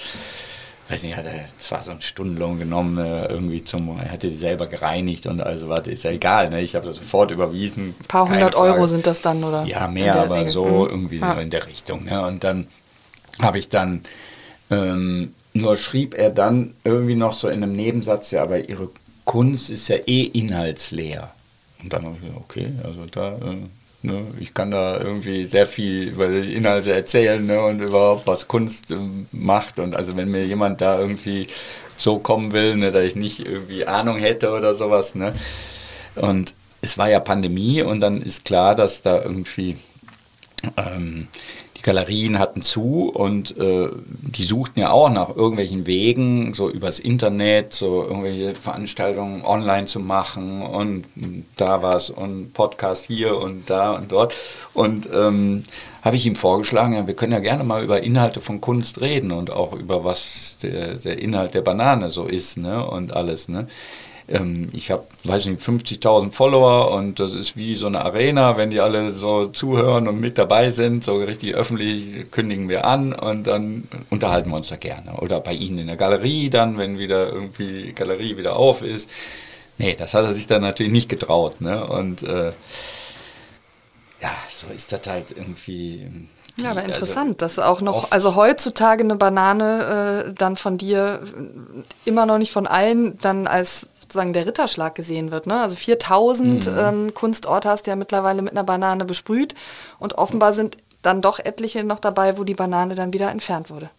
weiß 0.88 1.02
nicht, 1.04 1.16
hat 1.16 1.26
er 1.26 1.44
zwar 1.58 1.82
so 1.82 1.90
einen 1.90 2.02
Stundenlohn 2.02 2.58
genommen, 2.58 2.98
äh, 2.98 3.26
irgendwie 3.26 3.64
zum, 3.64 3.96
er 3.98 4.12
hatte 4.12 4.28
sie 4.28 4.36
selber 4.36 4.66
gereinigt 4.66 5.26
und 5.26 5.40
also 5.40 5.68
warte, 5.68 5.90
ist 5.90 6.04
ja 6.04 6.10
egal, 6.10 6.50
ne? 6.50 6.60
Ich 6.60 6.74
habe 6.74 6.86
das 6.86 6.96
sofort 6.96 7.30
überwiesen. 7.30 7.94
Ein 7.98 8.06
paar 8.08 8.28
hundert 8.28 8.54
Euro 8.54 8.86
sind 8.86 9.06
das 9.06 9.20
dann, 9.20 9.42
oder? 9.42 9.64
Ja, 9.64 9.88
mehr, 9.88 10.14
aber 10.16 10.40
Regel. 10.40 10.50
so 10.50 10.64
mhm. 10.64 10.90
irgendwie 10.90 11.18
ja. 11.18 11.32
in 11.34 11.50
der 11.50 11.66
Richtung. 11.66 12.04
Ne? 12.04 12.26
Und 12.26 12.44
dann 12.44 12.66
habe 13.40 13.58
ich 13.58 13.68
dann, 13.68 14.02
ähm, 14.70 15.34
nur 15.54 15.76
schrieb 15.76 16.14
er 16.14 16.30
dann 16.30 16.74
irgendwie 16.84 17.14
noch 17.14 17.32
so 17.32 17.48
in 17.48 17.62
einem 17.62 17.72
Nebensatz, 17.72 18.30
ja, 18.30 18.42
aber 18.42 18.68
ihre 18.68 18.88
Kunst 19.24 19.70
ist 19.70 19.88
ja 19.88 19.96
eh 20.06 20.22
inhaltsleer. 20.22 21.32
Und 21.82 21.92
dann 21.92 22.04
habe 22.04 22.16
ich 22.16 22.20
gesagt, 22.22 22.38
okay, 22.38 22.72
also 22.84 23.06
da 23.10 23.32
äh, 23.32 23.56
Ne? 24.04 24.26
Ich 24.40 24.54
kann 24.54 24.70
da 24.70 24.98
irgendwie 24.98 25.46
sehr 25.46 25.66
viel 25.66 26.08
über 26.08 26.28
die 26.28 26.54
Inhalte 26.54 26.92
erzählen 26.92 27.44
ne? 27.44 27.62
und 27.64 27.80
überhaupt, 27.80 28.26
was 28.26 28.48
Kunst 28.48 28.90
äh, 28.90 28.96
macht. 29.30 29.78
Und 29.78 29.94
also 29.94 30.16
wenn 30.16 30.30
mir 30.30 30.44
jemand 30.44 30.80
da 30.80 30.98
irgendwie 30.98 31.48
so 31.96 32.18
kommen 32.18 32.52
will, 32.52 32.76
ne, 32.76 32.90
dass 32.90 33.04
ich 33.04 33.16
nicht 33.16 33.40
irgendwie 33.40 33.86
Ahnung 33.86 34.18
hätte 34.18 34.50
oder 34.50 34.74
sowas. 34.74 35.14
Ne? 35.14 35.34
Und 36.16 36.54
es 36.80 36.98
war 36.98 37.08
ja 37.08 37.20
Pandemie 37.20 37.82
und 37.82 38.00
dann 38.00 38.20
ist 38.20 38.44
klar, 38.44 38.74
dass 38.74 39.02
da 39.02 39.22
irgendwie 39.22 39.76
ähm, 40.76 41.28
die 41.82 41.86
Galerien 41.86 42.38
hatten 42.38 42.62
zu 42.62 43.10
und 43.12 43.58
äh, 43.58 43.88
die 44.06 44.44
suchten 44.44 44.80
ja 44.80 44.92
auch 44.92 45.10
nach 45.10 45.34
irgendwelchen 45.34 45.86
Wegen, 45.86 46.54
so 46.54 46.70
übers 46.70 47.00
Internet, 47.00 47.72
so 47.72 48.04
irgendwelche 48.04 48.54
Veranstaltungen 48.54 49.44
online 49.44 49.86
zu 49.86 49.98
machen 49.98 50.62
und 50.62 51.04
da 51.56 51.82
was 51.82 52.10
und 52.10 52.54
Podcast 52.54 53.06
hier 53.06 53.36
und 53.36 53.68
da 53.68 53.92
und 53.92 54.12
dort. 54.12 54.34
Und 54.74 55.08
ähm, 55.12 55.64
habe 56.02 56.16
ich 56.16 56.26
ihm 56.26 56.36
vorgeschlagen, 56.36 56.94
ja, 56.94 57.06
wir 57.06 57.14
können 57.14 57.32
ja 57.32 57.40
gerne 57.40 57.64
mal 57.64 57.82
über 57.82 58.02
Inhalte 58.02 58.40
von 58.40 58.60
Kunst 58.60 59.00
reden 59.00 59.32
und 59.32 59.50
auch 59.50 59.72
über 59.72 60.04
was 60.04 60.58
der, 60.62 60.94
der 60.94 61.20
Inhalt 61.20 61.54
der 61.54 61.62
Banane 61.62 62.10
so 62.10 62.24
ist 62.24 62.58
ne, 62.58 62.84
und 62.84 63.14
alles. 63.14 63.48
Ne 63.48 63.66
ähm, 64.28 64.70
ich 64.72 64.90
habe, 64.90 65.04
weiß 65.24 65.46
nicht, 65.46 65.60
50.000 65.60 66.30
Follower 66.30 66.92
und 66.92 67.18
das 67.20 67.34
ist 67.34 67.56
wie 67.56 67.74
so 67.74 67.86
eine 67.86 68.04
Arena, 68.04 68.56
wenn 68.56 68.70
die 68.70 68.80
alle 68.80 69.12
so 69.12 69.46
zuhören 69.46 70.08
und 70.08 70.20
mit 70.20 70.38
dabei 70.38 70.70
sind, 70.70 71.04
so 71.04 71.16
richtig 71.16 71.54
öffentlich 71.54 72.30
kündigen 72.30 72.68
wir 72.68 72.84
an 72.84 73.12
und 73.12 73.46
dann 73.46 73.88
unterhalten 74.10 74.50
wir 74.50 74.56
uns 74.56 74.68
da 74.68 74.76
gerne. 74.76 75.14
Oder 75.20 75.40
bei 75.40 75.54
Ihnen 75.54 75.78
in 75.78 75.86
der 75.88 75.96
Galerie 75.96 76.50
dann, 76.50 76.78
wenn 76.78 76.98
wieder 76.98 77.32
irgendwie 77.32 77.84
die 77.84 77.94
Galerie 77.94 78.36
wieder 78.36 78.56
auf 78.56 78.82
ist. 78.82 79.10
Nee, 79.78 79.96
das 79.98 80.14
hat 80.14 80.24
er 80.24 80.32
sich 80.32 80.46
dann 80.46 80.62
natürlich 80.62 80.92
nicht 80.92 81.08
getraut. 81.08 81.60
Ne? 81.60 81.84
Und 81.86 82.22
äh, 82.22 82.52
ja, 84.20 84.30
so 84.50 84.72
ist 84.72 84.92
das 84.92 85.00
halt 85.06 85.32
irgendwie. 85.32 86.08
Ja, 86.56 86.70
aber 86.70 86.80
also 86.80 86.92
interessant, 86.92 87.42
also 87.42 87.60
dass 87.60 87.66
auch 87.66 87.80
noch, 87.80 88.12
also 88.12 88.36
heutzutage 88.36 89.02
eine 89.02 89.16
Banane 89.16 90.26
äh, 90.28 90.32
dann 90.34 90.56
von 90.56 90.78
dir 90.78 91.20
immer 92.04 92.26
noch 92.26 92.38
nicht 92.38 92.52
von 92.52 92.66
allen 92.66 93.18
dann 93.18 93.46
als 93.46 93.88
sozusagen 94.12 94.34
der 94.34 94.46
Ritterschlag 94.46 94.94
gesehen 94.94 95.30
wird. 95.30 95.46
Ne? 95.46 95.60
Also 95.60 95.74
4000 95.74 96.66
mhm. 96.66 96.78
ähm, 96.78 97.14
Kunstorte 97.14 97.68
hast 97.70 97.86
du 97.86 97.90
ja 97.90 97.96
mittlerweile 97.96 98.42
mit 98.42 98.52
einer 98.52 98.64
Banane 98.64 99.04
besprüht 99.04 99.54
und 99.98 100.18
offenbar 100.18 100.52
sind 100.52 100.76
dann 101.00 101.22
doch 101.22 101.38
etliche 101.38 101.82
noch 101.82 101.98
dabei, 101.98 102.38
wo 102.38 102.44
die 102.44 102.54
Banane 102.54 102.94
dann 102.94 103.12
wieder 103.12 103.30
entfernt 103.30 103.70
wurde. 103.70 103.90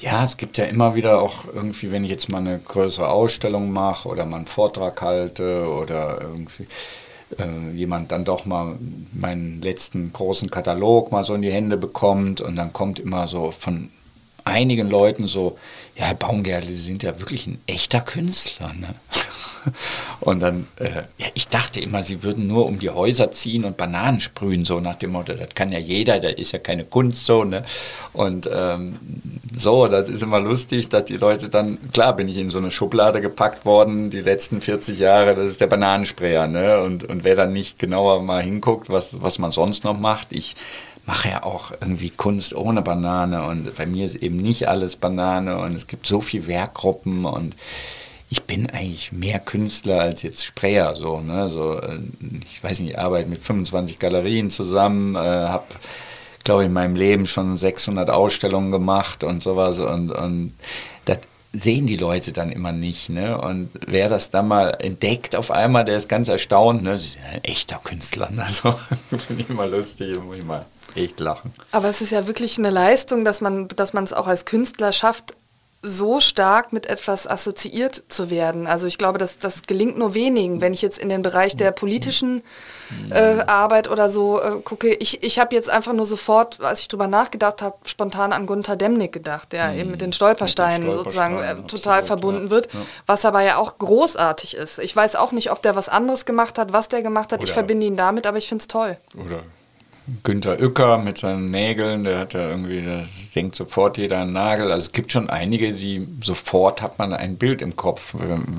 Ja, 0.00 0.24
es 0.24 0.36
gibt 0.36 0.58
ja 0.58 0.64
immer 0.64 0.94
wieder 0.94 1.22
auch 1.22 1.44
irgendwie, 1.54 1.90
wenn 1.92 2.04
ich 2.04 2.10
jetzt 2.10 2.28
mal 2.28 2.38
eine 2.38 2.58
größere 2.58 3.08
Ausstellung 3.08 3.72
mache 3.72 4.08
oder 4.08 4.26
mal 4.26 4.36
einen 4.38 4.46
Vortrag 4.46 5.00
halte 5.00 5.66
oder 5.68 6.20
irgendwie 6.20 6.66
äh, 7.38 7.70
jemand 7.74 8.10
dann 8.12 8.24
doch 8.24 8.44
mal 8.44 8.76
meinen 9.12 9.62
letzten 9.62 10.12
großen 10.12 10.50
Katalog 10.50 11.12
mal 11.12 11.24
so 11.24 11.34
in 11.34 11.42
die 11.42 11.52
Hände 11.52 11.76
bekommt 11.76 12.40
und 12.40 12.56
dann 12.56 12.72
kommt 12.72 12.98
immer 12.98 13.28
so 13.28 13.52
von 13.56 13.90
einigen 14.44 14.90
Leuten 14.90 15.26
so, 15.26 15.58
ja, 15.96 16.06
Herr 16.06 16.14
Baumgärtl, 16.14 16.68
Sie 16.68 16.78
sind 16.78 17.02
ja 17.02 17.18
wirklich 17.20 17.46
ein 17.46 17.60
echter 17.66 18.00
Künstler. 18.00 18.72
Ne? 18.74 18.94
Und 20.20 20.40
dann, 20.40 20.66
äh, 20.76 21.02
ja, 21.18 21.26
ich 21.34 21.48
dachte 21.48 21.80
immer, 21.80 22.02
sie 22.02 22.22
würden 22.22 22.46
nur 22.46 22.66
um 22.66 22.78
die 22.78 22.90
Häuser 22.90 23.30
ziehen 23.30 23.64
und 23.64 23.76
Bananen 23.76 24.20
sprühen, 24.20 24.64
so 24.64 24.80
nach 24.80 24.96
dem 24.96 25.12
Motto, 25.12 25.34
das 25.34 25.50
kann 25.54 25.72
ja 25.72 25.78
jeder, 25.78 26.18
das 26.20 26.34
ist 26.34 26.52
ja 26.52 26.58
keine 26.58 26.84
Kunst 26.84 27.24
so. 27.24 27.44
Ne? 27.44 27.64
Und 28.12 28.48
ähm, 28.52 28.96
so, 29.56 29.86
das 29.86 30.08
ist 30.08 30.22
immer 30.22 30.40
lustig, 30.40 30.88
dass 30.88 31.04
die 31.04 31.16
Leute 31.16 31.48
dann, 31.48 31.78
klar 31.92 32.14
bin 32.16 32.28
ich 32.28 32.36
in 32.36 32.50
so 32.50 32.58
eine 32.58 32.70
Schublade 32.70 33.20
gepackt 33.20 33.64
worden, 33.64 34.10
die 34.10 34.20
letzten 34.20 34.60
40 34.60 34.98
Jahre, 34.98 35.34
das 35.34 35.46
ist 35.46 35.60
der 35.60 35.66
Bananensprayer. 35.66 36.46
Ne? 36.46 36.80
Und, 36.80 37.04
und 37.04 37.24
wer 37.24 37.36
dann 37.36 37.52
nicht 37.52 37.78
genauer 37.78 38.22
mal 38.22 38.42
hinguckt, 38.42 38.90
was, 38.90 39.08
was 39.12 39.38
man 39.38 39.50
sonst 39.50 39.84
noch 39.84 39.98
macht, 39.98 40.28
ich 40.32 40.56
mache 41.08 41.30
ja 41.30 41.42
auch 41.42 41.72
irgendwie 41.80 42.10
Kunst 42.10 42.54
ohne 42.54 42.82
Banane 42.82 43.42
und 43.44 43.74
bei 43.76 43.86
mir 43.86 44.04
ist 44.04 44.16
eben 44.16 44.36
nicht 44.36 44.68
alles 44.68 44.94
Banane 44.96 45.56
und 45.58 45.74
es 45.74 45.86
gibt 45.86 46.06
so 46.06 46.20
viele 46.20 46.46
Werkgruppen 46.46 47.24
und 47.24 47.54
ich 48.30 48.42
bin 48.42 48.68
eigentlich 48.68 49.12
mehr 49.12 49.38
Künstler 49.38 50.00
als 50.00 50.22
jetzt 50.22 50.44
Sprayer. 50.44 50.94
So, 50.96 51.20
ne? 51.20 51.48
so, 51.48 51.80
äh, 51.80 51.98
ich 52.44 52.62
weiß 52.62 52.80
nicht, 52.80 52.90
ich 52.90 52.98
arbeite 52.98 53.28
mit 53.28 53.42
25 53.42 53.98
Galerien 53.98 54.50
zusammen, 54.50 55.14
äh, 55.14 55.18
habe, 55.18 55.64
glaube 56.44 56.62
ich, 56.62 56.66
in 56.66 56.74
meinem 56.74 56.96
Leben 56.96 57.26
schon 57.26 57.56
600 57.56 58.10
Ausstellungen 58.10 58.70
gemacht 58.70 59.24
und 59.24 59.42
sowas. 59.42 59.80
Und, 59.80 60.12
und 60.12 60.52
das 61.06 61.20
sehen 61.54 61.86
die 61.86 61.96
Leute 61.96 62.32
dann 62.32 62.52
immer 62.52 62.72
nicht. 62.72 63.08
Ne? 63.08 63.40
Und 63.40 63.70
wer 63.86 64.10
das 64.10 64.30
dann 64.30 64.48
mal 64.48 64.76
entdeckt 64.78 65.34
auf 65.34 65.50
einmal, 65.50 65.86
der 65.86 65.96
ist 65.96 66.10
ganz 66.10 66.28
erstaunt. 66.28 66.82
Ne? 66.82 66.98
Sie 66.98 67.08
sind 67.08 67.24
ein 67.24 67.44
echter 67.44 67.80
Künstler. 67.82 68.30
Ne? 68.30 68.42
Also, 68.48 68.78
finde 69.26 69.42
ich 69.42 69.48
immer 69.48 69.66
lustig, 69.66 70.18
muss 70.22 70.36
ich 70.36 70.44
mal 70.44 70.66
echt 70.94 71.18
lachen. 71.20 71.54
Aber 71.72 71.88
es 71.88 72.02
ist 72.02 72.12
ja 72.12 72.26
wirklich 72.26 72.58
eine 72.58 72.70
Leistung, 72.70 73.24
dass 73.24 73.40
man 73.40 73.68
es 73.68 74.12
auch 74.12 74.26
als 74.26 74.44
Künstler 74.44 74.92
schafft, 74.92 75.34
so 75.80 76.18
stark 76.18 76.72
mit 76.72 76.86
etwas 76.86 77.26
assoziiert 77.26 78.02
zu 78.08 78.30
werden. 78.30 78.66
Also 78.66 78.88
ich 78.88 78.98
glaube, 78.98 79.18
das, 79.18 79.38
das 79.38 79.62
gelingt 79.62 79.96
nur 79.96 80.12
wenigen. 80.12 80.60
Wenn 80.60 80.72
ich 80.72 80.82
jetzt 80.82 80.98
in 80.98 81.08
den 81.08 81.22
Bereich 81.22 81.56
der 81.56 81.70
politischen 81.70 82.42
äh, 83.10 83.42
Arbeit 83.46 83.88
oder 83.88 84.08
so 84.08 84.40
äh, 84.40 84.60
gucke, 84.62 84.92
ich, 84.94 85.22
ich 85.22 85.38
habe 85.38 85.54
jetzt 85.54 85.70
einfach 85.70 85.92
nur 85.92 86.04
sofort, 86.04 86.60
als 86.60 86.80
ich 86.80 86.88
drüber 86.88 87.06
nachgedacht 87.06 87.62
habe, 87.62 87.76
spontan 87.84 88.32
an 88.32 88.46
Gunther 88.46 88.74
Demnig 88.74 89.12
gedacht, 89.12 89.52
der 89.52 89.68
mhm. 89.68 89.78
eben 89.78 89.90
mit 89.92 90.00
den 90.00 90.12
Stolpersteinen, 90.12 90.88
mit 90.88 90.96
den 90.96 91.10
Stolpersteinen 91.10 91.34
sozusagen 91.38 91.64
äh, 91.64 91.68
total 91.68 92.02
verbunden 92.02 92.46
ja. 92.46 92.50
wird, 92.50 92.72
ja. 92.72 92.80
was 93.06 93.24
aber 93.24 93.42
ja 93.42 93.56
auch 93.58 93.78
großartig 93.78 94.56
ist. 94.56 94.80
Ich 94.80 94.96
weiß 94.96 95.14
auch 95.14 95.30
nicht, 95.30 95.52
ob 95.52 95.62
der 95.62 95.76
was 95.76 95.88
anderes 95.88 96.26
gemacht 96.26 96.58
hat, 96.58 96.72
was 96.72 96.88
der 96.88 97.02
gemacht 97.02 97.30
hat. 97.30 97.38
Oder 97.38 97.48
ich 97.48 97.52
verbinde 97.52 97.86
ihn 97.86 97.96
damit, 97.96 98.26
aber 98.26 98.38
ich 98.38 98.48
finde 98.48 98.62
es 98.62 98.66
toll. 98.68 98.96
Oder 99.16 99.42
Günter 100.22 100.58
Uecker 100.58 100.98
mit 100.98 101.18
seinen 101.18 101.50
Nägeln, 101.50 102.04
der 102.04 102.18
hat 102.18 102.32
ja 102.32 102.48
irgendwie, 102.48 102.82
da 102.82 103.02
denkt 103.34 103.54
sofort 103.56 103.98
jeder 103.98 104.18
einen 104.20 104.32
Nagel. 104.32 104.72
Also 104.72 104.86
es 104.86 104.92
gibt 104.92 105.12
schon 105.12 105.28
einige, 105.28 105.74
die 105.74 106.08
sofort 106.22 106.80
hat 106.80 106.98
man 106.98 107.12
ein 107.12 107.36
Bild 107.36 107.60
im 107.60 107.76
Kopf 107.76 108.14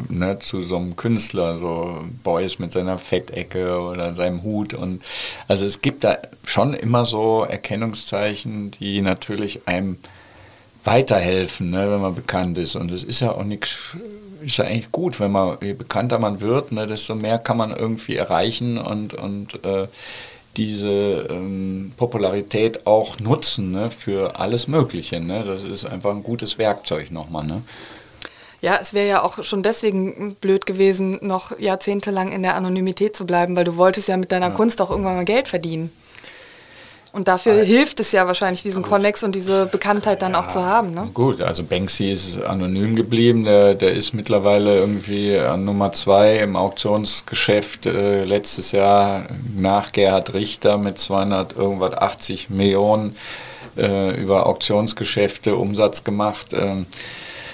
ne, 0.09 0.37
zu 0.39 0.61
so 0.61 0.77
einem 0.77 0.95
Künstler, 0.95 1.57
so 1.57 2.03
Beuys 2.23 2.59
mit 2.59 2.71
seiner 2.71 2.99
Fettecke 2.99 3.79
oder 3.79 4.13
seinem 4.13 4.43
Hut. 4.43 4.73
Und 4.75 5.01
also 5.47 5.65
es 5.65 5.81
gibt 5.81 6.03
da 6.03 6.17
schon 6.45 6.73
immer 6.73 7.05
so 7.05 7.43
Erkennungszeichen, 7.43 8.71
die 8.71 9.01
natürlich 9.01 9.67
einem 9.67 9.97
weiterhelfen, 10.83 11.71
ne, 11.71 11.91
wenn 11.91 12.01
man 12.01 12.15
bekannt 12.15 12.57
ist. 12.57 12.75
Und 12.75 12.91
es 12.91 13.03
ist 13.03 13.21
ja 13.21 13.31
auch 13.31 13.43
nichts, 13.43 13.97
ist 14.41 14.57
ja 14.57 14.65
eigentlich 14.65 14.91
gut, 14.91 15.19
wenn 15.19 15.31
man, 15.31 15.57
je 15.61 15.73
bekannter 15.73 16.19
man 16.19 16.41
wird, 16.41 16.71
ne, 16.71 16.85
desto 16.85 17.15
mehr 17.15 17.39
kann 17.39 17.57
man 17.57 17.75
irgendwie 17.75 18.15
erreichen 18.15 18.77
und, 18.77 19.15
und 19.15 19.65
äh, 19.65 19.87
diese 20.57 21.27
ähm, 21.29 21.93
Popularität 21.97 22.85
auch 22.85 23.19
nutzen 23.19 23.71
ne, 23.71 23.91
für 23.91 24.39
alles 24.39 24.67
Mögliche. 24.67 25.19
Ne? 25.19 25.43
Das 25.43 25.63
ist 25.63 25.85
einfach 25.85 26.11
ein 26.11 26.23
gutes 26.23 26.57
Werkzeug 26.57 27.11
nochmal. 27.11 27.45
Ne? 27.45 27.61
Ja, 28.61 28.77
es 28.81 28.93
wäre 28.93 29.07
ja 29.07 29.23
auch 29.23 29.41
schon 29.43 29.63
deswegen 29.63 30.35
blöd 30.35 30.65
gewesen, 30.65 31.19
noch 31.21 31.57
jahrzehntelang 31.57 32.31
in 32.31 32.41
der 32.41 32.55
Anonymität 32.55 33.15
zu 33.15 33.25
bleiben, 33.25 33.55
weil 33.55 33.63
du 33.63 33.77
wolltest 33.77 34.09
ja 34.09 34.17
mit 34.17 34.31
deiner 34.31 34.49
ja. 34.49 34.53
Kunst 34.53 34.81
auch 34.81 34.89
irgendwann 34.89 35.15
mal 35.15 35.25
Geld 35.25 35.47
verdienen. 35.47 35.91
Und 37.11 37.27
dafür 37.27 37.57
Weil, 37.57 37.65
hilft 37.65 37.99
es 37.99 38.11
ja 38.11 38.27
wahrscheinlich, 38.27 38.61
diesen 38.61 38.83
gut. 38.83 38.91
Konnex 38.91 39.23
und 39.23 39.33
diese 39.33 39.65
Bekanntheit 39.65 40.21
dann 40.21 40.33
ja, 40.33 40.41
auch 40.41 40.47
zu 40.47 40.63
haben. 40.63 40.93
Ne? 40.93 41.09
Gut, 41.13 41.41
also 41.41 41.63
Banksy 41.63 42.11
ist 42.11 42.41
anonym 42.43 42.95
geblieben. 42.95 43.45
Der, 43.45 43.73
der 43.73 43.93
ist 43.93 44.13
mittlerweile 44.13 44.77
irgendwie 44.77 45.37
an 45.37 45.65
Nummer 45.65 45.91
zwei 45.91 46.37
im 46.37 46.55
Auktionsgeschäft. 46.55 47.87
Äh, 47.87 48.25
letztes 48.25 48.71
Jahr 48.71 49.25
nach 49.57 49.91
Gerhard 49.91 50.33
Richter 50.33 50.77
mit 50.77 50.99
280 50.99 52.49
Millionen 52.51 53.15
äh, 53.77 54.15
über 54.19 54.45
Auktionsgeschäfte 54.45 55.55
Umsatz 55.55 56.03
gemacht. 56.03 56.53
Ähm, 56.53 56.85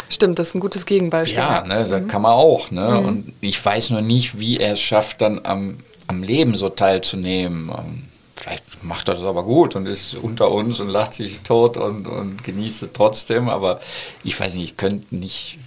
Stimmt, 0.10 0.38
das 0.38 0.50
ist 0.50 0.56
ein 0.56 0.60
gutes 0.60 0.86
Gegenbeispiel. 0.86 1.38
Ja, 1.38 1.62
ne, 1.62 1.86
das 1.88 2.02
mhm. 2.02 2.08
kann 2.08 2.22
man 2.22 2.34
auch. 2.34 2.72
Ne? 2.72 3.00
Mhm. 3.02 3.08
Und 3.08 3.34
ich 3.42 3.64
weiß 3.64 3.90
nur 3.92 4.02
nicht, 4.02 4.40
wie 4.40 4.58
er 4.58 4.74
es 4.74 4.82
schafft, 4.82 5.22
dann 5.22 5.42
am, 5.44 5.78
am 6.08 6.24
Leben 6.24 6.56
so 6.56 6.70
teilzunehmen. 6.70 7.72
Vielleicht 8.36 8.65
macht 8.86 9.08
das 9.08 9.22
aber 9.22 9.44
gut 9.44 9.76
und 9.76 9.86
ist 9.88 10.16
unter 10.16 10.52
uns 10.52 10.80
und 10.80 10.90
lacht 10.90 11.14
sich 11.14 11.42
tot 11.42 11.78
und, 11.78 12.08
und 12.08 12.44
genießt 12.44 12.84
es 12.84 12.90
trotzdem. 12.94 13.50
Aber 13.50 13.80
ich 14.24 14.40
weiß 14.40 14.54
nicht, 14.54 14.64
ich 14.64 14.78
könnte 14.78 15.16
nicht 15.16 15.60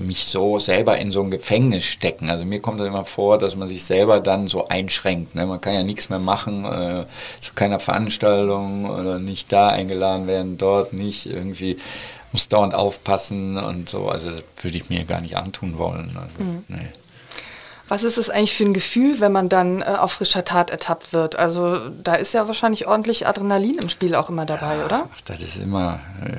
mich 0.00 0.24
so 0.24 0.58
selber 0.58 0.98
in 0.98 1.10
so 1.10 1.22
ein 1.22 1.30
Gefängnis 1.30 1.84
stecken. 1.84 2.30
Also 2.30 2.44
mir 2.44 2.60
kommt 2.60 2.80
es 2.80 2.86
immer 2.86 3.04
vor, 3.04 3.38
dass 3.38 3.56
man 3.56 3.68
sich 3.68 3.84
selber 3.84 4.20
dann 4.20 4.46
so 4.46 4.68
einschränkt. 4.68 5.34
Ne? 5.34 5.46
Man 5.46 5.60
kann 5.60 5.74
ja 5.74 5.82
nichts 5.82 6.10
mehr 6.10 6.18
machen, 6.18 6.64
äh, 6.64 7.04
zu 7.40 7.54
keiner 7.54 7.80
Veranstaltung 7.80 8.88
oder 8.88 9.18
nicht 9.18 9.52
da 9.52 9.68
eingeladen 9.68 10.26
werden, 10.26 10.58
dort 10.58 10.92
nicht 10.92 11.26
irgendwie 11.26 11.78
muss 12.32 12.48
dauernd 12.48 12.74
aufpassen 12.74 13.56
und 13.56 13.88
so. 13.88 14.08
Also 14.08 14.30
das 14.30 14.42
würde 14.62 14.76
ich 14.76 14.90
mir 14.90 15.04
gar 15.04 15.20
nicht 15.20 15.36
antun 15.36 15.78
wollen. 15.78 16.16
Also, 16.16 16.50
mhm. 16.50 16.64
nee. 16.68 16.88
Was 17.88 18.02
ist 18.02 18.16
es 18.16 18.30
eigentlich 18.30 18.54
für 18.54 18.64
ein 18.64 18.74
Gefühl, 18.74 19.20
wenn 19.20 19.32
man 19.32 19.48
dann 19.48 19.82
äh, 19.82 19.84
auf 19.84 20.12
frischer 20.12 20.44
Tat 20.44 20.70
ertappt 20.70 21.12
wird? 21.12 21.36
Also 21.36 21.90
da 22.02 22.14
ist 22.14 22.32
ja 22.32 22.46
wahrscheinlich 22.46 22.86
ordentlich 22.86 23.26
Adrenalin 23.26 23.78
im 23.78 23.88
Spiel 23.88 24.14
auch 24.14 24.30
immer 24.30 24.46
dabei, 24.46 24.78
ja, 24.78 24.84
oder? 24.86 25.08
Ach, 25.14 25.20
das 25.22 25.40
ist 25.42 25.58
immer. 25.58 26.00
Äh, 26.24 26.36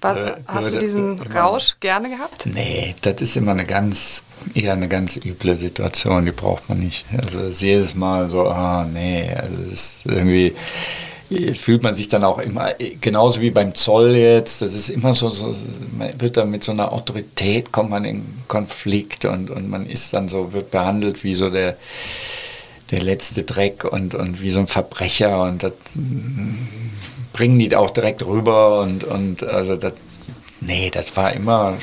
Was, 0.00 0.16
äh, 0.16 0.34
hast 0.46 0.72
du 0.72 0.78
diesen 0.78 1.20
Rausch 1.20 1.76
gerne 1.80 2.08
gehabt? 2.08 2.46
Nee, 2.46 2.94
das 3.02 3.20
ist 3.20 3.36
immer 3.36 3.50
eine 3.50 3.66
ganz, 3.66 4.24
eher 4.54 4.72
eine 4.72 4.88
ganz 4.88 5.16
üble 5.16 5.54
Situation, 5.54 6.24
die 6.24 6.32
braucht 6.32 6.68
man 6.70 6.78
nicht. 6.78 7.04
Also 7.14 7.66
jedes 7.66 7.94
Mal 7.94 8.28
so, 8.30 8.48
ah 8.48 8.86
nee, 8.90 9.30
also 9.34 9.56
es 9.70 9.72
ist 9.72 10.06
irgendwie 10.06 10.54
fühlt 11.54 11.82
man 11.82 11.94
sich 11.94 12.08
dann 12.08 12.24
auch 12.24 12.38
immer, 12.38 12.74
genauso 13.00 13.40
wie 13.40 13.50
beim 13.50 13.74
Zoll 13.74 14.16
jetzt, 14.16 14.62
das 14.62 14.74
ist 14.74 14.90
immer 14.90 15.14
so, 15.14 15.30
so 15.30 15.54
man 15.96 16.20
wird 16.20 16.36
dann 16.36 16.50
mit 16.50 16.64
so 16.64 16.72
einer 16.72 16.92
Autorität, 16.92 17.70
kommt 17.70 17.90
man 17.90 18.04
in 18.04 18.24
Konflikt 18.48 19.24
und, 19.24 19.50
und 19.50 19.70
man 19.70 19.86
ist 19.86 20.12
dann 20.12 20.28
so, 20.28 20.52
wird 20.52 20.70
behandelt 20.72 21.22
wie 21.22 21.34
so 21.34 21.48
der, 21.48 21.76
der 22.90 23.02
letzte 23.02 23.44
Dreck 23.44 23.84
und, 23.84 24.14
und 24.14 24.42
wie 24.42 24.50
so 24.50 24.58
ein 24.58 24.66
Verbrecher 24.66 25.42
und 25.44 25.62
das 25.62 25.72
bringen 27.32 27.58
die 27.60 27.74
auch 27.76 27.90
direkt 27.90 28.26
rüber 28.26 28.80
und, 28.80 29.04
und 29.04 29.44
also 29.44 29.76
das, 29.76 29.92
nee, 30.60 30.90
das 30.90 31.16
war 31.16 31.32
immer 31.32 31.78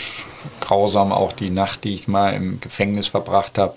grausam, 0.62 1.12
auch 1.12 1.34
die 1.34 1.50
Nacht, 1.50 1.84
die 1.84 1.94
ich 1.94 2.08
mal 2.08 2.34
im 2.34 2.60
Gefängnis 2.60 3.08
verbracht 3.08 3.58
habe 3.58 3.76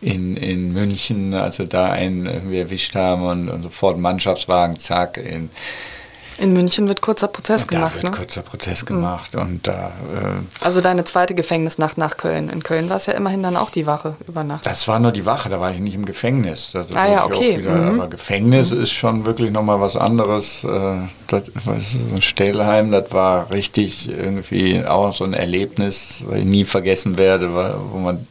in, 0.00 0.36
in 0.36 0.72
München, 0.72 1.34
als 1.34 1.58
wir 1.58 1.66
da 1.66 1.90
einen 1.90 2.26
irgendwie 2.26 2.58
erwischt 2.58 2.94
haben 2.94 3.22
und, 3.22 3.48
und 3.48 3.62
sofort 3.62 3.98
Mannschaftswagen, 3.98 4.78
zack, 4.78 5.16
in, 5.16 5.50
in 6.38 6.52
München 6.52 6.88
wird 6.88 7.00
kurzer 7.00 7.28
Prozess 7.28 7.62
und 7.62 7.68
gemacht. 7.68 7.98
Da 7.98 8.02
wird 8.02 8.12
ne? 8.12 8.18
kurzer 8.18 8.42
Prozess 8.42 8.82
mhm. 8.82 8.86
gemacht 8.86 9.34
mhm. 9.34 9.40
und 9.40 9.66
da. 9.66 9.88
Äh, 9.88 10.64
also 10.64 10.80
deine 10.80 11.04
zweite 11.04 11.34
Gefängnisnacht 11.34 11.98
nach 11.98 12.16
Köln. 12.16 12.48
In 12.48 12.62
Köln 12.62 12.88
war 12.90 12.96
es 12.96 13.06
ja 13.06 13.14
immerhin 13.14 13.42
dann 13.42 13.56
auch 13.56 13.70
die 13.70 13.86
Wache 13.86 14.14
über 14.28 14.44
Nacht. 14.44 14.66
Das 14.66 14.86
war 14.88 14.98
nur 14.98 15.12
die 15.12 15.26
Wache, 15.26 15.48
da 15.48 15.60
war 15.60 15.70
ich 15.70 15.78
nicht 15.78 15.94
im 15.94 16.04
Gefängnis. 16.04 16.70
Das 16.72 16.86
ah 16.94 17.08
ja, 17.08 17.24
okay. 17.24 17.58
Wieder, 17.58 17.70
mhm. 17.70 18.00
Aber 18.00 18.08
Gefängnis 18.10 18.70
mhm. 18.70 18.82
ist 18.82 18.92
schon 18.92 19.24
wirklich 19.24 19.50
nochmal 19.50 19.80
was 19.80 19.96
anderes. 19.96 20.64
Äh, 20.64 20.96
das, 21.28 21.50
so 21.64 21.70
ein 21.70 22.22
Stellheim, 22.22 22.92
das 22.92 23.12
war 23.12 23.50
richtig 23.50 24.08
irgendwie 24.08 24.84
auch 24.84 25.12
so 25.12 25.24
ein 25.24 25.32
Erlebnis, 25.32 26.22
weil 26.26 26.40
ich 26.40 26.44
nie 26.44 26.64
vergessen 26.64 27.16
werde, 27.16 27.50
wo 27.90 27.98
man 27.98 28.26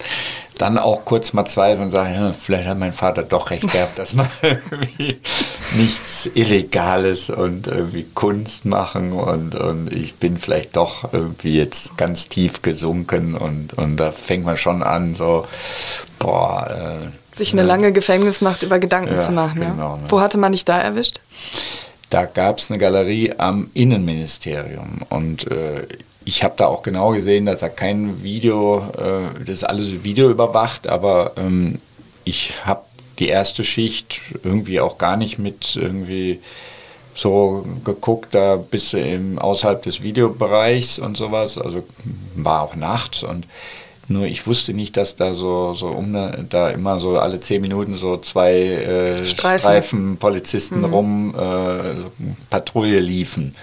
dann 0.57 0.77
auch 0.77 1.05
kurz 1.05 1.33
mal 1.33 1.45
zweifeln 1.45 1.85
und 1.85 1.91
sagen, 1.91 2.13
ja, 2.13 2.33
vielleicht 2.33 2.67
hat 2.67 2.77
mein 2.77 2.93
Vater 2.93 3.23
doch 3.23 3.49
recht 3.49 3.69
gehabt, 3.71 3.99
dass 3.99 4.13
man 4.13 4.27
irgendwie 4.41 5.19
nichts 5.75 6.29
Illegales 6.33 7.29
und 7.29 7.67
irgendwie 7.67 8.05
Kunst 8.13 8.65
machen 8.65 9.11
und, 9.13 9.55
und 9.55 9.93
ich 9.93 10.15
bin 10.15 10.37
vielleicht 10.37 10.77
doch 10.77 11.13
irgendwie 11.13 11.57
jetzt 11.57 11.97
ganz 11.97 12.29
tief 12.29 12.61
gesunken 12.61 13.35
und, 13.35 13.73
und 13.73 13.97
da 13.97 14.11
fängt 14.11 14.45
man 14.45 14.57
schon 14.57 14.83
an, 14.83 15.15
so, 15.15 15.45
boah. 16.19 17.01
Äh, 17.01 17.37
Sich 17.37 17.53
eine 17.53 17.63
ne? 17.63 17.67
lange 17.67 17.91
Gefängnisnacht 17.91 18.63
über 18.63 18.79
Gedanken 18.79 19.15
ja, 19.15 19.21
zu 19.21 19.31
machen. 19.31 19.59
Genau, 19.59 19.95
ja. 19.95 19.97
Ne? 19.97 20.03
Wo 20.07 20.21
hatte 20.21 20.37
man 20.37 20.53
dich 20.53 20.63
da 20.63 20.79
erwischt? 20.79 21.19
Da 22.09 22.25
gab 22.25 22.59
es 22.59 22.69
eine 22.69 22.79
Galerie 22.79 23.33
am 23.37 23.69
Innenministerium 23.73 25.01
und 25.09 25.51
äh, 25.51 25.85
ich 26.25 26.43
habe 26.43 26.55
da 26.57 26.65
auch 26.65 26.81
genau 26.81 27.11
gesehen, 27.11 27.45
dass 27.45 27.59
da 27.59 27.69
kein 27.69 28.23
Video, 28.23 28.79
äh, 28.97 29.39
das 29.39 29.49
ist 29.49 29.63
alles 29.63 30.03
Video 30.03 30.29
überwacht, 30.29 30.87
aber 30.87 31.33
ähm, 31.37 31.79
ich 32.23 32.53
habe 32.65 32.81
die 33.19 33.27
erste 33.27 33.63
Schicht 33.63 34.21
irgendwie 34.43 34.81
auch 34.81 34.97
gar 34.97 35.17
nicht 35.17 35.37
mit 35.37 35.75
irgendwie 35.75 36.41
so 37.13 37.65
geguckt, 37.85 38.35
da 38.35 38.57
bis 38.57 38.93
im, 38.93 39.39
außerhalb 39.39 39.81
des 39.83 40.01
Videobereichs 40.01 40.99
und 40.99 41.15
sowas, 41.15 41.57
also 41.57 41.83
war 42.35 42.63
auch 42.63 42.75
nachts 42.75 43.23
und 43.23 43.45
nur 44.07 44.25
ich 44.25 44.45
wusste 44.45 44.73
nicht, 44.73 44.97
dass 44.97 45.15
da 45.15 45.33
so, 45.33 45.73
so 45.73 45.87
um 45.87 46.11
ne, 46.11 46.45
da 46.49 46.69
immer 46.69 46.99
so 46.99 47.17
alle 47.17 47.39
zehn 47.39 47.61
Minuten 47.61 47.97
so 47.97 48.17
zwei 48.17 48.53
äh, 48.53 49.25
Streifen. 49.25 49.59
Streifen. 49.59 50.17
Polizisten 50.17 50.79
mhm. 50.79 50.85
rum 50.85 51.35
äh, 51.35 52.25
Patrouille 52.49 52.99
liefen. 52.99 53.55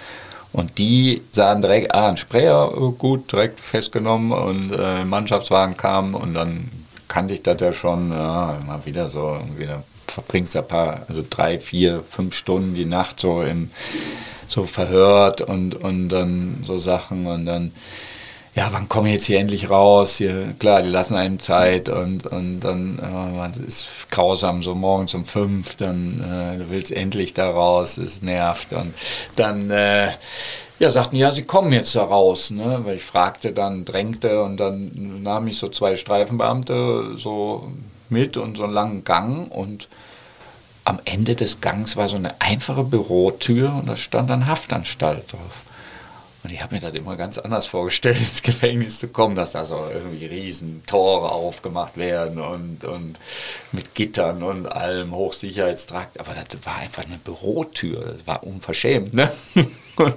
Und 0.53 0.77
die 0.77 1.23
sahen 1.31 1.61
direkt, 1.61 1.93
ah, 1.93 2.09
ein 2.09 2.17
Sprayer, 2.17 2.77
oh, 2.79 2.91
gut, 2.91 3.31
direkt 3.31 3.59
festgenommen 3.59 4.31
und 4.31 4.71
äh, 4.71 5.03
Mannschaftswagen 5.03 5.75
kam 5.75 6.13
und 6.13 6.35
dann 6.35 6.69
kannte 7.07 7.33
ich 7.33 7.41
das 7.41 7.59
ja 7.59 7.73
schon, 7.73 8.11
ja, 8.11 8.57
immer 8.61 8.85
wieder 8.85 9.09
so, 9.09 9.37
wieder 9.57 9.83
verbringst 10.07 10.55
ein 10.55 10.67
paar, 10.67 11.01
also 11.09 11.23
drei, 11.27 11.59
vier, 11.59 12.03
fünf 12.07 12.35
Stunden 12.35 12.75
die 12.75 12.85
Nacht 12.85 13.19
so 13.19 13.41
im, 13.41 13.71
so 14.47 14.65
verhört 14.65 15.41
und, 15.41 15.75
und 15.75 16.09
dann 16.09 16.59
so 16.61 16.77
Sachen 16.77 17.25
und 17.25 17.47
dann 17.47 17.71
ja, 18.55 18.69
wann 18.71 18.87
komme 18.87 19.09
ich 19.09 19.15
jetzt 19.15 19.25
hier 19.25 19.39
endlich 19.39 19.69
raus? 19.69 20.17
Hier, 20.17 20.53
klar, 20.59 20.83
die 20.83 20.89
lassen 20.89 21.15
einem 21.15 21.39
Zeit 21.39 21.89
und, 21.89 22.27
und 22.27 22.59
dann 22.59 22.99
äh, 22.99 23.67
ist 23.67 23.87
grausam, 24.11 24.61
so 24.61 24.75
morgens 24.75 25.15
um 25.15 25.25
fünf, 25.25 25.75
dann 25.75 26.19
äh, 26.19 26.59
du 26.59 26.69
willst 26.69 26.91
endlich 26.91 27.33
da 27.33 27.49
raus, 27.49 27.97
es 27.97 28.21
nervt. 28.21 28.73
Und 28.73 28.93
dann 29.35 29.71
äh, 29.71 30.11
ja, 30.77 30.89
sagten, 30.89 31.15
ja, 31.15 31.31
sie 31.31 31.43
kommen 31.43 31.73
jetzt 31.73 31.95
da 31.95 32.03
raus. 32.03 32.51
Ne? 32.51 32.81
Weil 32.83 32.97
ich 32.97 33.03
fragte, 33.03 33.53
dann 33.53 33.85
drängte 33.85 34.43
und 34.43 34.57
dann 34.57 35.23
nahm 35.23 35.47
ich 35.47 35.57
so 35.57 35.69
zwei 35.69 35.95
Streifenbeamte 35.95 37.17
so 37.17 37.71
mit 38.09 38.37
und 38.37 38.57
so 38.57 38.65
einen 38.65 38.73
langen 38.73 39.03
Gang 39.03 39.51
und 39.51 39.87
am 40.85 40.99
Ende 41.05 41.35
des 41.35 41.61
Gangs 41.61 41.95
war 41.95 42.07
so 42.07 42.17
eine 42.17 42.39
einfache 42.41 42.83
Bürotür 42.83 43.73
und 43.73 43.87
da 43.87 43.95
stand 43.95 44.29
dann 44.29 44.47
Haftanstalt 44.47 45.31
drauf. 45.31 45.61
Und 46.43 46.51
ich 46.51 46.61
habe 46.61 46.75
mir 46.75 46.81
das 46.81 46.93
immer 46.93 47.15
ganz 47.15 47.37
anders 47.37 47.65
vorgestellt, 47.65 48.17
ins 48.19 48.41
Gefängnis 48.41 48.99
zu 48.99 49.07
kommen, 49.07 49.35
dass 49.35 49.53
da 49.53 49.65
so 49.65 49.85
irgendwie 49.93 50.25
riesen 50.25 50.83
Tore 50.85 51.31
aufgemacht 51.31 51.97
werden 51.97 52.39
und, 52.39 52.83
und 52.83 53.19
mit 53.71 53.95
Gittern 53.95 54.43
und 54.43 54.67
allem 54.67 55.15
Hochsicherheitstrakt. 55.15 56.19
Aber 56.19 56.33
das 56.33 56.65
war 56.65 56.77
einfach 56.77 57.05
eine 57.05 57.17
Bürotür, 57.17 58.15
das 58.17 58.27
war 58.27 58.43
unverschämt. 58.43 59.13
Ne? 59.13 59.31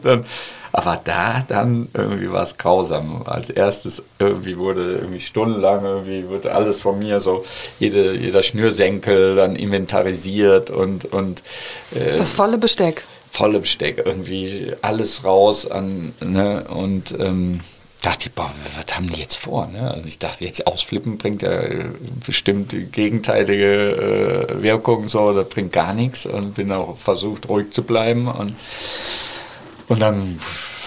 Dann, 0.03 0.25
aber 0.73 0.99
da 1.05 1.45
dann 1.47 1.89
irgendwie 1.93 2.33
war 2.33 2.43
es 2.43 2.57
grausam. 2.57 3.25
Als 3.27 3.51
erstes 3.51 4.03
irgendwie 4.19 4.57
wurde 4.57 4.95
irgendwie 4.97 5.21
stundenlang 5.21 5.85
irgendwie 5.85 6.29
wurde 6.29 6.55
alles 6.55 6.81
von 6.81 6.99
mir 6.99 7.21
so, 7.21 7.45
jede, 7.79 8.15
jeder 8.15 8.43
Schnürsenkel 8.43 9.37
dann 9.37 9.55
inventarisiert 9.55 10.71
und, 10.71 11.05
und 11.07 11.43
äh, 11.95 12.17
das 12.17 12.33
volle 12.33 12.57
Besteck 12.57 13.05
volle 13.31 13.61
Besteck, 13.61 14.03
irgendwie 14.05 14.73
alles 14.83 15.25
raus 15.25 15.67
an, 15.67 16.13
ne, 16.21 16.65
und 16.69 17.15
ähm, 17.19 17.61
dachte 18.07 18.29
ich, 18.29 18.35
boah, 18.35 18.51
was 18.77 18.97
haben 18.97 19.09
die 19.09 19.21
jetzt 19.21 19.37
vor? 19.37 19.67
Ne? 19.67 19.91
Also 19.91 20.07
ich 20.07 20.19
dachte, 20.19 20.45
jetzt 20.45 20.67
ausflippen 20.67 21.19
bringt 21.19 21.43
ja 21.43 21.61
bestimmt 22.25 22.75
gegenteilige 22.93 24.49
äh, 24.49 24.63
Wirkung, 24.63 25.09
so, 25.09 25.33
das 25.33 25.49
bringt 25.49 25.73
gar 25.73 25.93
nichts 25.93 26.25
und 26.25 26.55
bin 26.55 26.71
auch 26.71 26.97
versucht, 26.97 27.49
ruhig 27.49 27.73
zu 27.73 27.83
bleiben 27.83 28.29
und, 28.29 28.55
und 29.89 30.01
dann, 30.01 30.39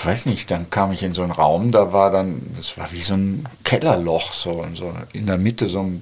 weiß 0.03 0.27
nicht, 0.27 0.49
dann 0.49 0.69
kam 0.69 0.93
ich 0.93 1.03
in 1.03 1.13
so 1.13 1.23
einen 1.23 1.31
Raum, 1.31 1.71
da 1.71 1.91
war 1.91 2.09
dann, 2.09 2.41
das 2.55 2.77
war 2.77 2.89
wie 2.93 3.01
so 3.01 3.15
ein 3.15 3.45
Kellerloch, 3.65 4.33
so, 4.33 4.51
und 4.51 4.77
so 4.77 4.93
in 5.11 5.25
der 5.25 5.37
Mitte 5.37 5.67
so 5.67 5.81
ein, 5.81 6.01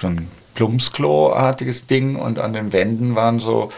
so 0.00 0.08
ein 0.08 0.28
Plumpsklo-artiges 0.56 1.86
Ding 1.86 2.16
und 2.16 2.40
an 2.40 2.52
den 2.54 2.72
Wänden 2.72 3.14
waren 3.14 3.38
so 3.38 3.70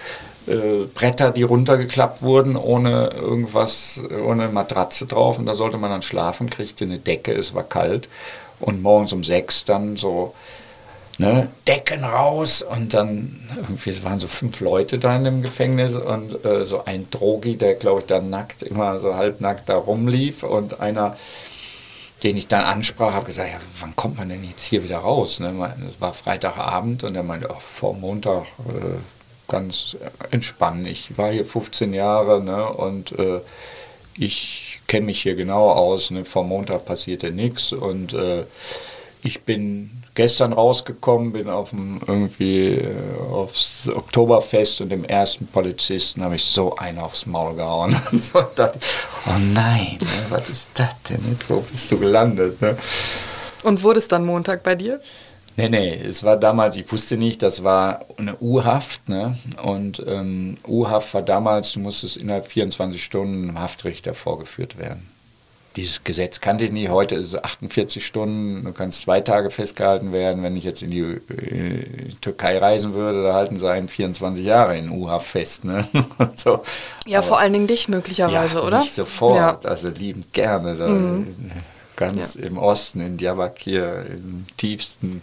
äh, 0.46 0.86
Bretter, 0.94 1.30
die 1.30 1.42
runtergeklappt 1.42 2.22
wurden, 2.22 2.56
ohne 2.56 3.08
irgendwas, 3.08 4.00
ohne 4.24 4.48
Matratze 4.48 5.06
drauf. 5.06 5.38
Und 5.38 5.46
da 5.46 5.54
sollte 5.54 5.78
man 5.78 5.90
dann 5.90 6.02
schlafen, 6.02 6.50
kriegte 6.50 6.84
eine 6.84 6.98
Decke, 6.98 7.32
es 7.32 7.54
war 7.54 7.64
kalt. 7.64 8.08
Und 8.60 8.82
morgens 8.82 9.12
um 9.12 9.24
sechs 9.24 9.64
dann 9.64 9.96
so 9.96 10.34
ne, 11.18 11.48
Decken 11.66 12.04
raus 12.04 12.62
und 12.62 12.94
dann 12.94 13.40
irgendwie, 13.56 13.90
es 13.90 14.04
waren 14.04 14.20
so 14.20 14.28
fünf 14.28 14.60
Leute 14.60 14.98
da 14.98 15.16
in 15.16 15.24
dem 15.24 15.42
Gefängnis 15.42 15.96
und 15.96 16.44
äh, 16.44 16.64
so 16.64 16.84
ein 16.84 17.08
Drogi, 17.10 17.56
der 17.56 17.74
glaube 17.74 18.00
ich 18.00 18.06
dann 18.06 18.30
nackt, 18.30 18.62
immer 18.62 19.00
so 19.00 19.14
halbnackt 19.14 19.68
da 19.68 19.76
rumlief 19.76 20.42
und 20.42 20.80
einer, 20.80 21.16
den 22.22 22.36
ich 22.36 22.46
dann 22.46 22.64
ansprach, 22.64 23.12
habe 23.12 23.26
gesagt, 23.26 23.50
ja, 23.50 23.60
wann 23.80 23.96
kommt 23.96 24.18
man 24.18 24.28
denn 24.28 24.44
jetzt 24.44 24.64
hier 24.64 24.82
wieder 24.82 24.98
raus? 24.98 25.40
Ne? 25.40 25.52
Es 25.90 26.00
war 26.00 26.14
Freitagabend 26.14 27.04
und 27.04 27.14
er 27.14 27.22
meinte, 27.22 27.48
oh, 27.50 27.60
vor 27.60 27.94
Montag 27.94 28.42
äh, 28.68 28.98
ganz 29.48 29.96
entspannen. 30.30 30.86
Ich 30.86 31.16
war 31.18 31.30
hier 31.30 31.44
15 31.44 31.94
Jahre 31.94 32.42
ne, 32.42 32.66
und 32.68 33.18
äh, 33.18 33.40
ich 34.18 34.80
kenne 34.86 35.06
mich 35.06 35.22
hier 35.22 35.34
genau 35.34 35.70
aus. 35.70 36.10
Ne? 36.10 36.24
Vor 36.24 36.44
Montag 36.44 36.84
passierte 36.84 37.30
nichts 37.30 37.72
und 37.72 38.12
äh, 38.12 38.44
ich 39.22 39.42
bin 39.42 39.90
gestern 40.14 40.52
rausgekommen, 40.52 41.32
bin 41.32 41.48
auf 41.48 41.70
dem, 41.70 42.00
irgendwie 42.06 42.74
äh, 42.74 42.86
aufs 43.30 43.88
Oktoberfest 43.88 44.80
und 44.80 44.88
dem 44.88 45.04
ersten 45.04 45.46
Polizisten 45.46 46.22
habe 46.22 46.36
ich 46.36 46.44
so 46.44 46.76
einen 46.76 46.98
aufs 46.98 47.26
Maul 47.26 47.54
gehauen. 47.54 47.94
So 48.12 48.42
dachte 48.54 48.78
ich, 48.80 48.88
oh 49.26 49.38
nein, 49.52 49.98
ne, 50.00 50.26
was 50.30 50.48
ist 50.48 50.70
das 50.74 50.94
denn? 51.08 51.20
Jetzt, 51.30 51.50
wo 51.50 51.60
bist 51.60 51.90
du 51.90 51.98
gelandet? 51.98 52.60
Ne? 52.60 52.76
Und 53.62 53.82
wurde 53.82 53.98
es 53.98 54.08
dann 54.08 54.24
Montag 54.24 54.62
bei 54.62 54.74
dir? 54.74 55.00
Nee, 55.56 55.68
nee, 55.70 55.94
es 55.94 56.22
war 56.22 56.36
damals, 56.36 56.76
ich 56.76 56.90
wusste 56.92 57.16
nicht, 57.16 57.42
das 57.42 57.64
war 57.64 58.04
eine 58.18 58.36
U-Haft. 58.40 59.08
Ne? 59.08 59.38
Und 59.62 60.02
ähm, 60.06 60.58
U-Haft 60.68 61.14
war 61.14 61.22
damals, 61.22 61.72
du 61.72 61.80
musstest 61.80 62.18
innerhalb 62.18 62.46
24 62.46 63.02
Stunden 63.02 63.48
im 63.48 63.58
Haftrichter 63.58 64.14
vorgeführt 64.14 64.78
werden 64.78 65.08
dieses 65.76 66.04
Gesetz 66.04 66.40
kannte 66.40 66.64
ich 66.64 66.72
nie. 66.72 66.88
Heute 66.88 67.14
ist 67.16 67.34
es 67.34 67.44
48 67.44 68.04
Stunden, 68.04 68.64
du 68.64 68.72
kannst 68.72 69.02
zwei 69.02 69.20
Tage 69.20 69.50
festgehalten 69.50 70.10
werden. 70.12 70.42
Wenn 70.42 70.56
ich 70.56 70.64
jetzt 70.64 70.82
in 70.82 70.90
die, 70.90 71.00
in 71.00 72.08
die 72.08 72.16
Türkei 72.20 72.58
reisen 72.58 72.94
würde, 72.94 73.22
da 73.22 73.34
halten 73.34 73.58
sie 73.60 73.70
einen 73.70 73.88
24 73.88 74.44
Jahre 74.44 74.76
in 74.78 74.90
U-Haft 74.90 75.26
fest. 75.26 75.64
Ne? 75.64 75.86
so. 76.34 76.62
Ja, 77.04 77.18
Aber, 77.18 77.28
vor 77.28 77.38
allen 77.38 77.52
Dingen 77.52 77.66
dich 77.66 77.88
möglicherweise, 77.88 78.58
ja, 78.58 78.64
oder? 78.64 78.78
Nicht 78.78 78.94
sofort, 78.94 79.64
ja. 79.64 79.70
also 79.70 79.88
liebend 79.88 80.32
gerne. 80.32 80.76
Da, 80.76 80.88
mhm. 80.88 81.34
Ganz 81.94 82.34
ja. 82.34 82.46
im 82.46 82.58
Osten, 82.58 83.00
in 83.00 83.16
Diyarbakir, 83.16 84.06
im 84.08 84.46
tiefsten, 84.56 85.22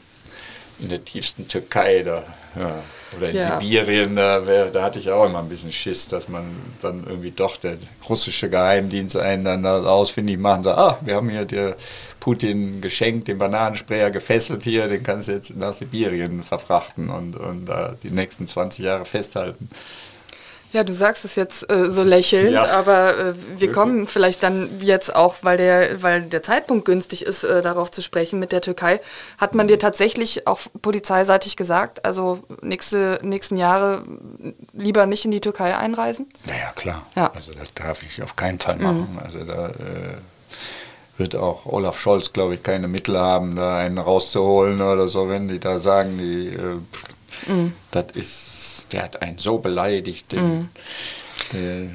in 0.84 0.89
der 0.89 1.03
tiefsten 1.03 1.47
Türkei. 1.47 2.03
Da, 2.03 2.23
ja. 2.55 2.84
Oder 3.18 3.30
in 3.30 3.35
ja. 3.35 3.60
Sibirien, 3.60 4.15
da, 4.15 4.45
wär, 4.45 4.65
da, 4.65 4.84
hatte 4.84 4.99
ich 4.99 5.10
auch 5.10 5.26
immer 5.26 5.39
ein 5.39 5.49
bisschen 5.49 5.72
Schiss, 5.72 6.07
dass 6.07 6.30
man 6.30 6.43
dann 6.81 7.05
irgendwie 7.07 7.31
doch 7.31 7.57
der 7.57 7.77
russische 8.07 8.49
Geheimdienst 8.49 9.18
einen 9.18 9.45
dann 9.45 9.65
ausfindig 9.65 10.38
machen 10.38 10.64
sagt, 10.64 10.77
ah, 10.77 10.97
wir 11.01 11.15
haben 11.15 11.30
hier 11.30 11.45
dir 11.45 11.76
Putin 12.19 12.81
geschenkt, 12.81 13.27
den 13.27 13.38
Bananensprayer 13.38 14.10
gefesselt 14.10 14.64
hier, 14.64 14.88
den 14.88 15.03
kannst 15.03 15.27
du 15.27 15.34
jetzt 15.34 15.55
nach 15.55 15.73
Sibirien 15.73 16.43
verfrachten 16.43 17.10
und, 17.10 17.35
und 17.35 17.69
uh, 17.69 17.95
die 18.01 18.11
nächsten 18.11 18.47
20 18.47 18.85
Jahre 18.85 19.05
festhalten. 19.05 19.69
Ja, 20.73 20.83
du 20.83 20.91
sagst 20.91 21.23
es 21.23 21.35
jetzt 21.35 21.71
äh, 21.71 21.91
so 21.91 22.01
lächelnd, 22.01 22.51
ja. 22.51 22.65
aber 22.65 23.17
äh, 23.17 23.33
wir 23.57 23.71
kommen 23.71 24.07
vielleicht 24.07 24.41
dann 24.41 24.81
jetzt 24.81 25.15
auch, 25.15 25.35
weil 25.43 25.57
der, 25.57 26.01
weil 26.01 26.23
der 26.23 26.41
Zeitpunkt 26.41 26.85
günstig 26.85 27.25
ist, 27.25 27.43
äh, 27.43 27.61
darauf 27.61 27.91
zu 27.91 28.01
sprechen 28.01 28.39
mit 28.39 28.51
der 28.51 28.61
Türkei. 28.61 28.99
Hat 29.37 29.53
man 29.53 29.67
dir 29.67 29.77
tatsächlich 29.77 30.47
auch 30.47 30.61
polizeiseitig 30.81 31.57
gesagt, 31.57 32.03
also 32.05 32.39
nächste, 32.61 33.19
nächsten 33.21 33.55
Jahre 33.55 34.01
lieber 34.73 35.05
nicht 35.05 35.25
in 35.25 35.31
die 35.31 35.41
Türkei 35.41 35.77
einreisen? 35.77 36.27
Naja, 36.47 36.71
klar. 36.75 37.05
Ja. 37.15 37.31
Also 37.35 37.53
das 37.53 37.71
darf 37.75 38.01
ich 38.01 38.23
auf 38.23 38.35
keinen 38.35 38.59
Fall 38.59 38.77
machen. 38.77 39.09
Mhm. 39.11 39.19
Also 39.19 39.43
da 39.43 39.67
äh, 39.67 40.17
wird 41.17 41.35
auch 41.35 41.67
Olaf 41.67 41.99
Scholz, 41.99 42.33
glaube 42.33 42.55
ich, 42.55 42.63
keine 42.63 42.87
Mittel 42.87 43.19
haben, 43.19 43.55
da 43.55 43.77
einen 43.77 43.99
rauszuholen 43.99 44.81
oder 44.81 45.07
so, 45.07 45.29
wenn 45.29 45.47
die 45.47 45.59
da 45.59 45.79
sagen, 45.79 46.17
die, 46.17 46.47
äh, 46.47 47.51
mhm. 47.51 47.73
das 47.91 48.05
ist 48.15 48.62
der 48.93 49.03
hat 49.03 49.21
einen 49.21 49.37
so 49.37 49.57
beleidigt, 49.57 50.31
den, 50.31 50.57
mhm. 50.57 50.69
der, 51.51 51.83
ja, 51.83 51.89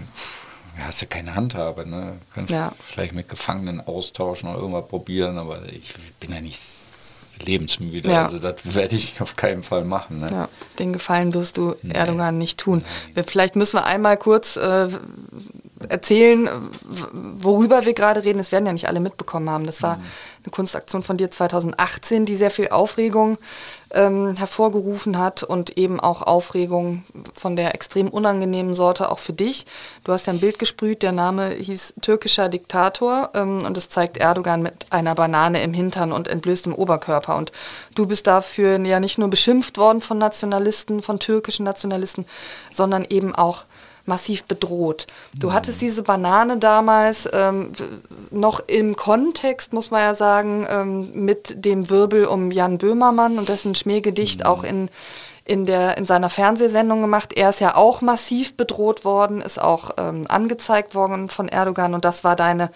hast 0.84 1.00
ja 1.00 1.06
keine 1.06 1.34
Handhabe, 1.34 1.88
ne? 1.88 2.18
Kannst 2.34 2.52
ja. 2.52 2.72
vielleicht 2.86 3.14
mit 3.14 3.28
Gefangenen 3.28 3.80
austauschen 3.80 4.48
oder 4.48 4.58
irgendwas 4.58 4.88
probieren, 4.88 5.38
aber 5.38 5.62
ich 5.72 5.94
bin 6.20 6.30
ja 6.32 6.40
nicht 6.40 6.60
lebensmüde, 7.44 8.10
ja. 8.10 8.24
also 8.24 8.38
das 8.38 8.56
werde 8.64 8.96
ich 8.96 9.20
auf 9.20 9.36
keinen 9.36 9.62
Fall 9.62 9.84
machen. 9.84 10.20
Ne? 10.20 10.28
Ja, 10.30 10.48
den 10.78 10.92
Gefallen 10.92 11.32
wirst 11.34 11.56
du. 11.56 11.76
Erdogan 11.88 12.38
nicht 12.38 12.58
tun. 12.58 12.84
Wir, 13.14 13.24
vielleicht 13.24 13.56
müssen 13.56 13.76
wir 13.76 13.84
einmal 13.84 14.16
kurz 14.16 14.56
äh, 14.56 14.88
erzählen, 15.88 16.48
worüber 17.12 17.84
wir 17.84 17.94
gerade 17.94 18.24
reden. 18.24 18.38
Das 18.38 18.52
werden 18.52 18.66
ja 18.66 18.72
nicht 18.72 18.88
alle 18.88 19.00
mitbekommen 19.00 19.48
haben. 19.48 19.66
Das 19.66 19.82
war 19.82 19.96
mhm. 19.96 20.02
eine 20.44 20.50
Kunstaktion 20.50 21.02
von 21.02 21.16
dir 21.16 21.30
2018, 21.30 22.26
die 22.26 22.36
sehr 22.36 22.50
viel 22.50 22.68
Aufregung 22.68 23.38
ähm, 23.92 24.34
hervorgerufen 24.36 25.18
hat 25.18 25.42
und 25.42 25.78
eben 25.78 26.00
auch 26.00 26.22
Aufregung 26.22 27.05
von 27.32 27.56
der 27.56 27.74
extrem 27.74 28.09
unangenehmen 28.09 28.74
Sorte 28.74 29.10
auch 29.10 29.18
für 29.18 29.32
dich. 29.32 29.66
Du 30.05 30.12
hast 30.12 30.26
ja 30.26 30.32
ein 30.32 30.40
Bild 30.40 30.59
gesprüht, 30.59 31.02
der 31.02 31.12
Name 31.12 31.50
hieß 31.50 31.94
türkischer 32.02 32.48
Diktator 32.48 33.30
ähm, 33.34 33.64
und 33.64 33.76
es 33.76 33.88
zeigt 33.88 34.16
Erdogan 34.16 34.62
mit 34.62 34.86
einer 34.90 35.14
Banane 35.14 35.62
im 35.62 35.72
Hintern 35.72 36.12
und 36.12 36.28
entblößtem 36.28 36.74
Oberkörper. 36.74 37.36
Und 37.36 37.52
du 37.94 38.06
bist 38.06 38.26
dafür 38.26 38.78
ja 38.80 39.00
nicht 39.00 39.18
nur 39.18 39.28
beschimpft 39.28 39.78
worden 39.78 40.00
von 40.00 40.18
Nationalisten, 40.18 41.02
von 41.02 41.18
türkischen 41.18 41.64
Nationalisten, 41.64 42.26
sondern 42.72 43.06
eben 43.09 43.34
auch 43.34 43.64
massiv 44.09 44.44
bedroht. 44.44 45.06
Du 45.39 45.52
hattest 45.52 45.80
diese 45.80 46.02
Banane 46.02 46.59
damals 46.59 47.28
ähm, 47.32 47.72
noch 48.30 48.60
im 48.66 48.97
Kontext, 48.97 49.72
muss 49.72 49.90
man 49.90 50.01
ja 50.01 50.14
sagen, 50.14 50.66
ähm, 50.68 51.10
mit 51.12 51.64
dem 51.64 51.90
Wirbel 51.90 52.24
um 52.24 52.51
Jan 52.51 52.78
Böhmermann 52.78 53.39
und 53.39 53.48
dessen 53.48 53.74
Schmähgedicht 53.74 54.44
auch 54.44 54.64
in, 54.64 54.89
in, 55.44 55.66
der, 55.66 55.97
in 55.98 56.06
seiner 56.06 56.30
Fernsehsendung 56.30 57.01
gemacht. 57.01 57.32
Er 57.35 57.51
ist 57.51 57.60
ja 57.60 57.76
auch 57.76 58.01
massiv 58.01 58.56
bedroht 58.56 59.05
worden, 59.05 59.40
ist 59.40 59.60
auch 59.60 59.90
ähm, 59.98 60.24
angezeigt 60.28 60.94
worden 60.94 61.28
von 61.28 61.48
Erdogan 61.48 61.94
und 61.94 62.05
das 62.05 62.24
war 62.24 62.35
deine 62.35 62.70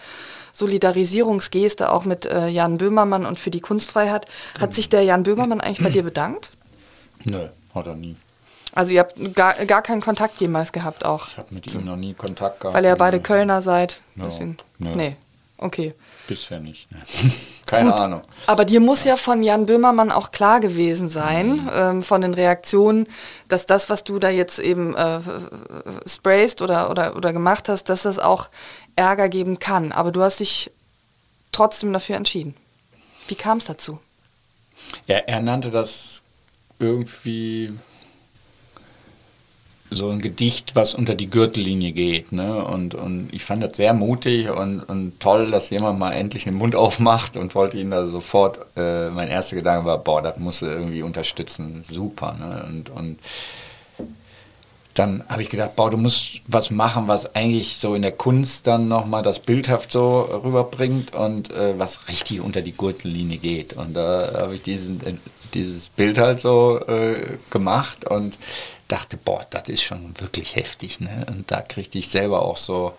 Solidarisierungsgeste 0.53 1.91
auch 1.91 2.05
mit 2.05 2.25
äh, 2.25 2.47
Jan 2.47 2.77
Böhmermann 2.77 3.25
und 3.25 3.39
für 3.39 3.49
die 3.49 3.61
Kunstfreiheit. 3.61 4.27
Hat 4.59 4.69
mhm. 4.69 4.75
sich 4.75 4.87
der 4.87 5.01
Jan 5.01 5.23
Böhmermann 5.23 5.59
eigentlich 5.59 5.83
bei 5.83 5.89
dir 5.89 6.03
bedankt? 6.03 6.51
Nö, 7.25 7.47
hat 7.73 7.87
er 7.87 7.95
nie. 7.95 8.15
Also 8.75 8.91
ihr 8.91 9.01
habt 9.01 9.35
gar, 9.35 9.53
gar 9.65 9.81
keinen 9.81 10.01
Kontakt 10.01 10.39
jemals 10.41 10.71
gehabt 10.71 11.05
auch? 11.05 11.27
Ich 11.27 11.37
habe 11.37 11.53
mit 11.53 11.73
ihm 11.73 11.85
noch 11.85 11.95
nie 11.95 12.13
Kontakt 12.13 12.59
gehabt. 12.59 12.75
Weil 12.75 12.85
ihr 12.85 12.95
beide 12.95 13.19
Kölner 13.19 13.61
seid? 13.61 14.01
No, 14.15 14.25
deswegen. 14.25 14.57
No. 14.79 14.95
Nee, 14.95 15.15
okay. 15.57 15.93
Bisher 16.27 16.59
nicht. 16.59 16.91
Ne. 16.91 16.97
Keine 17.67 17.91
Gut, 17.91 17.99
Ahnung. 17.99 18.21
Aber 18.47 18.65
dir 18.65 18.79
muss 18.79 19.03
ja 19.03 19.15
von 19.15 19.43
Jan 19.43 19.65
Böhmermann 19.65 20.11
auch 20.11 20.31
klar 20.31 20.59
gewesen 20.59 21.09
sein, 21.09 21.63
mhm. 21.63 21.69
ähm, 21.73 22.03
von 22.03 22.21
den 22.21 22.33
Reaktionen, 22.33 23.07
dass 23.47 23.65
das, 23.65 23.89
was 23.89 24.03
du 24.03 24.19
da 24.19 24.29
jetzt 24.29 24.59
eben 24.59 24.95
äh, 24.95 25.19
sprayst 26.07 26.61
oder, 26.61 26.89
oder, 26.89 27.15
oder 27.15 27.33
gemacht 27.33 27.69
hast, 27.69 27.89
dass 27.89 28.03
das 28.03 28.19
auch 28.19 28.49
Ärger 28.95 29.29
geben 29.29 29.59
kann. 29.59 29.91
Aber 29.91 30.11
du 30.11 30.21
hast 30.21 30.39
dich 30.39 30.71
trotzdem 31.51 31.93
dafür 31.93 32.15
entschieden. 32.15 32.55
Wie 33.27 33.35
kam 33.35 33.59
es 33.59 33.65
dazu? 33.65 33.99
Ja, 35.07 35.17
er 35.17 35.41
nannte 35.41 35.71
das 35.71 36.23
irgendwie 36.79 37.73
so 39.95 40.09
ein 40.09 40.19
Gedicht, 40.19 40.75
was 40.75 40.95
unter 40.95 41.15
die 41.15 41.29
Gürtellinie 41.29 41.91
geht. 41.91 42.31
Ne? 42.31 42.63
Und, 42.63 42.95
und 42.95 43.29
ich 43.31 43.43
fand 43.43 43.63
das 43.63 43.77
sehr 43.77 43.93
mutig 43.93 44.49
und, 44.49 44.81
und 44.81 45.19
toll, 45.19 45.51
dass 45.51 45.69
jemand 45.69 45.99
mal 45.99 46.11
endlich 46.11 46.45
den 46.45 46.55
Mund 46.55 46.75
aufmacht 46.75 47.37
und 47.37 47.55
wollte 47.55 47.77
ihn 47.77 47.91
da 47.91 48.05
sofort, 48.07 48.59
äh, 48.75 49.09
mein 49.09 49.29
erster 49.29 49.55
Gedanke 49.55 49.85
war, 49.85 49.97
boah, 49.97 50.21
das 50.21 50.37
muss 50.39 50.61
er 50.61 50.73
irgendwie 50.73 51.03
unterstützen, 51.03 51.83
super. 51.83 52.35
Ne? 52.39 52.65
Und, 52.67 52.89
und 52.89 53.19
dann 54.93 55.23
habe 55.27 55.41
ich 55.41 55.49
gedacht, 55.49 55.75
boah, 55.75 55.89
du 55.89 55.97
musst 55.97 56.41
was 56.47 56.69
machen, 56.69 57.07
was 57.07 57.35
eigentlich 57.35 57.77
so 57.77 57.95
in 57.95 58.03
der 58.03 58.11
Kunst 58.11 58.67
dann 58.67 58.87
nochmal 58.87 59.23
das 59.23 59.39
bildhaft 59.39 59.91
so 59.91 60.21
rüberbringt 60.43 61.15
und 61.15 61.51
äh, 61.51 61.77
was 61.77 62.07
richtig 62.07 62.41
unter 62.41 62.61
die 62.61 62.77
Gürtellinie 62.77 63.37
geht. 63.37 63.73
Und 63.73 63.95
da 63.95 64.31
habe 64.37 64.55
ich 64.55 64.61
diesen, 64.61 65.19
dieses 65.53 65.89
Bild 65.89 66.17
halt 66.17 66.39
so 66.39 66.79
äh, 66.87 67.37
gemacht 67.49 68.05
und 68.09 68.37
dachte, 68.93 69.17
boah, 69.17 69.45
das 69.49 69.69
ist 69.69 69.81
schon 69.81 70.13
wirklich 70.19 70.55
heftig. 70.55 70.99
Ne? 70.99 71.25
Und 71.27 71.49
da 71.49 71.61
kriegte 71.61 71.97
ich 71.97 72.09
selber 72.09 72.43
auch 72.43 72.57
so 72.57 72.93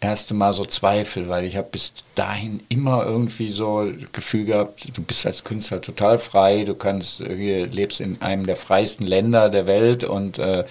erste 0.00 0.34
Mal 0.34 0.52
so 0.52 0.64
Zweifel, 0.64 1.28
weil 1.28 1.46
ich 1.46 1.56
habe 1.56 1.68
bis 1.70 1.92
dahin 2.16 2.60
immer 2.68 3.04
irgendwie 3.04 3.50
so 3.50 3.88
Gefühl 4.12 4.46
gehabt, 4.46 4.96
du 4.96 5.02
bist 5.02 5.24
als 5.26 5.44
Künstler 5.44 5.80
total 5.80 6.18
frei, 6.18 6.64
du 6.64 6.74
kannst 6.74 7.18
hier 7.18 7.66
lebst 7.66 8.00
in 8.00 8.20
einem 8.20 8.46
der 8.46 8.56
freiesten 8.56 9.06
Länder 9.06 9.48
der 9.48 9.66
Welt 9.66 10.02
und 10.02 10.38
äh, 10.38 10.64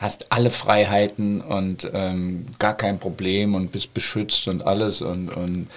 hast 0.00 0.32
alle 0.32 0.50
Freiheiten 0.50 1.40
und 1.40 1.88
ähm, 1.92 2.46
gar 2.58 2.74
kein 2.74 2.98
Problem 2.98 3.54
und 3.54 3.70
bist 3.70 3.94
beschützt 3.94 4.48
und 4.48 4.62
alles 4.62 5.00
und, 5.02 5.28
und 5.28 5.68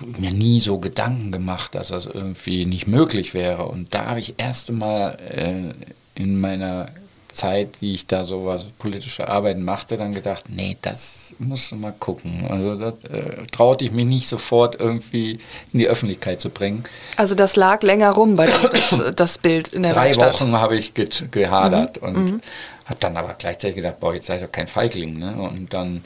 mir 0.00 0.32
nie 0.32 0.60
so 0.60 0.78
Gedanken 0.78 1.32
gemacht, 1.32 1.74
dass 1.74 1.88
das 1.88 2.06
irgendwie 2.06 2.66
nicht 2.66 2.86
möglich 2.86 3.34
wäre. 3.34 3.66
Und 3.66 3.94
da 3.94 4.06
habe 4.06 4.20
ich 4.20 4.34
erst 4.38 4.68
einmal 4.68 5.16
äh, 5.28 5.74
in 6.18 6.40
meiner 6.40 6.86
Zeit, 7.30 7.80
die 7.82 7.94
ich 7.94 8.06
da 8.06 8.24
so 8.24 8.46
was 8.46 8.64
politische 8.78 9.28
Arbeit 9.28 9.58
machte, 9.58 9.96
dann 9.96 10.12
gedacht, 10.14 10.44
nee, 10.48 10.76
das 10.82 11.34
musst 11.38 11.70
du 11.70 11.76
mal 11.76 11.92
gucken. 11.98 12.46
Also 12.50 12.74
das 12.74 12.94
äh, 13.10 13.46
traute 13.52 13.84
ich 13.84 13.92
mich 13.92 14.06
nicht 14.06 14.26
sofort 14.28 14.80
irgendwie 14.80 15.38
in 15.72 15.78
die 15.78 15.86
Öffentlichkeit 15.86 16.40
zu 16.40 16.48
bringen. 16.50 16.84
Also 17.16 17.34
das 17.34 17.54
lag 17.54 17.82
länger 17.82 18.10
rum 18.12 18.34
bei 18.34 18.46
das, 18.72 19.12
das 19.16 19.38
Bild 19.38 19.68
in 19.68 19.82
der 19.82 19.92
Drei 19.92 20.06
Werkstatt. 20.06 20.40
Wochen 20.40 20.52
habe 20.56 20.76
ich 20.76 20.94
ge 20.94 21.08
gehadert 21.30 22.00
Mhm. 22.02 22.08
und 22.08 22.16
Mhm. 22.24 22.40
habe 22.86 22.98
dann 23.00 23.16
aber 23.16 23.34
gleichzeitig 23.34 23.76
gedacht, 23.76 24.00
boah, 24.00 24.14
jetzt 24.14 24.26
sei 24.26 24.38
doch 24.38 24.50
kein 24.50 24.66
Feigling. 24.66 25.18
Ne? 25.18 25.36
Und 25.36 25.72
dann 25.74 26.02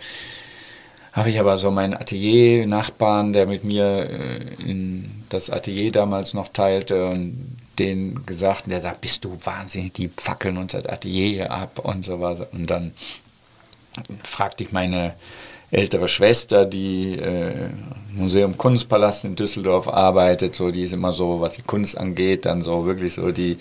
habe 1.13 1.31
ich 1.31 1.39
aber 1.39 1.57
so 1.57 1.71
meinen 1.71 1.95
Atelier-Nachbarn, 1.95 3.33
der 3.33 3.47
mit 3.47 3.65
mir 3.65 4.09
äh, 4.11 4.71
in 4.71 5.25
das 5.29 5.51
Atelier 5.51 5.93
damals 5.93 6.35
noch 6.35 6.49
teilte 6.49 7.07
und 7.07 7.59
den 7.83 8.25
gesagt, 8.27 8.65
und 8.65 8.71
der 8.71 8.81
sagt, 8.81 9.01
bist 9.01 9.25
du 9.25 9.37
wahnsinnig, 9.45 9.93
die 9.93 10.09
fackeln 10.09 10.57
uns 10.57 10.73
das 10.73 10.87
Atelier 10.87 11.51
ab 11.51 11.81
und 11.81 12.05
so 12.05 12.21
was. 12.21 12.41
Und 12.53 12.71
dann 12.71 12.93
fragte 14.23 14.65
ich 14.65 14.73
meine 14.73 15.15
ältere 15.73 16.07
Schwester, 16.07 16.67
die 16.67 17.19
äh, 17.19 17.71
Museum 18.13 18.59
Kunstpalast 18.59 19.25
in 19.25 19.37
Düsseldorf 19.37 19.89
arbeitet, 19.89 20.55
so 20.55 20.71
die 20.71 20.83
ist 20.83 20.93
immer 20.93 21.13
so, 21.13 21.41
was 21.41 21.55
die 21.55 21.63
Kunst 21.63 21.97
angeht, 21.97 22.45
dann 22.45 22.61
so 22.61 22.85
wirklich 22.85 23.15
so 23.15 23.33
die, 23.33 23.57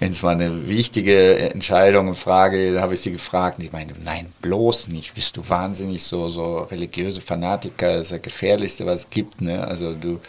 wenn 0.00 0.12
es 0.12 0.20
mal 0.20 0.34
eine 0.34 0.68
wichtige 0.68 1.38
Entscheidung, 1.38 2.08
eine 2.08 2.14
Frage, 2.14 2.74
da 2.74 2.82
habe 2.82 2.92
ich 2.92 3.00
sie 3.00 3.12
gefragt 3.12 3.58
und 3.58 3.64
sie 3.64 3.70
meinte, 3.70 3.94
nein, 4.04 4.26
bloß 4.42 4.88
nicht, 4.88 5.14
bist 5.14 5.34
du 5.38 5.48
wahnsinnig 5.48 6.02
so, 6.02 6.28
so 6.28 6.58
religiöse 6.70 7.22
Fanatiker, 7.22 7.98
ist 7.98 8.12
das 8.12 8.20
Gefährlichste, 8.20 8.84
was 8.84 9.02
es 9.02 9.10
gibt, 9.10 9.40
ne? 9.40 9.66
Also 9.66 9.94
du 9.94 10.20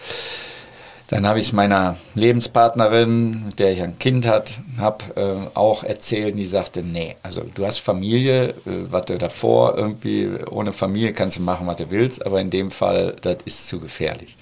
dann 1.12 1.28
habe 1.28 1.40
ich 1.40 1.48
es 1.48 1.52
meiner 1.52 1.98
Lebenspartnerin, 2.16 3.46
mit 3.48 3.60
der 3.60 3.74
ich 3.74 3.84
ein 3.84 4.00
Kind 4.00 4.26
hat, 4.26 4.60
habe 4.78 5.50
äh, 5.54 5.58
auch 5.58 5.84
erzählt, 5.84 6.40
die 6.40 6.46
sagte, 6.46 6.84
nee, 6.84 7.18
also 7.22 7.44
du 7.54 7.66
hast 7.66 7.80
Familie, 7.80 8.50
äh, 8.50 8.54
was 8.90 9.06
du 9.06 9.18
davor 9.18 9.78
irgendwie, 9.78 10.30
ohne 10.50 10.72
Familie 10.72 11.12
kannst 11.12 11.38
du 11.38 11.42
machen, 11.42 11.68
was 11.68 11.76
du 11.76 11.92
willst, 11.92 12.26
aber 12.26 12.40
in 12.40 12.50
dem 12.50 12.72
Fall, 12.72 13.18
das 13.22 13.38
ist 13.44 13.68
zu 13.68 13.82
gefährlich. 13.82 14.38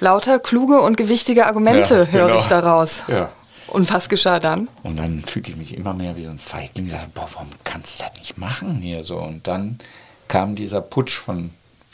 Lauter 0.00 0.38
kluge 0.38 0.80
und 0.80 0.96
gewichtige 0.96 1.44
Argumente 1.46 2.06
Ja, 2.06 2.06
höre 2.06 2.26
genau. 2.28 2.38
ich 2.38 2.46
daraus. 2.46 3.02
Ja. 3.08 3.28
Und 3.66 3.92
was 3.92 4.08
geschah 4.08 4.40
dann? 4.40 4.66
Und 4.82 4.98
dann 4.98 5.20
fühlte 5.20 5.50
ich 5.50 5.58
mich 5.58 5.76
immer 5.76 5.92
mehr 5.92 6.16
wie 6.16 6.24
so 6.24 6.30
ein 6.30 6.38
Feigling. 6.38 6.86
Ich 6.86 6.92
dachte, 6.92 7.10
boah, 7.14 7.28
warum 7.34 7.48
kannst 7.64 8.00
du 8.00 8.04
das 8.04 8.18
nicht 8.18 8.38
machen 8.38 8.76
hier 8.76 9.04
so? 9.04 9.18
Und 9.18 9.46
dann 9.46 9.78
kam 10.26 10.54
dieser 10.56 10.80
Putsch 10.80 11.18
von, 11.18 11.50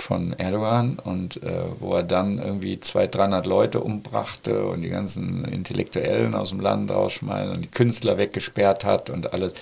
von 0.07 0.33
Erdogan 0.35 1.01
und 1.03 1.43
äh, 1.43 1.63
wo 1.81 1.95
er 1.95 2.05
dann 2.05 2.39
irgendwie 2.39 2.79
200, 2.79 3.17
300 3.17 3.47
Leute 3.47 3.81
umbrachte 3.81 4.65
und 4.67 4.83
die 4.83 4.89
ganzen 4.89 5.45
Intellektuellen 5.45 6.37
aus 6.37 6.51
dem 6.51 6.61
Land 6.61 6.93
rausschmeißen 6.93 7.57
und 7.57 7.63
die 7.63 7.71
Künstler 7.71 8.17
weggesperrt 8.17 8.85
hat 8.85 9.11
und 9.11 9.33
alles. 9.33 9.55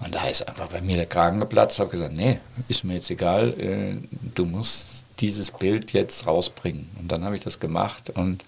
Und 0.00 0.14
da 0.14 0.26
ist 0.26 0.46
einfach 0.48 0.66
bei 0.66 0.80
mir 0.80 0.96
der 0.96 1.06
Kragen 1.06 1.38
geplatzt. 1.38 1.78
Habe 1.78 1.90
gesagt, 1.90 2.12
nee, 2.12 2.40
ist 2.66 2.82
mir 2.82 2.94
jetzt 2.94 3.10
egal, 3.10 3.54
äh, 3.60 3.94
du 4.34 4.44
musst 4.46 5.04
dieses 5.20 5.52
Bild 5.52 5.92
jetzt 5.92 6.26
rausbringen. 6.26 6.90
Und 7.00 7.12
dann 7.12 7.24
habe 7.24 7.36
ich 7.36 7.44
das 7.44 7.60
gemacht 7.60 8.10
und 8.10 8.44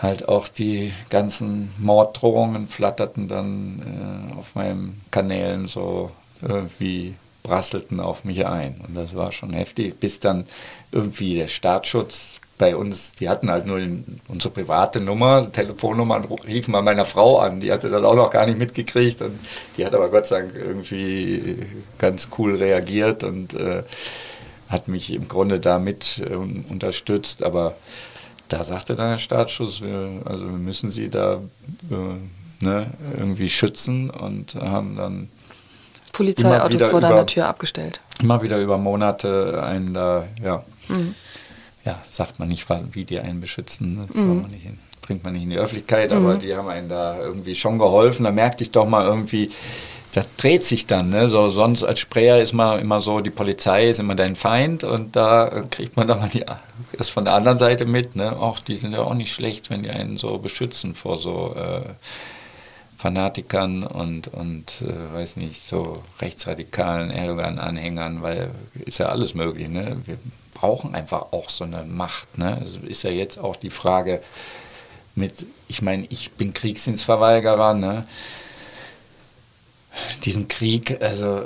halt 0.00 0.26
auch 0.26 0.48
die 0.48 0.94
ganzen 1.10 1.70
Morddrohungen 1.76 2.66
flatterten 2.66 3.28
dann 3.28 4.32
äh, 4.32 4.38
auf 4.38 4.54
meinen 4.54 5.02
Kanälen 5.10 5.68
so 5.68 6.12
äh, 6.42 6.62
wie 6.78 7.14
prasselten 7.42 8.00
auf 8.00 8.24
mich 8.24 8.46
ein. 8.46 8.80
Und 8.86 8.94
das 8.94 9.14
war 9.14 9.32
schon 9.32 9.52
heftig, 9.52 9.98
bis 10.00 10.20
dann 10.20 10.44
irgendwie 10.92 11.36
der 11.36 11.48
Staatsschutz 11.48 12.40
bei 12.60 12.76
uns, 12.76 13.14
die 13.14 13.28
hatten 13.28 13.50
halt 13.50 13.64
nur 13.66 13.80
unsere 14.28 14.52
private 14.52 15.00
Nummer, 15.00 15.50
Telefonnummer, 15.50 16.16
und 16.16 16.46
riefen 16.46 16.72
mal 16.72 16.82
meiner 16.82 17.06
Frau 17.06 17.38
an. 17.38 17.60
Die 17.60 17.72
hatte 17.72 17.88
das 17.88 18.04
auch 18.04 18.14
noch 18.14 18.30
gar 18.30 18.46
nicht 18.46 18.58
mitgekriegt 18.58 19.22
und 19.22 19.40
die 19.76 19.86
hat 19.86 19.94
aber 19.94 20.10
Gott 20.10 20.26
sei 20.26 20.42
Dank 20.42 20.54
irgendwie 20.54 21.66
ganz 21.98 22.28
cool 22.36 22.56
reagiert 22.56 23.24
und 23.24 23.54
äh, 23.54 23.82
hat 24.68 24.88
mich 24.88 25.12
im 25.12 25.26
Grunde 25.26 25.58
damit 25.58 26.22
äh, 26.24 26.34
unterstützt. 26.34 27.42
Aber 27.42 27.76
da 28.48 28.62
sagte 28.62 28.94
dann 28.94 29.12
der 29.12 29.18
Staatsschutz, 29.18 29.80
wir, 29.80 30.20
also 30.26 30.44
wir 30.44 30.58
müssen 30.58 30.90
sie 30.90 31.08
da 31.08 31.40
äh, 31.90 32.64
ne, 32.64 32.86
irgendwie 33.16 33.48
schützen 33.48 34.10
und 34.10 34.54
haben 34.54 34.96
dann 34.96 35.28
Polizeiautos 36.24 36.82
vor 36.88 37.00
deiner 37.00 37.14
über- 37.16 37.26
Tür 37.26 37.46
abgestellt. 37.48 38.00
immer 38.20 38.42
wieder 38.42 38.58
über 38.58 38.76
Monate 38.78 39.62
einen 39.62 39.94
da, 39.94 40.24
ja, 40.44 40.62
Mhm. 40.88 41.14
ja, 41.84 41.98
sagt 42.06 42.38
man 42.38 42.48
nicht, 42.48 42.66
wie 42.92 43.04
die 43.04 43.18
einen 43.20 43.40
beschützen, 43.40 44.04
das 44.06 44.16
Mhm. 44.16 44.42
man 44.42 44.50
nicht 44.50 44.62
hin, 44.64 44.78
bringt 45.02 45.24
man 45.24 45.32
nicht 45.32 45.44
in 45.44 45.50
die 45.50 45.56
Öffentlichkeit, 45.58 46.12
aber 46.12 46.34
die 46.34 46.54
haben 46.54 46.68
einen 46.68 46.88
da 46.88 47.18
irgendwie 47.18 47.54
schon 47.54 47.78
geholfen. 47.78 48.24
Da 48.24 48.30
merkte 48.32 48.62
ich 48.64 48.70
doch 48.70 48.86
mal 48.86 49.06
irgendwie, 49.06 49.50
das 50.12 50.26
dreht 50.36 50.64
sich 50.64 50.86
dann, 50.88 51.08
ne? 51.10 51.28
So, 51.28 51.48
sonst 51.50 51.84
als 51.84 52.00
Sprayer 52.00 52.40
ist 52.42 52.52
man 52.52 52.80
immer 52.80 53.00
so, 53.00 53.20
die 53.20 53.30
Polizei 53.30 53.88
ist 53.88 54.00
immer 54.00 54.16
dein 54.16 54.34
Feind 54.36 54.82
und 54.84 55.14
da 55.16 55.46
äh, 55.48 55.62
kriegt 55.70 55.96
man 55.96 56.08
dann 56.08 56.18
mal 56.18 56.28
die, 56.28 56.44
das 56.98 57.08
von 57.08 57.24
der 57.24 57.34
anderen 57.34 57.58
Seite 57.58 57.86
mit, 57.86 58.16
ne? 58.16 58.36
Auch 58.36 58.58
die 58.58 58.74
sind 58.76 58.92
ja 58.92 59.00
auch 59.02 59.14
nicht 59.14 59.32
schlecht, 59.32 59.70
wenn 59.70 59.82
die 59.84 59.90
einen 59.90 60.18
so 60.18 60.36
beschützen 60.38 60.94
vor 60.96 61.16
so 61.18 61.54
äh, 61.56 61.88
Fanatikern 63.00 63.82
und, 63.82 64.28
und 64.28 64.82
äh, 64.82 65.14
weiß 65.14 65.36
nicht, 65.36 65.66
so 65.66 66.02
rechtsradikalen 66.20 67.10
Erdogan-Anhängern, 67.10 68.20
weil 68.20 68.50
ist 68.84 68.98
ja 68.98 69.06
alles 69.06 69.34
möglich. 69.34 69.68
Ne? 69.68 69.96
Wir 70.04 70.18
brauchen 70.52 70.94
einfach 70.94 71.32
auch 71.32 71.48
so 71.48 71.64
eine 71.64 71.84
Macht. 71.84 72.36
Ne? 72.36 72.60
Es 72.62 72.76
ist 72.76 73.02
ja 73.02 73.10
jetzt 73.10 73.38
auch 73.38 73.56
die 73.56 73.70
Frage 73.70 74.20
mit, 75.14 75.46
ich 75.66 75.80
meine, 75.80 76.06
ich 76.10 76.32
bin 76.32 76.52
Kriegsdienstverweigerer, 76.52 77.72
ne? 77.72 78.06
Diesen 80.24 80.48
Krieg, 80.48 81.02
also 81.02 81.42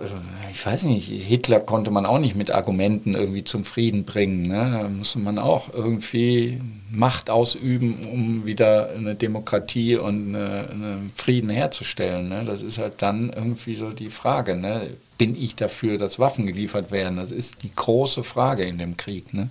ich 0.52 0.64
weiß 0.64 0.84
nicht, 0.84 1.08
Hitler 1.08 1.60
konnte 1.60 1.90
man 1.90 2.06
auch 2.06 2.18
nicht 2.18 2.34
mit 2.36 2.50
Argumenten 2.50 3.14
irgendwie 3.14 3.44
zum 3.44 3.64
Frieden 3.64 4.04
bringen. 4.04 4.48
Ne? 4.48 4.78
Da 4.82 4.88
musste 4.88 5.18
man 5.18 5.38
auch 5.38 5.72
irgendwie 5.72 6.60
Macht 6.90 7.30
ausüben, 7.30 8.06
um 8.10 8.44
wieder 8.44 8.90
eine 8.96 9.14
Demokratie 9.14 9.96
und 9.96 10.34
eine, 10.34 10.68
einen 10.70 11.12
Frieden 11.16 11.50
herzustellen. 11.50 12.28
Ne? 12.28 12.44
Das 12.46 12.62
ist 12.62 12.78
halt 12.78 12.94
dann 12.98 13.30
irgendwie 13.30 13.74
so 13.74 13.90
die 13.90 14.10
Frage. 14.10 14.56
Ne? 14.56 14.90
Bin 15.18 15.40
ich 15.40 15.56
dafür, 15.56 15.98
dass 15.98 16.18
Waffen 16.18 16.46
geliefert 16.46 16.90
werden? 16.92 17.16
Das 17.16 17.30
ist 17.30 17.62
die 17.62 17.74
große 17.74 18.22
Frage 18.24 18.64
in 18.64 18.78
dem 18.78 18.96
Krieg. 18.96 19.34
Ne? 19.34 19.50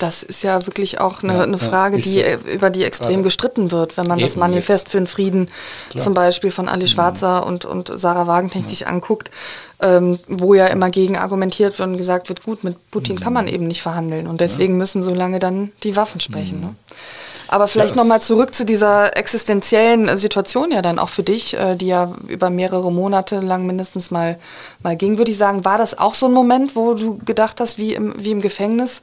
Das 0.00 0.22
ist 0.24 0.42
ja 0.42 0.66
wirklich 0.66 1.00
auch 1.00 1.22
eine, 1.22 1.34
Ja, 1.34 1.42
eine 1.42 1.58
Frage, 1.58 1.98
die, 1.98 2.10
so. 2.14 2.18
äh, 2.20 2.38
über 2.52 2.70
die 2.70 2.84
extrem 2.84 3.22
gestritten 3.22 3.70
wird, 3.70 3.96
wenn 3.96 4.06
man 4.06 4.18
das 4.18 4.36
Manifest 4.36 4.86
jetzt. 4.86 4.90
für 4.92 4.98
den 4.98 5.06
Frieden 5.06 5.48
Klar. 5.90 6.02
zum 6.04 6.12
Beispiel 6.14 6.50
von 6.50 6.68
Ali 6.68 6.86
Schwarzer 6.88 7.46
und, 7.46 7.64
und 7.64 7.92
Sarah 7.94 8.26
Wagenknecht 8.26 8.68
sich 8.68 8.88
anguckt, 8.88 9.30
ähm, 9.80 10.18
wo 10.26 10.54
ja 10.54 10.66
immer 10.66 10.90
gegen 10.90 11.16
argumentiert 11.16 11.78
wird 11.78 11.88
und 11.88 11.96
gesagt 11.98 12.28
wird, 12.28 12.42
gut, 12.42 12.64
mit 12.64 12.76
Putin 12.90 13.20
kann 13.20 13.32
man 13.32 13.46
eben 13.46 13.66
nicht 13.68 13.80
verhandeln 13.82 14.26
und 14.26 14.40
deswegen 14.40 14.76
müssen 14.76 15.02
so 15.02 15.14
lange 15.14 15.38
dann 15.38 15.70
die 15.84 15.94
Waffen 15.96 16.20
sprechen. 16.20 16.60
Ne? 16.60 16.74
Aber 17.48 17.68
vielleicht 17.68 17.94
Ja. 17.94 18.02
nochmal 18.02 18.20
zurück 18.20 18.54
zu 18.56 18.64
dieser 18.64 19.16
existenziellen 19.16 20.08
äh, 20.08 20.16
Situation 20.16 20.72
ja 20.72 20.82
dann 20.82 20.98
auch 20.98 21.10
für 21.10 21.22
dich, 21.22 21.54
äh, 21.54 21.76
die 21.76 21.86
ja 21.86 22.12
über 22.26 22.50
mehrere 22.50 22.90
Monate 22.90 23.38
lang 23.38 23.66
mindestens 23.66 24.10
mal, 24.10 24.36
mal 24.82 24.96
ging, 24.96 25.16
würde 25.18 25.30
ich 25.30 25.38
sagen, 25.38 25.64
war 25.64 25.78
das 25.78 25.96
auch 25.96 26.14
so 26.14 26.26
ein 26.26 26.32
Moment, 26.32 26.74
wo 26.74 26.94
du 26.94 27.18
gedacht 27.24 27.60
hast, 27.60 27.78
wie 27.78 27.94
im, 27.94 28.14
wie 28.18 28.32
im 28.32 28.40
Gefängnis, 28.40 29.00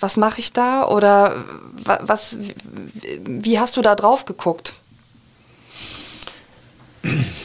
was 0.00 0.16
mache 0.16 0.40
ich 0.40 0.52
da 0.52 0.86
oder 0.88 1.44
wa- 1.84 2.00
was, 2.02 2.38
wie 3.24 3.58
hast 3.58 3.76
du 3.76 3.82
da 3.82 3.94
drauf 3.94 4.24
geguckt? 4.24 4.74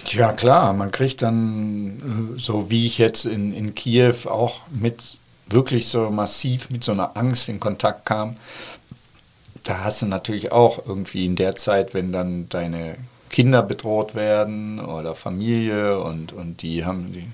Ja 0.07 0.33
klar, 0.33 0.73
man 0.73 0.91
kriegt 0.91 1.21
dann, 1.21 2.35
äh, 2.35 2.39
so 2.39 2.69
wie 2.69 2.85
ich 2.87 2.97
jetzt 2.97 3.25
in, 3.25 3.53
in 3.53 3.75
Kiew 3.75 4.27
auch 4.27 4.61
mit 4.71 5.17
wirklich 5.47 5.87
so 5.87 6.09
massiv 6.09 6.69
mit 6.69 6.83
so 6.83 6.91
einer 6.91 7.15
Angst 7.15 7.49
in 7.49 7.59
Kontakt 7.59 8.05
kam, 8.05 8.37
da 9.63 9.83
hast 9.83 10.01
du 10.01 10.05
natürlich 10.07 10.51
auch 10.51 10.85
irgendwie 10.85 11.25
in 11.25 11.35
der 11.35 11.55
Zeit, 11.55 11.93
wenn 11.93 12.11
dann 12.11 12.49
deine 12.49 12.97
Kinder 13.29 13.63
bedroht 13.63 14.13
werden 14.13 14.79
oder 14.79 15.15
Familie 15.15 15.99
und, 15.99 16.33
und 16.33 16.61
die 16.61 16.85
haben 16.85 17.13
die 17.13 17.27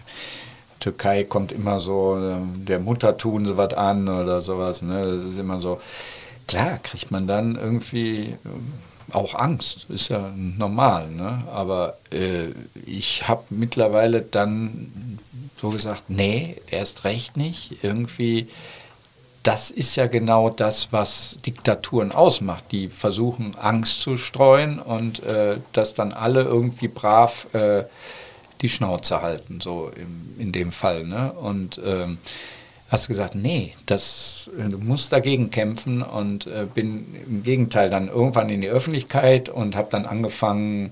Türkei 0.80 1.23
kommt 1.23 1.51
immer 1.51 1.80
so, 1.80 2.18
ähm, 2.18 2.65
der 2.65 2.80
Mutter 2.80 3.18
tun 3.18 3.45
sie 3.45 3.57
was 3.57 3.73
an 3.73 4.07
oder 4.07 4.41
sowas. 4.41 4.81
Ne? 4.81 5.18
Das 5.18 5.34
ist 5.34 5.39
immer 5.39 5.60
so. 5.60 5.80
Klar 6.47 6.80
kriegt 6.80 7.11
man 7.11 7.27
dann 7.27 7.56
irgendwie 7.56 8.38
ähm, 8.45 8.73
auch 9.11 9.35
Angst, 9.35 9.85
ist 9.89 10.10
ja 10.10 10.31
normal. 10.35 11.10
Ne? 11.10 11.43
Aber 11.53 11.97
äh, 12.11 12.47
ich 12.85 13.27
habe 13.27 13.43
mittlerweile 13.49 14.22
dann 14.22 15.19
so 15.61 15.69
gesagt, 15.69 16.06
nee, 16.07 16.56
erst 16.72 17.03
recht 17.03 17.35
nicht. 17.35 17.84
Irgendwie, 17.84 18.47
das 19.43 19.72
ist 19.72 19.95
ja 19.95 20.07
genau 20.07 20.49
das, 20.49 20.91
was 20.91 21.38
Diktaturen 21.45 22.11
ausmacht. 22.11 22.65
Die 22.72 22.88
versuchen 22.88 23.51
Angst 23.57 24.01
zu 24.01 24.18
streuen 24.18 24.80
und 24.80 25.22
äh, 25.23 25.57
dass 25.73 25.93
dann 25.93 26.14
alle 26.14 26.43
irgendwie 26.43 26.88
brav 26.88 27.47
äh, 27.53 27.84
die 28.61 28.69
Schnauze 28.69 29.22
halten, 29.22 29.61
so 29.61 29.91
im, 29.95 30.36
in 30.38 30.52
dem 30.52 30.72
Fall. 30.72 31.06
Ne? 31.06 31.31
Und 31.34 31.80
ähm, 31.84 32.18
hast 32.90 33.07
gesagt, 33.07 33.36
nee, 33.36 33.73
das, 33.86 34.49
du 34.57 34.77
musst 34.77 35.14
dagegen 35.14 35.52
kämpfen 35.52 36.02
und 36.02 36.48
äh, 36.48 36.65
bin 36.73 37.06
im 37.27 37.44
Gegenteil 37.44 37.90
dann 37.90 38.07
irgendwann 38.07 38.49
in 38.49 38.61
die 38.61 38.69
Öffentlichkeit 38.69 39.49
und 39.49 39.76
habe 39.76 39.90
dann 39.91 40.06
angefangen, 40.06 40.91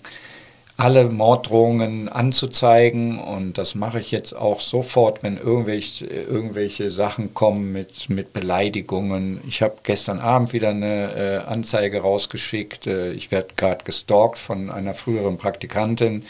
alle 0.80 1.06
Morddrohungen 1.06 2.07
anzuzeigen 2.07 3.18
und 3.18 3.57
das 3.57 3.73
mache 3.73 3.99
ich 3.99 4.11
jetzt 4.11 4.34
auch 4.34 4.61
sofort, 4.61 5.23
wenn 5.23 5.38
irgendwelche, 5.38 6.06
irgendwelche 6.06 6.91
Sachen 6.91 7.34
kommen 7.34 7.73
mit, 7.73 8.11
mit 8.11 8.31
Beleidigungen. 8.31 9.41
Ich 9.48 9.64
habe 9.64 9.77
gestern 9.81 10.19
Abend 10.19 10.53
wieder 10.53 10.69
eine 10.69 11.15
äh, 11.15 11.38
Anzeige 11.48 12.02
rausgeschickt. 12.02 12.85
Äh, 12.85 13.14
ich 13.14 13.31
werde 13.31 13.56
gerade 13.57 13.84
gestalkt 13.84 14.38
von 14.38 14.69
einer 14.69 14.94
früheren 14.94 15.39
Praktikantin 15.39 16.23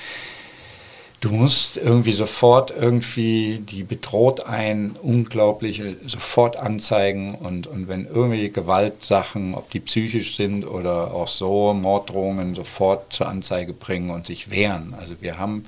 du 1.22 1.32
musst 1.32 1.78
irgendwie 1.78 2.14
sofort 2.14 2.72
irgendwie, 2.72 3.60
die 3.60 3.84
bedroht 3.84 4.46
ein 4.46 4.96
unglaubliche, 5.02 5.96
sofort 6.06 6.58
anzeigen 6.58 7.36
und, 7.36 7.66
und 7.68 7.88
wenn 7.88 8.06
irgendwie 8.06 8.50
Gewaltsachen, 8.50 9.56
ob 9.56 9.70
die 9.72 9.80
psychisch 9.80 10.36
sind 10.36 10.64
oder 10.66 11.14
auch 11.14 11.28
so, 11.28 11.74
Morddrohungen 11.74 12.56
sofort 12.56 13.14
zur 13.14 13.28
Anzeige 13.28 13.74
bringen 13.74 14.12
und 14.12 14.28
sich 14.28 14.52
wehren. 14.52 14.96
Also 15.00 15.16
wir 15.22 15.40
haben 15.40 15.66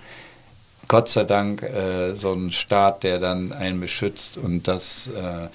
Gott 0.87 1.09
sei 1.09 1.23
Dank 1.23 1.63
äh, 1.63 2.15
so 2.15 2.31
einen 2.31 2.51
Staat, 2.51 3.03
der 3.03 3.19
dann 3.19 3.51
einen 3.51 3.79
beschützt 3.79 4.37
und 4.37 4.67
das, 4.67 5.07
äh, 5.07 5.47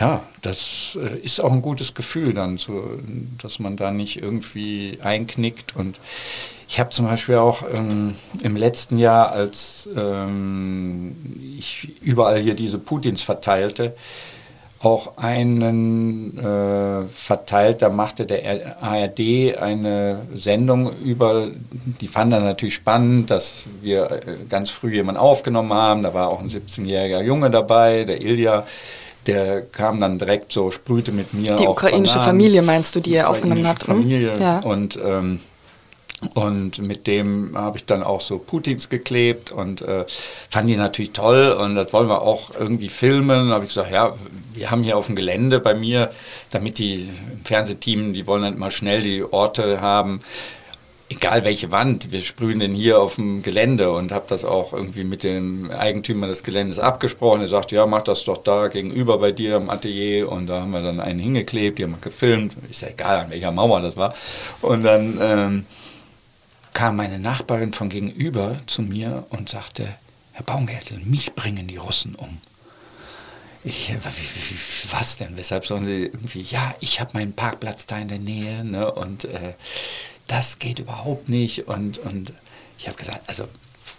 ja, 0.00 0.22
das 0.40 0.98
äh, 1.00 1.18
ist 1.18 1.40
auch 1.40 1.52
ein 1.52 1.60
gutes 1.60 1.92
Gefühl 1.94 2.32
dann, 2.32 2.56
zu, 2.56 2.82
dass 3.40 3.58
man 3.58 3.76
da 3.76 3.90
nicht 3.90 4.22
irgendwie 4.22 4.98
einknickt. 5.02 5.76
Und 5.76 6.00
ich 6.68 6.80
habe 6.80 6.88
zum 6.88 7.04
Beispiel 7.04 7.36
auch 7.36 7.62
ähm, 7.70 8.14
im 8.42 8.56
letzten 8.56 8.98
Jahr, 8.98 9.30
als 9.30 9.90
ähm, 9.94 11.14
ich 11.58 12.00
überall 12.00 12.40
hier 12.40 12.54
diese 12.54 12.78
Putins 12.78 13.20
verteilte, 13.20 13.94
auch 14.82 15.18
einen 15.18 16.38
äh, 16.38 17.06
verteilt, 17.08 17.82
da 17.82 17.90
machte 17.90 18.24
der 18.24 18.82
ARD 18.82 19.58
eine 19.60 20.22
Sendung 20.34 20.96
über, 21.04 21.48
die 22.00 22.08
fand 22.08 22.32
er 22.32 22.40
natürlich 22.40 22.76
spannend, 22.76 23.30
dass 23.30 23.66
wir 23.82 24.10
äh, 24.10 24.20
ganz 24.48 24.70
früh 24.70 24.94
jemanden 24.94 25.20
aufgenommen 25.20 25.74
haben, 25.74 26.02
da 26.02 26.14
war 26.14 26.28
auch 26.28 26.40
ein 26.40 26.48
17-jähriger 26.48 27.20
Junge 27.20 27.50
dabei, 27.50 28.04
der 28.04 28.22
Ilja, 28.22 28.64
der 29.26 29.62
kam 29.62 30.00
dann 30.00 30.18
direkt 30.18 30.52
so, 30.52 30.70
sprühte 30.70 31.12
mit 31.12 31.34
mir. 31.34 31.56
Die 31.56 31.66
ukrainische 31.66 32.14
Bananen, 32.14 32.30
Familie 32.30 32.62
meinst 32.62 32.96
du, 32.96 33.00
die 33.00 33.14
er 33.14 33.30
aufgenommen 33.30 33.66
hat? 33.66 33.86
Hm? 33.86 33.96
Familie 33.96 34.38
ja. 34.38 34.60
und 34.60 34.98
ähm, 35.02 35.40
und 36.34 36.78
mit 36.80 37.06
dem 37.06 37.56
habe 37.56 37.78
ich 37.78 37.86
dann 37.86 38.02
auch 38.02 38.20
so 38.20 38.38
Putins 38.38 38.90
geklebt 38.90 39.50
und 39.50 39.80
äh, 39.80 40.04
fand 40.50 40.68
die 40.68 40.76
natürlich 40.76 41.12
toll 41.12 41.52
und 41.52 41.76
das 41.76 41.94
wollen 41.94 42.08
wir 42.08 42.20
auch 42.20 42.50
irgendwie 42.58 42.90
filmen. 42.90 43.48
Da 43.48 43.54
habe 43.54 43.64
ich 43.64 43.70
gesagt, 43.70 43.90
ja, 43.90 44.14
wir 44.52 44.70
haben 44.70 44.82
hier 44.82 44.98
auf 44.98 45.06
dem 45.06 45.16
Gelände 45.16 45.60
bei 45.60 45.72
mir, 45.72 46.10
damit 46.50 46.78
die 46.78 47.08
Fernsehteam, 47.44 48.12
die 48.12 48.26
wollen 48.26 48.42
dann 48.42 48.58
mal 48.58 48.70
schnell 48.70 49.02
die 49.02 49.24
Orte 49.24 49.80
haben, 49.80 50.20
egal 51.10 51.44
welche 51.44 51.70
Wand, 51.70 52.10
wir 52.12 52.22
sprühen 52.22 52.60
den 52.60 52.74
hier 52.74 53.00
auf 53.00 53.16
dem 53.16 53.42
Gelände 53.42 53.92
und 53.92 54.12
habe 54.12 54.24
das 54.28 54.46
auch 54.46 54.72
irgendwie 54.72 55.04
mit 55.04 55.22
dem 55.22 55.70
Eigentümer 55.70 56.26
des 56.26 56.42
Geländes 56.42 56.78
abgesprochen. 56.78 57.42
Er 57.42 57.48
sagt, 57.48 57.72
ja, 57.72 57.84
mach 57.84 58.04
das 58.04 58.24
doch 58.24 58.42
da 58.42 58.68
gegenüber 58.68 59.18
bei 59.18 59.32
dir 59.32 59.56
im 59.56 59.68
Atelier 59.68 60.30
und 60.30 60.46
da 60.46 60.62
haben 60.62 60.70
wir 60.70 60.82
dann 60.82 61.00
einen 61.00 61.20
hingeklebt, 61.20 61.78
die 61.78 61.84
haben 61.84 61.92
wir 61.92 62.00
gefilmt, 62.00 62.56
ist 62.70 62.80
ja 62.80 62.88
egal, 62.88 63.18
an 63.24 63.30
welcher 63.30 63.52
Mauer 63.52 63.82
das 63.82 63.96
war. 63.96 64.14
Und 64.62 64.82
dann... 64.82 65.18
Ähm, 65.20 65.66
kam 66.72 66.96
meine 66.96 67.18
Nachbarin 67.18 67.72
von 67.72 67.88
gegenüber 67.88 68.56
zu 68.66 68.82
mir 68.82 69.26
und 69.30 69.48
sagte, 69.48 69.88
Herr 70.32 70.44
Baumgärtel, 70.44 70.98
mich 70.98 71.34
bringen 71.34 71.66
die 71.66 71.76
Russen 71.76 72.14
um. 72.14 72.38
Ich, 73.62 73.92
was 74.90 75.18
denn? 75.18 75.36
Weshalb 75.36 75.66
sollen 75.66 75.84
sie 75.84 76.04
irgendwie, 76.04 76.40
ja, 76.40 76.74
ich 76.80 76.98
habe 77.00 77.10
meinen 77.12 77.34
Parkplatz 77.34 77.86
da 77.86 77.98
in 77.98 78.08
der 78.08 78.18
Nähe 78.18 78.64
ne, 78.64 78.90
und 78.90 79.26
äh, 79.26 79.52
das 80.30 80.58
geht 80.58 80.78
überhaupt 80.78 81.28
nicht. 81.28 81.66
Und, 81.66 81.98
und 81.98 82.32
ich 82.78 82.86
habe 82.86 82.96
gesagt, 82.96 83.20
also 83.26 83.44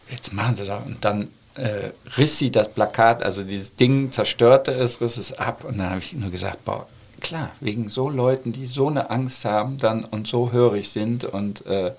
jetzt 0.10 0.34
machen 0.34 0.56
sie 0.56 0.66
doch. 0.66 0.86
Und 0.86 1.04
dann 1.04 1.28
äh, 1.56 1.92
riss 2.18 2.40
sie 2.40 2.52
das 2.52 2.74
Plakat, 2.74 3.24
also 3.24 3.44
dieses 3.44 3.76
Ding 3.76 4.12
zerstörte 4.12 4.72
es, 4.72 5.02
riss 5.02 5.18
es 5.18 5.34
ab. 5.34 5.66
Und 5.66 5.78
dann 5.78 5.90
habe 5.90 6.00
ich 6.00 6.14
nur 6.14 6.32
gesagt, 6.32 6.64
boah, 6.64 6.88
klar, 7.20 7.52
wegen 7.60 7.90
so 7.90 8.10
Leuten, 8.10 8.54
die 8.54 8.66
so 8.66 8.88
eine 8.88 9.10
Angst 9.10 9.44
haben 9.44 9.78
dann 9.78 10.06
und 10.06 10.28
so 10.28 10.54
hörig 10.54 10.90
sind 10.90 11.26
und 11.26 11.66
äh, 11.66 11.92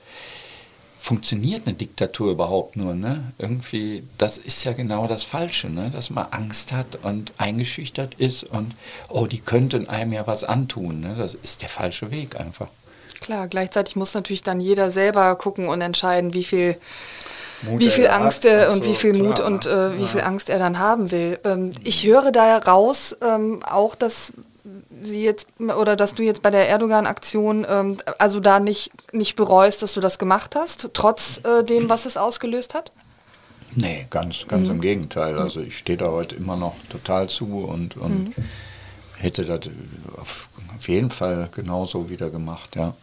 funktioniert 0.98 1.66
eine 1.66 1.74
Diktatur 1.74 2.32
überhaupt 2.32 2.76
nur? 2.76 2.94
Ne? 2.94 3.32
Irgendwie, 3.36 4.04
das 4.16 4.38
ist 4.38 4.64
ja 4.64 4.72
genau 4.72 5.06
das 5.09 5.24
Falsche, 5.24 5.68
ne? 5.68 5.90
dass 5.90 6.09
man 6.09 6.26
Angst 6.30 6.72
hat 6.72 6.96
und 7.02 7.34
eingeschüchtert 7.36 8.14
ist 8.14 8.44
und, 8.44 8.74
oh, 9.10 9.26
die 9.26 9.40
könnten 9.40 9.88
einem 9.88 10.12
ja 10.14 10.26
was 10.26 10.42
antun. 10.44 11.00
Ne? 11.00 11.16
Das 11.18 11.34
ist 11.34 11.60
der 11.60 11.68
falsche 11.68 12.10
Weg 12.10 12.40
einfach. 12.40 12.68
Klar, 13.22 13.48
gleichzeitig 13.48 13.96
muss 13.96 14.14
natürlich 14.14 14.42
dann 14.42 14.60
jeder 14.60 14.90
selber 14.90 15.34
gucken 15.36 15.68
und 15.68 15.80
entscheiden, 15.80 16.34
wie 16.34 16.44
viel, 16.44 16.76
wie 17.62 17.88
viel 17.88 18.08
Angst 18.08 18.44
er 18.44 18.68
und, 18.68 18.76
und 18.76 18.84
so, 18.84 18.90
wie 18.90 18.94
viel 18.94 19.14
Mut 19.14 19.36
klar, 19.36 19.46
und 19.46 19.66
äh, 19.66 19.96
wie 19.96 20.02
ja. 20.02 20.08
viel 20.08 20.20
Angst 20.20 20.50
er 20.50 20.58
dann 20.58 20.78
haben 20.78 21.10
will. 21.10 21.38
Ähm, 21.44 21.72
ich 21.84 22.04
höre 22.04 22.32
da 22.32 22.58
raus 22.58 23.16
ähm, 23.22 23.60
auch, 23.64 23.94
dass 23.94 24.32
sie 25.02 25.24
jetzt 25.24 25.48
oder 25.58 25.96
dass 25.96 26.14
du 26.14 26.22
jetzt 26.22 26.42
bei 26.42 26.50
der 26.50 26.68
Erdogan-Aktion 26.68 27.66
ähm, 27.68 27.98
also 28.18 28.40
da 28.40 28.60
nicht, 28.60 28.90
nicht 29.12 29.36
bereust, 29.36 29.82
dass 29.82 29.94
du 29.94 30.00
das 30.00 30.18
gemacht 30.18 30.54
hast, 30.54 30.90
trotz 30.92 31.40
äh, 31.44 31.64
dem, 31.64 31.88
was 31.88 32.06
es 32.06 32.16
ausgelöst 32.16 32.74
hat? 32.74 32.92
Nee, 33.74 34.06
ganz, 34.10 34.46
ganz 34.48 34.68
mhm. 34.68 34.74
im 34.74 34.80
Gegenteil. 34.80 35.38
Also 35.38 35.60
ich 35.60 35.78
stehe 35.78 35.98
da 35.98 36.10
heute 36.10 36.36
immer 36.36 36.56
noch 36.56 36.74
total 36.90 37.28
zu 37.28 37.64
und, 37.64 37.96
und 37.96 38.24
mhm. 38.24 38.34
hätte 39.16 39.44
das 39.44 39.60
auf 40.20 40.48
auf 40.82 40.88
jeden 40.88 41.10
Fall 41.10 41.48
genauso 41.54 42.10
wieder 42.10 42.28
gemacht, 42.28 42.74
ja. 42.74 42.94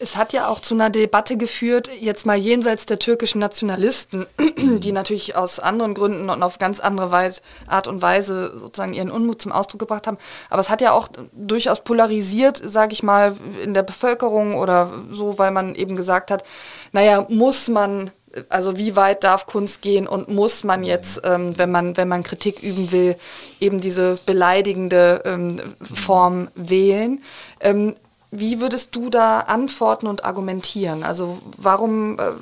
Es 0.00 0.16
hat 0.16 0.32
ja 0.32 0.48
auch 0.48 0.58
zu 0.58 0.74
einer 0.74 0.90
Debatte 0.90 1.36
geführt, 1.36 1.88
jetzt 2.00 2.26
mal 2.26 2.36
jenseits 2.36 2.84
der 2.84 2.98
türkischen 2.98 3.38
Nationalisten, 3.38 4.26
die 4.56 4.90
natürlich 4.90 5.36
aus 5.36 5.60
anderen 5.60 5.94
Gründen 5.94 6.30
und 6.30 6.42
auf 6.42 6.58
ganz 6.58 6.80
andere 6.80 7.12
Weise, 7.12 7.40
Art 7.68 7.86
und 7.86 8.02
Weise 8.02 8.58
sozusagen 8.58 8.92
ihren 8.92 9.12
Unmut 9.12 9.40
zum 9.40 9.52
Ausdruck 9.52 9.78
gebracht 9.78 10.08
haben. 10.08 10.18
Aber 10.50 10.60
es 10.60 10.68
hat 10.68 10.80
ja 10.80 10.90
auch 10.90 11.06
durchaus 11.32 11.84
polarisiert, 11.84 12.60
sage 12.64 12.92
ich 12.92 13.04
mal, 13.04 13.36
in 13.62 13.72
der 13.72 13.84
Bevölkerung 13.84 14.56
oder 14.56 14.90
so, 15.12 15.38
weil 15.38 15.52
man 15.52 15.76
eben 15.76 15.94
gesagt 15.94 16.32
hat, 16.32 16.42
naja, 16.90 17.24
muss 17.28 17.68
man 17.68 18.10
also 18.48 18.76
wie 18.76 18.96
weit 18.96 19.24
darf 19.24 19.46
Kunst 19.46 19.82
gehen 19.82 20.06
und 20.06 20.28
muss 20.28 20.64
man 20.64 20.84
jetzt, 20.84 21.20
ähm, 21.24 21.56
wenn 21.58 21.70
man 21.70 21.96
wenn 21.96 22.08
man 22.08 22.22
Kritik 22.22 22.62
üben 22.62 22.92
will, 22.92 23.16
eben 23.60 23.80
diese 23.80 24.18
beleidigende 24.26 25.22
ähm, 25.24 25.60
Form 25.80 26.48
wählen? 26.54 27.22
Ähm, 27.60 27.94
wie 28.30 28.60
würdest 28.60 28.94
du 28.94 29.08
da 29.08 29.40
antworten 29.40 30.06
und 30.06 30.24
argumentieren? 30.24 31.02
Also 31.02 31.38
warum, 31.56 32.18
äh, 32.18 32.32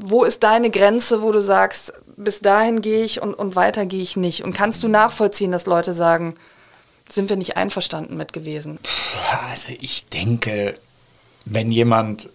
wo 0.00 0.24
ist 0.24 0.42
deine 0.42 0.70
Grenze, 0.70 1.22
wo 1.22 1.32
du 1.32 1.42
sagst, 1.42 1.92
bis 2.16 2.40
dahin 2.40 2.80
gehe 2.80 3.04
ich 3.04 3.20
und, 3.20 3.34
und 3.34 3.56
weiter 3.56 3.84
gehe 3.84 4.02
ich 4.02 4.16
nicht? 4.16 4.42
Und 4.42 4.54
kannst 4.54 4.82
du 4.82 4.88
nachvollziehen, 4.88 5.52
dass 5.52 5.66
Leute 5.66 5.92
sagen, 5.92 6.34
sind 7.08 7.28
wir 7.28 7.36
nicht 7.36 7.56
einverstanden 7.56 8.16
mit 8.16 8.32
gewesen? 8.32 8.78
Also 9.50 9.68
ich 9.80 10.06
denke, 10.06 10.76
wenn 11.44 11.70
jemand 11.70 12.28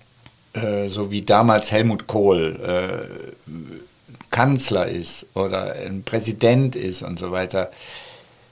äh, 0.54 0.88
so 0.88 1.12
wie 1.12 1.22
damals 1.22 1.72
Helmut 1.72 2.08
Kohl 2.08 2.60
äh, 2.62 3.52
Kanzler 4.32 4.88
ist 4.88 5.28
oder 5.36 5.74
ein 5.74 6.04
Präsident 6.04 6.76
ist 6.76 7.04
und 7.04 7.20
so 7.20 7.32
weiter, 7.32 7.72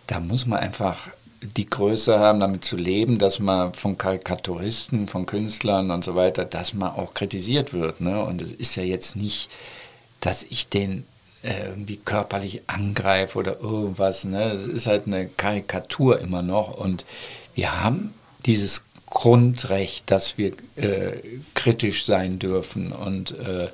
da 0.08 0.20
muss 0.20 0.46
man 0.46 0.60
einfach 0.60 0.98
die 1.42 1.68
Größe 1.68 2.20
haben, 2.20 2.40
damit 2.40 2.64
zu 2.64 2.78
leben, 2.78 3.18
dass 3.18 3.40
man 3.40 3.74
von 3.74 3.98
Karikaturisten, 3.98 5.08
von 5.08 5.26
Künstlern 5.26 5.90
und 5.90 6.04
so 6.04 6.16
weiter, 6.16 6.46
dass 6.46 6.74
man 6.74 6.92
auch 6.92 7.14
kritisiert 7.14 7.74
wird. 7.74 8.00
Ne? 8.00 8.24
Und 8.24 8.42
es 8.42 8.52
ist 8.52 8.76
ja 8.76 8.84
jetzt 8.84 9.16
nicht, 9.16 9.50
dass 10.20 10.44
ich 10.44 10.70
den 10.70 11.04
äh, 11.42 11.70
irgendwie 11.70 11.98
körperlich 11.98 12.62
angreife 12.68 13.40
oder 13.40 13.60
irgendwas. 13.60 14.24
Ne? 14.26 14.52
Es 14.52 14.68
ist 14.68 14.86
halt 14.86 15.08
eine 15.08 15.28
Karikatur 15.28 16.20
immer 16.20 16.44
noch. 16.44 16.78
Und 16.78 17.06
wir 17.56 17.84
haben 17.84 18.14
dieses 18.46 18.84
Grundrecht, 19.12 20.10
dass 20.10 20.40
wir 20.40 20.54
äh, 20.78 21.22
kritisch 21.54 22.06
sein 22.06 22.40
dürfen. 22.40 22.92
Und 22.92 23.38
äh, 23.38 23.68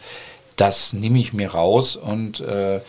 das 0.58 0.92
nehme 0.92 1.20
ich 1.20 1.32
mir 1.32 1.52
raus 1.52 1.96
und 1.96 2.42
äh, 2.42 2.82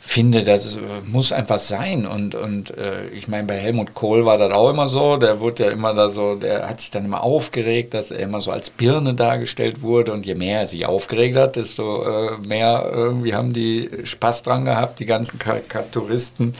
finde, 0.00 0.44
das 0.44 0.76
äh, 0.76 0.80
muss 1.04 1.32
einfach 1.32 1.58
sein. 1.58 2.06
Und, 2.06 2.34
und 2.34 2.76
äh, 2.76 3.08
ich 3.08 3.28
meine, 3.28 3.46
bei 3.46 3.56
Helmut 3.56 3.94
Kohl 3.94 4.24
war 4.24 4.38
das 4.38 4.52
auch 4.52 4.70
immer 4.70 4.88
so. 4.88 5.16
Der 5.16 5.40
wurde 5.40 5.64
ja 5.64 5.70
immer 5.70 5.94
da 5.94 6.10
so, 6.10 6.36
der 6.36 6.68
hat 6.68 6.80
sich 6.80 6.90
dann 6.90 7.04
immer 7.04 7.22
aufgeregt, 7.22 7.94
dass 7.94 8.10
er 8.10 8.20
immer 8.20 8.40
so 8.40 8.50
als 8.50 8.70
Birne 8.70 9.14
dargestellt 9.14 9.82
wurde. 9.82 10.12
Und 10.12 10.24
je 10.26 10.34
mehr 10.34 10.60
er 10.60 10.66
sich 10.66 10.86
aufgeregt 10.86 11.36
hat, 11.36 11.56
desto 11.56 12.04
äh, 12.04 12.38
mehr 12.46 12.90
irgendwie 12.92 13.34
haben 13.34 13.52
die 13.52 13.90
Spaß 14.04 14.42
dran 14.44 14.64
gehabt, 14.64 15.00
die 15.00 15.06
ganzen 15.06 15.38
Karikaturisten 15.38 16.54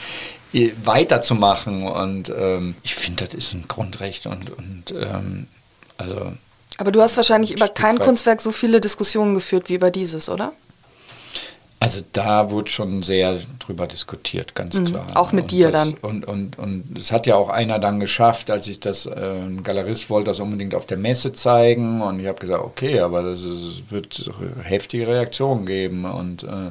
weiterzumachen. 0.85 1.87
Und 1.87 2.33
ähm, 2.37 2.74
ich 2.83 2.95
finde, 2.95 3.24
das 3.24 3.35
ist 3.35 3.55
ein 3.55 3.66
Grundrecht 3.69 4.27
und, 4.27 4.51
und 4.51 4.93
ähm, 4.93 5.47
also. 5.99 6.33
Aber 6.78 6.93
du 6.93 7.01
hast 7.01 7.16
wahrscheinlich 7.16 7.53
über 7.53 7.69
kein 7.69 7.99
Kunstwerk 7.99 8.41
so 8.41 8.53
viele 8.53 8.81
Diskussionen 8.81 9.35
geführt 9.35 9.69
wie 9.69 9.74
über 9.74 9.91
dieses, 9.91 10.28
oder? 10.28 10.53
Also 11.78 12.01
da 12.12 12.51
wurde 12.51 12.70
schon 12.70 13.03
sehr 13.03 13.39
drüber 13.59 13.87
diskutiert, 13.87 14.55
ganz 14.55 14.81
mhm. 14.81 14.87
klar. 14.87 15.07
Auch 15.15 15.33
mit 15.33 15.45
und 15.45 15.51
dir 15.51 15.70
das, 15.70 15.85
dann. 15.85 15.95
Und, 16.01 16.24
und, 16.24 16.59
und 16.59 16.99
es 16.99 17.12
hat 17.12 17.27
ja 17.27 17.37
auch 17.37 17.51
einer 17.51 17.78
dann 17.78 18.01
geschafft, 18.01 18.51
als 18.51 18.66
ich 18.66 18.81
das, 18.81 19.05
äh, 19.05 19.11
ein 19.11 19.62
Galerist 19.62 20.09
wollte 20.09 20.31
das 20.31 20.41
unbedingt 20.41 20.74
auf 20.74 20.87
der 20.87 20.97
Messe 20.97 21.35
zeigen 21.35 22.01
und 22.01 22.19
ich 22.19 22.27
habe 22.27 22.39
gesagt, 22.39 22.65
okay, 22.65 23.01
aber 23.01 23.23
das 23.23 23.43
ist, 23.43 23.91
wird 23.91 24.31
heftige 24.62 25.07
Reaktionen 25.07 25.66
geben 25.66 26.07
und 26.07 26.45
äh, 26.45 26.70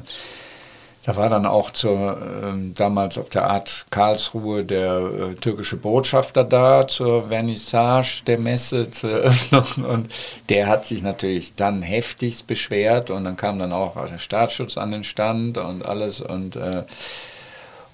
da 1.06 1.14
war 1.14 1.28
dann 1.28 1.46
auch 1.46 1.70
zur, 1.70 2.18
äh, 2.20 2.72
damals 2.74 3.16
auf 3.16 3.28
der 3.30 3.48
Art 3.48 3.86
Karlsruhe 3.90 4.64
der 4.64 4.96
äh, 4.96 5.34
türkische 5.36 5.76
Botschafter 5.76 6.42
da 6.42 6.88
zur 6.88 7.28
Vernissage 7.28 8.24
der 8.26 8.38
Messe, 8.38 8.90
zur 8.90 9.10
Eröffnung. 9.10 9.84
Und 9.88 10.08
der 10.48 10.66
hat 10.66 10.84
sich 10.84 11.02
natürlich 11.02 11.54
dann 11.54 11.80
heftigst 11.80 12.48
beschwert. 12.48 13.12
Und 13.12 13.22
dann 13.22 13.36
kam 13.36 13.60
dann 13.60 13.72
auch 13.72 13.94
der 14.04 14.18
Staatsschutz 14.18 14.76
an 14.76 14.90
den 14.90 15.04
Stand 15.04 15.58
und 15.58 15.86
alles. 15.86 16.20
Und, 16.20 16.56
äh, 16.56 16.82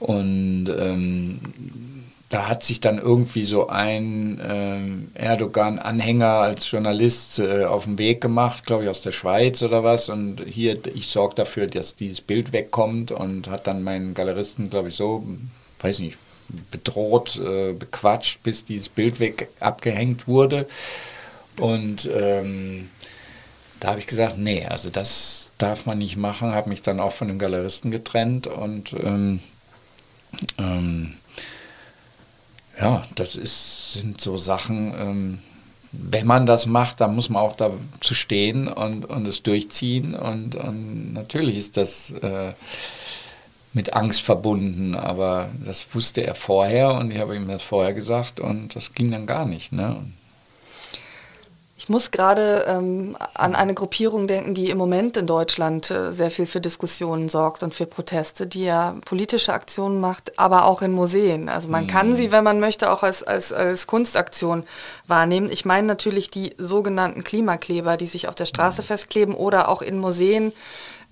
und 0.00 0.68
ähm, 0.68 1.40
da 2.32 2.48
hat 2.48 2.62
sich 2.62 2.80
dann 2.80 2.96
irgendwie 2.96 3.44
so 3.44 3.68
ein 3.68 4.40
äh, 4.40 5.20
Erdogan-Anhänger 5.22 6.30
als 6.30 6.70
Journalist 6.70 7.38
äh, 7.38 7.66
auf 7.66 7.84
den 7.84 7.98
Weg 7.98 8.22
gemacht, 8.22 8.64
glaube 8.64 8.84
ich, 8.84 8.88
aus 8.88 9.02
der 9.02 9.12
Schweiz 9.12 9.62
oder 9.62 9.84
was. 9.84 10.08
Und 10.08 10.42
hier, 10.46 10.78
ich 10.94 11.08
sorge 11.08 11.34
dafür, 11.34 11.66
dass 11.66 11.94
dieses 11.94 12.22
Bild 12.22 12.54
wegkommt 12.54 13.12
und 13.12 13.48
hat 13.48 13.66
dann 13.66 13.82
meinen 13.82 14.14
Galeristen, 14.14 14.70
glaube 14.70 14.88
ich, 14.88 14.94
so, 14.94 15.26
weiß 15.82 15.98
nicht, 15.98 16.16
bedroht, 16.70 17.38
äh, 17.38 17.74
bequatscht, 17.74 18.42
bis 18.42 18.64
dieses 18.64 18.88
Bild 18.88 19.20
weg 19.20 19.48
abgehängt 19.60 20.26
wurde. 20.26 20.66
Und 21.58 22.08
ähm, 22.10 22.88
da 23.78 23.88
habe 23.88 24.00
ich 24.00 24.06
gesagt, 24.06 24.38
nee, 24.38 24.64
also 24.64 24.88
das 24.88 25.52
darf 25.58 25.84
man 25.84 25.98
nicht 25.98 26.16
machen, 26.16 26.54
habe 26.54 26.70
mich 26.70 26.80
dann 26.80 26.98
auch 26.98 27.12
von 27.12 27.28
dem 27.28 27.38
Galeristen 27.38 27.90
getrennt 27.90 28.46
und 28.46 28.94
ähm, 28.94 29.40
ähm, 30.56 31.12
ja, 32.82 33.02
das 33.14 33.36
ist, 33.36 33.92
sind 33.94 34.20
so 34.20 34.36
Sachen, 34.36 34.92
ähm, 34.98 35.38
wenn 35.92 36.26
man 36.26 36.46
das 36.46 36.66
macht, 36.66 37.00
dann 37.00 37.14
muss 37.14 37.28
man 37.28 37.42
auch 37.42 37.54
da 37.54 37.70
zu 38.00 38.14
stehen 38.14 38.66
und, 38.66 39.04
und 39.04 39.26
es 39.26 39.42
durchziehen. 39.42 40.14
Und, 40.14 40.56
und 40.56 41.12
natürlich 41.12 41.56
ist 41.56 41.76
das 41.76 42.10
äh, 42.10 42.54
mit 43.72 43.94
Angst 43.94 44.22
verbunden, 44.22 44.96
aber 44.96 45.50
das 45.64 45.86
wusste 45.94 46.26
er 46.26 46.34
vorher 46.34 46.94
und 46.94 47.12
ich 47.12 47.18
habe 47.18 47.36
ihm 47.36 47.46
das 47.46 47.62
vorher 47.62 47.94
gesagt 47.94 48.40
und 48.40 48.74
das 48.74 48.94
ging 48.94 49.12
dann 49.12 49.26
gar 49.26 49.46
nicht. 49.46 49.72
Ne? 49.72 49.98
Ich 51.82 51.88
muss 51.88 52.12
gerade 52.12 52.64
ähm, 52.68 53.16
an 53.34 53.56
eine 53.56 53.74
Gruppierung 53.74 54.28
denken, 54.28 54.54
die 54.54 54.70
im 54.70 54.78
Moment 54.78 55.16
in 55.16 55.26
Deutschland 55.26 55.90
äh, 55.90 56.12
sehr 56.12 56.30
viel 56.30 56.46
für 56.46 56.60
Diskussionen 56.60 57.28
sorgt 57.28 57.64
und 57.64 57.74
für 57.74 57.86
Proteste, 57.86 58.46
die 58.46 58.62
ja 58.62 58.94
politische 59.04 59.52
Aktionen 59.52 60.00
macht, 60.00 60.38
aber 60.38 60.66
auch 60.66 60.80
in 60.80 60.92
Museen. 60.92 61.48
Also 61.48 61.68
man 61.68 61.82
mhm. 61.82 61.88
kann 61.88 62.14
sie, 62.14 62.30
wenn 62.30 62.44
man 62.44 62.60
möchte, 62.60 62.92
auch 62.92 63.02
als, 63.02 63.24
als, 63.24 63.52
als 63.52 63.88
Kunstaktion 63.88 64.62
wahrnehmen. 65.08 65.50
Ich 65.50 65.64
meine 65.64 65.88
natürlich 65.88 66.30
die 66.30 66.54
sogenannten 66.56 67.24
Klimakleber, 67.24 67.96
die 67.96 68.06
sich 68.06 68.28
auf 68.28 68.36
der 68.36 68.46
Straße 68.46 68.82
mhm. 68.82 68.86
festkleben 68.86 69.34
oder 69.34 69.68
auch 69.68 69.82
in 69.82 69.98
Museen 69.98 70.52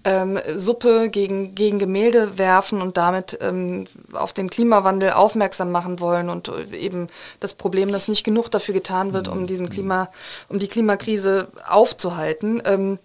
ähm, 0.05 0.39
Suppe 0.57 1.11
gegen, 1.11 1.55
gegen 1.55 1.79
Gemälde 1.79 2.39
werfen 2.39 2.81
und 2.81 2.97
damit 2.97 3.39
ähm, 3.41 3.87
auf 4.13 4.33
den 4.33 4.49
Klimawandel 4.49 5.13
aufmerksam 5.13 5.71
machen 5.71 6.01
wollen 6.01 6.31
und 6.31 6.49
äh, 6.49 6.77
eben 6.77 7.09
das 7.41 7.55
Problem, 7.55 7.93
dass 7.93 8.09
nicht 8.09 8.25
genug 8.25 8.51
dafür 8.51 8.75
getan 8.75 9.13
wird, 9.13 9.29
um 9.29 9.47
diesen 9.47 9.69
Klima, 9.69 10.11
um 10.49 10.59
die 10.59 10.69
Klimakrise 10.69 11.49
aufzuhalten. 11.69 12.63
Ähm, 12.65 12.99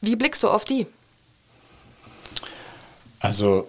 wie 0.00 0.16
blickst 0.16 0.42
du 0.42 0.48
auf 0.48 0.64
die? 0.64 0.86
Also 3.20 3.66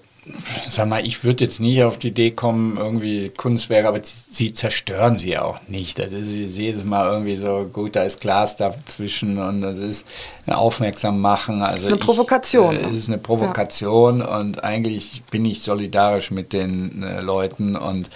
sag 0.66 0.88
mal, 0.88 1.06
ich 1.06 1.24
würde 1.24 1.44
jetzt 1.44 1.60
nicht 1.60 1.84
auf 1.84 1.98
die 1.98 2.10
Idee 2.10 2.32
kommen, 2.32 2.78
irgendwie 2.78 3.30
Kunstwerke, 3.30 3.88
aber 3.88 4.00
sie 4.04 4.54
zerstören 4.54 5.16
sie 5.16 5.38
auch 5.38 5.60
nicht. 5.68 6.00
Das 6.00 6.14
ist 6.14 6.36
jedes 6.58 6.84
Mal 6.84 7.12
irgendwie 7.12 7.36
so, 7.36 7.70
gut, 7.72 7.96
da 7.96 8.04
ist 8.04 8.22
Glas 8.22 8.56
dazwischen 8.58 9.38
und 9.38 9.62
das 9.62 9.80
ist 9.80 10.08
ein 10.46 10.54
Aufmerksam 10.54 11.22
machen. 11.22 11.62
Also 11.62 11.76
das 11.76 11.82
ist 11.82 11.88
eine 11.88 11.98
Provokation. 11.98 12.76
Es 12.76 12.94
äh, 12.94 12.98
ist 12.98 13.08
eine 13.10 13.18
Provokation 13.18 14.20
ja. 14.20 14.38
und 14.38 14.64
eigentlich 14.64 15.24
bin 15.32 15.46
ich 15.46 15.62
solidarisch 15.62 16.32
mit 16.32 16.54
den 16.54 17.04
äh, 17.04 17.22
Leuten 17.22 17.76
und 17.76 18.10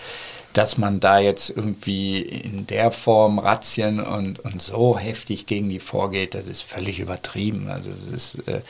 dass 0.54 0.78
man 0.78 1.00
da 1.00 1.20
jetzt 1.20 1.50
irgendwie 1.50 2.22
in 2.22 2.68
der 2.68 2.92
Form 2.92 3.40
Razzien 3.40 4.00
und, 4.02 4.40
und 4.40 4.62
so 4.62 4.98
heftig 4.98 5.46
gegen 5.46 5.70
die 5.70 5.80
vorgeht, 5.80 6.34
das 6.34 6.48
ist 6.48 6.62
völlig 6.62 7.00
übertrieben. 7.00 7.70
Also 7.70 7.92
das 7.92 8.36
ist, 8.36 8.48
äh, 8.48 8.62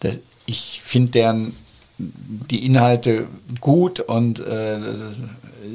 das, 0.00 0.18
ich 0.46 0.80
finde 0.84 1.12
deren 1.12 1.56
die 2.50 2.64
Inhalte 2.66 3.26
gut 3.60 4.00
und 4.00 4.40
äh, 4.40 4.78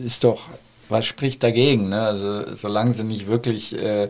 ist 0.05 0.23
doch, 0.23 0.41
was 0.89 1.05
spricht 1.05 1.43
dagegen? 1.43 1.89
Ne? 1.89 2.01
Also 2.01 2.55
solange 2.55 2.93
sie 2.93 3.03
nicht 3.03 3.27
wirklich 3.27 3.75
äh, 3.77 4.09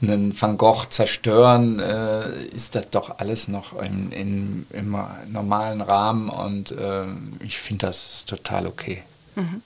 einen 0.00 0.40
Van 0.40 0.56
Gogh 0.56 0.84
zerstören, 0.88 1.78
äh, 1.78 2.44
ist 2.46 2.74
das 2.74 2.90
doch 2.90 3.18
alles 3.18 3.48
noch 3.48 3.80
in, 3.80 4.10
in, 4.10 4.66
im 4.72 4.96
normalen 5.28 5.80
Rahmen 5.80 6.28
und 6.28 6.72
äh, 6.72 7.04
ich 7.44 7.58
finde 7.58 7.86
das 7.86 8.24
total 8.24 8.66
okay. 8.66 9.02
Mhm. 9.36 9.62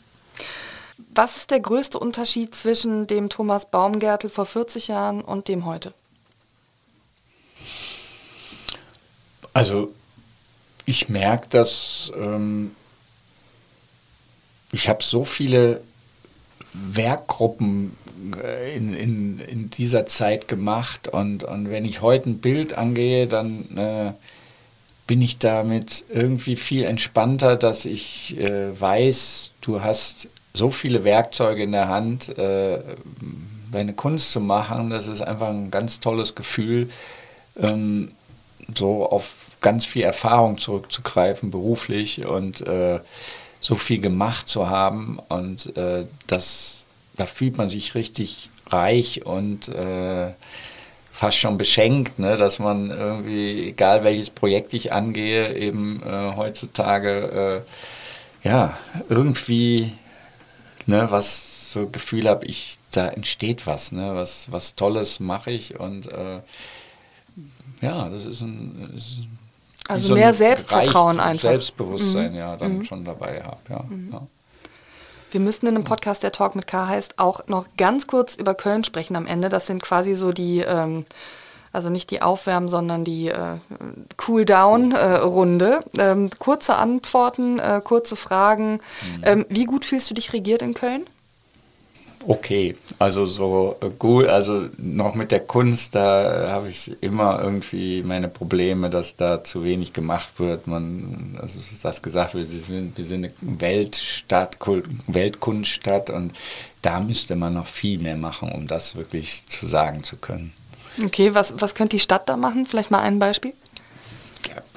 Was 1.15 1.39
ist 1.39 1.51
der 1.51 1.61
größte 1.61 1.99
Unterschied 1.99 2.55
zwischen 2.55 3.07
dem 3.07 3.29
Thomas 3.29 3.67
Baumgärtel 3.67 4.29
vor 4.31 4.47
40 4.47 4.89
Jahren 4.89 5.23
und 5.23 5.49
dem 5.49 5.65
heute? 5.65 5.95
Also 9.53 9.93
ich 10.87 11.09
merke, 11.09 11.49
dass 11.51 12.13
ähm, 12.19 12.71
ich 14.73 14.89
habe 14.89 15.03
so 15.03 15.25
viele 15.25 15.83
Werkgruppen 16.73 17.97
äh, 18.43 18.77
in, 18.77 18.95
in, 18.95 19.41
in 19.41 19.71
dieser 19.71 20.07
Zeit 20.07 20.49
gemacht 20.49 21.09
und, 21.09 21.45
und 21.45 21.71
wenn 21.71 21.85
ich 21.85 22.01
heute 22.01 22.31
ein 22.31 22.39
Bild 22.39 22.73
angehe, 22.75 23.27
dann 23.27 23.77
äh, 23.77 24.13
bin 25.07 25.23
ich 25.23 25.39
damit 25.39 26.05
irgendwie 26.09 26.57
viel 26.57 26.85
entspannter, 26.85 27.57
dass 27.57 27.85
ich 27.85 28.39
äh, 28.39 28.81
weiß, 28.81 29.53
du 29.61 29.83
hast 29.83 30.29
so 30.55 30.71
viele 30.71 31.05
Werkzeuge 31.05 31.63
in 31.63 31.73
der 31.73 31.89
Hand, 31.89 32.37
äh, 32.39 32.79
deine 33.73 33.93
Kunst 33.93 34.33
zu 34.33 34.41
machen. 34.41 34.91
Das 34.91 35.07
ist 35.07 35.21
einfach 35.21 35.49
ein 35.49 35.71
ganz 35.71 36.01
tolles 36.01 36.35
Gefühl, 36.35 36.91
ähm, 37.61 38.13
so 38.75 39.09
auf 39.09 39.36
ganz 39.61 39.87
viel 39.87 40.03
Erfahrung 40.03 40.59
zurückzugreifen, 40.59 41.51
beruflich 41.51 42.27
und 42.27 42.61
äh, 42.67 43.01
so 43.61 43.75
viel 43.75 44.01
gemacht 44.01 44.49
zu 44.49 44.69
haben. 44.69 45.19
Und 45.29 45.77
äh, 45.77 46.07
das, 46.27 46.85
da 47.17 47.27
fühlt 47.27 47.59
man 47.59 47.71
sich 47.71 47.95
richtig 47.95 48.51
reich 48.69 49.27
und 49.27 49.69
äh, 49.69 50.33
fast 51.17 51.39
schon 51.39 51.57
beschenkt, 51.57 52.19
ne, 52.19 52.37
dass 52.37 52.59
man 52.59 52.91
irgendwie, 52.91 53.69
egal 53.69 54.05
welches 54.05 54.29
Projekt 54.29 54.75
ich 54.75 54.93
angehe, 54.93 55.57
eben 55.57 56.03
äh, 56.03 56.37
heutzutage 56.37 57.65
äh, 58.45 58.49
ja 58.49 58.77
irgendwie 59.09 59.93
ne, 60.85 61.07
was 61.11 61.73
so 61.73 61.89
Gefühl 61.89 62.29
habe, 62.29 62.45
ich 62.45 62.79
da 62.91 63.09
entsteht 63.09 63.67
was, 63.67 63.93
ne, 63.93 64.15
was 64.15 64.53
was 64.53 64.75
Tolles 64.75 65.19
mache 65.19 65.51
ich 65.53 65.81
und 65.81 66.13
äh, 66.13 66.41
ja, 67.81 68.09
das 68.09 68.27
ist 68.27 68.41
ein, 68.43 68.93
ist 68.95 69.19
ein 69.19 69.36
also 69.89 70.09
so 70.09 70.15
mehr 70.15 70.35
Selbstvertrauen 70.35 71.21
einfach. 71.21 71.51
Selbstbewusstsein, 71.51 72.33
mhm. 72.33 72.39
ja, 72.39 72.57
dann 72.57 72.79
mhm. 72.79 72.85
schon 72.85 73.05
dabei 73.05 73.43
habe. 73.43 73.59
Ja, 73.69 73.85
mhm. 73.89 74.11
ja. 74.13 74.27
Wir 75.31 75.41
müssten 75.41 75.67
in 75.67 75.75
einem 75.75 75.85
Podcast, 75.85 76.23
der 76.23 76.33
Talk 76.33 76.55
mit 76.57 76.67
K 76.67 76.89
heißt, 76.89 77.19
auch 77.19 77.47
noch 77.49 77.67
ganz 77.77 78.07
kurz 78.07 78.37
über 78.37 78.55
Köln 78.55 78.85
sprechen 78.85 79.17
am 79.17 79.27
Ende. 79.27 79.49
Das 79.49 79.67
sind 79.67 79.83
quasi 79.83 80.15
so 80.15 80.33
die, 80.33 80.61
ähm, 80.61 81.05
also 81.73 81.91
nicht 81.91 82.11
die 82.11 82.23
Aufwärmen, 82.23 82.69
sondern 82.69 83.05
die 83.05 83.29
äh, 83.29 83.57
Cool-Down-Runde. 84.27 85.81
Äh, 85.99 86.11
ähm, 86.11 86.31
kurze 86.39 86.77
Antworten, 86.77 87.59
äh, 87.59 87.81
kurze 87.83 88.17
Fragen. 88.17 88.75
Mhm. 88.75 89.23
Ähm, 89.25 89.47
wie 89.49 89.65
gut 89.65 89.85
fühlst 89.85 90.09
du 90.11 90.15
dich 90.15 90.33
regiert 90.33 90.63
in 90.63 90.75
Köln? 90.75 91.07
Okay. 92.27 92.77
Also 92.99 93.27
so 93.27 93.77
äh, 93.81 93.91
gut, 93.99 94.27
also 94.27 94.69
noch 94.79 95.15
mit 95.15 95.33
der 95.33 95.41
Kunst, 95.41 95.95
da 95.95 96.49
habe 96.51 96.69
ich 96.69 96.91
immer 97.03 97.41
irgendwie 97.43 98.03
meine 98.03 98.29
Probleme, 98.29 98.91
dass 98.91 99.17
da 99.17 99.43
zu 99.43 99.65
wenig 99.65 99.93
gemacht 99.93 100.39
wird. 100.39 100.67
Man, 100.67 101.39
also 101.41 101.59
das 101.83 102.03
gesagt 102.03 102.35
wird, 102.35 102.51
wir 102.51 102.61
sind, 102.61 102.97
wir 102.97 103.07
sind 103.07 103.25
eine 103.25 103.61
Weltstadt, 103.61 104.57
Weltkunststadt 105.07 106.11
und 106.11 106.33
da 106.83 107.01
müsste 107.01 107.37
man 107.37 107.55
noch 107.55 107.67
viel 107.67 107.99
mehr 107.99 108.17
machen, 108.17 108.53
um 108.53 108.67
das 108.67 108.97
wirklich 108.97 109.47
zu 109.49 109.67
sagen 109.67 110.05
zu 110.05 110.17
können. 110.17 110.53
Okay, 111.05 111.35
was, 111.35 111.55
was 111.59 111.75
könnte 111.75 111.97
die 111.97 112.01
Stadt 112.01 112.29
da 112.29 112.37
machen? 112.37 112.67
Vielleicht 112.67 112.91
mal 112.91 113.01
ein 113.01 113.19
Beispiel? 113.19 113.53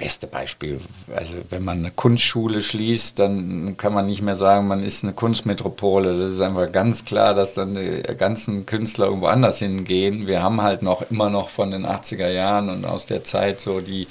Beste 0.00 0.26
Beispiel. 0.26 0.80
Also 1.14 1.34
wenn 1.50 1.62
man 1.62 1.78
eine 1.78 1.90
Kunstschule 1.90 2.62
schließt, 2.62 3.18
dann 3.18 3.76
kann 3.76 3.92
man 3.92 4.06
nicht 4.06 4.22
mehr 4.22 4.34
sagen, 4.34 4.66
man 4.66 4.82
ist 4.82 5.04
eine 5.04 5.12
Kunstmetropole. 5.12 6.18
Das 6.18 6.32
ist 6.32 6.40
einfach 6.40 6.72
ganz 6.72 7.04
klar, 7.04 7.34
dass 7.34 7.52
dann 7.52 7.74
die 7.74 8.02
ganzen 8.16 8.64
Künstler 8.64 9.06
irgendwo 9.06 9.26
anders 9.26 9.58
hingehen. 9.58 10.26
Wir 10.26 10.42
haben 10.42 10.62
halt 10.62 10.80
noch 10.82 11.08
immer 11.10 11.28
noch 11.28 11.50
von 11.50 11.70
den 11.70 11.86
80er 11.86 12.30
Jahren 12.30 12.70
und 12.70 12.86
aus 12.86 13.06
der 13.06 13.24
Zeit 13.24 13.60
so 13.60 13.80
die 13.80 14.08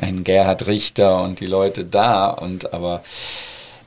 einen 0.00 0.24
Gerhard 0.24 0.66
Richter 0.66 1.22
und 1.22 1.40
die 1.40 1.46
Leute 1.46 1.84
da. 1.84 2.28
Und 2.28 2.72
aber 2.72 3.02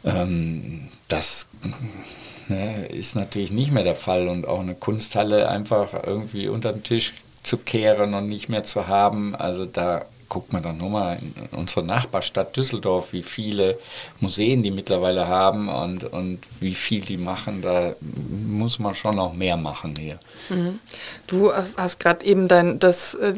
ähm, 0.06 0.90
das 1.08 1.48
ne, 2.48 2.86
ist 2.86 3.16
natürlich 3.16 3.52
nicht 3.52 3.72
mehr 3.72 3.84
der 3.84 3.96
Fall 3.96 4.28
und 4.28 4.48
auch 4.48 4.60
eine 4.60 4.76
Kunsthalle 4.76 5.50
einfach 5.50 5.90
irgendwie 6.06 6.48
unter 6.50 6.72
den 6.72 6.84
Tisch 6.84 7.16
zu 7.42 7.58
kehren 7.58 8.14
und 8.14 8.30
nicht 8.30 8.48
mehr 8.48 8.64
zu 8.64 8.88
haben. 8.88 9.36
Also 9.36 9.66
da 9.66 10.06
guckt 10.30 10.54
man 10.54 10.62
dann 10.62 10.78
nur 10.78 10.92
mal 10.92 11.20
in 11.20 11.34
unsere 11.52 11.84
Nachbarstadt 11.84 12.56
Düsseldorf, 12.56 13.12
wie 13.14 13.24
viele 13.24 13.78
Museen 14.20 14.62
die 14.64 14.72
mittlerweile 14.72 15.28
haben 15.28 15.68
und, 15.68 16.04
und 16.06 16.40
wie 16.60 16.76
viel 16.76 17.02
die 17.02 17.18
machen. 17.18 17.62
Da 17.62 17.96
muss 18.00 18.80
man 18.80 18.94
schon 18.94 19.16
noch 19.16 19.34
mehr 19.34 19.58
machen 19.58 19.96
hier. 19.98 20.20
Mhm. 20.50 20.80
Du 21.28 21.50
äh, 21.50 21.64
hast 21.76 22.00
gerade 22.00 22.26
eben 22.26 22.48
dein, 22.48 22.80
das, 22.80 23.16
äh, 23.16 23.34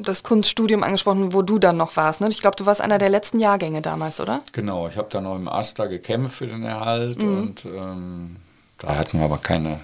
das 0.00 0.22
Kunststudium 0.22 0.84
angesprochen, 0.84 1.32
wo 1.32 1.42
du 1.42 1.58
dann 1.58 1.76
noch 1.76 1.96
warst. 1.96 2.20
Ne? 2.20 2.28
Ich 2.30 2.40
glaube, 2.40 2.56
du 2.56 2.66
warst 2.66 2.80
einer 2.80 2.98
der 2.98 3.10
letzten 3.10 3.40
Jahrgänge 3.40 3.82
damals, 3.82 4.20
oder? 4.20 4.42
Genau, 4.52 4.88
ich 4.88 4.96
habe 4.96 5.08
dann 5.10 5.24
noch 5.24 5.36
im 5.36 5.48
Asta 5.48 5.86
gekämpft 5.86 6.36
für 6.36 6.46
den 6.46 6.62
Erhalt 6.62 7.20
mhm. 7.20 7.38
und 7.38 7.64
ähm, 7.64 8.36
da 8.78 8.96
hatten 8.96 9.18
wir 9.18 9.24
aber 9.24 9.38
keine, 9.38 9.80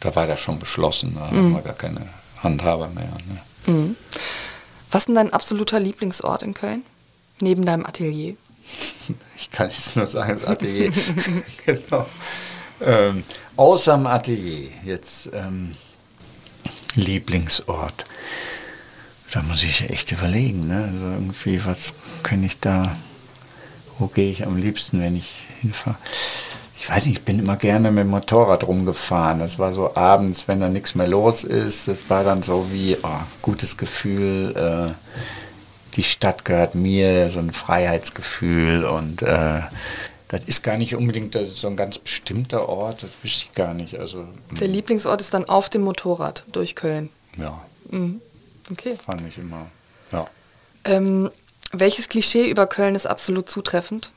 da 0.00 0.14
war 0.16 0.26
das 0.26 0.40
schon 0.40 0.58
beschlossen, 0.58 1.14
da 1.14 1.20
mhm. 1.20 1.26
hatten 1.26 1.52
wir 1.52 1.62
gar 1.62 1.74
keine 1.74 2.08
Handhaber 2.42 2.88
mehr. 2.88 3.04
Ne? 3.04 3.94
Was 4.92 5.02
ist 5.02 5.06
denn 5.06 5.14
dein 5.16 5.32
absoluter 5.32 5.80
Lieblingsort 5.80 6.42
in 6.42 6.54
Köln? 6.54 6.84
Neben 7.40 7.64
deinem 7.66 7.84
Atelier? 7.84 8.36
Ich 9.36 9.50
kann 9.50 9.68
jetzt 9.70 9.96
nur 9.96 10.06
sagen, 10.06 10.38
das 10.38 10.46
Atelier. 10.46 10.92
genau. 11.66 12.06
Ähm, 12.80 13.24
außer 13.56 13.96
dem 13.96 14.06
Atelier. 14.06 14.70
Jetzt 14.84 15.28
ähm, 15.32 15.74
Lieblingsort. 16.94 18.04
Da 19.32 19.42
muss 19.42 19.64
ich 19.64 19.90
echt 19.90 20.12
überlegen. 20.12 20.68
Ne? 20.68 20.84
Also 20.84 21.04
irgendwie, 21.06 21.64
was 21.64 21.92
kann 22.22 22.44
ich 22.44 22.60
da, 22.60 22.94
wo 23.98 24.06
gehe 24.06 24.30
ich 24.30 24.46
am 24.46 24.56
liebsten, 24.56 25.00
wenn 25.00 25.16
ich 25.16 25.46
hinfahre? 25.60 25.96
Ich 26.82 26.90
weiß 26.90 27.06
nicht, 27.06 27.18
ich 27.18 27.24
bin 27.24 27.38
immer 27.38 27.54
gerne 27.54 27.92
mit 27.92 28.02
dem 28.02 28.10
Motorrad 28.10 28.66
rumgefahren. 28.66 29.38
Das 29.38 29.56
war 29.60 29.72
so 29.72 29.94
abends, 29.94 30.48
wenn 30.48 30.58
da 30.58 30.68
nichts 30.68 30.96
mehr 30.96 31.06
los 31.06 31.44
ist. 31.44 31.86
Das 31.86 32.10
war 32.10 32.24
dann 32.24 32.42
so 32.42 32.72
wie 32.72 32.96
oh, 33.00 33.20
gutes 33.40 33.76
Gefühl. 33.76 34.52
Äh, 34.56 35.94
die 35.94 36.02
Stadt 36.02 36.44
gehört 36.44 36.74
mir, 36.74 37.30
so 37.30 37.38
ein 37.38 37.52
Freiheitsgefühl 37.52 38.84
und 38.84 39.22
äh, 39.22 39.60
das 40.26 40.42
ist 40.46 40.64
gar 40.64 40.76
nicht 40.76 40.96
unbedingt 40.96 41.38
so 41.52 41.68
ein 41.68 41.76
ganz 41.76 41.98
bestimmter 41.98 42.68
Ort, 42.68 43.04
das 43.04 43.10
wüsste 43.22 43.44
ich 43.44 43.54
gar 43.54 43.74
nicht. 43.74 44.00
Also, 44.00 44.26
Der 44.50 44.66
Lieblingsort 44.66 45.20
ist 45.20 45.34
dann 45.34 45.44
auf 45.44 45.68
dem 45.68 45.82
Motorrad 45.82 46.42
durch 46.50 46.74
Köln. 46.74 47.10
Ja. 47.36 47.62
Mhm. 47.90 48.20
Okay. 48.72 48.96
Fand 49.06 49.22
ich 49.28 49.38
immer. 49.38 49.66
Ja. 50.10 50.26
Ähm, 50.84 51.30
welches 51.70 52.08
Klischee 52.08 52.50
über 52.50 52.66
Köln 52.66 52.96
ist 52.96 53.06
absolut 53.06 53.48
zutreffend? 53.48 54.10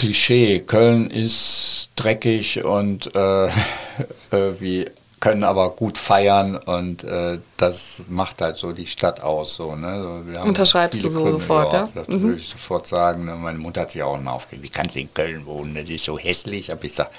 Klischee. 0.00 0.60
Köln 0.60 1.10
ist 1.10 1.90
dreckig 1.94 2.64
und 2.64 3.14
äh, 3.14 3.48
irgendwie 4.30 4.86
können 5.20 5.44
aber 5.44 5.68
gut 5.72 5.98
feiern 5.98 6.56
und 6.56 7.04
äh, 7.04 7.38
das 7.58 8.00
macht 8.08 8.40
halt 8.40 8.56
so 8.56 8.72
die 8.72 8.86
Stadt 8.86 9.20
aus. 9.20 9.56
So, 9.56 9.76
ne? 9.76 10.22
Unterschreibst 10.42 11.04
du 11.04 11.10
so 11.10 11.20
Gründe, 11.20 11.32
sofort, 11.38 11.74
ja? 11.74 11.80
ja? 11.80 11.88
Das 11.94 12.08
mhm. 12.08 12.22
würde 12.22 12.40
ich 12.40 12.48
sofort 12.48 12.86
sagen. 12.86 13.26
Ne? 13.26 13.36
Meine 13.36 13.58
Mutter 13.58 13.82
hat 13.82 13.90
sich 13.90 14.02
auch 14.02 14.16
immer 14.16 14.32
aufgeregt, 14.32 14.64
wie 14.64 14.70
kannst 14.70 14.94
du 14.94 15.00
in 15.00 15.12
Köln 15.12 15.44
wohnen? 15.44 15.74
Das 15.74 15.90
ist 15.90 16.04
so 16.04 16.18
hässlich. 16.18 16.72
Aber 16.72 16.82
ich 16.82 16.94
sage, 16.94 17.10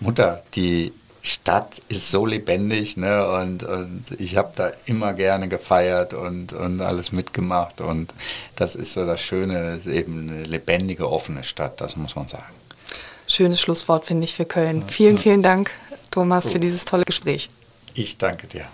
Mutter, 0.00 0.42
die 0.56 0.92
Stadt 1.26 1.80
ist 1.88 2.10
so 2.10 2.24
lebendig 2.24 2.96
ne? 2.96 3.28
und, 3.28 3.62
und 3.62 4.04
ich 4.18 4.36
habe 4.36 4.52
da 4.54 4.72
immer 4.84 5.12
gerne 5.12 5.48
gefeiert 5.48 6.14
und, 6.14 6.52
und 6.52 6.80
alles 6.80 7.12
mitgemacht 7.12 7.80
und 7.80 8.14
das 8.54 8.74
ist 8.76 8.92
so 8.92 9.04
das 9.04 9.20
Schöne, 9.20 9.74
es 9.74 9.86
ist 9.86 9.92
eben 9.92 10.28
eine 10.30 10.44
lebendige, 10.44 11.10
offene 11.10 11.42
Stadt, 11.42 11.80
das 11.80 11.96
muss 11.96 12.14
man 12.14 12.28
sagen. 12.28 12.44
Schönes 13.26 13.60
Schlusswort 13.60 14.04
finde 14.04 14.24
ich 14.24 14.34
für 14.34 14.44
Köln. 14.44 14.82
Ja, 14.82 14.86
vielen, 14.88 15.16
ja. 15.16 15.20
vielen 15.20 15.42
Dank, 15.42 15.70
Thomas, 16.10 16.48
für 16.48 16.60
dieses 16.60 16.84
tolle 16.84 17.04
Gespräch. 17.04 17.50
Ich 17.94 18.18
danke 18.18 18.46
dir. 18.46 18.66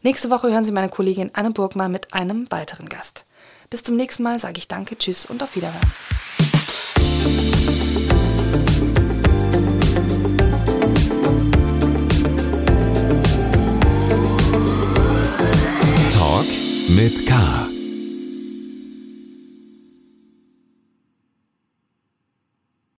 Nächste 0.00 0.30
Woche 0.30 0.50
hören 0.50 0.64
Sie 0.64 0.72
meine 0.72 0.88
Kollegin 0.88 1.28
Anne 1.34 1.50
Burgmann 1.50 1.92
mit 1.92 2.14
einem 2.14 2.50
weiteren 2.50 2.88
Gast. 2.88 3.26
Bis 3.68 3.82
zum 3.82 3.96
nächsten 3.96 4.22
Mal 4.22 4.38
sage 4.38 4.56
ich 4.56 4.66
Danke, 4.66 4.96
Tschüss 4.96 5.26
und 5.26 5.42
auf 5.42 5.56
Wiederhören. 5.56 5.92
Mit 17.00 17.24
K. 17.24 17.69